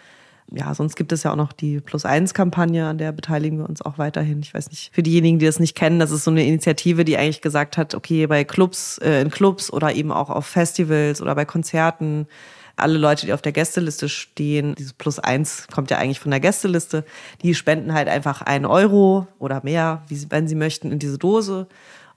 Ja, 0.50 0.74
sonst 0.74 0.94
gibt 0.94 1.12
es 1.12 1.24
ja 1.24 1.32
auch 1.32 1.36
noch 1.36 1.52
die 1.52 1.80
Plus-Eins-Kampagne, 1.80 2.86
an 2.86 2.98
der 2.98 3.11
beteiligen 3.12 3.59
wir 3.59 3.68
uns 3.68 3.82
auch 3.82 3.98
weiterhin. 3.98 4.40
Ich 4.42 4.54
weiß 4.54 4.70
nicht, 4.70 4.94
für 4.94 5.02
diejenigen, 5.02 5.38
die 5.38 5.46
das 5.46 5.59
nicht 5.59 5.76
kennen, 5.76 5.98
das 5.98 6.12
ist 6.12 6.24
so 6.24 6.30
eine 6.30 6.44
Initiative, 6.44 7.04
die 7.04 7.16
eigentlich 7.16 7.40
gesagt 7.40 7.76
hat, 7.76 7.94
okay, 7.94 8.26
bei 8.26 8.44
Clubs, 8.44 8.98
äh, 8.98 9.20
in 9.20 9.30
Clubs 9.30 9.72
oder 9.72 9.94
eben 9.94 10.12
auch 10.12 10.30
auf 10.30 10.46
Festivals 10.46 11.20
oder 11.20 11.34
bei 11.34 11.44
Konzerten 11.44 12.26
alle 12.76 12.98
Leute, 12.98 13.26
die 13.26 13.32
auf 13.32 13.42
der 13.42 13.52
Gästeliste 13.52 14.08
stehen, 14.08 14.74
dieses 14.74 14.92
Plus 14.92 15.18
eins 15.18 15.66
kommt 15.72 15.90
ja 15.90 15.98
eigentlich 15.98 16.20
von 16.20 16.30
der 16.30 16.40
Gästeliste, 16.40 17.04
die 17.42 17.54
spenden 17.54 17.94
halt 17.94 18.08
einfach 18.08 18.42
einen 18.42 18.66
Euro 18.66 19.26
oder 19.38 19.62
mehr, 19.64 20.04
wenn 20.28 20.46
sie 20.46 20.54
möchten, 20.54 20.92
in 20.92 20.98
diese 20.98 21.18
Dose. 21.18 21.66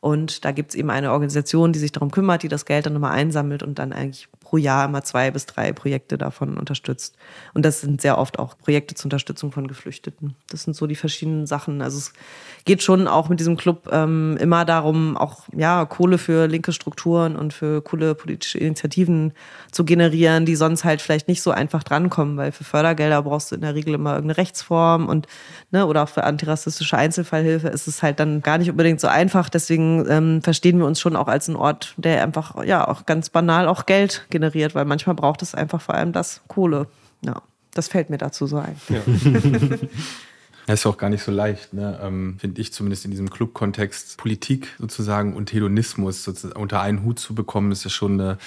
Und 0.01 0.45
da 0.45 0.51
gibt's 0.51 0.75
eben 0.75 0.89
eine 0.89 1.11
Organisation, 1.11 1.73
die 1.73 1.79
sich 1.79 1.91
darum 1.91 2.11
kümmert, 2.11 2.43
die 2.43 2.47
das 2.47 2.65
Geld 2.65 2.85
dann 2.85 2.93
nochmal 2.93 3.11
einsammelt 3.11 3.63
und 3.63 3.79
dann 3.79 3.91
eigentlich 3.91 4.29
pro 4.49 4.57
Jahr 4.57 4.85
immer 4.85 5.03
zwei 5.03 5.29
bis 5.29 5.45
drei 5.45 5.71
Projekte 5.73 6.17
davon 6.17 6.57
unterstützt. 6.57 7.15
Und 7.53 7.65
das 7.65 7.81
sind 7.81 8.01
sehr 8.01 8.17
oft 8.17 8.39
auch 8.39 8.57
Projekte 8.57 8.95
zur 8.95 9.05
Unterstützung 9.05 9.51
von 9.51 9.67
Geflüchteten. 9.67 10.35
Das 10.49 10.63
sind 10.63 10.75
so 10.75 10.87
die 10.87 10.95
verschiedenen 10.95 11.45
Sachen. 11.45 11.83
Also 11.83 11.99
es 11.99 12.13
geht 12.65 12.81
schon 12.81 13.07
auch 13.07 13.29
mit 13.29 13.39
diesem 13.39 13.57
Club 13.57 13.87
ähm, 13.91 14.37
immer 14.39 14.65
darum, 14.65 15.17
auch 15.17 15.43
ja 15.55 15.85
Kohle 15.85 16.17
für 16.17 16.47
linke 16.47 16.73
Strukturen 16.73 17.35
und 17.35 17.53
für 17.53 17.83
coole 17.83 18.15
politische 18.15 18.57
Initiativen 18.57 19.33
zu 19.71 19.85
generieren, 19.85 20.47
die 20.47 20.55
sonst 20.55 20.83
halt 20.83 20.99
vielleicht 20.99 21.27
nicht 21.27 21.43
so 21.43 21.51
einfach 21.51 21.83
drankommen, 21.83 22.35
weil 22.37 22.51
für 22.51 22.63
Fördergelder 22.63 23.21
brauchst 23.21 23.51
du 23.51 23.55
in 23.55 23.61
der 23.61 23.75
Regel 23.75 23.93
immer 23.93 24.15
irgendeine 24.15 24.37
Rechtsform 24.37 25.07
und 25.07 25.27
ne, 25.69 25.85
oder 25.85 26.03
auch 26.03 26.09
für 26.09 26.23
antirassistische 26.23 26.97
Einzelfallhilfe 26.97 27.67
ist 27.67 27.87
es 27.87 28.01
halt 28.01 28.19
dann 28.19 28.41
gar 28.41 28.57
nicht 28.57 28.71
unbedingt 28.71 28.99
so 28.99 29.07
einfach. 29.07 29.47
Deswegen 29.47 30.07
ähm, 30.09 30.41
verstehen 30.41 30.79
wir 30.79 30.87
uns 30.87 30.99
schon 30.99 31.15
auch 31.15 31.27
als 31.27 31.47
ein 31.47 31.55
Ort, 31.55 31.93
der 31.97 32.23
einfach 32.23 32.63
ja 32.63 32.87
auch 32.87 33.05
ganz 33.05 33.29
banal 33.29 33.67
auch 33.67 33.85
Geld 33.85 34.25
generiert 34.31 34.38
generiert, 34.39 34.73
weil 34.75 34.85
manchmal 34.85 35.15
braucht 35.15 35.41
es 35.41 35.53
einfach 35.53 35.81
vor 35.81 35.95
allem 35.95 36.13
das 36.13 36.41
Kohle. 36.47 36.87
Ja, 37.21 37.41
das 37.73 37.87
fällt 37.89 38.09
mir 38.09 38.17
dazu 38.17 38.47
so 38.47 38.57
ein. 38.57 38.75
Ja. 38.89 39.01
Das 40.69 40.81
ist 40.81 40.85
auch 40.85 40.97
gar 40.97 41.09
nicht 41.09 41.23
so 41.23 41.31
leicht, 41.31 41.73
ne? 41.73 41.99
ähm, 41.99 42.35
finde 42.37 42.61
ich 42.61 42.71
zumindest 42.71 43.03
in 43.03 43.09
diesem 43.09 43.31
Club-Kontext. 43.31 44.17
Politik 44.17 44.67
sozusagen 44.77 45.35
und 45.35 45.51
Hedonismus 45.51 46.23
sozusagen 46.23 46.61
unter 46.61 46.79
einen 46.79 47.03
Hut 47.03 47.17
zu 47.17 47.33
bekommen, 47.33 47.71
ist 47.71 47.85
ja 47.85 47.89
schon 47.89 48.21
eine, 48.21 48.37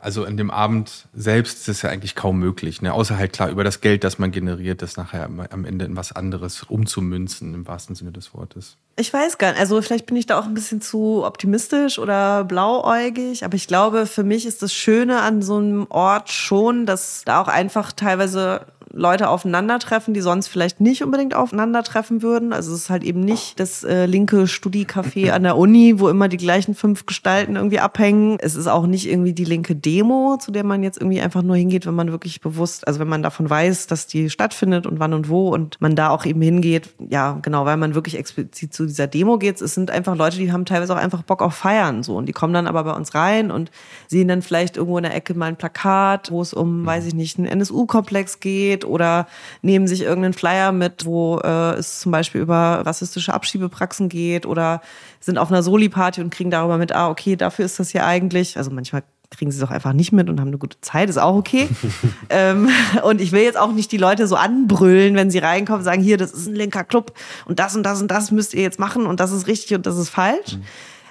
also 0.00 0.24
in 0.24 0.38
dem 0.38 0.50
Abend 0.50 1.06
selbst 1.12 1.58
ist 1.58 1.68
es 1.68 1.82
ja 1.82 1.90
eigentlich 1.90 2.14
kaum 2.14 2.38
möglich. 2.38 2.80
Ne? 2.80 2.94
Außer 2.94 3.18
halt 3.18 3.34
klar 3.34 3.50
über 3.50 3.62
das 3.62 3.82
Geld, 3.82 4.04
das 4.04 4.18
man 4.18 4.30
generiert, 4.30 4.80
das 4.80 4.96
nachher 4.96 5.24
am 5.24 5.66
Ende 5.66 5.84
in 5.84 5.96
was 5.96 6.12
anderes 6.12 6.62
umzumünzen, 6.62 7.52
im 7.52 7.66
wahrsten 7.66 7.94
Sinne 7.94 8.10
des 8.10 8.32
Wortes. 8.32 8.78
Ich 8.98 9.12
weiß 9.12 9.36
gar 9.36 9.50
nicht, 9.50 9.60
also 9.60 9.82
vielleicht 9.82 10.06
bin 10.06 10.16
ich 10.16 10.24
da 10.24 10.38
auch 10.38 10.46
ein 10.46 10.54
bisschen 10.54 10.80
zu 10.80 11.26
optimistisch 11.26 11.98
oder 11.98 12.44
blauäugig, 12.44 13.44
aber 13.44 13.54
ich 13.54 13.68
glaube, 13.68 14.06
für 14.06 14.24
mich 14.24 14.46
ist 14.46 14.62
das 14.62 14.72
Schöne 14.72 15.20
an 15.20 15.42
so 15.42 15.58
einem 15.58 15.86
Ort 15.90 16.30
schon, 16.30 16.86
dass 16.86 17.20
da 17.26 17.42
auch 17.42 17.48
einfach 17.48 17.92
teilweise 17.92 18.64
Leute 18.96 19.28
aufeinandertreffen, 19.28 20.14
die 20.14 20.22
sonst 20.22 20.48
vielleicht 20.48 20.80
nicht 20.80 21.04
unbedingt 21.04 21.34
aufeinandertreffen 21.34 22.22
würden. 22.22 22.52
Also 22.54 22.72
es 22.72 22.82
ist 22.82 22.90
halt 22.90 23.04
eben 23.04 23.20
nicht 23.20 23.60
das 23.60 23.84
äh, 23.84 24.06
linke 24.06 24.44
Studiecafé 24.44 25.30
an 25.32 25.42
der 25.42 25.58
Uni, 25.58 26.00
wo 26.00 26.08
immer 26.08 26.28
die 26.28 26.38
gleichen 26.38 26.74
fünf 26.74 27.04
Gestalten 27.04 27.56
irgendwie 27.56 27.78
abhängen. 27.78 28.38
Es 28.40 28.54
ist 28.54 28.66
auch 28.66 28.86
nicht 28.86 29.08
irgendwie 29.08 29.34
die 29.34 29.44
linke 29.44 29.76
Demo, 29.76 30.38
zu 30.40 30.50
der 30.50 30.64
man 30.64 30.82
jetzt 30.82 30.98
irgendwie 30.98 31.20
einfach 31.20 31.42
nur 31.42 31.56
hingeht, 31.56 31.86
wenn 31.86 31.94
man 31.94 32.10
wirklich 32.10 32.40
bewusst, 32.40 32.86
also 32.88 32.98
wenn 32.98 33.08
man 33.08 33.22
davon 33.22 33.48
weiß, 33.50 33.86
dass 33.86 34.06
die 34.06 34.30
stattfindet 34.30 34.86
und 34.86 34.98
wann 34.98 35.12
und 35.12 35.28
wo 35.28 35.50
und 35.50 35.78
man 35.80 35.94
da 35.94 36.08
auch 36.08 36.24
eben 36.24 36.40
hingeht, 36.40 36.88
ja, 37.10 37.38
genau, 37.42 37.66
weil 37.66 37.76
man 37.76 37.94
wirklich 37.94 38.16
explizit 38.16 38.72
zu 38.72 38.86
dieser 38.86 39.06
Demo 39.06 39.36
geht. 39.36 39.60
Es 39.60 39.74
sind 39.74 39.90
einfach 39.90 40.16
Leute, 40.16 40.38
die 40.38 40.52
haben 40.52 40.64
teilweise 40.64 40.94
auch 40.94 40.98
einfach 40.98 41.22
Bock 41.22 41.42
auf 41.42 41.54
Feiern 41.54 42.02
so 42.02 42.16
und 42.16 42.26
die 42.26 42.32
kommen 42.32 42.54
dann 42.54 42.66
aber 42.66 42.84
bei 42.84 42.92
uns 42.92 43.14
rein 43.14 43.50
und 43.50 43.70
sehen 44.08 44.28
dann 44.28 44.40
vielleicht 44.40 44.78
irgendwo 44.78 44.96
in 44.96 45.04
der 45.04 45.14
Ecke 45.14 45.34
mal 45.34 45.46
ein 45.46 45.56
Plakat, 45.56 46.30
wo 46.30 46.40
es 46.40 46.54
um, 46.54 46.86
weiß 46.86 47.04
ich 47.06 47.14
nicht, 47.14 47.38
einen 47.38 47.46
NSU-Komplex 47.46 48.40
geht 48.40 48.85
oder 48.86 49.26
nehmen 49.62 49.86
sich 49.86 50.02
irgendeinen 50.02 50.34
Flyer 50.34 50.72
mit, 50.72 51.04
wo 51.04 51.38
äh, 51.38 51.74
es 51.74 52.00
zum 52.00 52.12
Beispiel 52.12 52.40
über 52.40 52.82
rassistische 52.84 53.34
Abschiebepraxen 53.34 54.08
geht 54.08 54.46
oder 54.46 54.80
sind 55.20 55.38
auf 55.38 55.50
einer 55.50 55.62
Soli-Party 55.62 56.20
und 56.20 56.30
kriegen 56.30 56.50
darüber 56.50 56.78
mit, 56.78 56.92
ah, 56.92 57.08
okay, 57.08 57.36
dafür 57.36 57.64
ist 57.64 57.78
das 57.78 57.92
ja 57.92 58.06
eigentlich. 58.06 58.56
Also 58.56 58.70
manchmal 58.70 59.02
kriegen 59.30 59.50
sie 59.50 59.58
es 59.58 59.64
auch 59.64 59.70
einfach 59.70 59.92
nicht 59.92 60.12
mit 60.12 60.28
und 60.28 60.40
haben 60.40 60.48
eine 60.48 60.58
gute 60.58 60.80
Zeit, 60.80 61.08
ist 61.08 61.18
auch 61.18 61.34
okay. 61.34 61.68
ähm, 62.30 62.68
und 63.02 63.20
ich 63.20 63.32
will 63.32 63.42
jetzt 63.42 63.58
auch 63.58 63.72
nicht 63.72 63.90
die 63.92 63.96
Leute 63.96 64.26
so 64.26 64.36
anbrüllen, 64.36 65.14
wenn 65.14 65.30
sie 65.30 65.38
reinkommen, 65.38 65.84
sagen, 65.84 66.02
hier, 66.02 66.16
das 66.16 66.32
ist 66.32 66.46
ein 66.46 66.54
linker 66.54 66.84
Club 66.84 67.12
und 67.46 67.58
das 67.58 67.76
und 67.76 67.82
das 67.82 68.00
und 68.00 68.10
das 68.10 68.30
müsst 68.30 68.54
ihr 68.54 68.62
jetzt 68.62 68.78
machen 68.78 69.06
und 69.06 69.20
das 69.20 69.32
ist 69.32 69.46
richtig 69.46 69.76
und 69.76 69.86
das 69.86 69.96
ist 69.96 70.10
falsch. 70.10 70.56
Mhm. 70.56 70.62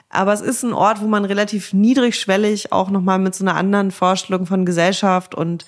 Aber 0.09 0.34
es 0.34 0.41
ist 0.41 0.63
ein 0.63 0.71
Ort, 0.71 1.01
wo 1.01 1.07
man 1.07 1.26
relativ 1.26 1.73
niedrigschwellig 1.73 2.71
auch 2.71 2.89
nochmal 2.89 3.19
mit 3.19 3.36
so 3.36 3.43
einer 3.43 3.55
anderen 3.55 3.91
Vorstellung 3.91 4.45
von 4.45 4.65
Gesellschaft 4.65 5.36
und 5.36 5.65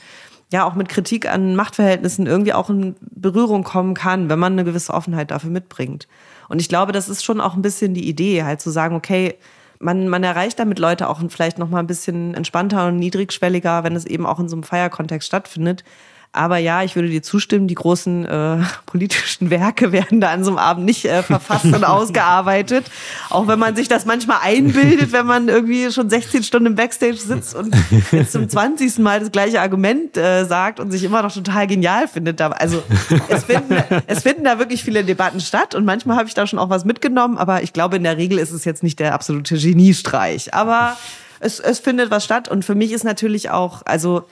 ja 0.51 0.65
auch 0.65 0.75
mit 0.75 0.89
Kritik 0.89 1.29
an 1.29 1.55
Machtverhältnissen 1.55 2.25
irgendwie 2.25 2.53
auch 2.53 2.69
in 2.69 2.95
Berührung 3.01 3.63
kommen 3.63 3.93
kann, 3.93 4.29
wenn 4.29 4.39
man 4.39 4.53
eine 4.53 4.63
gewisse 4.63 4.93
Offenheit 4.93 5.31
dafür 5.31 5.49
mitbringt. 5.49 6.07
Und 6.47 6.61
ich 6.61 6.69
glaube, 6.69 6.93
das 6.93 7.09
ist 7.09 7.23
schon 7.23 7.41
auch 7.41 7.55
ein 7.55 7.61
bisschen 7.61 7.93
die 7.93 8.07
Idee, 8.07 8.43
halt 8.43 8.61
zu 8.61 8.69
sagen, 8.69 8.95
okay, 8.95 9.35
man, 9.79 10.07
man 10.07 10.23
erreicht 10.23 10.59
damit 10.59 10.79
Leute 10.79 11.09
auch 11.09 11.21
vielleicht 11.29 11.59
noch 11.59 11.69
mal 11.69 11.79
ein 11.79 11.87
bisschen 11.87 12.33
entspannter 12.33 12.87
und 12.87 12.97
niedrigschwelliger, 12.97 13.83
wenn 13.83 13.95
es 13.95 14.05
eben 14.05 14.25
auch 14.25 14.39
in 14.39 14.49
so 14.49 14.55
einem 14.55 14.63
Feierkontext 14.63 15.27
stattfindet. 15.27 15.83
Aber 16.31 16.57
ja, 16.57 16.83
ich 16.83 16.95
würde 16.95 17.09
dir 17.09 17.23
zustimmen, 17.23 17.67
die 17.67 17.75
großen 17.75 18.25
äh, 18.25 18.57
politischen 18.85 19.49
Werke 19.49 19.91
werden 19.91 20.21
da 20.21 20.31
an 20.31 20.43
so 20.43 20.51
einem 20.51 20.59
Abend 20.59 20.85
nicht 20.85 21.05
äh, 21.05 21.23
verfasst 21.23 21.65
und 21.65 21.83
ausgearbeitet. 21.83 22.85
Auch 23.29 23.47
wenn 23.47 23.57
man 23.57 23.75
sich 23.75 23.87
das 23.87 24.05
manchmal 24.05 24.39
einbildet, 24.43 25.11
wenn 25.11 25.25
man 25.25 25.47
irgendwie 25.47 25.91
schon 25.91 26.09
16 26.09 26.43
Stunden 26.43 26.67
im 26.67 26.75
Backstage 26.75 27.17
sitzt 27.17 27.55
und 27.55 27.75
jetzt 28.11 28.31
zum 28.31 28.47
20. 28.47 28.99
Mal 28.99 29.19
das 29.19 29.31
gleiche 29.31 29.61
Argument 29.61 30.15
äh, 30.17 30.45
sagt 30.45 30.79
und 30.79 30.91
sich 30.91 31.03
immer 31.03 31.21
noch 31.21 31.33
total 31.33 31.67
genial 31.67 32.07
findet. 32.07 32.39
Also 32.41 32.83
es 33.29 33.43
finden, 33.45 33.83
es 34.05 34.21
finden 34.21 34.43
da 34.43 34.59
wirklich 34.59 34.83
viele 34.83 35.03
Debatten 35.03 35.39
statt 35.39 35.75
und 35.75 35.85
manchmal 35.85 36.17
habe 36.17 36.27
ich 36.27 36.33
da 36.33 36.45
schon 36.45 36.59
auch 36.59 36.69
was 36.69 36.85
mitgenommen, 36.85 37.37
aber 37.37 37.63
ich 37.63 37.73
glaube, 37.73 37.97
in 37.97 38.03
der 38.03 38.17
Regel 38.17 38.37
ist 38.37 38.51
es 38.51 38.65
jetzt 38.65 38.83
nicht 38.83 38.99
der 38.99 39.13
absolute 39.13 39.57
Geniestreich. 39.57 40.53
Aber 40.53 40.97
es, 41.39 41.59
es 41.59 41.79
findet 41.79 42.11
was 42.11 42.23
statt 42.23 42.47
und 42.47 42.65
für 42.65 42.75
mich 42.75 42.91
ist 42.91 43.03
natürlich 43.03 43.49
auch, 43.49 43.81
also 43.85 44.25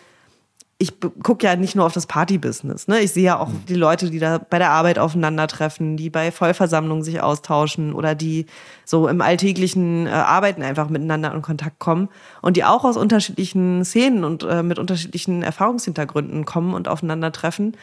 ich 0.77 0.99
gucke 0.99 1.45
ja 1.45 1.55
nicht 1.55 1.75
nur 1.75 1.85
auf 1.85 1.93
das 1.93 2.05
Partybusiness. 2.05 2.89
Ne? 2.89 2.99
Ich 2.99 3.13
sehe 3.13 3.23
ja 3.23 3.39
auch 3.39 3.47
mhm. 3.47 3.65
die 3.69 3.75
Leute, 3.75 4.09
die 4.09 4.19
da 4.19 4.39
bei 4.39 4.59
der 4.59 4.71
Arbeit 4.71 4.99
aufeinandertreffen, 4.99 5.95
die 5.95 6.09
bei 6.09 6.31
Vollversammlungen 6.31 7.01
sich 7.03 7.21
austauschen 7.21 7.93
oder 7.93 8.13
die 8.13 8.45
so 8.83 9.07
im 9.07 9.21
alltäglichen 9.21 10.05
äh, 10.05 10.09
Arbeiten 10.09 10.63
einfach 10.63 10.89
miteinander 10.89 11.33
in 11.33 11.41
Kontakt 11.41 11.79
kommen 11.79 12.09
und 12.41 12.57
die 12.57 12.65
auch 12.65 12.83
aus 12.83 12.97
unterschiedlichen 12.97 13.85
Szenen 13.85 14.25
und 14.25 14.43
äh, 14.43 14.63
mit 14.63 14.77
unterschiedlichen 14.77 15.43
Erfahrungshintergründen 15.43 16.43
kommen 16.43 16.73
und 16.73 16.89
aufeinandertreffen 16.89 17.77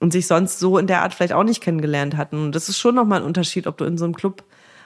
und 0.00 0.12
sich 0.12 0.26
sonst 0.26 0.58
so 0.58 0.76
in 0.76 0.86
der 0.86 1.02
Art 1.02 1.14
vielleicht 1.14 1.32
auch 1.32 1.44
nicht 1.44 1.62
kennengelernt 1.62 2.18
hatten. 2.18 2.36
Und 2.36 2.54
das 2.54 2.68
ist 2.68 2.78
schon 2.78 2.94
nochmal 2.94 3.20
ein 3.20 3.26
Unterschied, 3.26 3.66
ob 3.66 3.78
du 3.78 3.86
in 3.86 3.96
so 3.96 4.04
einem 4.04 4.14
Club 4.14 4.44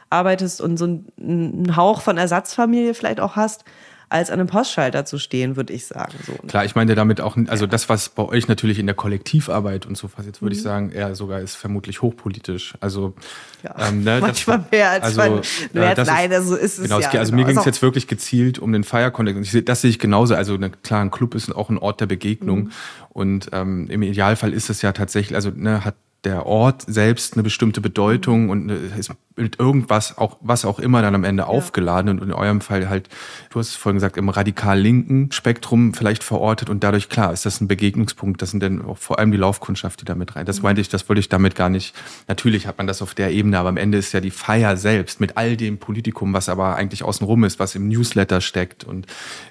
arbeitest 0.09 0.61
und 0.61 0.76
so 0.76 0.84
einen 0.84 1.74
Hauch 1.74 2.01
von 2.01 2.16
Ersatzfamilie 2.16 2.94
vielleicht 2.94 3.18
auch 3.18 3.34
hast 3.34 3.64
als 4.11 4.28
an 4.30 4.40
einem 4.40 4.48
Postschalter 4.48 5.04
zu 5.04 5.18
stehen, 5.18 5.56
würde 5.56 5.72
ich 5.72 5.86
sagen. 5.86 6.12
So. 6.26 6.32
Klar, 6.48 6.64
ich 6.64 6.74
meine 6.74 6.94
damit 6.96 7.20
auch, 7.20 7.36
also 7.46 7.66
das, 7.66 7.88
was 7.88 8.08
bei 8.08 8.24
euch 8.24 8.48
natürlich 8.48 8.80
in 8.80 8.86
der 8.86 8.96
Kollektivarbeit 8.96 9.86
und 9.86 9.96
so 9.96 10.11
was, 10.16 10.26
jetzt 10.26 10.42
würde 10.42 10.54
mhm. 10.54 10.58
ich 10.58 10.62
sagen, 10.62 10.90
eher 10.90 11.14
sogar 11.14 11.40
ist 11.40 11.54
vermutlich 11.54 12.02
hochpolitisch. 12.02 12.74
Also 12.80 13.14
ja, 13.62 13.88
ähm, 13.88 14.02
ne, 14.02 14.18
manchmal 14.20 14.58
das, 14.58 14.70
mehr 14.72 14.90
als 14.90 15.04
also, 15.04 15.20
man, 15.20 15.40
mehr 15.72 15.96
als 15.96 16.08
nein, 16.08 16.32
also 16.32 16.56
ist 16.56 16.78
es 16.78 16.84
genau, 16.84 16.98
ja. 16.98 17.08
Also 17.11 17.30
genau. 17.30 17.42
mir 17.44 17.52
ging 17.52 17.58
es 17.58 17.64
jetzt 17.64 17.82
wirklich 17.82 18.08
gezielt 18.08 18.58
um 18.58 18.72
den. 18.72 18.84
Und 18.84 19.68
das 19.68 19.80
sehe 19.80 19.90
ich 19.90 20.00
genauso. 20.00 20.34
Also 20.34 20.56
ne, 20.56 20.70
klar, 20.70 21.02
ein 21.02 21.12
Club 21.12 21.36
ist 21.36 21.54
auch 21.54 21.70
ein 21.70 21.78
Ort 21.78 22.00
der 22.00 22.06
Begegnung. 22.06 22.64
Mhm. 22.64 22.70
Und 23.11 23.48
ähm, 23.52 23.86
im 23.88 24.02
Idealfall 24.02 24.52
ist 24.52 24.70
es 24.70 24.82
ja 24.82 24.90
tatsächlich, 24.92 25.36
also 25.36 25.50
ne, 25.50 25.84
hat 25.84 25.94
der 26.24 26.46
Ort 26.46 26.84
selbst 26.86 27.34
eine 27.34 27.42
bestimmte 27.42 27.80
Bedeutung 27.80 28.50
und 28.50 28.68
ist 28.70 29.10
mit 29.40 29.58
irgendwas, 29.58 30.18
auch, 30.18 30.36
was 30.40 30.64
auch 30.64 30.78
immer 30.78 31.02
dann 31.02 31.14
am 31.14 31.24
Ende 31.24 31.44
ja. 31.44 31.48
aufgeladen 31.48 32.10
und 32.10 32.22
in 32.22 32.32
eurem 32.32 32.60
Fall 32.60 32.88
halt, 32.88 33.08
du 33.50 33.58
hast 33.58 33.68
es 33.68 33.74
vorhin 33.74 33.96
gesagt, 33.96 34.16
im 34.16 34.28
radikal 34.28 34.78
linken 34.78 35.32
Spektrum 35.32 35.94
vielleicht 35.94 36.22
verortet 36.22 36.68
und 36.68 36.84
dadurch, 36.84 37.08
klar, 37.08 37.32
ist 37.32 37.46
das 37.46 37.60
ein 37.60 37.68
Begegnungspunkt. 37.68 38.42
Das 38.42 38.50
sind 38.50 38.62
dann 38.62 38.84
auch 38.84 38.98
vor 38.98 39.18
allem 39.18 39.30
die 39.30 39.38
Laufkundschaft, 39.38 40.00
die 40.00 40.04
da 40.04 40.14
mit 40.14 40.36
rein. 40.36 40.46
Das 40.46 40.58
mhm. 40.58 40.64
meinte 40.64 40.80
ich, 40.80 40.88
das 40.88 41.08
wollte 41.08 41.20
ich 41.20 41.28
damit 41.28 41.54
gar 41.54 41.68
nicht. 41.68 41.94
Natürlich 42.28 42.66
hat 42.66 42.78
man 42.78 42.86
das 42.86 43.02
auf 43.02 43.14
der 43.14 43.32
Ebene, 43.32 43.58
aber 43.58 43.70
am 43.70 43.76
Ende 43.76 43.98
ist 43.98 44.12
ja 44.12 44.20
die 44.20 44.30
Feier 44.30 44.76
selbst 44.76 45.20
mit 45.20 45.36
all 45.36 45.56
dem 45.56 45.78
Politikum, 45.78 46.32
was 46.32 46.48
aber 46.48 46.76
eigentlich 46.76 47.02
außenrum 47.02 47.44
ist, 47.44 47.58
was 47.58 47.74
im 47.74 47.88
Newsletter 47.88 48.40
steckt 48.40 48.84
und 48.84 49.06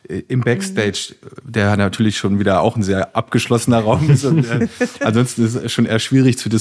äh, 0.07 0.21
im 0.27 0.41
Backstage, 0.41 1.15
mhm. 1.21 1.51
der 1.51 1.77
natürlich 1.77 2.17
schon 2.17 2.39
wieder 2.39 2.61
auch 2.61 2.75
ein 2.75 2.83
sehr 2.83 3.15
abgeschlossener 3.15 3.79
Raum 3.79 4.09
ist. 4.09 4.25
Und, 4.25 4.45
äh, 4.45 4.67
ansonsten 5.03 5.45
ist 5.45 5.55
es 5.55 5.71
schon 5.71 5.85
eher 5.85 5.99
schwierig 5.99 6.37
zu 6.37 6.49
diskutieren, 6.49 6.58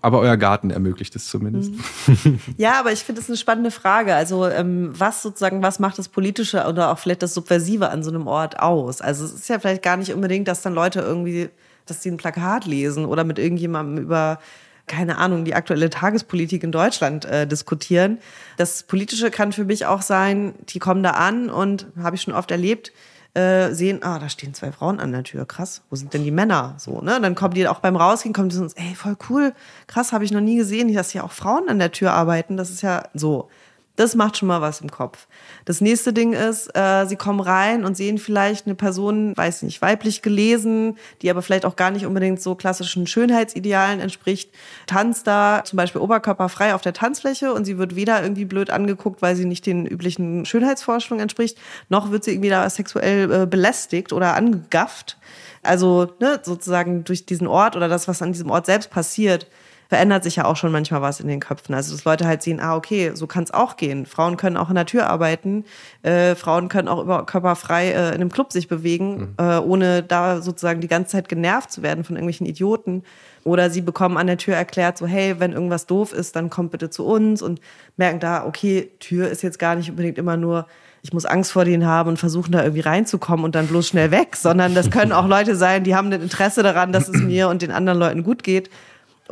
aber 0.00 0.18
euer 0.20 0.36
Garten 0.36 0.70
ermöglicht 0.70 1.14
es 1.16 1.28
zumindest. 1.28 1.72
Mhm. 2.06 2.40
Ja, 2.56 2.78
aber 2.78 2.92
ich 2.92 3.04
finde 3.04 3.20
es 3.20 3.28
eine 3.28 3.36
spannende 3.36 3.70
Frage. 3.70 4.14
Also 4.14 4.46
ähm, 4.46 4.90
was 4.96 5.22
sozusagen, 5.22 5.62
was 5.62 5.78
macht 5.78 5.98
das 5.98 6.08
Politische 6.08 6.66
oder 6.66 6.90
auch 6.90 6.98
vielleicht 6.98 7.22
das 7.22 7.34
Subversive 7.34 7.90
an 7.90 8.02
so 8.02 8.10
einem 8.10 8.26
Ort 8.26 8.60
aus? 8.60 9.00
Also 9.00 9.24
es 9.24 9.32
ist 9.32 9.48
ja 9.48 9.58
vielleicht 9.58 9.82
gar 9.82 9.96
nicht 9.96 10.12
unbedingt, 10.12 10.48
dass 10.48 10.62
dann 10.62 10.74
Leute 10.74 11.00
irgendwie, 11.00 11.48
dass 11.86 12.02
sie 12.02 12.10
ein 12.10 12.16
Plakat 12.16 12.66
lesen 12.66 13.04
oder 13.04 13.24
mit 13.24 13.38
irgendjemandem 13.38 14.02
über 14.02 14.38
keine 14.86 15.16
Ahnung, 15.18 15.44
die 15.44 15.54
aktuelle 15.54 15.90
Tagespolitik 15.90 16.64
in 16.64 16.72
Deutschland 16.72 17.24
äh, 17.24 17.46
diskutieren. 17.46 18.18
Das 18.56 18.82
Politische 18.82 19.30
kann 19.30 19.52
für 19.52 19.64
mich 19.64 19.86
auch 19.86 20.02
sein, 20.02 20.54
die 20.68 20.80
kommen 20.80 21.02
da 21.02 21.12
an 21.12 21.50
und 21.50 21.86
habe 21.96 22.16
ich 22.16 22.22
schon 22.22 22.34
oft 22.34 22.50
erlebt, 22.50 22.92
äh, 23.34 23.72
sehen, 23.72 24.02
ah, 24.02 24.18
da 24.18 24.28
stehen 24.28 24.52
zwei 24.52 24.72
Frauen 24.72 25.00
an 25.00 25.12
der 25.12 25.22
Tür, 25.22 25.46
krass, 25.46 25.82
wo 25.88 25.96
sind 25.96 26.12
denn 26.12 26.24
die 26.24 26.30
Männer? 26.30 26.74
So, 26.76 27.00
ne? 27.00 27.18
Dann 27.20 27.34
kommen 27.34 27.54
die 27.54 27.66
auch 27.66 27.80
beim 27.80 27.96
Rausgehen, 27.96 28.34
kommen 28.34 28.50
die 28.50 28.56
zu 28.56 28.68
ey, 28.76 28.94
voll 28.94 29.16
cool, 29.30 29.54
krass, 29.86 30.12
habe 30.12 30.24
ich 30.24 30.32
noch 30.32 30.40
nie 30.40 30.56
gesehen, 30.56 30.92
dass 30.92 31.10
hier 31.10 31.24
auch 31.24 31.32
Frauen 31.32 31.68
an 31.68 31.78
der 31.78 31.92
Tür 31.92 32.12
arbeiten. 32.12 32.56
Das 32.56 32.70
ist 32.70 32.82
ja 32.82 33.04
so. 33.14 33.48
Das 33.96 34.14
macht 34.14 34.38
schon 34.38 34.48
mal 34.48 34.62
was 34.62 34.80
im 34.80 34.90
Kopf. 34.90 35.26
Das 35.66 35.82
nächste 35.82 36.14
Ding 36.14 36.32
ist, 36.32 36.74
äh, 36.74 37.04
sie 37.04 37.16
kommen 37.16 37.40
rein 37.40 37.84
und 37.84 37.94
sehen 37.94 38.16
vielleicht 38.16 38.64
eine 38.64 38.74
Person, 38.74 39.36
weiß 39.36 39.62
nicht, 39.62 39.82
weiblich 39.82 40.22
gelesen, 40.22 40.96
die 41.20 41.28
aber 41.28 41.42
vielleicht 41.42 41.66
auch 41.66 41.76
gar 41.76 41.90
nicht 41.90 42.06
unbedingt 42.06 42.40
so 42.40 42.54
klassischen 42.54 43.06
Schönheitsidealen 43.06 44.00
entspricht, 44.00 44.50
tanzt 44.86 45.26
da 45.26 45.62
zum 45.64 45.76
Beispiel 45.76 46.00
oberkörperfrei 46.00 46.74
auf 46.74 46.80
der 46.80 46.94
Tanzfläche 46.94 47.52
und 47.52 47.66
sie 47.66 47.76
wird 47.76 47.94
weder 47.94 48.22
irgendwie 48.22 48.46
blöd 48.46 48.70
angeguckt, 48.70 49.20
weil 49.20 49.36
sie 49.36 49.44
nicht 49.44 49.66
den 49.66 49.84
üblichen 49.84 50.46
Schönheitsvorstellungen 50.46 51.24
entspricht, 51.24 51.58
noch 51.90 52.10
wird 52.10 52.24
sie 52.24 52.30
irgendwie 52.30 52.50
da 52.50 52.68
sexuell 52.70 53.42
äh, 53.42 53.46
belästigt 53.46 54.14
oder 54.14 54.34
angegafft. 54.36 55.18
Also 55.62 56.12
ne, 56.18 56.40
sozusagen 56.42 57.04
durch 57.04 57.26
diesen 57.26 57.46
Ort 57.46 57.76
oder 57.76 57.88
das, 57.88 58.08
was 58.08 58.22
an 58.22 58.32
diesem 58.32 58.50
Ort 58.50 58.64
selbst 58.66 58.90
passiert, 58.90 59.46
verändert 59.92 60.24
sich 60.24 60.36
ja 60.36 60.46
auch 60.46 60.56
schon 60.56 60.72
manchmal 60.72 61.02
was 61.02 61.20
in 61.20 61.28
den 61.28 61.38
Köpfen. 61.38 61.74
Also 61.74 61.94
dass 61.94 62.06
Leute 62.06 62.26
halt 62.26 62.42
sehen, 62.42 62.60
ah, 62.60 62.76
okay, 62.76 63.10
so 63.12 63.26
kann 63.26 63.44
es 63.44 63.52
auch 63.52 63.76
gehen. 63.76 64.06
Frauen 64.06 64.38
können 64.38 64.56
auch 64.56 64.70
in 64.70 64.74
der 64.74 64.86
Tür 64.86 65.10
arbeiten, 65.10 65.66
äh, 66.02 66.34
Frauen 66.34 66.70
können 66.70 66.88
auch 66.88 67.02
über 67.02 67.26
körperfrei 67.26 67.90
äh, 67.90 68.08
in 68.08 68.14
einem 68.14 68.32
Club 68.32 68.52
sich 68.52 68.68
bewegen, 68.68 69.16
mhm. 69.18 69.34
äh, 69.36 69.58
ohne 69.58 70.02
da 70.02 70.40
sozusagen 70.40 70.80
die 70.80 70.88
ganze 70.88 71.10
Zeit 71.12 71.28
genervt 71.28 71.70
zu 71.70 71.82
werden 71.82 72.04
von 72.04 72.16
irgendwelchen 72.16 72.46
Idioten. 72.46 73.02
Oder 73.44 73.68
sie 73.68 73.82
bekommen 73.82 74.16
an 74.16 74.28
der 74.28 74.38
Tür 74.38 74.54
erklärt, 74.54 74.96
so, 74.96 75.06
hey, 75.06 75.38
wenn 75.40 75.52
irgendwas 75.52 75.84
doof 75.84 76.14
ist, 76.14 76.36
dann 76.36 76.48
kommt 76.48 76.70
bitte 76.70 76.88
zu 76.88 77.04
uns 77.04 77.42
und 77.42 77.60
merken 77.98 78.18
da, 78.18 78.46
okay, 78.46 78.92
Tür 78.98 79.28
ist 79.28 79.42
jetzt 79.42 79.58
gar 79.58 79.74
nicht 79.74 79.90
unbedingt 79.90 80.16
immer 80.16 80.38
nur 80.38 80.66
ich 81.04 81.12
muss 81.12 81.26
Angst 81.26 81.50
vor 81.50 81.64
denen 81.64 81.84
haben 81.84 82.10
und 82.10 82.16
versuchen 82.16 82.52
da 82.52 82.62
irgendwie 82.62 82.82
reinzukommen 82.82 83.44
und 83.44 83.56
dann 83.56 83.66
bloß 83.66 83.88
schnell 83.88 84.12
weg, 84.12 84.36
sondern 84.36 84.72
das 84.72 84.88
können 84.88 85.10
auch 85.10 85.26
Leute 85.36 85.56
sein, 85.56 85.82
die 85.82 85.96
haben 85.96 86.12
ein 86.12 86.22
Interesse 86.22 86.62
daran, 86.62 86.92
dass 86.92 87.08
es 87.08 87.20
mir 87.20 87.48
und 87.48 87.60
den 87.60 87.72
anderen 87.72 87.98
Leuten 87.98 88.22
gut 88.22 88.44
geht 88.44 88.70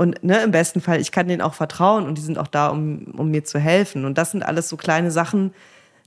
und 0.00 0.24
ne, 0.24 0.42
im 0.42 0.50
besten 0.50 0.80
Fall, 0.80 0.98
ich 0.98 1.12
kann 1.12 1.28
denen 1.28 1.42
auch 1.42 1.52
vertrauen 1.52 2.06
und 2.06 2.16
die 2.16 2.22
sind 2.22 2.38
auch 2.38 2.46
da, 2.46 2.68
um, 2.68 3.08
um 3.18 3.30
mir 3.30 3.44
zu 3.44 3.58
helfen. 3.58 4.06
Und 4.06 4.16
das 4.16 4.30
sind 4.30 4.42
alles 4.42 4.66
so 4.70 4.78
kleine 4.78 5.10
Sachen, 5.10 5.52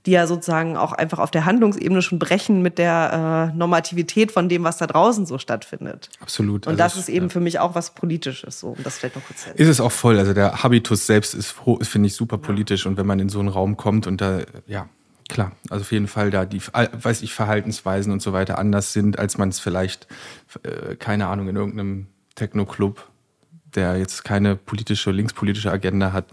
die 0.08 0.12
ja 0.14 0.26
sozusagen 0.26 0.78
auch 0.78 0.94
einfach 0.94 1.20
auf 1.20 1.30
der 1.30 1.46
Handlungsebene 1.46 2.02
schon 2.02 2.18
brechen 2.18 2.64
mit 2.64 2.80
der 2.80 3.52
äh, 3.54 3.56
Normativität 3.56 4.32
von 4.32 4.50
dem, 4.50 4.64
was 4.64 4.78
da 4.78 4.88
draußen 4.88 5.28
so 5.28 5.38
stattfindet. 5.38 6.10
Absolut. 6.22 6.66
Und 6.66 6.72
also 6.72 6.78
das 6.80 6.98
ist 6.98 7.08
eben 7.08 7.28
ja. 7.28 7.30
für 7.34 7.40
mich 7.40 7.60
auch 7.60 7.76
was 7.76 7.92
Politisches, 7.94 8.62
so, 8.62 8.70
um 8.70 8.84
das 8.84 8.98
vielleicht 8.98 9.16
noch 9.16 9.26
kurz 9.26 9.44
zu 9.44 9.52
Ist 9.52 9.68
es 9.68 9.80
auch 9.80 9.92
voll. 9.92 10.18
Also 10.18 10.34
der 10.34 10.64
Habitus 10.64 11.06
selbst 11.06 11.36
ist, 11.36 11.54
finde 11.84 12.08
ich, 12.08 12.16
super 12.16 12.40
politisch. 12.40 12.86
Ja. 12.86 12.90
Und 12.90 12.98
wenn 12.98 13.06
man 13.06 13.20
in 13.20 13.30
so 13.30 13.38
einen 13.38 13.50
Raum 13.50 13.78
kommt 13.78 14.08
und 14.08 14.22
da, 14.22 14.40
ja, 14.66 14.90
klar, 15.30 15.52
also 15.70 15.84
auf 15.84 15.92
jeden 15.92 16.08
Fall 16.08 16.32
da 16.32 16.46
die, 16.46 16.64
weiß 16.64 17.22
ich, 17.22 17.36
Verhaltensweisen 17.36 18.12
und 18.12 18.24
so 18.24 18.34
weiter 18.34 18.58
anders 18.58 18.92
sind, 18.92 19.20
als 19.20 19.38
man 19.38 19.50
es 19.50 19.60
vielleicht, 19.60 20.08
äh, 20.64 20.96
keine 20.96 21.28
Ahnung, 21.28 21.48
in 21.48 21.56
irgendeinem 21.56 22.08
Techno-Club 22.34 23.13
der 23.76 23.98
jetzt 23.98 24.24
keine 24.24 24.56
politische, 24.56 25.12
linkspolitische 25.12 25.72
Agenda 25.72 26.12
hat. 26.12 26.26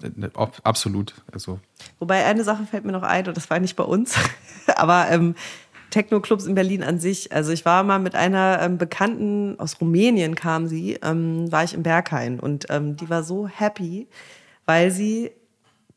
Absolut. 0.63 1.15
Also. 1.33 1.59
Wobei 1.99 2.25
eine 2.25 2.45
Sache 2.45 2.65
fällt 2.65 2.85
mir 2.85 2.93
noch 2.93 3.03
ein, 3.03 3.27
und 3.27 3.37
das 3.37 3.51
war 3.51 3.59
nicht 3.59 3.77
bei 3.77 3.85
uns, 3.85 4.15
aber 4.77 5.09
ähm, 5.11 5.35
Techno-Clubs 5.91 6.47
in 6.47 6.55
Berlin 6.55 6.83
an 6.83 6.99
sich. 6.99 7.33
Also 7.33 7.53
ich 7.53 7.65
war 7.65 7.83
mal 7.83 7.99
mit 7.99 8.15
einer 8.15 8.61
ähm, 8.63 8.79
Bekannten 8.79 9.59
aus 9.59 9.81
Rumänien 9.81 10.35
kam 10.35 10.67
sie, 10.67 10.99
ähm, 11.03 11.51
war 11.53 11.65
ich 11.65 11.75
im 11.75 11.83
Berghain 11.83 12.41
und 12.41 12.67
ähm, 12.71 12.97
die 12.97 13.11
war 13.11 13.23
so 13.23 13.47
happy, 13.49 14.09
weil 14.67 14.91
sie 14.91 15.33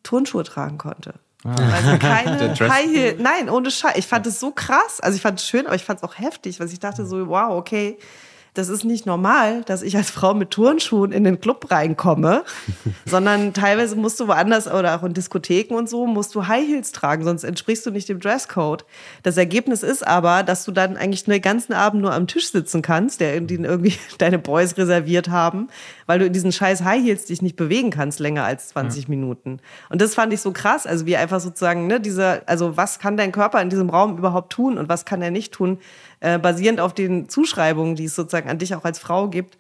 Turnschuhe 0.01 0.43
tragen 0.43 0.77
konnte. 0.77 1.13
Ah. 1.45 1.55
Sie 1.57 1.99
keine 1.99 2.55
High 2.59 2.91
Heel, 2.91 3.17
nein, 3.19 3.49
ohne 3.49 3.69
Scheiß. 3.69 3.97
Ich 3.97 4.07
fand 4.07 4.25
es 4.27 4.39
so 4.39 4.51
krass. 4.51 4.99
Also 5.01 5.15
ich 5.15 5.21
fand 5.21 5.39
es 5.39 5.47
schön, 5.47 5.65
aber 5.65 5.75
ich 5.75 5.83
fand 5.83 5.99
es 5.99 6.03
auch 6.03 6.17
heftig, 6.17 6.59
weil 6.59 6.67
ich 6.67 6.79
dachte 6.79 7.05
so, 7.05 7.27
wow, 7.27 7.51
okay, 7.51 7.97
das 8.53 8.69
ist 8.69 8.83
nicht 8.83 9.05
normal, 9.05 9.63
dass 9.63 9.81
ich 9.81 9.97
als 9.97 10.11
Frau 10.11 10.33
mit 10.33 10.51
Turnschuhen 10.51 11.11
in 11.11 11.23
den 11.23 11.41
Club 11.41 11.71
reinkomme, 11.71 12.43
sondern 13.05 13.53
teilweise 13.53 13.95
musst 13.95 14.19
du 14.19 14.27
woanders 14.27 14.67
oder 14.67 14.95
auch 14.95 15.03
in 15.03 15.13
Diskotheken 15.13 15.75
und 15.75 15.89
so, 15.89 16.05
musst 16.05 16.35
du 16.35 16.47
High 16.47 16.67
Heels 16.67 16.91
tragen, 16.91 17.23
sonst 17.23 17.43
entsprichst 17.43 17.85
du 17.85 17.91
nicht 17.91 18.09
dem 18.09 18.19
Dresscode. 18.19 18.85
Das 19.23 19.37
Ergebnis 19.37 19.81
ist 19.81 20.05
aber, 20.05 20.43
dass 20.43 20.65
du 20.65 20.71
dann 20.71 20.97
eigentlich 20.97 21.23
den 21.23 21.41
ganzen 21.41 21.73
Abend 21.73 22.01
nur 22.01 22.13
am 22.13 22.27
Tisch 22.27 22.51
sitzen 22.51 22.81
kannst, 22.81 23.21
der 23.21 23.41
den 23.41 23.65
irgendwie 23.65 23.95
deine 24.19 24.37
Boys 24.37 24.77
reserviert 24.77 25.29
haben, 25.29 25.69
weil 26.05 26.19
du 26.19 26.25
in 26.25 26.33
diesen 26.33 26.51
scheiß 26.51 26.83
High 26.83 27.03
Heels 27.03 27.25
dich 27.25 27.41
nicht 27.41 27.55
bewegen 27.55 27.89
kannst 27.89 28.19
länger 28.19 28.43
als 28.43 28.69
20 28.69 29.03
ja. 29.03 29.09
Minuten. 29.09 29.59
Und 29.89 30.01
das 30.01 30.13
fand 30.13 30.31
ich 30.31 30.41
so 30.41 30.51
krass, 30.51 30.85
also 30.85 31.07
wie 31.07 31.17
einfach 31.17 31.39
sozusagen, 31.39 31.87
ne, 31.87 31.99
dieser, 31.99 32.41
also 32.45 32.77
was 32.77 32.99
kann 32.99 33.17
dein 33.17 33.31
Körper 33.31 33.61
in 33.61 33.69
diesem 33.69 33.89
Raum 33.89 34.17
überhaupt 34.17 34.51
tun 34.51 34.77
und 34.77 34.89
was 34.89 35.05
kann 35.05 35.21
er 35.23 35.31
nicht 35.31 35.53
tun? 35.53 35.79
Äh, 36.23 36.39
basierend 36.39 36.79
auf 36.79 36.93
den 36.93 37.27
Zuschreibungen, 37.27 37.97
die 37.97 38.05
es 38.05 38.15
sozusagen 38.15 38.49
an 38.49 38.57
dich 38.57 38.73
auch 38.75 38.85
als 38.85 38.97
Frau 38.97 39.27
gibt, 39.27 39.57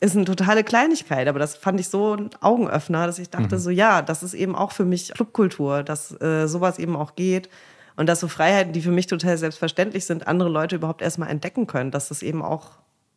ist 0.00 0.16
eine 0.16 0.24
totale 0.24 0.64
Kleinigkeit. 0.64 1.28
Aber 1.28 1.38
das 1.38 1.54
fand 1.54 1.78
ich 1.80 1.90
so 1.90 2.14
ein 2.14 2.30
Augenöffner, 2.40 3.06
dass 3.06 3.18
ich 3.18 3.28
dachte, 3.28 3.56
mhm. 3.56 3.60
so 3.60 3.68
ja, 3.68 4.00
das 4.00 4.22
ist 4.22 4.32
eben 4.32 4.56
auch 4.56 4.72
für 4.72 4.86
mich 4.86 5.12
Clubkultur, 5.12 5.82
dass 5.82 6.18
äh, 6.22 6.46
sowas 6.48 6.78
eben 6.78 6.96
auch 6.96 7.14
geht. 7.14 7.50
Und 7.96 8.06
dass 8.06 8.20
so 8.20 8.28
Freiheiten, 8.28 8.72
die 8.72 8.80
für 8.80 8.90
mich 8.90 9.06
total 9.06 9.36
selbstverständlich 9.36 10.06
sind, 10.06 10.26
andere 10.26 10.48
Leute 10.48 10.76
überhaupt 10.76 11.02
erstmal 11.02 11.28
entdecken 11.28 11.66
können, 11.66 11.90
dass 11.90 12.08
das 12.08 12.22
eben 12.22 12.40
auch 12.40 12.70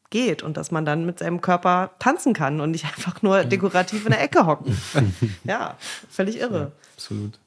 geht 0.09 0.43
und 0.43 0.57
dass 0.57 0.71
man 0.71 0.83
dann 0.83 1.05
mit 1.05 1.19
seinem 1.19 1.39
Körper 1.39 1.91
tanzen 1.97 2.33
kann 2.33 2.59
und 2.59 2.71
nicht 2.71 2.83
einfach 2.97 3.21
nur 3.21 3.45
dekorativ 3.45 4.03
in 4.03 4.11
der 4.11 4.21
Ecke 4.21 4.45
hocken. 4.45 4.77
ja, 5.45 5.77
völlig 6.09 6.41
irre. 6.41 6.59
Ja, 6.59 6.71
absolut. 6.97 7.39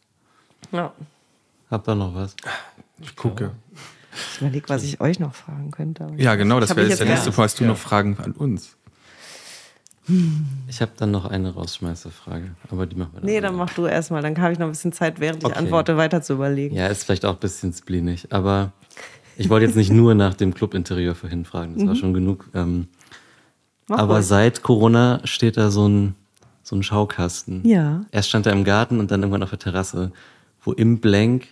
Ja. 0.72 0.90
Habt 1.70 1.86
ihr 1.86 1.94
noch 1.96 2.14
was? 2.14 2.34
Ich 2.98 3.14
gucke. 3.14 3.50
Ich 4.34 4.40
überlege, 4.40 4.68
was 4.68 4.82
ich 4.84 5.00
euch 5.00 5.18
noch 5.18 5.34
fragen 5.34 5.70
könnte. 5.70 6.08
Ja, 6.16 6.34
genau, 6.34 6.60
das 6.60 6.74
wäre 6.76 6.86
jetzt 6.86 7.00
der 7.00 7.08
nächste 7.08 7.30
Punkt. 7.30 7.38
Hast 7.38 7.60
du 7.60 7.64
ja. 7.64 7.70
noch 7.70 7.78
Fragen 7.78 8.16
an 8.18 8.32
uns? 8.32 8.76
Ich 10.68 10.82
habe 10.82 10.92
dann 10.98 11.10
noch 11.10 11.24
eine 11.24 11.54
Rausschmeißerfrage, 11.54 12.50
aber 12.70 12.86
die 12.86 12.94
machen 12.94 13.14
wir 13.14 13.20
dann. 13.20 13.30
Nee, 13.30 13.40
dann 13.40 13.56
mach 13.56 13.72
du 13.72 13.86
erstmal. 13.86 14.20
Dann 14.20 14.36
habe 14.38 14.52
ich 14.52 14.58
noch 14.58 14.66
ein 14.66 14.72
bisschen 14.72 14.92
Zeit, 14.92 15.18
während 15.18 15.38
ich 15.38 15.46
okay. 15.46 15.58
antworte, 15.58 15.96
weiter 15.96 16.20
zu 16.20 16.34
überlegen. 16.34 16.76
Ja, 16.76 16.88
ist 16.88 17.04
vielleicht 17.04 17.24
auch 17.24 17.34
ein 17.34 17.40
bisschen 17.40 17.72
spleenig, 17.72 18.30
aber 18.30 18.72
ich 19.36 19.48
wollte 19.48 19.64
jetzt 19.64 19.76
nicht 19.76 19.90
nur 19.90 20.14
nach 20.14 20.34
dem 20.34 20.52
Clubinterieur 20.52 21.14
vorhin 21.14 21.46
fragen, 21.46 21.74
das 21.74 21.84
mhm. 21.84 21.88
war 21.88 21.94
schon 21.96 22.12
genug. 22.12 22.50
Ähm, 22.52 22.88
aber 23.88 24.16
ruhig. 24.16 24.26
seit 24.26 24.62
Corona 24.62 25.20
steht 25.24 25.56
da 25.56 25.70
so 25.70 25.88
ein, 25.88 26.14
so 26.62 26.76
ein 26.76 26.82
Schaukasten. 26.82 27.66
Ja. 27.66 28.04
Erst 28.10 28.28
stand 28.28 28.46
er 28.46 28.52
im 28.52 28.64
Garten 28.64 29.00
und 29.00 29.10
dann 29.10 29.22
irgendwann 29.22 29.42
auf 29.42 29.50
der 29.50 29.58
Terrasse, 29.58 30.12
wo 30.62 30.72
im 30.72 31.00
Blank 31.00 31.48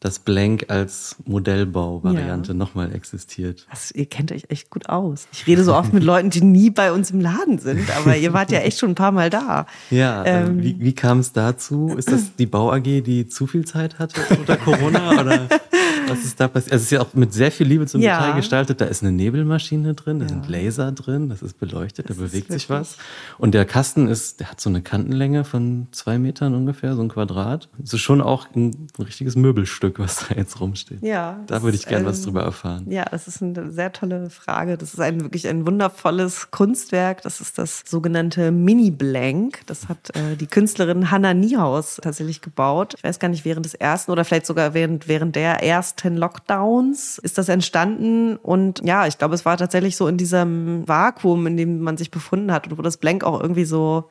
das 0.00 0.18
Blank 0.18 0.64
als 0.68 1.16
Modellbauvariante 1.26 2.52
ja. 2.52 2.54
nochmal 2.54 2.94
existiert. 2.94 3.66
Das, 3.70 3.90
ihr 3.90 4.06
kennt 4.06 4.32
euch 4.32 4.44
echt 4.48 4.70
gut 4.70 4.88
aus. 4.88 5.28
Ich 5.30 5.46
rede 5.46 5.62
so 5.62 5.74
oft 5.74 5.92
mit 5.92 6.02
Leuten, 6.02 6.30
die 6.30 6.40
nie 6.40 6.70
bei 6.70 6.90
uns 6.90 7.10
im 7.10 7.20
Laden 7.20 7.58
sind, 7.58 7.94
aber 7.96 8.16
ihr 8.16 8.32
wart 8.32 8.50
ja 8.50 8.60
echt 8.60 8.78
schon 8.78 8.90
ein 8.90 8.94
paar 8.94 9.12
Mal 9.12 9.28
da. 9.28 9.66
Ja, 9.90 10.22
äh, 10.24 10.44
ähm, 10.44 10.62
wie, 10.62 10.80
wie 10.80 10.94
kam 10.94 11.18
es 11.18 11.32
dazu? 11.32 11.94
Ist 11.96 12.10
das 12.10 12.34
die 12.34 12.46
Bau 12.46 12.72
AG, 12.72 12.82
die 12.82 13.26
zu 13.28 13.46
viel 13.46 13.66
Zeit 13.66 13.98
hatte 13.98 14.22
unter 14.36 14.56
Corona? 14.56 15.20
oder 15.20 15.48
was 16.10 16.24
ist 16.24 16.40
da 16.40 16.48
passiert? 16.48 16.72
Also 16.72 16.82
es 16.82 16.86
ist 16.86 16.90
ja 16.92 17.00
auch 17.00 17.14
mit 17.14 17.32
sehr 17.32 17.52
viel 17.52 17.66
Liebe 17.66 17.86
zum 17.86 18.00
ja. 18.00 18.18
Detail 18.18 18.36
gestaltet. 18.36 18.80
Da 18.80 18.86
ist 18.86 19.02
eine 19.02 19.12
Nebelmaschine 19.12 19.94
drin, 19.94 20.18
da 20.18 20.26
ja. 20.26 20.30
sind 20.30 20.48
Laser 20.48 20.92
drin, 20.92 21.28
das 21.28 21.42
ist 21.42 21.58
beleuchtet, 21.58 22.10
das 22.10 22.16
da 22.16 22.22
bewegt 22.22 22.52
sich 22.52 22.68
was. 22.68 22.96
Und 23.38 23.54
der 23.54 23.64
Kasten 23.64 24.08
ist, 24.08 24.40
der 24.40 24.50
hat 24.50 24.60
so 24.60 24.68
eine 24.68 24.82
Kantenlänge 24.82 25.44
von 25.44 25.88
zwei 25.92 26.18
Metern 26.18 26.54
ungefähr, 26.54 26.94
so 26.94 27.02
ein 27.02 27.08
Quadrat. 27.08 27.68
Das 27.78 27.94
ist 27.94 28.00
schon 28.00 28.20
auch 28.20 28.46
ein, 28.54 28.88
ein 28.98 29.02
richtiges 29.02 29.36
Möbelstück, 29.36 29.98
was 29.98 30.26
da 30.28 30.34
jetzt 30.34 30.60
rumsteht. 30.60 31.02
Ja. 31.02 31.40
Da 31.46 31.62
würde 31.62 31.76
ich 31.76 31.86
gerne 31.86 32.06
was 32.06 32.22
drüber 32.22 32.42
erfahren. 32.42 32.86
Ja, 32.90 33.04
das 33.04 33.28
ist 33.28 33.42
eine 33.42 33.70
sehr 33.70 33.92
tolle 33.92 34.30
Frage. 34.30 34.76
Das 34.76 34.94
ist 34.94 35.00
ein 35.00 35.20
wirklich 35.20 35.48
ein 35.48 35.66
wundervolles 35.66 36.50
Kunstwerk. 36.50 37.22
Das 37.22 37.40
ist 37.40 37.58
das 37.58 37.82
sogenannte 37.86 38.50
Mini-Blank. 38.50 39.60
Das 39.66 39.88
hat 39.88 40.14
äh, 40.16 40.36
die 40.36 40.46
Künstlerin 40.46 41.10
Hanna 41.10 41.34
Niehaus 41.34 42.00
tatsächlich 42.02 42.40
gebaut. 42.40 42.94
Ich 42.96 43.04
weiß 43.04 43.18
gar 43.18 43.28
nicht, 43.28 43.44
während 43.44 43.64
des 43.64 43.74
ersten 43.74 44.10
oder 44.10 44.24
vielleicht 44.24 44.46
sogar 44.46 44.74
während, 44.74 45.08
während 45.08 45.36
der 45.36 45.62
ersten 45.62 45.99
Lockdowns 46.04 47.18
ist 47.18 47.38
das 47.38 47.48
entstanden. 47.48 48.36
Und 48.36 48.80
ja, 48.84 49.06
ich 49.06 49.18
glaube, 49.18 49.34
es 49.34 49.44
war 49.44 49.56
tatsächlich 49.56 49.96
so 49.96 50.08
in 50.08 50.16
diesem 50.16 50.86
Vakuum, 50.88 51.46
in 51.46 51.56
dem 51.56 51.80
man 51.80 51.96
sich 51.96 52.10
befunden 52.10 52.52
hat 52.52 52.66
und 52.66 52.78
wo 52.78 52.82
das 52.82 52.96
Blank 52.96 53.24
auch 53.24 53.40
irgendwie 53.40 53.64
so 53.64 54.08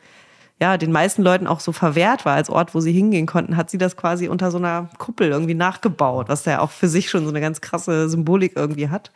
ja, 0.62 0.78
den 0.78 0.92
meisten 0.92 1.24
Leuten 1.24 1.48
auch 1.48 1.62
so 1.62 1.72
verwehrt 1.72 2.26
war 2.26 2.36
als 2.36 2.50
Ort, 2.50 2.76
wo 2.76 2.82
sie 2.82 2.92
hingehen 2.92 3.26
konnten, 3.26 3.56
hat 3.56 3.70
sie 3.70 3.78
das 3.78 3.96
quasi 3.96 4.28
unter 4.28 4.52
so 4.52 4.58
einer 4.58 4.90
Kuppel 4.98 5.30
irgendwie 5.30 5.54
nachgebaut, 5.54 6.28
was 6.28 6.44
ja 6.46 6.60
auch 6.60 6.72
für 6.72 6.90
sich 6.90 7.10
schon 7.10 7.24
so 7.24 7.30
eine 7.30 7.40
ganz 7.40 7.62
krasse 7.62 8.10
Symbolik 8.10 8.54
irgendwie 8.58 8.90
hat. 8.90 9.12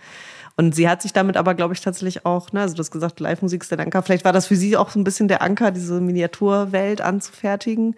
Und 0.56 0.74
sie 0.76 0.88
hat 0.88 1.02
sich 1.02 1.12
damit 1.14 1.36
aber, 1.36 1.56
glaube 1.56 1.74
ich, 1.74 1.82
tatsächlich 1.82 2.26
auch, 2.26 2.52
ne, 2.54 2.62
also 2.62 2.76
du 2.76 2.80
hast 2.80 2.92
gesagt, 2.92 3.20
Live-Musik 3.20 3.64
ist 3.64 3.72
der 3.72 3.80
Anker. 3.80 4.04
Vielleicht 4.04 4.24
war 4.24 4.34
das 4.34 4.48
für 4.48 4.56
sie 4.56 4.78
auch 4.78 4.90
so 4.90 5.00
ein 5.00 5.04
bisschen 5.04 5.28
der 5.28 5.42
Anker, 5.42 5.72
diese 5.72 6.00
Miniaturwelt 6.00 7.02
anzufertigen. 7.02 7.96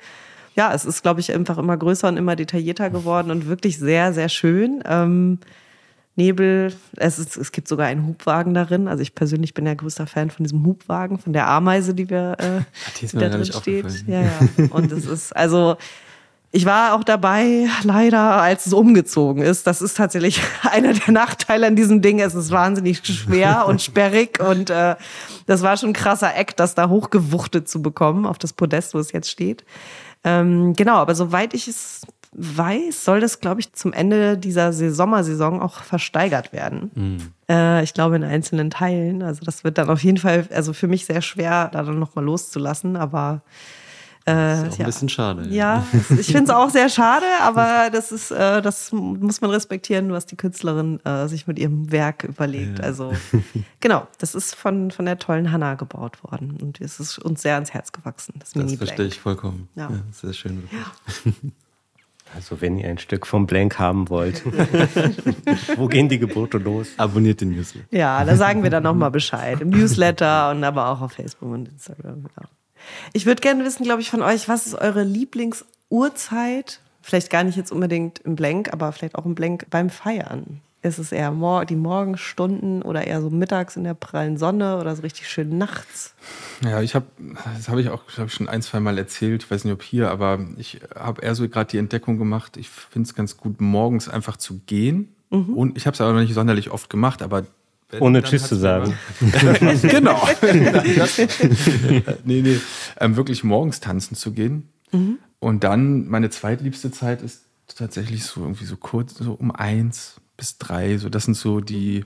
Ja, 0.55 0.73
es 0.73 0.85
ist, 0.85 1.01
glaube 1.01 1.19
ich, 1.19 1.33
einfach 1.33 1.57
immer 1.57 1.77
größer 1.77 2.07
und 2.07 2.17
immer 2.17 2.35
detaillierter 2.35 2.89
geworden 2.89 3.31
und 3.31 3.47
wirklich 3.47 3.77
sehr, 3.77 4.13
sehr 4.13 4.29
schön. 4.29 4.81
Ähm, 4.85 5.39
Nebel. 6.15 6.73
Es, 6.95 7.19
ist, 7.19 7.35
es 7.35 7.51
gibt 7.51 7.67
sogar 7.67 7.87
einen 7.87 8.07
Hubwagen 8.07 8.53
darin. 8.53 8.87
Also 8.87 9.01
ich 9.01 9.15
persönlich 9.15 9.53
bin 9.53 9.65
ja 9.65 9.73
größter 9.73 10.07
Fan 10.07 10.29
von 10.29 10.45
diesem 10.45 10.65
Hubwagen, 10.65 11.19
von 11.19 11.33
der 11.33 11.47
Ameise, 11.49 11.93
die 11.93 12.09
wir 12.09 12.37
äh, 12.39 12.61
die, 12.99 13.07
die 13.07 13.17
da 13.17 13.29
drin 13.29 13.45
steht. 13.45 14.07
Ja, 14.07 14.21
ja. 14.21 14.39
Und 14.69 14.91
es 14.91 15.05
ist 15.05 15.35
also 15.35 15.75
ich 16.55 16.65
war 16.65 16.93
auch 16.93 17.03
dabei, 17.03 17.67
leider, 17.83 18.41
als 18.41 18.65
es 18.65 18.71
umgezogen 18.71 19.43
ist. 19.43 19.67
Das 19.67 19.81
ist 19.81 19.97
tatsächlich 19.97 20.41
einer 20.61 20.93
der 20.93 21.13
Nachteile 21.13 21.67
an 21.67 21.75
diesem 21.75 22.01
Ding. 22.01 22.21
Es 22.21 22.33
ist 22.33 22.49
wahnsinnig 22.49 23.05
schwer 23.05 23.65
und 23.67 23.81
sperrig 23.81 24.39
und 24.39 24.69
äh, 24.69 24.95
das 25.47 25.63
war 25.63 25.75
schon 25.75 25.89
ein 25.89 25.93
krasser 25.93 26.33
Eck, 26.33 26.55
das 26.55 26.73
da 26.73 26.87
hochgewuchtet 26.87 27.67
zu 27.67 27.81
bekommen 27.81 28.25
auf 28.25 28.37
das 28.37 28.53
Podest, 28.53 28.93
wo 28.93 28.99
es 28.99 29.11
jetzt 29.11 29.29
steht. 29.29 29.65
Ähm, 30.25 30.73
genau, 30.73 30.95
aber 30.95 31.15
soweit 31.15 31.53
ich 31.53 31.67
es 31.67 32.01
weiß, 32.37 33.05
soll 33.05 33.21
das, 33.21 33.39
glaube 33.39 33.61
ich, 33.61 33.71
zum 33.73 33.93
Ende 33.93 34.37
dieser 34.37 34.73
Sommersaison 34.73 35.61
auch 35.61 35.83
versteigert 35.83 36.51
werden. 36.51 36.91
Mhm. 36.93 37.17
Äh, 37.49 37.83
ich 37.83 37.93
glaube 37.93 38.17
in 38.17 38.23
einzelnen 38.23 38.69
Teilen. 38.69 39.21
Also 39.21 39.45
das 39.45 39.63
wird 39.63 39.77
dann 39.77 39.89
auf 39.89 40.03
jeden 40.03 40.17
Fall, 40.17 40.47
also 40.53 40.73
für 40.73 40.87
mich 40.87 41.05
sehr 41.05 41.21
schwer, 41.21 41.69
da 41.71 41.83
dann 41.83 41.99
nochmal 41.99 42.25
loszulassen, 42.25 42.97
aber 42.97 43.41
das 44.33 44.61
ist 44.61 44.73
auch 44.73 44.77
ja. 44.79 44.85
ein 44.85 44.85
bisschen 44.85 45.09
schade. 45.09 45.47
Ja, 45.49 45.53
ja 45.53 45.85
ich 46.19 46.27
finde 46.27 46.45
es 46.45 46.49
auch 46.49 46.69
sehr 46.69 46.89
schade, 46.89 47.25
aber 47.41 47.89
das 47.91 48.11
ist, 48.11 48.31
äh, 48.31 48.61
das 48.61 48.91
muss 48.91 49.41
man 49.41 49.51
respektieren, 49.51 50.11
was 50.11 50.25
die 50.25 50.35
Künstlerin 50.35 50.99
äh, 51.05 51.27
sich 51.27 51.45
mit 51.45 51.59
ihrem 51.59 51.91
Werk 51.91 52.23
überlegt. 52.23 52.79
Ja. 52.79 52.85
Also 52.85 53.13
genau, 53.79 54.07
das 54.17 54.33
ist 54.33 54.55
von, 54.55 54.89
von 54.89 55.05
der 55.05 55.19
tollen 55.19 55.51
Hanna 55.51 55.75
gebaut 55.75 56.23
worden 56.23 56.57
und 56.59 56.81
es 56.81 56.99
ist 56.99 57.19
uns 57.19 57.43
sehr 57.43 57.53
ans 57.53 57.73
Herz 57.73 57.91
gewachsen. 57.91 58.33
Das, 58.39 58.51
das 58.51 58.73
verstehe 58.73 59.05
ich 59.05 59.19
vollkommen. 59.19 59.69
Ja. 59.75 59.89
sehr 60.11 60.33
schön. 60.33 60.63
Wirklich. 60.63 61.35
Also 62.33 62.59
wenn 62.59 62.77
ihr 62.77 62.89
ein 62.89 62.97
Stück 62.97 63.27
vom 63.27 63.45
Blank 63.45 63.79
haben 63.79 64.09
wollt, 64.09 64.43
wo 65.77 65.87
gehen 65.87 66.09
die 66.09 66.19
Gebote 66.19 66.57
los? 66.57 66.89
Abonniert 66.97 67.39
den 67.39 67.51
Newsletter. 67.51 67.85
Ja, 67.91 68.25
da 68.25 68.35
sagen 68.35 68.63
wir 68.63 68.69
dann 68.69 68.83
nochmal 68.83 69.11
Bescheid. 69.11 69.61
Im 69.61 69.69
Newsletter 69.69 70.51
und 70.51 70.63
aber 70.63 70.89
auch 70.89 71.01
auf 71.01 71.13
Facebook 71.13 71.49
und 71.49 71.69
Instagram. 71.69 72.25
Ja. 72.35 72.47
Ich 73.13 73.25
würde 73.25 73.41
gerne 73.41 73.63
wissen, 73.65 73.83
glaube 73.83 74.01
ich, 74.01 74.09
von 74.09 74.21
euch, 74.21 74.47
was 74.47 74.65
ist 74.65 74.75
eure 74.75 75.03
Lieblingsuhrzeit? 75.03 76.79
Vielleicht 77.01 77.29
gar 77.29 77.43
nicht 77.43 77.55
jetzt 77.55 77.71
unbedingt 77.71 78.19
im 78.19 78.35
Blank, 78.35 78.73
aber 78.73 78.91
vielleicht 78.91 79.15
auch 79.15 79.25
im 79.25 79.35
Blank 79.35 79.67
beim 79.69 79.89
Feiern. 79.89 80.61
Ist 80.81 80.99
es 80.99 81.11
eher 81.11 81.31
die 81.67 81.75
Morgenstunden 81.75 82.83
oder 82.83 83.07
eher 83.07 83.19
so 83.19 83.31
mittags 83.31 83.75
in 83.75 83.83
der 83.83 83.95
prallen 83.95 84.37
Sonne 84.37 84.79
oder 84.79 84.95
so 84.95 85.01
richtig 85.01 85.27
schön 85.27 85.57
nachts? 85.57 86.13
Ja, 86.63 86.79
ich 86.81 86.93
habe, 86.93 87.07
das 87.57 87.69
habe 87.69 87.81
ich 87.81 87.89
auch 87.89 88.03
ich, 88.07 88.33
schon 88.33 88.47
ein, 88.47 88.61
zwei 88.61 88.79
Mal 88.79 88.99
erzählt, 88.99 89.43
ich 89.43 89.49
weiß 89.49 89.63
nicht 89.63 89.73
ob 89.73 89.81
hier, 89.81 90.11
aber 90.11 90.45
ich 90.57 90.81
habe 90.93 91.23
eher 91.23 91.33
so 91.33 91.49
gerade 91.49 91.71
die 91.71 91.79
Entdeckung 91.79 92.19
gemacht, 92.19 92.55
ich 92.55 92.69
finde 92.69 93.07
es 93.07 93.15
ganz 93.15 93.35
gut, 93.35 93.61
morgens 93.61 94.07
einfach 94.07 94.37
zu 94.37 94.59
gehen. 94.67 95.15
Mhm. 95.31 95.53
Und 95.55 95.77
ich 95.77 95.87
habe 95.87 95.95
es 95.95 96.01
aber 96.01 96.13
noch 96.13 96.21
nicht 96.21 96.35
sonderlich 96.35 96.69
oft 96.69 96.87
gemacht, 96.89 97.23
aber 97.23 97.45
ohne 97.99 98.23
Tschüss 98.23 98.47
zu 98.47 98.55
sagen. 98.55 98.93
genau. 99.81 100.27
nee, 102.23 102.41
nee. 102.41 102.59
Ähm, 102.99 103.15
wirklich 103.15 103.43
morgens 103.43 103.79
tanzen 103.79 104.15
zu 104.15 104.31
gehen. 104.31 104.69
Mhm. 104.91 105.19
Und 105.39 105.63
dann, 105.63 106.07
meine 106.07 106.29
zweitliebste 106.29 106.91
Zeit 106.91 107.21
ist 107.21 107.45
tatsächlich 107.75 108.23
so 108.23 108.41
irgendwie 108.41 108.65
so 108.65 108.77
kurz, 108.77 109.15
so 109.15 109.33
um 109.33 109.51
eins 109.51 110.21
bis 110.37 110.57
drei. 110.57 110.97
So, 110.97 111.09
das 111.09 111.25
sind 111.25 111.35
so 111.35 111.61
die, 111.61 112.03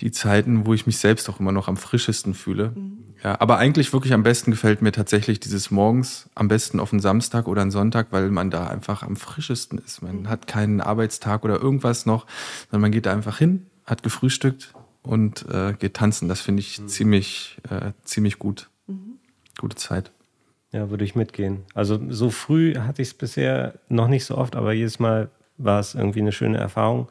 die 0.00 0.10
Zeiten, 0.10 0.66
wo 0.66 0.74
ich 0.74 0.86
mich 0.86 0.98
selbst 0.98 1.28
auch 1.28 1.40
immer 1.40 1.52
noch 1.52 1.68
am 1.68 1.76
frischesten 1.76 2.34
fühle. 2.34 2.72
Mhm. 2.74 2.98
Ja, 3.24 3.40
aber 3.40 3.58
eigentlich 3.58 3.92
wirklich 3.92 4.12
am 4.12 4.22
besten 4.22 4.50
gefällt 4.50 4.82
mir 4.82 4.92
tatsächlich 4.92 5.40
dieses 5.40 5.70
morgens, 5.70 6.28
am 6.34 6.48
besten 6.48 6.80
auf 6.80 6.92
einen 6.92 7.00
Samstag 7.00 7.48
oder 7.48 7.62
einen 7.62 7.70
Sonntag, 7.70 8.08
weil 8.10 8.30
man 8.30 8.50
da 8.50 8.66
einfach 8.66 9.02
am 9.02 9.16
frischesten 9.16 9.78
ist. 9.78 10.02
Man 10.02 10.22
mhm. 10.22 10.28
hat 10.28 10.46
keinen 10.46 10.80
Arbeitstag 10.80 11.44
oder 11.44 11.60
irgendwas 11.60 12.06
noch, 12.06 12.26
sondern 12.70 12.82
man 12.82 12.92
geht 12.92 13.06
da 13.06 13.12
einfach 13.12 13.38
hin, 13.38 13.66
hat 13.84 14.02
gefrühstückt 14.02 14.74
und 15.06 15.46
äh, 15.50 15.74
geht 15.74 15.94
tanzen. 15.94 16.28
Das 16.28 16.40
finde 16.40 16.60
ich 16.60 16.80
mhm. 16.80 16.88
ziemlich, 16.88 17.58
äh, 17.70 17.92
ziemlich 18.04 18.38
gut. 18.38 18.68
Mhm. 18.86 19.18
Gute 19.58 19.76
Zeit. 19.76 20.10
Ja, 20.72 20.90
würde 20.90 21.04
ich 21.04 21.14
mitgehen. 21.14 21.62
Also 21.74 21.98
so 22.10 22.30
früh 22.30 22.76
hatte 22.76 23.00
ich 23.00 23.08
es 23.08 23.14
bisher 23.14 23.74
noch 23.88 24.08
nicht 24.08 24.24
so 24.24 24.36
oft, 24.36 24.56
aber 24.56 24.72
jedes 24.72 24.98
Mal 24.98 25.30
war 25.58 25.80
es 25.80 25.94
irgendwie 25.94 26.20
eine 26.20 26.32
schöne 26.32 26.58
Erfahrung. 26.58 27.08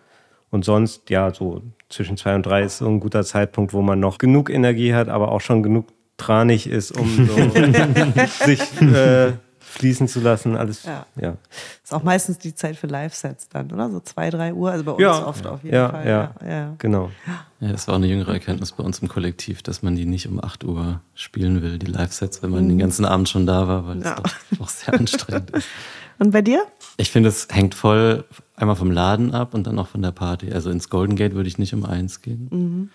Und 0.52 0.64
sonst, 0.64 1.10
ja, 1.10 1.34
so 1.34 1.64
zwischen 1.90 2.18
zwei 2.18 2.36
und 2.36 2.46
drei 2.46 2.64
ist 2.64 2.78
so 2.78 2.88
ein 2.88 3.00
guter 3.00 3.24
Zeitpunkt, 3.24 3.74
wo 3.74 3.82
man 3.82 4.00
noch 4.00 4.18
genug 4.18 4.50
Energie 4.50 4.94
hat, 4.94 5.10
aber 5.10 5.32
auch 5.32 5.42
schon 5.42 5.64
genug 5.64 5.88
tranig 6.18 6.68
ist, 6.68 6.98
um 6.98 7.28
so 7.28 7.36
sich 8.46 8.62
äh, 8.82 9.34
fließen 9.76 10.08
zu 10.08 10.20
lassen. 10.20 10.56
Alles, 10.56 10.84
ja. 10.84 11.06
ja. 11.20 11.38
Ist 11.84 11.94
auch 11.94 12.04
meistens 12.04 12.38
die 12.38 12.56
Zeit 12.56 12.78
für 12.78 12.88
Live-Sets 12.88 13.50
dann, 13.50 13.72
oder? 13.72 13.90
So 13.92 14.00
zwei, 14.00 14.30
drei 14.30 14.54
Uhr. 14.54 14.72
Also 14.72 14.84
bei 14.84 14.92
uns 14.94 15.02
ja. 15.02 15.26
oft 15.26 15.46
auf 15.46 15.64
jeden 15.64 15.76
ja, 15.76 15.90
Fall. 15.90 16.08
Ja, 16.08 16.36
ja, 16.48 16.76
genau. 16.78 17.12
Ja, 17.60 17.72
das 17.72 17.88
war 17.88 17.94
auch 17.94 17.98
eine 18.00 18.08
jüngere 18.08 18.34
Erkenntnis 18.34 18.72
bei 18.72 18.84
uns 18.84 19.00
im 19.00 19.08
Kollektiv, 19.08 19.62
dass 19.64 19.84
man 19.84 19.96
die 19.96 20.06
nicht 20.06 20.28
um 20.28 20.44
8 20.44 20.64
Uhr 20.64 21.02
spielen 21.14 21.62
will, 21.62 21.78
die 21.78 21.88
Live-Sets, 21.88 22.42
wenn 22.42 22.52
man 22.52 22.66
mhm. 22.66 22.70
den 22.70 22.80
ganzen 22.80 23.06
Abend 23.06 23.30
schon 23.30 23.46
da 23.46 23.68
war, 23.68 23.88
weil 23.88 24.00
es 24.00 24.08
auch, 24.08 24.62
auch 24.62 24.70
sehr 24.70 24.94
anstrengend 24.94 25.52
ist. 25.52 25.68
Und 26.18 26.32
bei 26.32 26.42
dir? 26.42 26.64
Ich 26.98 27.12
finde, 27.12 27.30
es 27.30 27.48
hängt 27.52 27.76
voll 27.76 28.24
einmal 28.56 28.78
vom 28.78 28.90
Laden 28.90 29.34
ab 29.34 29.54
und 29.54 29.68
dann 29.68 29.78
auch 29.80 29.88
von 29.90 30.02
der 30.02 30.12
Party. 30.12 30.50
Also 30.54 30.70
ins 30.70 30.90
Golden 30.90 31.18
Gate 31.18 31.34
würde 31.34 31.50
ich 31.50 31.58
nicht 31.58 31.74
um 31.74 31.86
eins 31.86 32.22
gehen. 32.22 32.48
Mhm. 32.50 32.90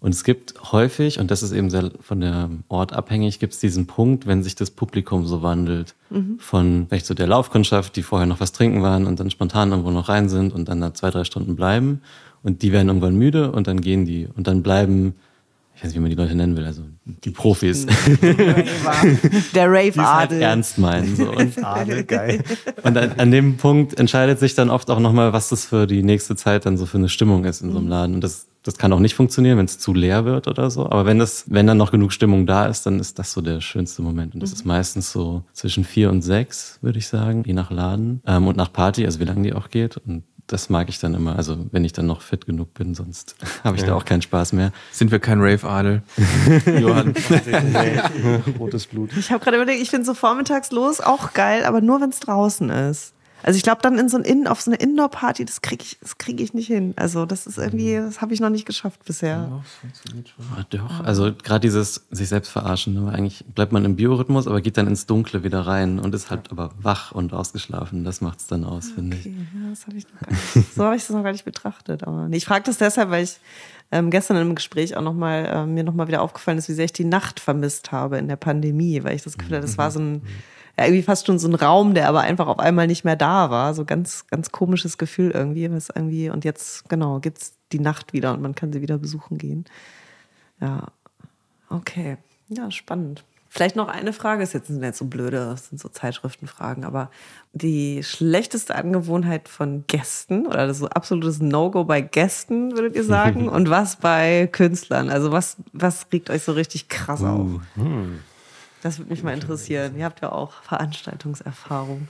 Und 0.00 0.14
es 0.14 0.22
gibt 0.22 0.72
häufig, 0.72 1.18
und 1.18 1.30
das 1.30 1.42
ist 1.42 1.52
eben 1.52 1.70
sehr 1.70 1.90
von 2.00 2.20
der 2.20 2.50
Ort 2.68 2.92
abhängig, 2.92 3.38
gibt 3.38 3.54
es 3.54 3.58
diesen 3.58 3.86
Punkt, 3.86 4.26
wenn 4.26 4.42
sich 4.42 4.54
das 4.54 4.70
Publikum 4.70 5.26
so 5.26 5.42
wandelt. 5.42 5.94
Mhm. 6.10 6.38
Von 6.38 6.86
vielleicht 6.88 7.06
so 7.06 7.14
der 7.14 7.26
Laufkundschaft, 7.26 7.96
die 7.96 8.02
vorher 8.02 8.26
noch 8.26 8.40
was 8.40 8.52
trinken 8.52 8.82
waren 8.82 9.06
und 9.06 9.18
dann 9.18 9.30
spontan 9.30 9.70
irgendwo 9.70 9.90
noch 9.90 10.08
rein 10.08 10.28
sind 10.28 10.52
und 10.52 10.68
dann 10.68 10.80
da 10.80 10.92
zwei, 10.92 11.10
drei 11.10 11.24
Stunden 11.24 11.56
bleiben. 11.56 12.02
Und 12.42 12.60
die 12.60 12.72
werden 12.72 12.88
irgendwann 12.88 13.16
müde 13.16 13.52
und 13.52 13.66
dann 13.66 13.80
gehen 13.80 14.04
die. 14.04 14.28
Und 14.34 14.46
dann 14.46 14.62
bleiben 14.62 15.14
ich 15.76 15.82
weiß 15.82 15.90
nicht, 15.90 15.96
wie 15.96 16.00
man 16.00 16.10
die 16.10 16.16
Leute 16.16 16.34
nennen 16.36 16.56
will, 16.56 16.64
also 16.64 16.82
die 17.04 17.30
Profis. 17.30 17.84
Der 19.54 19.68
Rave-Adel. 19.68 20.04
Halt 20.04 20.32
ernst 20.32 20.78
meinen. 20.78 21.16
So. 21.16 21.30
Und, 21.32 21.64
Adel, 21.64 22.04
geil. 22.04 22.44
und 22.82 22.96
an, 22.96 23.12
an, 23.16 23.30
dem 23.32 23.56
Punkt 23.56 23.98
entscheidet 23.98 24.38
sich 24.38 24.54
dann 24.54 24.70
oft 24.70 24.88
auch 24.90 25.00
nochmal, 25.00 25.32
was 25.32 25.48
das 25.48 25.64
für 25.64 25.88
die 25.88 26.04
nächste 26.04 26.36
Zeit 26.36 26.64
dann 26.64 26.76
so 26.76 26.86
für 26.86 26.98
eine 26.98 27.08
Stimmung 27.08 27.44
ist 27.44 27.60
in 27.60 27.72
so 27.72 27.78
einem 27.78 27.88
Laden. 27.88 28.14
Und 28.14 28.20
das, 28.22 28.46
das 28.64 28.78
kann 28.78 28.92
auch 28.94 28.98
nicht 28.98 29.14
funktionieren, 29.14 29.58
wenn 29.58 29.66
es 29.66 29.78
zu 29.78 29.92
leer 29.92 30.24
wird 30.24 30.48
oder 30.48 30.70
so. 30.70 30.86
Aber 30.86 31.04
wenn 31.04 31.18
das, 31.18 31.44
wenn 31.48 31.66
dann 31.66 31.76
noch 31.76 31.90
genug 31.90 32.12
Stimmung 32.12 32.46
da 32.46 32.64
ist, 32.64 32.86
dann 32.86 32.98
ist 32.98 33.18
das 33.18 33.32
so 33.32 33.42
der 33.42 33.60
schönste 33.60 34.00
Moment. 34.00 34.34
Und 34.34 34.42
das 34.42 34.50
mhm. 34.50 34.56
ist 34.56 34.64
meistens 34.64 35.12
so 35.12 35.44
zwischen 35.52 35.84
vier 35.84 36.10
und 36.10 36.22
sechs, 36.22 36.78
würde 36.80 36.98
ich 36.98 37.06
sagen, 37.06 37.44
je 37.46 37.52
nach 37.52 37.70
Laden 37.70 38.22
ähm, 38.26 38.46
und 38.46 38.56
nach 38.56 38.72
Party, 38.72 39.04
also 39.04 39.20
wie 39.20 39.24
lange 39.24 39.42
die 39.42 39.52
auch 39.52 39.68
geht. 39.68 39.98
Und 39.98 40.24
das 40.46 40.70
mag 40.70 40.88
ich 40.88 40.98
dann 40.98 41.12
immer. 41.12 41.36
Also 41.36 41.66
wenn 41.72 41.84
ich 41.84 41.92
dann 41.92 42.06
noch 42.06 42.22
fit 42.22 42.46
genug 42.46 42.72
bin, 42.72 42.94
sonst 42.94 43.36
habe 43.64 43.76
ich 43.76 43.82
ja. 43.82 43.88
da 43.88 43.94
auch 43.96 44.06
keinen 44.06 44.22
Spaß 44.22 44.54
mehr. 44.54 44.72
Sind 44.92 45.10
wir 45.10 45.18
kein 45.18 45.42
Rave-Adel? 45.42 46.02
Johann. 46.80 47.14
Rotes 48.58 48.86
Blut. 48.86 49.10
Ich 49.18 49.30
habe 49.30 49.44
gerade 49.44 49.58
überlegt, 49.58 49.82
ich 49.82 49.90
finde 49.90 50.06
so 50.06 50.14
vormittags 50.14 50.70
los 50.70 51.02
auch 51.02 51.34
geil, 51.34 51.64
aber 51.64 51.82
nur 51.82 52.00
wenn 52.00 52.10
es 52.10 52.20
draußen 52.20 52.70
ist. 52.70 53.12
Also 53.44 53.58
ich 53.58 53.62
glaube 53.62 53.82
dann 53.82 53.98
in 53.98 54.08
so 54.08 54.16
ein 54.16 54.24
In 54.24 54.46
auf 54.46 54.62
so 54.62 54.70
eine 54.70 54.80
Indoor-Party, 54.80 55.44
das 55.44 55.60
kriege 55.60 55.84
ich, 55.84 55.98
das 56.00 56.16
kriege 56.16 56.42
ich 56.42 56.54
nicht 56.54 56.66
hin. 56.66 56.94
Also 56.96 57.26
das 57.26 57.46
ist 57.46 57.58
irgendwie, 57.58 57.96
das 57.96 58.22
habe 58.22 58.32
ich 58.32 58.40
noch 58.40 58.48
nicht 58.48 58.64
geschafft 58.64 59.04
bisher. 59.04 59.48
Ja, 59.50 59.62
das 59.62 59.74
funktioniert 59.74 60.28
schon. 60.30 60.44
Ja, 60.56 60.64
doch, 60.70 61.04
also 61.04 61.30
gerade 61.42 61.60
dieses 61.60 62.06
sich 62.10 62.30
selbst 62.30 62.48
verarschen, 62.50 62.94
ne? 62.94 63.12
eigentlich 63.12 63.44
bleibt 63.54 63.72
man 63.72 63.84
im 63.84 63.96
Biorhythmus, 63.96 64.46
aber 64.46 64.62
geht 64.62 64.78
dann 64.78 64.86
ins 64.86 65.04
Dunkle 65.04 65.44
wieder 65.44 65.60
rein 65.60 65.98
und 65.98 66.14
ist 66.14 66.30
halt 66.30 66.50
aber 66.50 66.70
wach 66.80 67.12
und 67.12 67.34
ausgeschlafen. 67.34 68.02
Das 68.02 68.22
macht 68.22 68.40
es 68.40 68.46
dann 68.46 68.64
aus, 68.64 68.86
okay, 68.86 68.94
finde 68.94 69.16
ich. 69.18 69.26
Ja, 69.26 69.32
das 69.68 69.86
habe 69.86 69.96
ich 69.98 70.06
noch 70.10 70.20
gar 70.20 70.30
nicht. 70.30 70.74
so 70.74 70.84
habe 70.84 70.96
ich 70.96 71.02
das 71.02 71.10
noch 71.10 71.22
gar 71.22 71.32
nicht 71.32 71.44
betrachtet. 71.44 72.02
Aber 72.04 72.28
nee, 72.28 72.38
ich 72.38 72.46
frage 72.46 72.64
das 72.64 72.78
deshalb, 72.78 73.10
weil 73.10 73.24
ich 73.24 73.36
ähm, 73.92 74.10
gestern 74.10 74.38
im 74.38 74.54
Gespräch 74.54 74.96
auch 74.96 75.02
noch 75.02 75.12
mal 75.12 75.44
äh, 75.44 75.66
mir 75.66 75.84
nochmal 75.84 76.08
wieder 76.08 76.22
aufgefallen 76.22 76.56
ist, 76.56 76.70
wie 76.70 76.74
sehr 76.74 76.86
ich 76.86 76.94
die 76.94 77.04
Nacht 77.04 77.40
vermisst 77.40 77.92
habe 77.92 78.16
in 78.16 78.26
der 78.26 78.36
Pandemie, 78.36 79.04
weil 79.04 79.16
ich 79.16 79.22
das 79.22 79.36
Gefühl 79.36 79.56
hatte, 79.56 79.66
das 79.66 79.76
war 79.76 79.90
so 79.90 80.00
ein 80.00 80.12
mhm 80.12 80.22
ja, 80.76 80.84
irgendwie 80.84 81.02
fast 81.02 81.26
schon 81.26 81.38
so 81.38 81.48
ein 81.48 81.54
Raum, 81.54 81.94
der 81.94 82.08
aber 82.08 82.22
einfach 82.22 82.46
auf 82.46 82.58
einmal 82.58 82.86
nicht 82.86 83.04
mehr 83.04 83.16
da 83.16 83.50
war. 83.50 83.74
So 83.74 83.84
ganz, 83.84 84.26
ganz 84.26 84.50
komisches 84.50 84.98
Gefühl 84.98 85.30
irgendwie. 85.30 85.70
Was 85.70 85.90
irgendwie 85.94 86.30
und 86.30 86.44
jetzt, 86.44 86.88
genau, 86.88 87.20
gibt's 87.20 87.54
die 87.72 87.80
Nacht 87.80 88.12
wieder 88.12 88.32
und 88.32 88.42
man 88.42 88.54
kann 88.54 88.72
sie 88.72 88.82
wieder 88.82 88.98
besuchen 88.98 89.38
gehen. 89.38 89.64
Ja, 90.60 90.88
okay. 91.70 92.16
Ja, 92.48 92.70
spannend. 92.70 93.24
Vielleicht 93.48 93.76
noch 93.76 93.86
eine 93.86 94.12
Frage, 94.12 94.42
ist 94.42 94.52
jetzt 94.52 94.68
nicht 94.68 94.96
so 94.96 95.04
blöde, 95.04 95.36
das 95.36 95.68
sind 95.68 95.80
so 95.80 95.88
Zeitschriftenfragen, 95.88 96.84
aber 96.84 97.08
die 97.52 98.02
schlechteste 98.02 98.74
Angewohnheit 98.74 99.48
von 99.48 99.84
Gästen 99.86 100.48
oder 100.48 100.74
so 100.74 100.88
absolutes 100.88 101.40
No-Go 101.40 101.84
bei 101.84 102.00
Gästen, 102.00 102.72
würdet 102.72 102.96
ihr 102.96 103.04
sagen? 103.04 103.48
und 103.50 103.70
was 103.70 103.94
bei 103.94 104.48
Künstlern? 104.50 105.08
Also 105.08 105.30
was, 105.30 105.56
was 105.72 106.08
regt 106.12 106.30
euch 106.30 106.42
so 106.42 106.50
richtig 106.50 106.88
krass 106.88 107.20
uh, 107.20 107.26
auf? 107.26 107.48
Hm. 107.76 108.18
Das 108.84 108.98
würde 108.98 109.12
mich 109.12 109.22
mal 109.22 109.32
interessieren. 109.32 109.96
Ihr 109.96 110.04
habt 110.04 110.20
ja 110.20 110.30
auch 110.30 110.62
Veranstaltungserfahrung. 110.62 112.06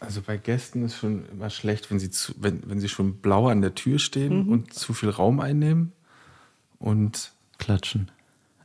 Also 0.00 0.22
bei 0.22 0.38
Gästen 0.38 0.86
ist 0.86 0.96
schon 0.96 1.26
immer 1.30 1.50
schlecht, 1.50 1.90
wenn 1.90 1.98
sie, 1.98 2.10
zu, 2.10 2.32
wenn, 2.38 2.62
wenn 2.64 2.80
sie 2.80 2.88
schon 2.88 3.16
blau 3.16 3.48
an 3.48 3.60
der 3.60 3.74
Tür 3.74 3.98
stehen 3.98 4.46
mhm. 4.46 4.52
und 4.52 4.72
zu 4.72 4.94
viel 4.94 5.10
Raum 5.10 5.38
einnehmen 5.38 5.92
und 6.78 7.32
klatschen. 7.58 8.10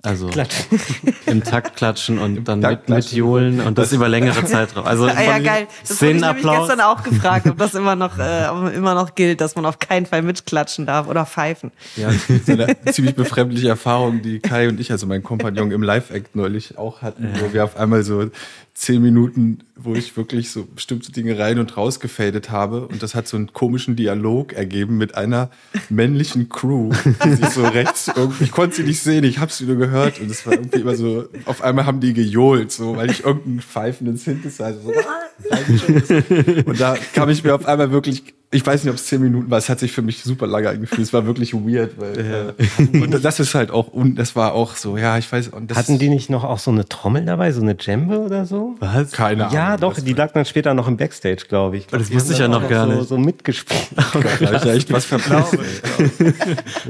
Also 0.08 0.28
klatschen. 0.28 0.80
im 1.26 1.44
Takt 1.44 1.76
klatschen 1.76 2.18
und 2.18 2.38
Im 2.38 2.44
dann 2.46 2.60
mit, 2.60 2.88
mit 2.88 3.12
Johlen 3.12 3.60
und 3.60 3.78
das 3.78 3.92
über 3.92 4.08
längere 4.08 4.46
Zeitraum. 4.46 4.86
Also 4.86 5.08
ja, 5.08 5.22
ja 5.22 5.40
geil. 5.40 5.68
Das 5.86 6.02
habe 6.02 6.12
ich 6.12 6.22
nämlich 6.22 6.44
gestern 6.44 6.80
auch 6.82 7.04
gefragt, 7.04 7.48
ob 7.48 7.58
das 7.58 7.76
immer 7.76 7.96
noch, 7.96 8.18
äh, 8.18 8.48
immer 8.74 8.96
noch 8.96 9.16
gilt, 9.16 9.42
dass 9.42 9.56
man 9.56 9.66
auf 9.66 9.80
keinen 9.80 10.06
Fall 10.06 10.22
mitklatschen 10.22 10.86
darf 10.86 11.08
oder 11.08 11.26
pfeifen. 11.26 11.72
Ja, 11.98 12.08
das 12.08 12.30
ist 12.30 12.50
eine 12.50 12.76
ziemlich 12.92 13.16
befremdliche 13.16 13.68
Erfahrung, 13.68 14.22
die 14.22 14.40
Kai 14.40 14.70
und 14.70 14.80
ich, 14.80 14.92
also 14.92 15.08
mein 15.08 15.24
Kompagnon 15.24 15.72
im 15.72 15.84
Live-Act 15.84 16.36
neulich 16.36 16.78
auch 16.78 17.02
hatten, 17.02 17.30
wo 17.40 17.54
wir 17.54 17.66
auf 17.66 17.76
einmal 17.76 18.04
so 18.04 18.30
zehn 18.78 19.02
Minuten, 19.02 19.62
wo 19.76 19.96
ich 19.96 20.16
wirklich 20.18 20.52
so 20.52 20.64
bestimmte 20.64 21.12
Dinge 21.12 21.40
rein 21.40 21.58
und 21.58 21.76
raus 21.78 22.00
gefadet 22.00 22.52
habe. 22.52 22.88
Und 22.88 23.02
das 23.02 23.16
hat 23.16 23.28
so 23.28 23.36
einen 23.36 23.52
komischen 23.52 23.96
Dialog 23.96 24.54
ergeben 24.54 24.98
mit 24.98 25.16
einer 25.16 25.50
männlichen 25.90 26.48
Crew, 26.48 26.92
die 27.24 27.34
sich 27.34 27.50
so 27.50 27.66
rechts 27.66 28.12
irgendwie, 28.16 28.44
ich 28.44 28.52
konnte 28.52 28.76
sie 28.76 28.84
nicht 28.84 29.02
sehen, 29.02 29.24
ich 29.24 29.40
habe 29.40 29.52
sie 29.52 29.66
nur 29.66 29.78
gehört. 29.78 29.97
Und 30.06 30.32
es 30.32 30.46
war 30.46 30.54
irgendwie 30.54 30.82
immer 30.82 30.96
so, 30.96 31.28
auf 31.46 31.62
einmal 31.62 31.86
haben 31.86 32.00
die 32.00 32.14
gejohlt, 32.14 32.72
so, 32.72 32.96
weil 32.96 33.12
ich 33.12 33.24
irgendeinen 33.24 33.62
pfeifenden 33.62 34.18
Synthesizer 34.18 34.80
so 34.82 34.94
und 36.66 36.80
da 36.80 36.98
kam 37.14 37.30
ich 37.30 37.44
mir 37.44 37.54
auf 37.54 37.66
einmal 37.68 37.92
wirklich 37.92 38.34
ich 38.50 38.66
weiß 38.66 38.84
nicht, 38.84 38.92
ob 38.92 38.98
es 38.98 39.06
zehn 39.06 39.22
Minuten 39.22 39.52
war, 39.52 39.58
es 39.58 39.68
hat 39.68 39.80
sich 39.80 39.92
für 39.92 40.02
mich 40.02 40.24
super 40.24 40.48
lange 40.48 40.70
angefühlt. 40.70 41.02
Es 41.02 41.12
war 41.12 41.26
wirklich 41.26 41.54
weird, 41.54 42.00
weil 42.00 42.16
ja. 42.18 42.86
äh, 42.86 43.02
und 43.02 43.24
das 43.24 43.42
ist 43.42 43.54
halt 43.56 43.72
auch 43.72 43.90
und 43.90 44.16
das 44.16 44.38
war 44.38 44.54
auch 44.54 44.76
so, 44.76 44.98
ja, 44.98 45.18
ich 45.18 45.30
weiß. 45.30 45.50
Und 45.50 45.76
Hatten 45.76 46.00
die 46.00 46.08
nicht 46.08 46.30
noch 46.30 46.46
auch 46.46 46.60
so 46.60 46.72
eine 46.72 46.88
Trommel 46.88 47.26
dabei, 47.26 47.52
so 47.52 47.62
eine 47.62 47.76
Djembe 47.76 48.20
oder 48.20 48.46
so? 48.46 48.76
Was? 48.80 49.12
Keine 49.12 49.48
Ahnung. 49.48 49.56
Ja, 49.56 49.76
doch, 49.76 50.00
die 50.00 50.14
lag 50.14 50.32
dann 50.32 50.46
später 50.46 50.74
noch 50.74 50.88
im 50.88 50.96
Backstage, 50.96 51.44
glaube 51.50 51.76
ich. 51.76 51.88
Glaub, 51.88 52.02
das 52.02 52.14
wusste 52.14 52.34
ich 52.34 52.40
ja 52.40 52.48
noch 52.48 52.70
gar 52.70 52.86
nicht. 52.86 53.08
So 53.08 53.18
mitgespielt. 53.18 53.88
Oh, 54.14 54.20
da 54.20 54.34
ich 54.34 54.64
ja 54.64 54.74
echt 54.74 54.92
was 54.92 55.06
verpasst. 55.06 55.58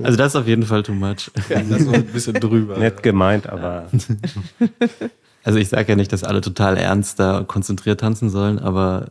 also 0.03 0.17
das 0.17 0.27
ist 0.27 0.35
auf 0.35 0.47
jeden 0.47 0.63
Fall 0.63 0.83
too 0.83 0.93
much. 0.93 1.31
Ja, 1.49 1.61
das 1.61 1.87
war 1.87 1.95
ein 1.95 2.05
bisschen 2.05 2.35
drüber. 2.35 2.77
Nett 2.77 3.01
gemeint, 3.01 3.49
aber. 3.49 3.87
Also 5.43 5.59
ich 5.59 5.69
sage 5.69 5.87
ja 5.87 5.95
nicht, 5.95 6.11
dass 6.11 6.25
alle 6.25 6.41
total 6.41 6.75
ernst 6.75 7.21
da 7.21 7.43
konzentriert 7.47 8.01
tanzen 8.01 8.29
sollen, 8.29 8.59
aber 8.59 9.07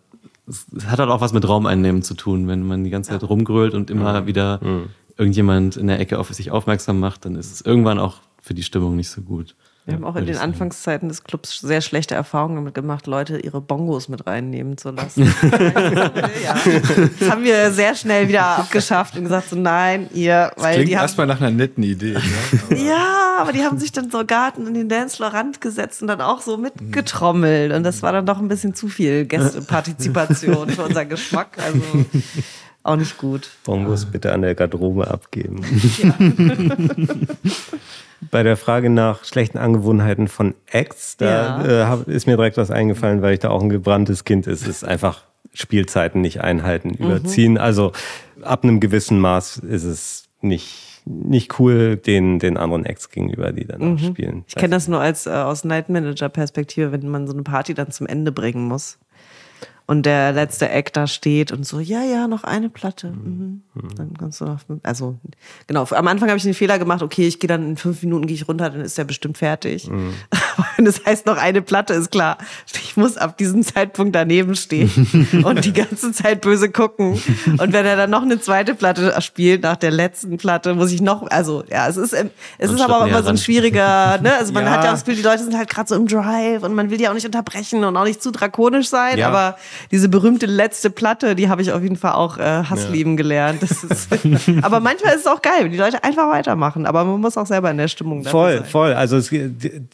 es 0.46 0.66
hat 0.86 0.98
halt 0.98 1.10
auch 1.10 1.20
was 1.20 1.32
mit 1.32 1.48
Raumeinnehmen 1.48 2.02
zu 2.02 2.14
tun. 2.14 2.48
Wenn 2.48 2.66
man 2.66 2.84
die 2.84 2.90
ganze 2.90 3.10
Zeit 3.10 3.22
rumgrölt 3.22 3.74
und 3.74 3.90
immer 3.90 4.22
mhm. 4.22 4.26
wieder 4.26 4.60
mhm. 4.62 4.86
irgendjemand 5.16 5.76
in 5.76 5.88
der 5.88 6.00
Ecke 6.00 6.18
auf 6.18 6.32
sich 6.32 6.50
aufmerksam 6.50 7.00
macht, 7.00 7.24
dann 7.24 7.34
ist 7.34 7.52
es 7.52 7.60
irgendwann 7.60 7.98
auch 7.98 8.18
für 8.40 8.54
die 8.54 8.62
Stimmung 8.62 8.96
nicht 8.96 9.10
so 9.10 9.22
gut. 9.22 9.56
Wir 9.86 9.92
ja, 9.94 10.00
haben 10.00 10.04
auch 10.04 10.16
in 10.16 10.26
den 10.26 10.36
Anfangszeiten 10.36 11.08
des 11.08 11.22
Clubs 11.22 11.60
sehr 11.60 11.80
schlechte 11.80 12.16
Erfahrungen 12.16 12.56
damit 12.56 12.74
gemacht, 12.74 13.06
Leute 13.06 13.38
ihre 13.38 13.60
Bongos 13.60 14.08
mit 14.08 14.26
reinnehmen 14.26 14.76
zu 14.76 14.90
lassen. 14.90 15.22
ja. 16.42 16.56
Das 17.20 17.30
haben 17.30 17.44
wir 17.44 17.70
sehr 17.70 17.94
schnell 17.94 18.26
wieder 18.26 18.44
abgeschafft 18.58 19.16
und 19.16 19.22
gesagt, 19.22 19.50
so 19.50 19.54
nein, 19.54 20.08
ihr, 20.12 20.50
weil 20.56 20.64
das 20.64 20.74
klingt 20.74 20.88
die 20.88 20.96
haben. 20.96 21.04
Erstmal 21.04 21.28
nach 21.28 21.40
einer 21.40 21.52
netten 21.52 21.84
Idee. 21.84 22.14
Ne? 22.14 22.20
Aber 22.68 22.76
ja, 22.76 23.36
aber 23.38 23.52
die 23.52 23.62
haben 23.62 23.78
sich 23.78 23.92
dann 23.92 24.10
so 24.10 24.24
Garten 24.26 24.66
in 24.66 24.74
den 24.74 24.88
Dancefloor-Rand 24.88 25.60
gesetzt 25.60 26.02
und 26.02 26.08
dann 26.08 26.20
auch 26.20 26.40
so 26.40 26.56
mitgetrommelt. 26.56 27.72
Und 27.72 27.84
das 27.84 28.02
war 28.02 28.10
dann 28.10 28.26
doch 28.26 28.40
ein 28.40 28.48
bisschen 28.48 28.74
zu 28.74 28.88
viel 28.88 29.24
Gästepartizipation 29.24 30.70
für 30.70 30.82
unseren 30.82 31.08
Geschmack. 31.08 31.58
Also 31.64 32.04
auch 32.82 32.96
nicht 32.96 33.18
gut. 33.18 33.50
Bongos 33.62 34.04
bitte 34.04 34.32
an 34.32 34.42
der 34.42 34.56
Garderobe 34.56 35.08
abgeben. 35.08 35.62
Ja. 36.02 36.14
bei 38.30 38.42
der 38.42 38.56
Frage 38.56 38.90
nach 38.90 39.24
schlechten 39.24 39.58
Angewohnheiten 39.58 40.28
von 40.28 40.54
Acts, 40.66 41.16
da 41.16 41.62
ja. 41.62 41.94
äh, 41.94 42.10
ist 42.10 42.26
mir 42.26 42.36
direkt 42.36 42.56
was 42.56 42.70
eingefallen, 42.70 43.22
weil 43.22 43.34
ich 43.34 43.40
da 43.40 43.50
auch 43.50 43.62
ein 43.62 43.68
gebranntes 43.68 44.24
Kind 44.24 44.46
ist. 44.46 44.62
Es 44.62 44.68
ist 44.68 44.84
einfach 44.84 45.24
Spielzeiten 45.52 46.20
nicht 46.20 46.40
einhalten, 46.40 46.88
mhm. 46.88 47.06
überziehen. 47.06 47.52
Mhm. 47.52 47.58
Also 47.58 47.92
ab 48.42 48.64
einem 48.64 48.80
gewissen 48.80 49.18
Maß 49.18 49.58
ist 49.58 49.84
es 49.84 50.24
nicht, 50.40 51.02
nicht 51.04 51.58
cool 51.58 51.96
den, 51.96 52.38
den 52.38 52.56
anderen 52.56 52.84
Acts 52.84 53.10
gegenüber, 53.10 53.52
die 53.52 53.66
dann 53.66 53.92
mhm. 53.92 53.98
spielen. 53.98 54.44
Ich 54.48 54.54
kenne 54.54 54.74
das 54.74 54.88
nur 54.88 55.00
als 55.00 55.26
äh, 55.26 55.30
aus 55.30 55.64
Night 55.64 55.88
Manager 55.88 56.28
Perspektive, 56.28 56.92
wenn 56.92 57.08
man 57.08 57.26
so 57.26 57.32
eine 57.32 57.42
Party 57.42 57.74
dann 57.74 57.90
zum 57.90 58.06
Ende 58.06 58.32
bringen 58.32 58.66
muss 58.66 58.98
und 59.86 60.04
der 60.04 60.32
letzte 60.32 60.68
Eck 60.68 60.92
da 60.92 61.06
steht 61.06 61.52
und 61.52 61.64
so, 61.64 61.78
ja, 61.78 62.02
ja, 62.02 62.26
noch 62.26 62.42
eine 62.42 62.68
Platte. 62.68 63.08
Mhm. 63.08 63.62
Mhm. 63.74 63.94
Dann 63.96 64.14
kannst 64.18 64.40
du 64.40 64.46
noch, 64.46 64.58
also 64.82 65.16
genau, 65.68 65.86
am 65.90 66.08
Anfang 66.08 66.28
habe 66.28 66.38
ich 66.38 66.42
den 66.42 66.54
Fehler 66.54 66.78
gemacht, 66.78 67.02
okay, 67.02 67.26
ich 67.26 67.38
gehe 67.38 67.46
dann 67.46 67.64
in 67.64 67.76
fünf 67.76 68.02
Minuten 68.02 68.26
gehe 68.26 68.34
ich 68.34 68.48
runter, 68.48 68.70
dann 68.70 68.80
ist 68.80 68.98
der 68.98 69.04
bestimmt 69.04 69.38
fertig. 69.38 69.88
Mhm. 69.88 70.14
das 70.84 71.04
heißt, 71.04 71.26
noch 71.26 71.36
eine 71.36 71.62
Platte 71.62 71.94
ist 71.94 72.10
klar. 72.10 72.38
Ich 72.74 72.96
muss 72.96 73.16
ab 73.16 73.38
diesem 73.38 73.62
Zeitpunkt 73.62 74.16
daneben 74.16 74.56
stehen 74.56 74.90
und 75.44 75.64
die 75.64 75.72
ganze 75.72 76.10
Zeit 76.10 76.40
böse 76.40 76.70
gucken. 76.70 77.22
Und 77.46 77.72
wenn 77.72 77.86
er 77.86 77.96
dann 77.96 78.10
noch 78.10 78.22
eine 78.22 78.40
zweite 78.40 78.74
Platte 78.74 79.14
spielt, 79.20 79.62
nach 79.62 79.76
der 79.76 79.92
letzten 79.92 80.36
Platte, 80.36 80.74
muss 80.74 80.90
ich 80.90 81.00
noch, 81.00 81.30
also 81.30 81.62
ja, 81.70 81.86
es 81.86 81.96
ist, 81.96 82.12
es 82.12 82.70
ist 82.70 82.80
aber 82.80 83.02
auch 83.02 83.06
immer 83.06 83.22
so 83.22 83.28
ein 83.28 83.38
schwieriger, 83.38 84.18
ne? 84.20 84.34
Also 84.34 84.52
man 84.52 84.64
ja. 84.64 84.70
hat 84.70 84.84
ja 84.84 84.90
auch 84.90 84.94
das 84.94 85.04
Gefühl, 85.04 85.22
die 85.22 85.26
Leute 85.26 85.44
sind 85.44 85.56
halt 85.56 85.70
gerade 85.70 85.88
so 85.88 85.94
im 85.94 86.08
Drive 86.08 86.64
und 86.64 86.74
man 86.74 86.90
will 86.90 86.98
die 86.98 87.08
auch 87.08 87.14
nicht 87.14 87.26
unterbrechen 87.26 87.84
und 87.84 87.96
auch 87.96 88.04
nicht 88.04 88.20
zu 88.20 88.32
drakonisch 88.32 88.88
sein, 88.88 89.18
ja. 89.18 89.28
aber 89.28 89.56
diese 89.90 90.08
berühmte 90.08 90.46
letzte 90.46 90.90
Platte, 90.90 91.34
die 91.34 91.48
habe 91.48 91.62
ich 91.62 91.72
auf 91.72 91.82
jeden 91.82 91.96
Fall 91.96 92.12
auch 92.12 92.38
äh, 92.38 92.42
Hasslieben 92.42 93.12
ja. 93.12 93.16
gelernt. 93.16 93.62
Ist, 93.62 94.08
aber 94.62 94.80
manchmal 94.80 95.14
ist 95.14 95.20
es 95.20 95.26
auch 95.26 95.42
geil, 95.42 95.64
wenn 95.64 95.72
die 95.72 95.78
Leute 95.78 96.02
einfach 96.04 96.28
weitermachen. 96.28 96.86
Aber 96.86 97.04
man 97.04 97.20
muss 97.20 97.36
auch 97.36 97.46
selber 97.46 97.70
in 97.70 97.78
der 97.78 97.88
Stimmung 97.88 98.24
Voll, 98.24 98.58
sein. 98.58 98.64
voll. 98.64 98.92
Also 98.94 99.16
es, 99.16 99.28
die, 99.28 99.48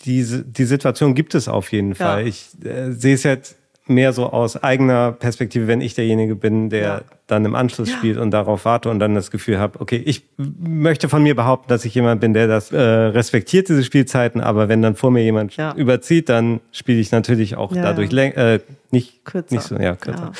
die 0.05 0.65
Situation 0.65 1.15
gibt 1.15 1.35
es 1.35 1.49
auf 1.49 1.73
jeden 1.73 1.95
Fall. 1.95 2.23
Ja. 2.23 2.27
Ich 2.27 2.49
äh, 2.65 2.93
sehe 2.93 3.15
es 3.15 3.23
jetzt 3.23 3.57
mehr 3.87 4.13
so 4.13 4.27
aus 4.27 4.63
eigener 4.63 5.13
Perspektive, 5.13 5.67
wenn 5.67 5.81
ich 5.81 5.95
derjenige 5.95 6.35
bin, 6.35 6.71
der. 6.71 7.03
Dann 7.33 7.45
im 7.45 7.55
Anschluss 7.55 7.91
ja. 7.91 7.97
spielt 7.97 8.19
und 8.19 8.31
darauf 8.31 8.65
warte 8.65 8.91
und 8.91 8.99
dann 8.99 9.15
das 9.15 9.31
Gefühl 9.31 9.59
habe, 9.59 9.81
okay, 9.81 9.97
ich 9.97 10.29
möchte 10.37 11.09
von 11.09 11.23
mir 11.23 11.35
behaupten, 11.35 11.69
dass 11.69 11.85
ich 11.85 11.95
jemand 11.95 12.21
bin, 12.21 12.35
der 12.35 12.47
das 12.47 12.71
äh, 12.71 12.81
respektiert, 12.81 13.69
diese 13.69 13.83
Spielzeiten, 13.83 14.41
aber 14.41 14.69
wenn 14.69 14.83
dann 14.83 14.95
vor 14.95 15.11
mir 15.11 15.23
jemand 15.23 15.57
ja. 15.57 15.75
überzieht, 15.75 16.29
dann 16.29 16.61
spiele 16.71 17.01
ich 17.01 17.11
natürlich 17.11 17.57
auch 17.57 17.73
dadurch 17.73 18.13
äh, 18.13 18.61
nicht, 18.91 19.25
kürzer. 19.25 19.55
nicht 19.55 19.65
so, 19.65 19.77
ja, 19.77 19.97
kürzer. 19.97 20.33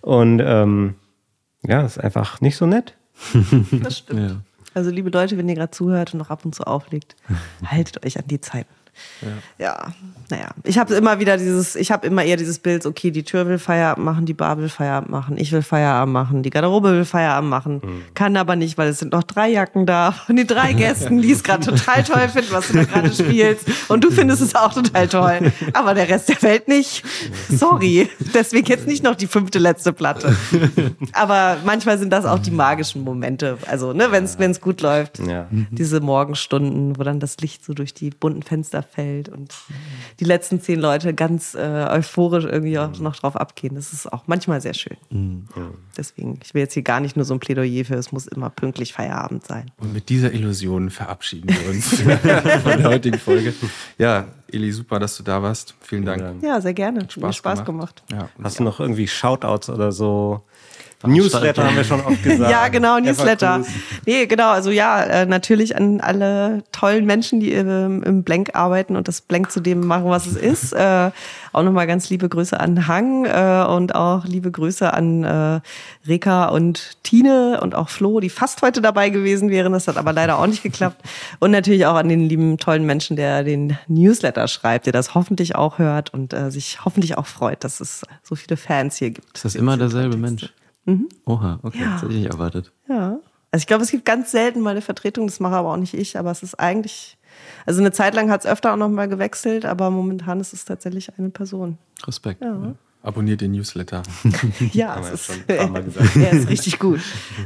Und 0.00 0.42
ähm, 0.44 0.94
ja, 1.66 1.82
ist 1.82 1.98
einfach 1.98 2.40
nicht 2.40 2.56
so 2.56 2.66
nett. 2.66 2.94
Das 3.82 3.98
stimmt. 3.98 4.40
Also 4.74 4.90
liebe 4.90 5.10
Leute, 5.10 5.36
wenn 5.36 5.48
ihr 5.48 5.56
gerade 5.56 5.72
zuhört 5.72 6.12
und 6.12 6.18
noch 6.18 6.30
ab 6.30 6.44
und 6.44 6.54
zu 6.54 6.62
auflegt, 6.62 7.16
haltet 7.64 8.06
euch 8.06 8.16
an 8.16 8.26
die 8.28 8.40
Zeiten. 8.40 8.72
Ja. 9.22 9.28
ja, 9.58 9.92
naja. 10.30 10.48
Ich 10.64 10.78
habe 10.78 10.94
immer 10.94 11.18
wieder 11.18 11.36
dieses, 11.36 11.74
ich 11.76 11.90
habe 11.90 12.06
immer 12.06 12.24
eher 12.24 12.36
dieses 12.36 12.58
Bild, 12.58 12.86
okay, 12.86 13.10
die 13.10 13.24
Tür 13.24 13.46
will 13.48 13.58
Feierabend 13.58 14.04
machen, 14.04 14.26
die 14.26 14.34
Bar 14.34 14.58
will 14.58 14.68
Feierabend 14.68 15.10
machen, 15.10 15.36
ich 15.36 15.52
will 15.52 15.62
Feierabend 15.62 16.12
machen, 16.12 16.42
die 16.42 16.50
Garderobe 16.50 16.92
will 16.92 17.04
Feierabend 17.04 17.50
machen, 17.50 17.80
mhm. 17.82 18.02
kann 18.14 18.36
aber 18.36 18.56
nicht, 18.56 18.78
weil 18.78 18.88
es 18.88 18.98
sind 18.98 19.12
noch 19.12 19.24
drei 19.24 19.48
Jacken 19.48 19.86
da 19.86 20.14
und 20.28 20.36
die 20.36 20.46
drei 20.46 20.72
Gästen, 20.72 21.20
die 21.22 21.32
es 21.32 21.42
gerade 21.42 21.64
total 21.64 22.04
toll 22.04 22.28
finden, 22.32 22.52
was 22.52 22.68
du 22.68 22.74
da 22.74 22.84
gerade 22.84 23.12
spielst 23.12 23.66
und 23.88 24.04
du 24.04 24.10
findest 24.10 24.42
es 24.42 24.54
auch 24.54 24.72
total 24.72 25.08
toll, 25.08 25.52
aber 25.72 25.94
der 25.94 26.08
Rest 26.08 26.28
der 26.28 26.42
Welt 26.42 26.68
nicht. 26.68 27.04
Sorry, 27.48 28.08
deswegen 28.34 28.66
jetzt 28.66 28.86
nicht 28.86 29.02
noch 29.02 29.14
die 29.14 29.26
fünfte 29.26 29.58
letzte 29.58 29.92
Platte. 29.92 30.36
Aber 31.12 31.58
manchmal 31.64 31.98
sind 31.98 32.12
das 32.12 32.24
auch 32.24 32.38
die 32.38 32.50
magischen 32.50 33.02
Momente, 33.02 33.58
also 33.66 33.92
ne, 33.92 34.12
wenn 34.12 34.50
es 34.50 34.60
gut 34.60 34.80
läuft, 34.80 35.18
ja. 35.18 35.46
diese 35.50 36.00
Morgenstunden, 36.00 36.98
wo 36.98 37.02
dann 37.02 37.20
das 37.20 37.38
Licht 37.38 37.64
so 37.64 37.72
durch 37.74 37.94
die 37.94 38.10
bunten 38.10 38.42
Fenster 38.42 38.82
fällt 38.90 39.28
und 39.28 39.54
die 40.20 40.24
letzten 40.24 40.60
zehn 40.60 40.80
Leute 40.80 41.14
ganz 41.14 41.54
äh, 41.54 41.58
euphorisch 41.90 42.44
irgendwie 42.44 42.78
auch 42.78 42.98
noch 42.98 43.16
drauf 43.16 43.36
abgehen. 43.36 43.74
Das 43.74 43.92
ist 43.92 44.12
auch 44.12 44.24
manchmal 44.26 44.60
sehr 44.60 44.74
schön. 44.74 44.96
Mhm. 45.10 45.46
Deswegen, 45.96 46.38
ich 46.42 46.54
will 46.54 46.62
jetzt 46.62 46.74
hier 46.74 46.82
gar 46.82 47.00
nicht 47.00 47.16
nur 47.16 47.24
so 47.24 47.34
ein 47.34 47.40
Plädoyer 47.40 47.84
für, 47.84 47.94
es 47.94 48.12
muss 48.12 48.26
immer 48.26 48.50
pünktlich 48.50 48.92
Feierabend 48.92 49.46
sein. 49.46 49.70
Und 49.78 49.92
mit 49.92 50.08
dieser 50.08 50.32
Illusion 50.32 50.90
verabschieden 50.90 51.48
wir 51.48 51.70
uns 51.70 52.00
von 52.62 52.78
der 52.78 52.84
heutigen 52.84 53.18
Folge. 53.18 53.52
Ja, 53.98 54.26
Eli, 54.50 54.72
super, 54.72 54.98
dass 54.98 55.16
du 55.16 55.22
da 55.22 55.42
warst. 55.42 55.74
Vielen 55.80 56.04
Dank. 56.04 56.42
Ja, 56.42 56.60
sehr 56.60 56.74
gerne. 56.74 57.00
Hat 57.00 57.12
Spaß, 57.12 57.36
Spaß 57.36 57.64
gemacht. 57.64 58.02
gemacht. 58.08 58.28
Ja. 58.38 58.42
Hast 58.42 58.58
du 58.58 58.64
noch 58.64 58.80
irgendwie 58.80 59.06
Shoutouts 59.06 59.68
oder 59.68 59.92
so? 59.92 60.42
Newsletter 61.06 61.64
haben 61.64 61.76
wir 61.76 61.84
schon 61.84 62.00
oft 62.00 62.22
gesagt. 62.24 62.50
ja, 62.50 62.68
genau, 62.68 62.98
Newsletter. 62.98 63.62
Nee, 64.04 64.26
genau, 64.26 64.50
also 64.50 64.70
ja, 64.70 65.00
äh, 65.02 65.26
natürlich 65.26 65.76
an 65.76 66.00
alle 66.00 66.64
tollen 66.72 67.06
Menschen, 67.06 67.38
die 67.38 67.52
im, 67.52 68.02
im 68.02 68.24
Blank 68.24 68.50
arbeiten 68.54 68.96
und 68.96 69.06
das 69.06 69.20
Blank 69.20 69.52
zu 69.52 69.60
dem 69.60 69.86
machen, 69.86 70.06
was 70.06 70.26
es 70.26 70.36
ist. 70.36 70.72
äh, 70.72 71.10
auch 71.52 71.62
nochmal 71.62 71.86
ganz 71.86 72.10
liebe 72.10 72.28
Grüße 72.28 72.58
an 72.58 72.88
Hang 72.88 73.24
äh, 73.26 73.64
und 73.68 73.94
auch 73.94 74.24
liebe 74.24 74.50
Grüße 74.50 74.92
an 74.92 75.22
äh, 75.24 75.60
Reka 76.06 76.46
und 76.46 77.02
Tine 77.04 77.60
und 77.62 77.76
auch 77.76 77.88
Flo, 77.88 78.18
die 78.18 78.30
fast 78.30 78.62
heute 78.62 78.80
dabei 78.80 79.10
gewesen 79.10 79.50
wären. 79.50 79.72
Das 79.72 79.86
hat 79.86 79.96
aber 79.96 80.12
leider 80.12 80.38
auch 80.38 80.46
nicht 80.46 80.62
geklappt. 80.62 81.00
Und 81.40 81.50
natürlich 81.52 81.86
auch 81.86 81.94
an 81.94 82.08
den 82.08 82.28
lieben, 82.28 82.58
tollen 82.58 82.84
Menschen, 82.84 83.16
der 83.16 83.44
den 83.44 83.78
Newsletter 83.86 84.48
schreibt, 84.48 84.86
der 84.86 84.92
das 84.92 85.14
hoffentlich 85.14 85.54
auch 85.54 85.78
hört 85.78 86.12
und 86.12 86.32
äh, 86.32 86.50
sich 86.50 86.84
hoffentlich 86.84 87.16
auch 87.16 87.26
freut, 87.26 87.64
dass 87.64 87.80
es 87.80 88.02
so 88.22 88.34
viele 88.34 88.56
Fans 88.56 88.96
hier 88.96 89.10
gibt. 89.10 89.36
Ist 89.36 89.44
das 89.44 89.54
immer 89.54 89.76
derselbe 89.76 90.16
Mensch? 90.16 90.52
Mhm. 90.88 91.08
Oha, 91.26 91.60
okay, 91.62 91.80
ja. 91.80 91.92
das 91.92 92.02
hätte 92.02 92.12
ich 92.12 92.20
nicht 92.20 92.32
erwartet. 92.32 92.72
Ja. 92.88 93.18
Also 93.50 93.62
ich 93.62 93.66
glaube, 93.66 93.84
es 93.84 93.90
gibt 93.90 94.04
ganz 94.04 94.30
selten 94.30 94.60
mal 94.60 94.70
eine 94.70 94.80
Vertretung, 94.80 95.26
das 95.26 95.38
mache 95.38 95.54
aber 95.54 95.72
auch 95.72 95.76
nicht 95.76 95.94
ich, 95.94 96.18
aber 96.18 96.30
es 96.30 96.42
ist 96.42 96.58
eigentlich, 96.58 97.18
also 97.66 97.80
eine 97.80 97.92
Zeit 97.92 98.14
lang 98.14 98.30
hat 98.30 98.40
es 98.40 98.46
öfter 98.50 98.72
auch 98.72 98.76
noch 98.76 98.88
mal 98.88 99.08
gewechselt, 99.08 99.66
aber 99.66 99.90
momentan 99.90 100.40
ist 100.40 100.52
es 100.52 100.64
tatsächlich 100.64 101.10
eine 101.18 101.28
Person. 101.28 101.76
Respekt. 102.06 102.42
Ja. 102.42 102.74
Abonniert 103.02 103.42
den 103.42 103.52
Newsletter. 103.52 104.02
ja, 104.72 104.98
es 105.00 105.28
ist, 105.28 105.48
er 105.48 106.32
ist 106.32 106.48
richtig 106.48 106.78
gut. 106.78 107.00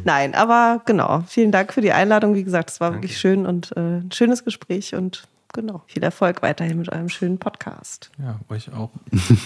Nein, 0.05 0.35
aber 0.35 0.81
genau. 0.87 1.25
Vielen 1.27 1.53
Dank 1.53 1.73
für 1.73 1.81
die 1.81 1.93
Einladung. 1.93 2.35
Wie 2.35 2.45
gesagt, 2.45 2.71
es 2.71 2.81
war 2.81 2.91
Danke. 2.91 3.03
wirklich 3.03 3.19
schön 3.19 3.45
und 3.45 3.77
äh, 3.77 3.99
ein 3.99 4.13
schönes 4.13 4.45
Gespräch 4.45 4.95
und 4.95 5.25
genau. 5.53 5.83
Viel 5.87 6.03
Erfolg 6.03 6.43
weiterhin 6.43 6.79
mit 6.79 6.91
eurem 6.91 7.09
schönen 7.09 7.39
Podcast. 7.39 8.11
Ja, 8.19 8.41
euch 8.49 8.73
auch. 8.73 8.91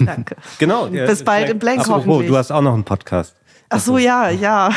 Danke. 0.01 0.37
genau. 0.59 0.87
Bis 0.87 1.25
bald 1.25 1.51
im 1.51 1.59
Blank 1.59 1.87
hoffentlich. 1.89 2.29
Du 2.29 2.37
hast 2.37 2.51
auch 2.51 2.63
noch 2.63 2.75
einen 2.75 2.85
Podcast. 2.85 3.35
Ach 3.69 3.81
so, 3.81 3.99
ja, 3.99 4.31
ja. 4.31 4.71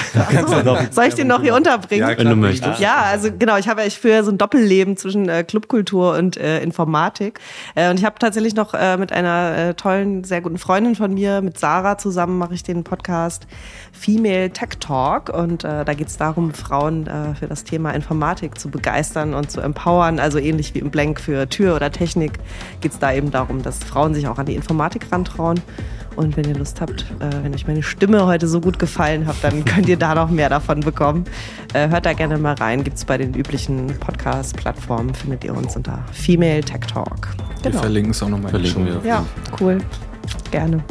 So. 0.47 0.77
Soll 0.91 1.05
ich 1.05 1.13
den 1.13 1.27
noch 1.27 1.41
hier 1.41 1.53
unterbringen? 1.53 2.09
Ja, 2.09 2.17
wenn 2.17 2.27
du 2.27 2.35
möchtest. 2.35 2.79
Ja, 2.79 3.03
also 3.03 3.29
genau, 3.37 3.57
ich 3.57 3.67
habe 3.67 3.81
ja 3.81 3.87
ich 3.87 3.99
für 3.99 4.23
so 4.23 4.31
ein 4.31 4.39
Doppelleben 4.39 4.97
zwischen 4.97 5.29
äh, 5.29 5.43
Clubkultur 5.43 6.15
und 6.17 6.37
äh, 6.37 6.61
Informatik. 6.63 7.39
Äh, 7.75 7.91
und 7.91 7.99
ich 7.99 8.05
habe 8.05 8.15
tatsächlich 8.17 8.55
noch 8.55 8.73
äh, 8.73 8.97
mit 8.97 9.11
einer 9.11 9.57
äh, 9.57 9.73
tollen, 9.75 10.23
sehr 10.23 10.41
guten 10.41 10.57
Freundin 10.57 10.95
von 10.95 11.13
mir, 11.13 11.41
mit 11.41 11.59
Sarah 11.59 11.99
zusammen, 11.99 12.39
mache 12.39 12.55
ich 12.55 12.63
den 12.63 12.83
Podcast 12.83 13.45
Female 13.91 14.49
Tech 14.49 14.79
Talk. 14.79 15.29
Und 15.29 15.63
äh, 15.63 15.85
da 15.85 15.93
geht 15.93 16.07
es 16.07 16.17
darum, 16.17 16.53
Frauen 16.53 17.05
äh, 17.05 17.35
für 17.35 17.47
das 17.47 17.63
Thema 17.63 17.91
Informatik 17.91 18.57
zu 18.57 18.69
begeistern 18.71 19.35
und 19.35 19.51
zu 19.51 19.61
empowern. 19.61 20.19
Also 20.19 20.39
ähnlich 20.39 20.73
wie 20.73 20.79
im 20.79 20.89
Blank 20.89 21.21
für 21.21 21.47
Tür 21.47 21.75
oder 21.75 21.91
Technik 21.91 22.39
geht 22.81 22.93
es 22.93 22.99
da 22.99 23.13
eben 23.13 23.29
darum, 23.29 23.61
dass 23.61 23.83
Frauen 23.83 24.15
sich 24.15 24.27
auch 24.27 24.39
an 24.39 24.47
die 24.47 24.55
Informatik 24.55 25.11
rantrauen. 25.11 25.61
Und 26.15 26.35
wenn 26.37 26.45
ihr 26.45 26.55
Lust 26.55 26.81
habt, 26.81 27.05
äh, 27.19 27.43
wenn 27.43 27.53
euch 27.53 27.67
meine 27.67 27.83
Stimme 27.83 28.25
heute 28.25 28.47
so 28.47 28.59
gut 28.59 28.79
gefallen 28.79 29.25
hat, 29.25 29.37
dann 29.41 29.63
könnt 29.65 29.87
ihr 29.87 29.97
da 29.97 30.15
noch 30.15 30.29
mehr 30.29 30.49
davon 30.49 30.81
bekommen. 30.81 31.25
Äh, 31.73 31.89
hört 31.89 32.05
da 32.05 32.13
gerne 32.13 32.37
mal 32.37 32.55
rein. 32.55 32.83
Gibt 32.83 32.97
es 32.97 33.05
bei 33.05 33.17
den 33.17 33.33
üblichen 33.33 33.87
Podcast-Plattformen, 33.99 35.13
findet 35.13 35.43
ihr 35.43 35.55
uns 35.55 35.75
unter 35.75 36.03
Female 36.11 36.61
Tech 36.61 36.81
Talk. 36.91 37.29
Genau. 37.63 37.75
Wir 37.75 37.79
verlinken 37.79 38.11
es 38.11 38.23
auch 38.23 38.29
nochmal 38.29 38.55
in 38.55 38.63
die 38.63 38.75
wir. 38.75 39.01
Ja, 39.03 39.25
cool. 39.59 39.77
Gerne. 40.51 40.83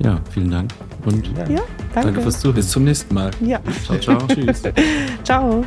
Ja, 0.00 0.20
vielen 0.30 0.50
Dank. 0.50 0.70
Und 1.04 1.26
ja, 1.26 1.44
danke. 1.44 1.62
danke 1.94 2.20
fürs 2.22 2.40
Zuhören. 2.40 2.56
Bis 2.56 2.70
zum 2.70 2.84
nächsten 2.84 3.14
Mal. 3.14 3.30
Ja. 3.40 3.60
Ciao, 3.84 3.98
ciao. 3.98 4.26
Tschüss. 4.28 4.62
ciao. 5.24 5.64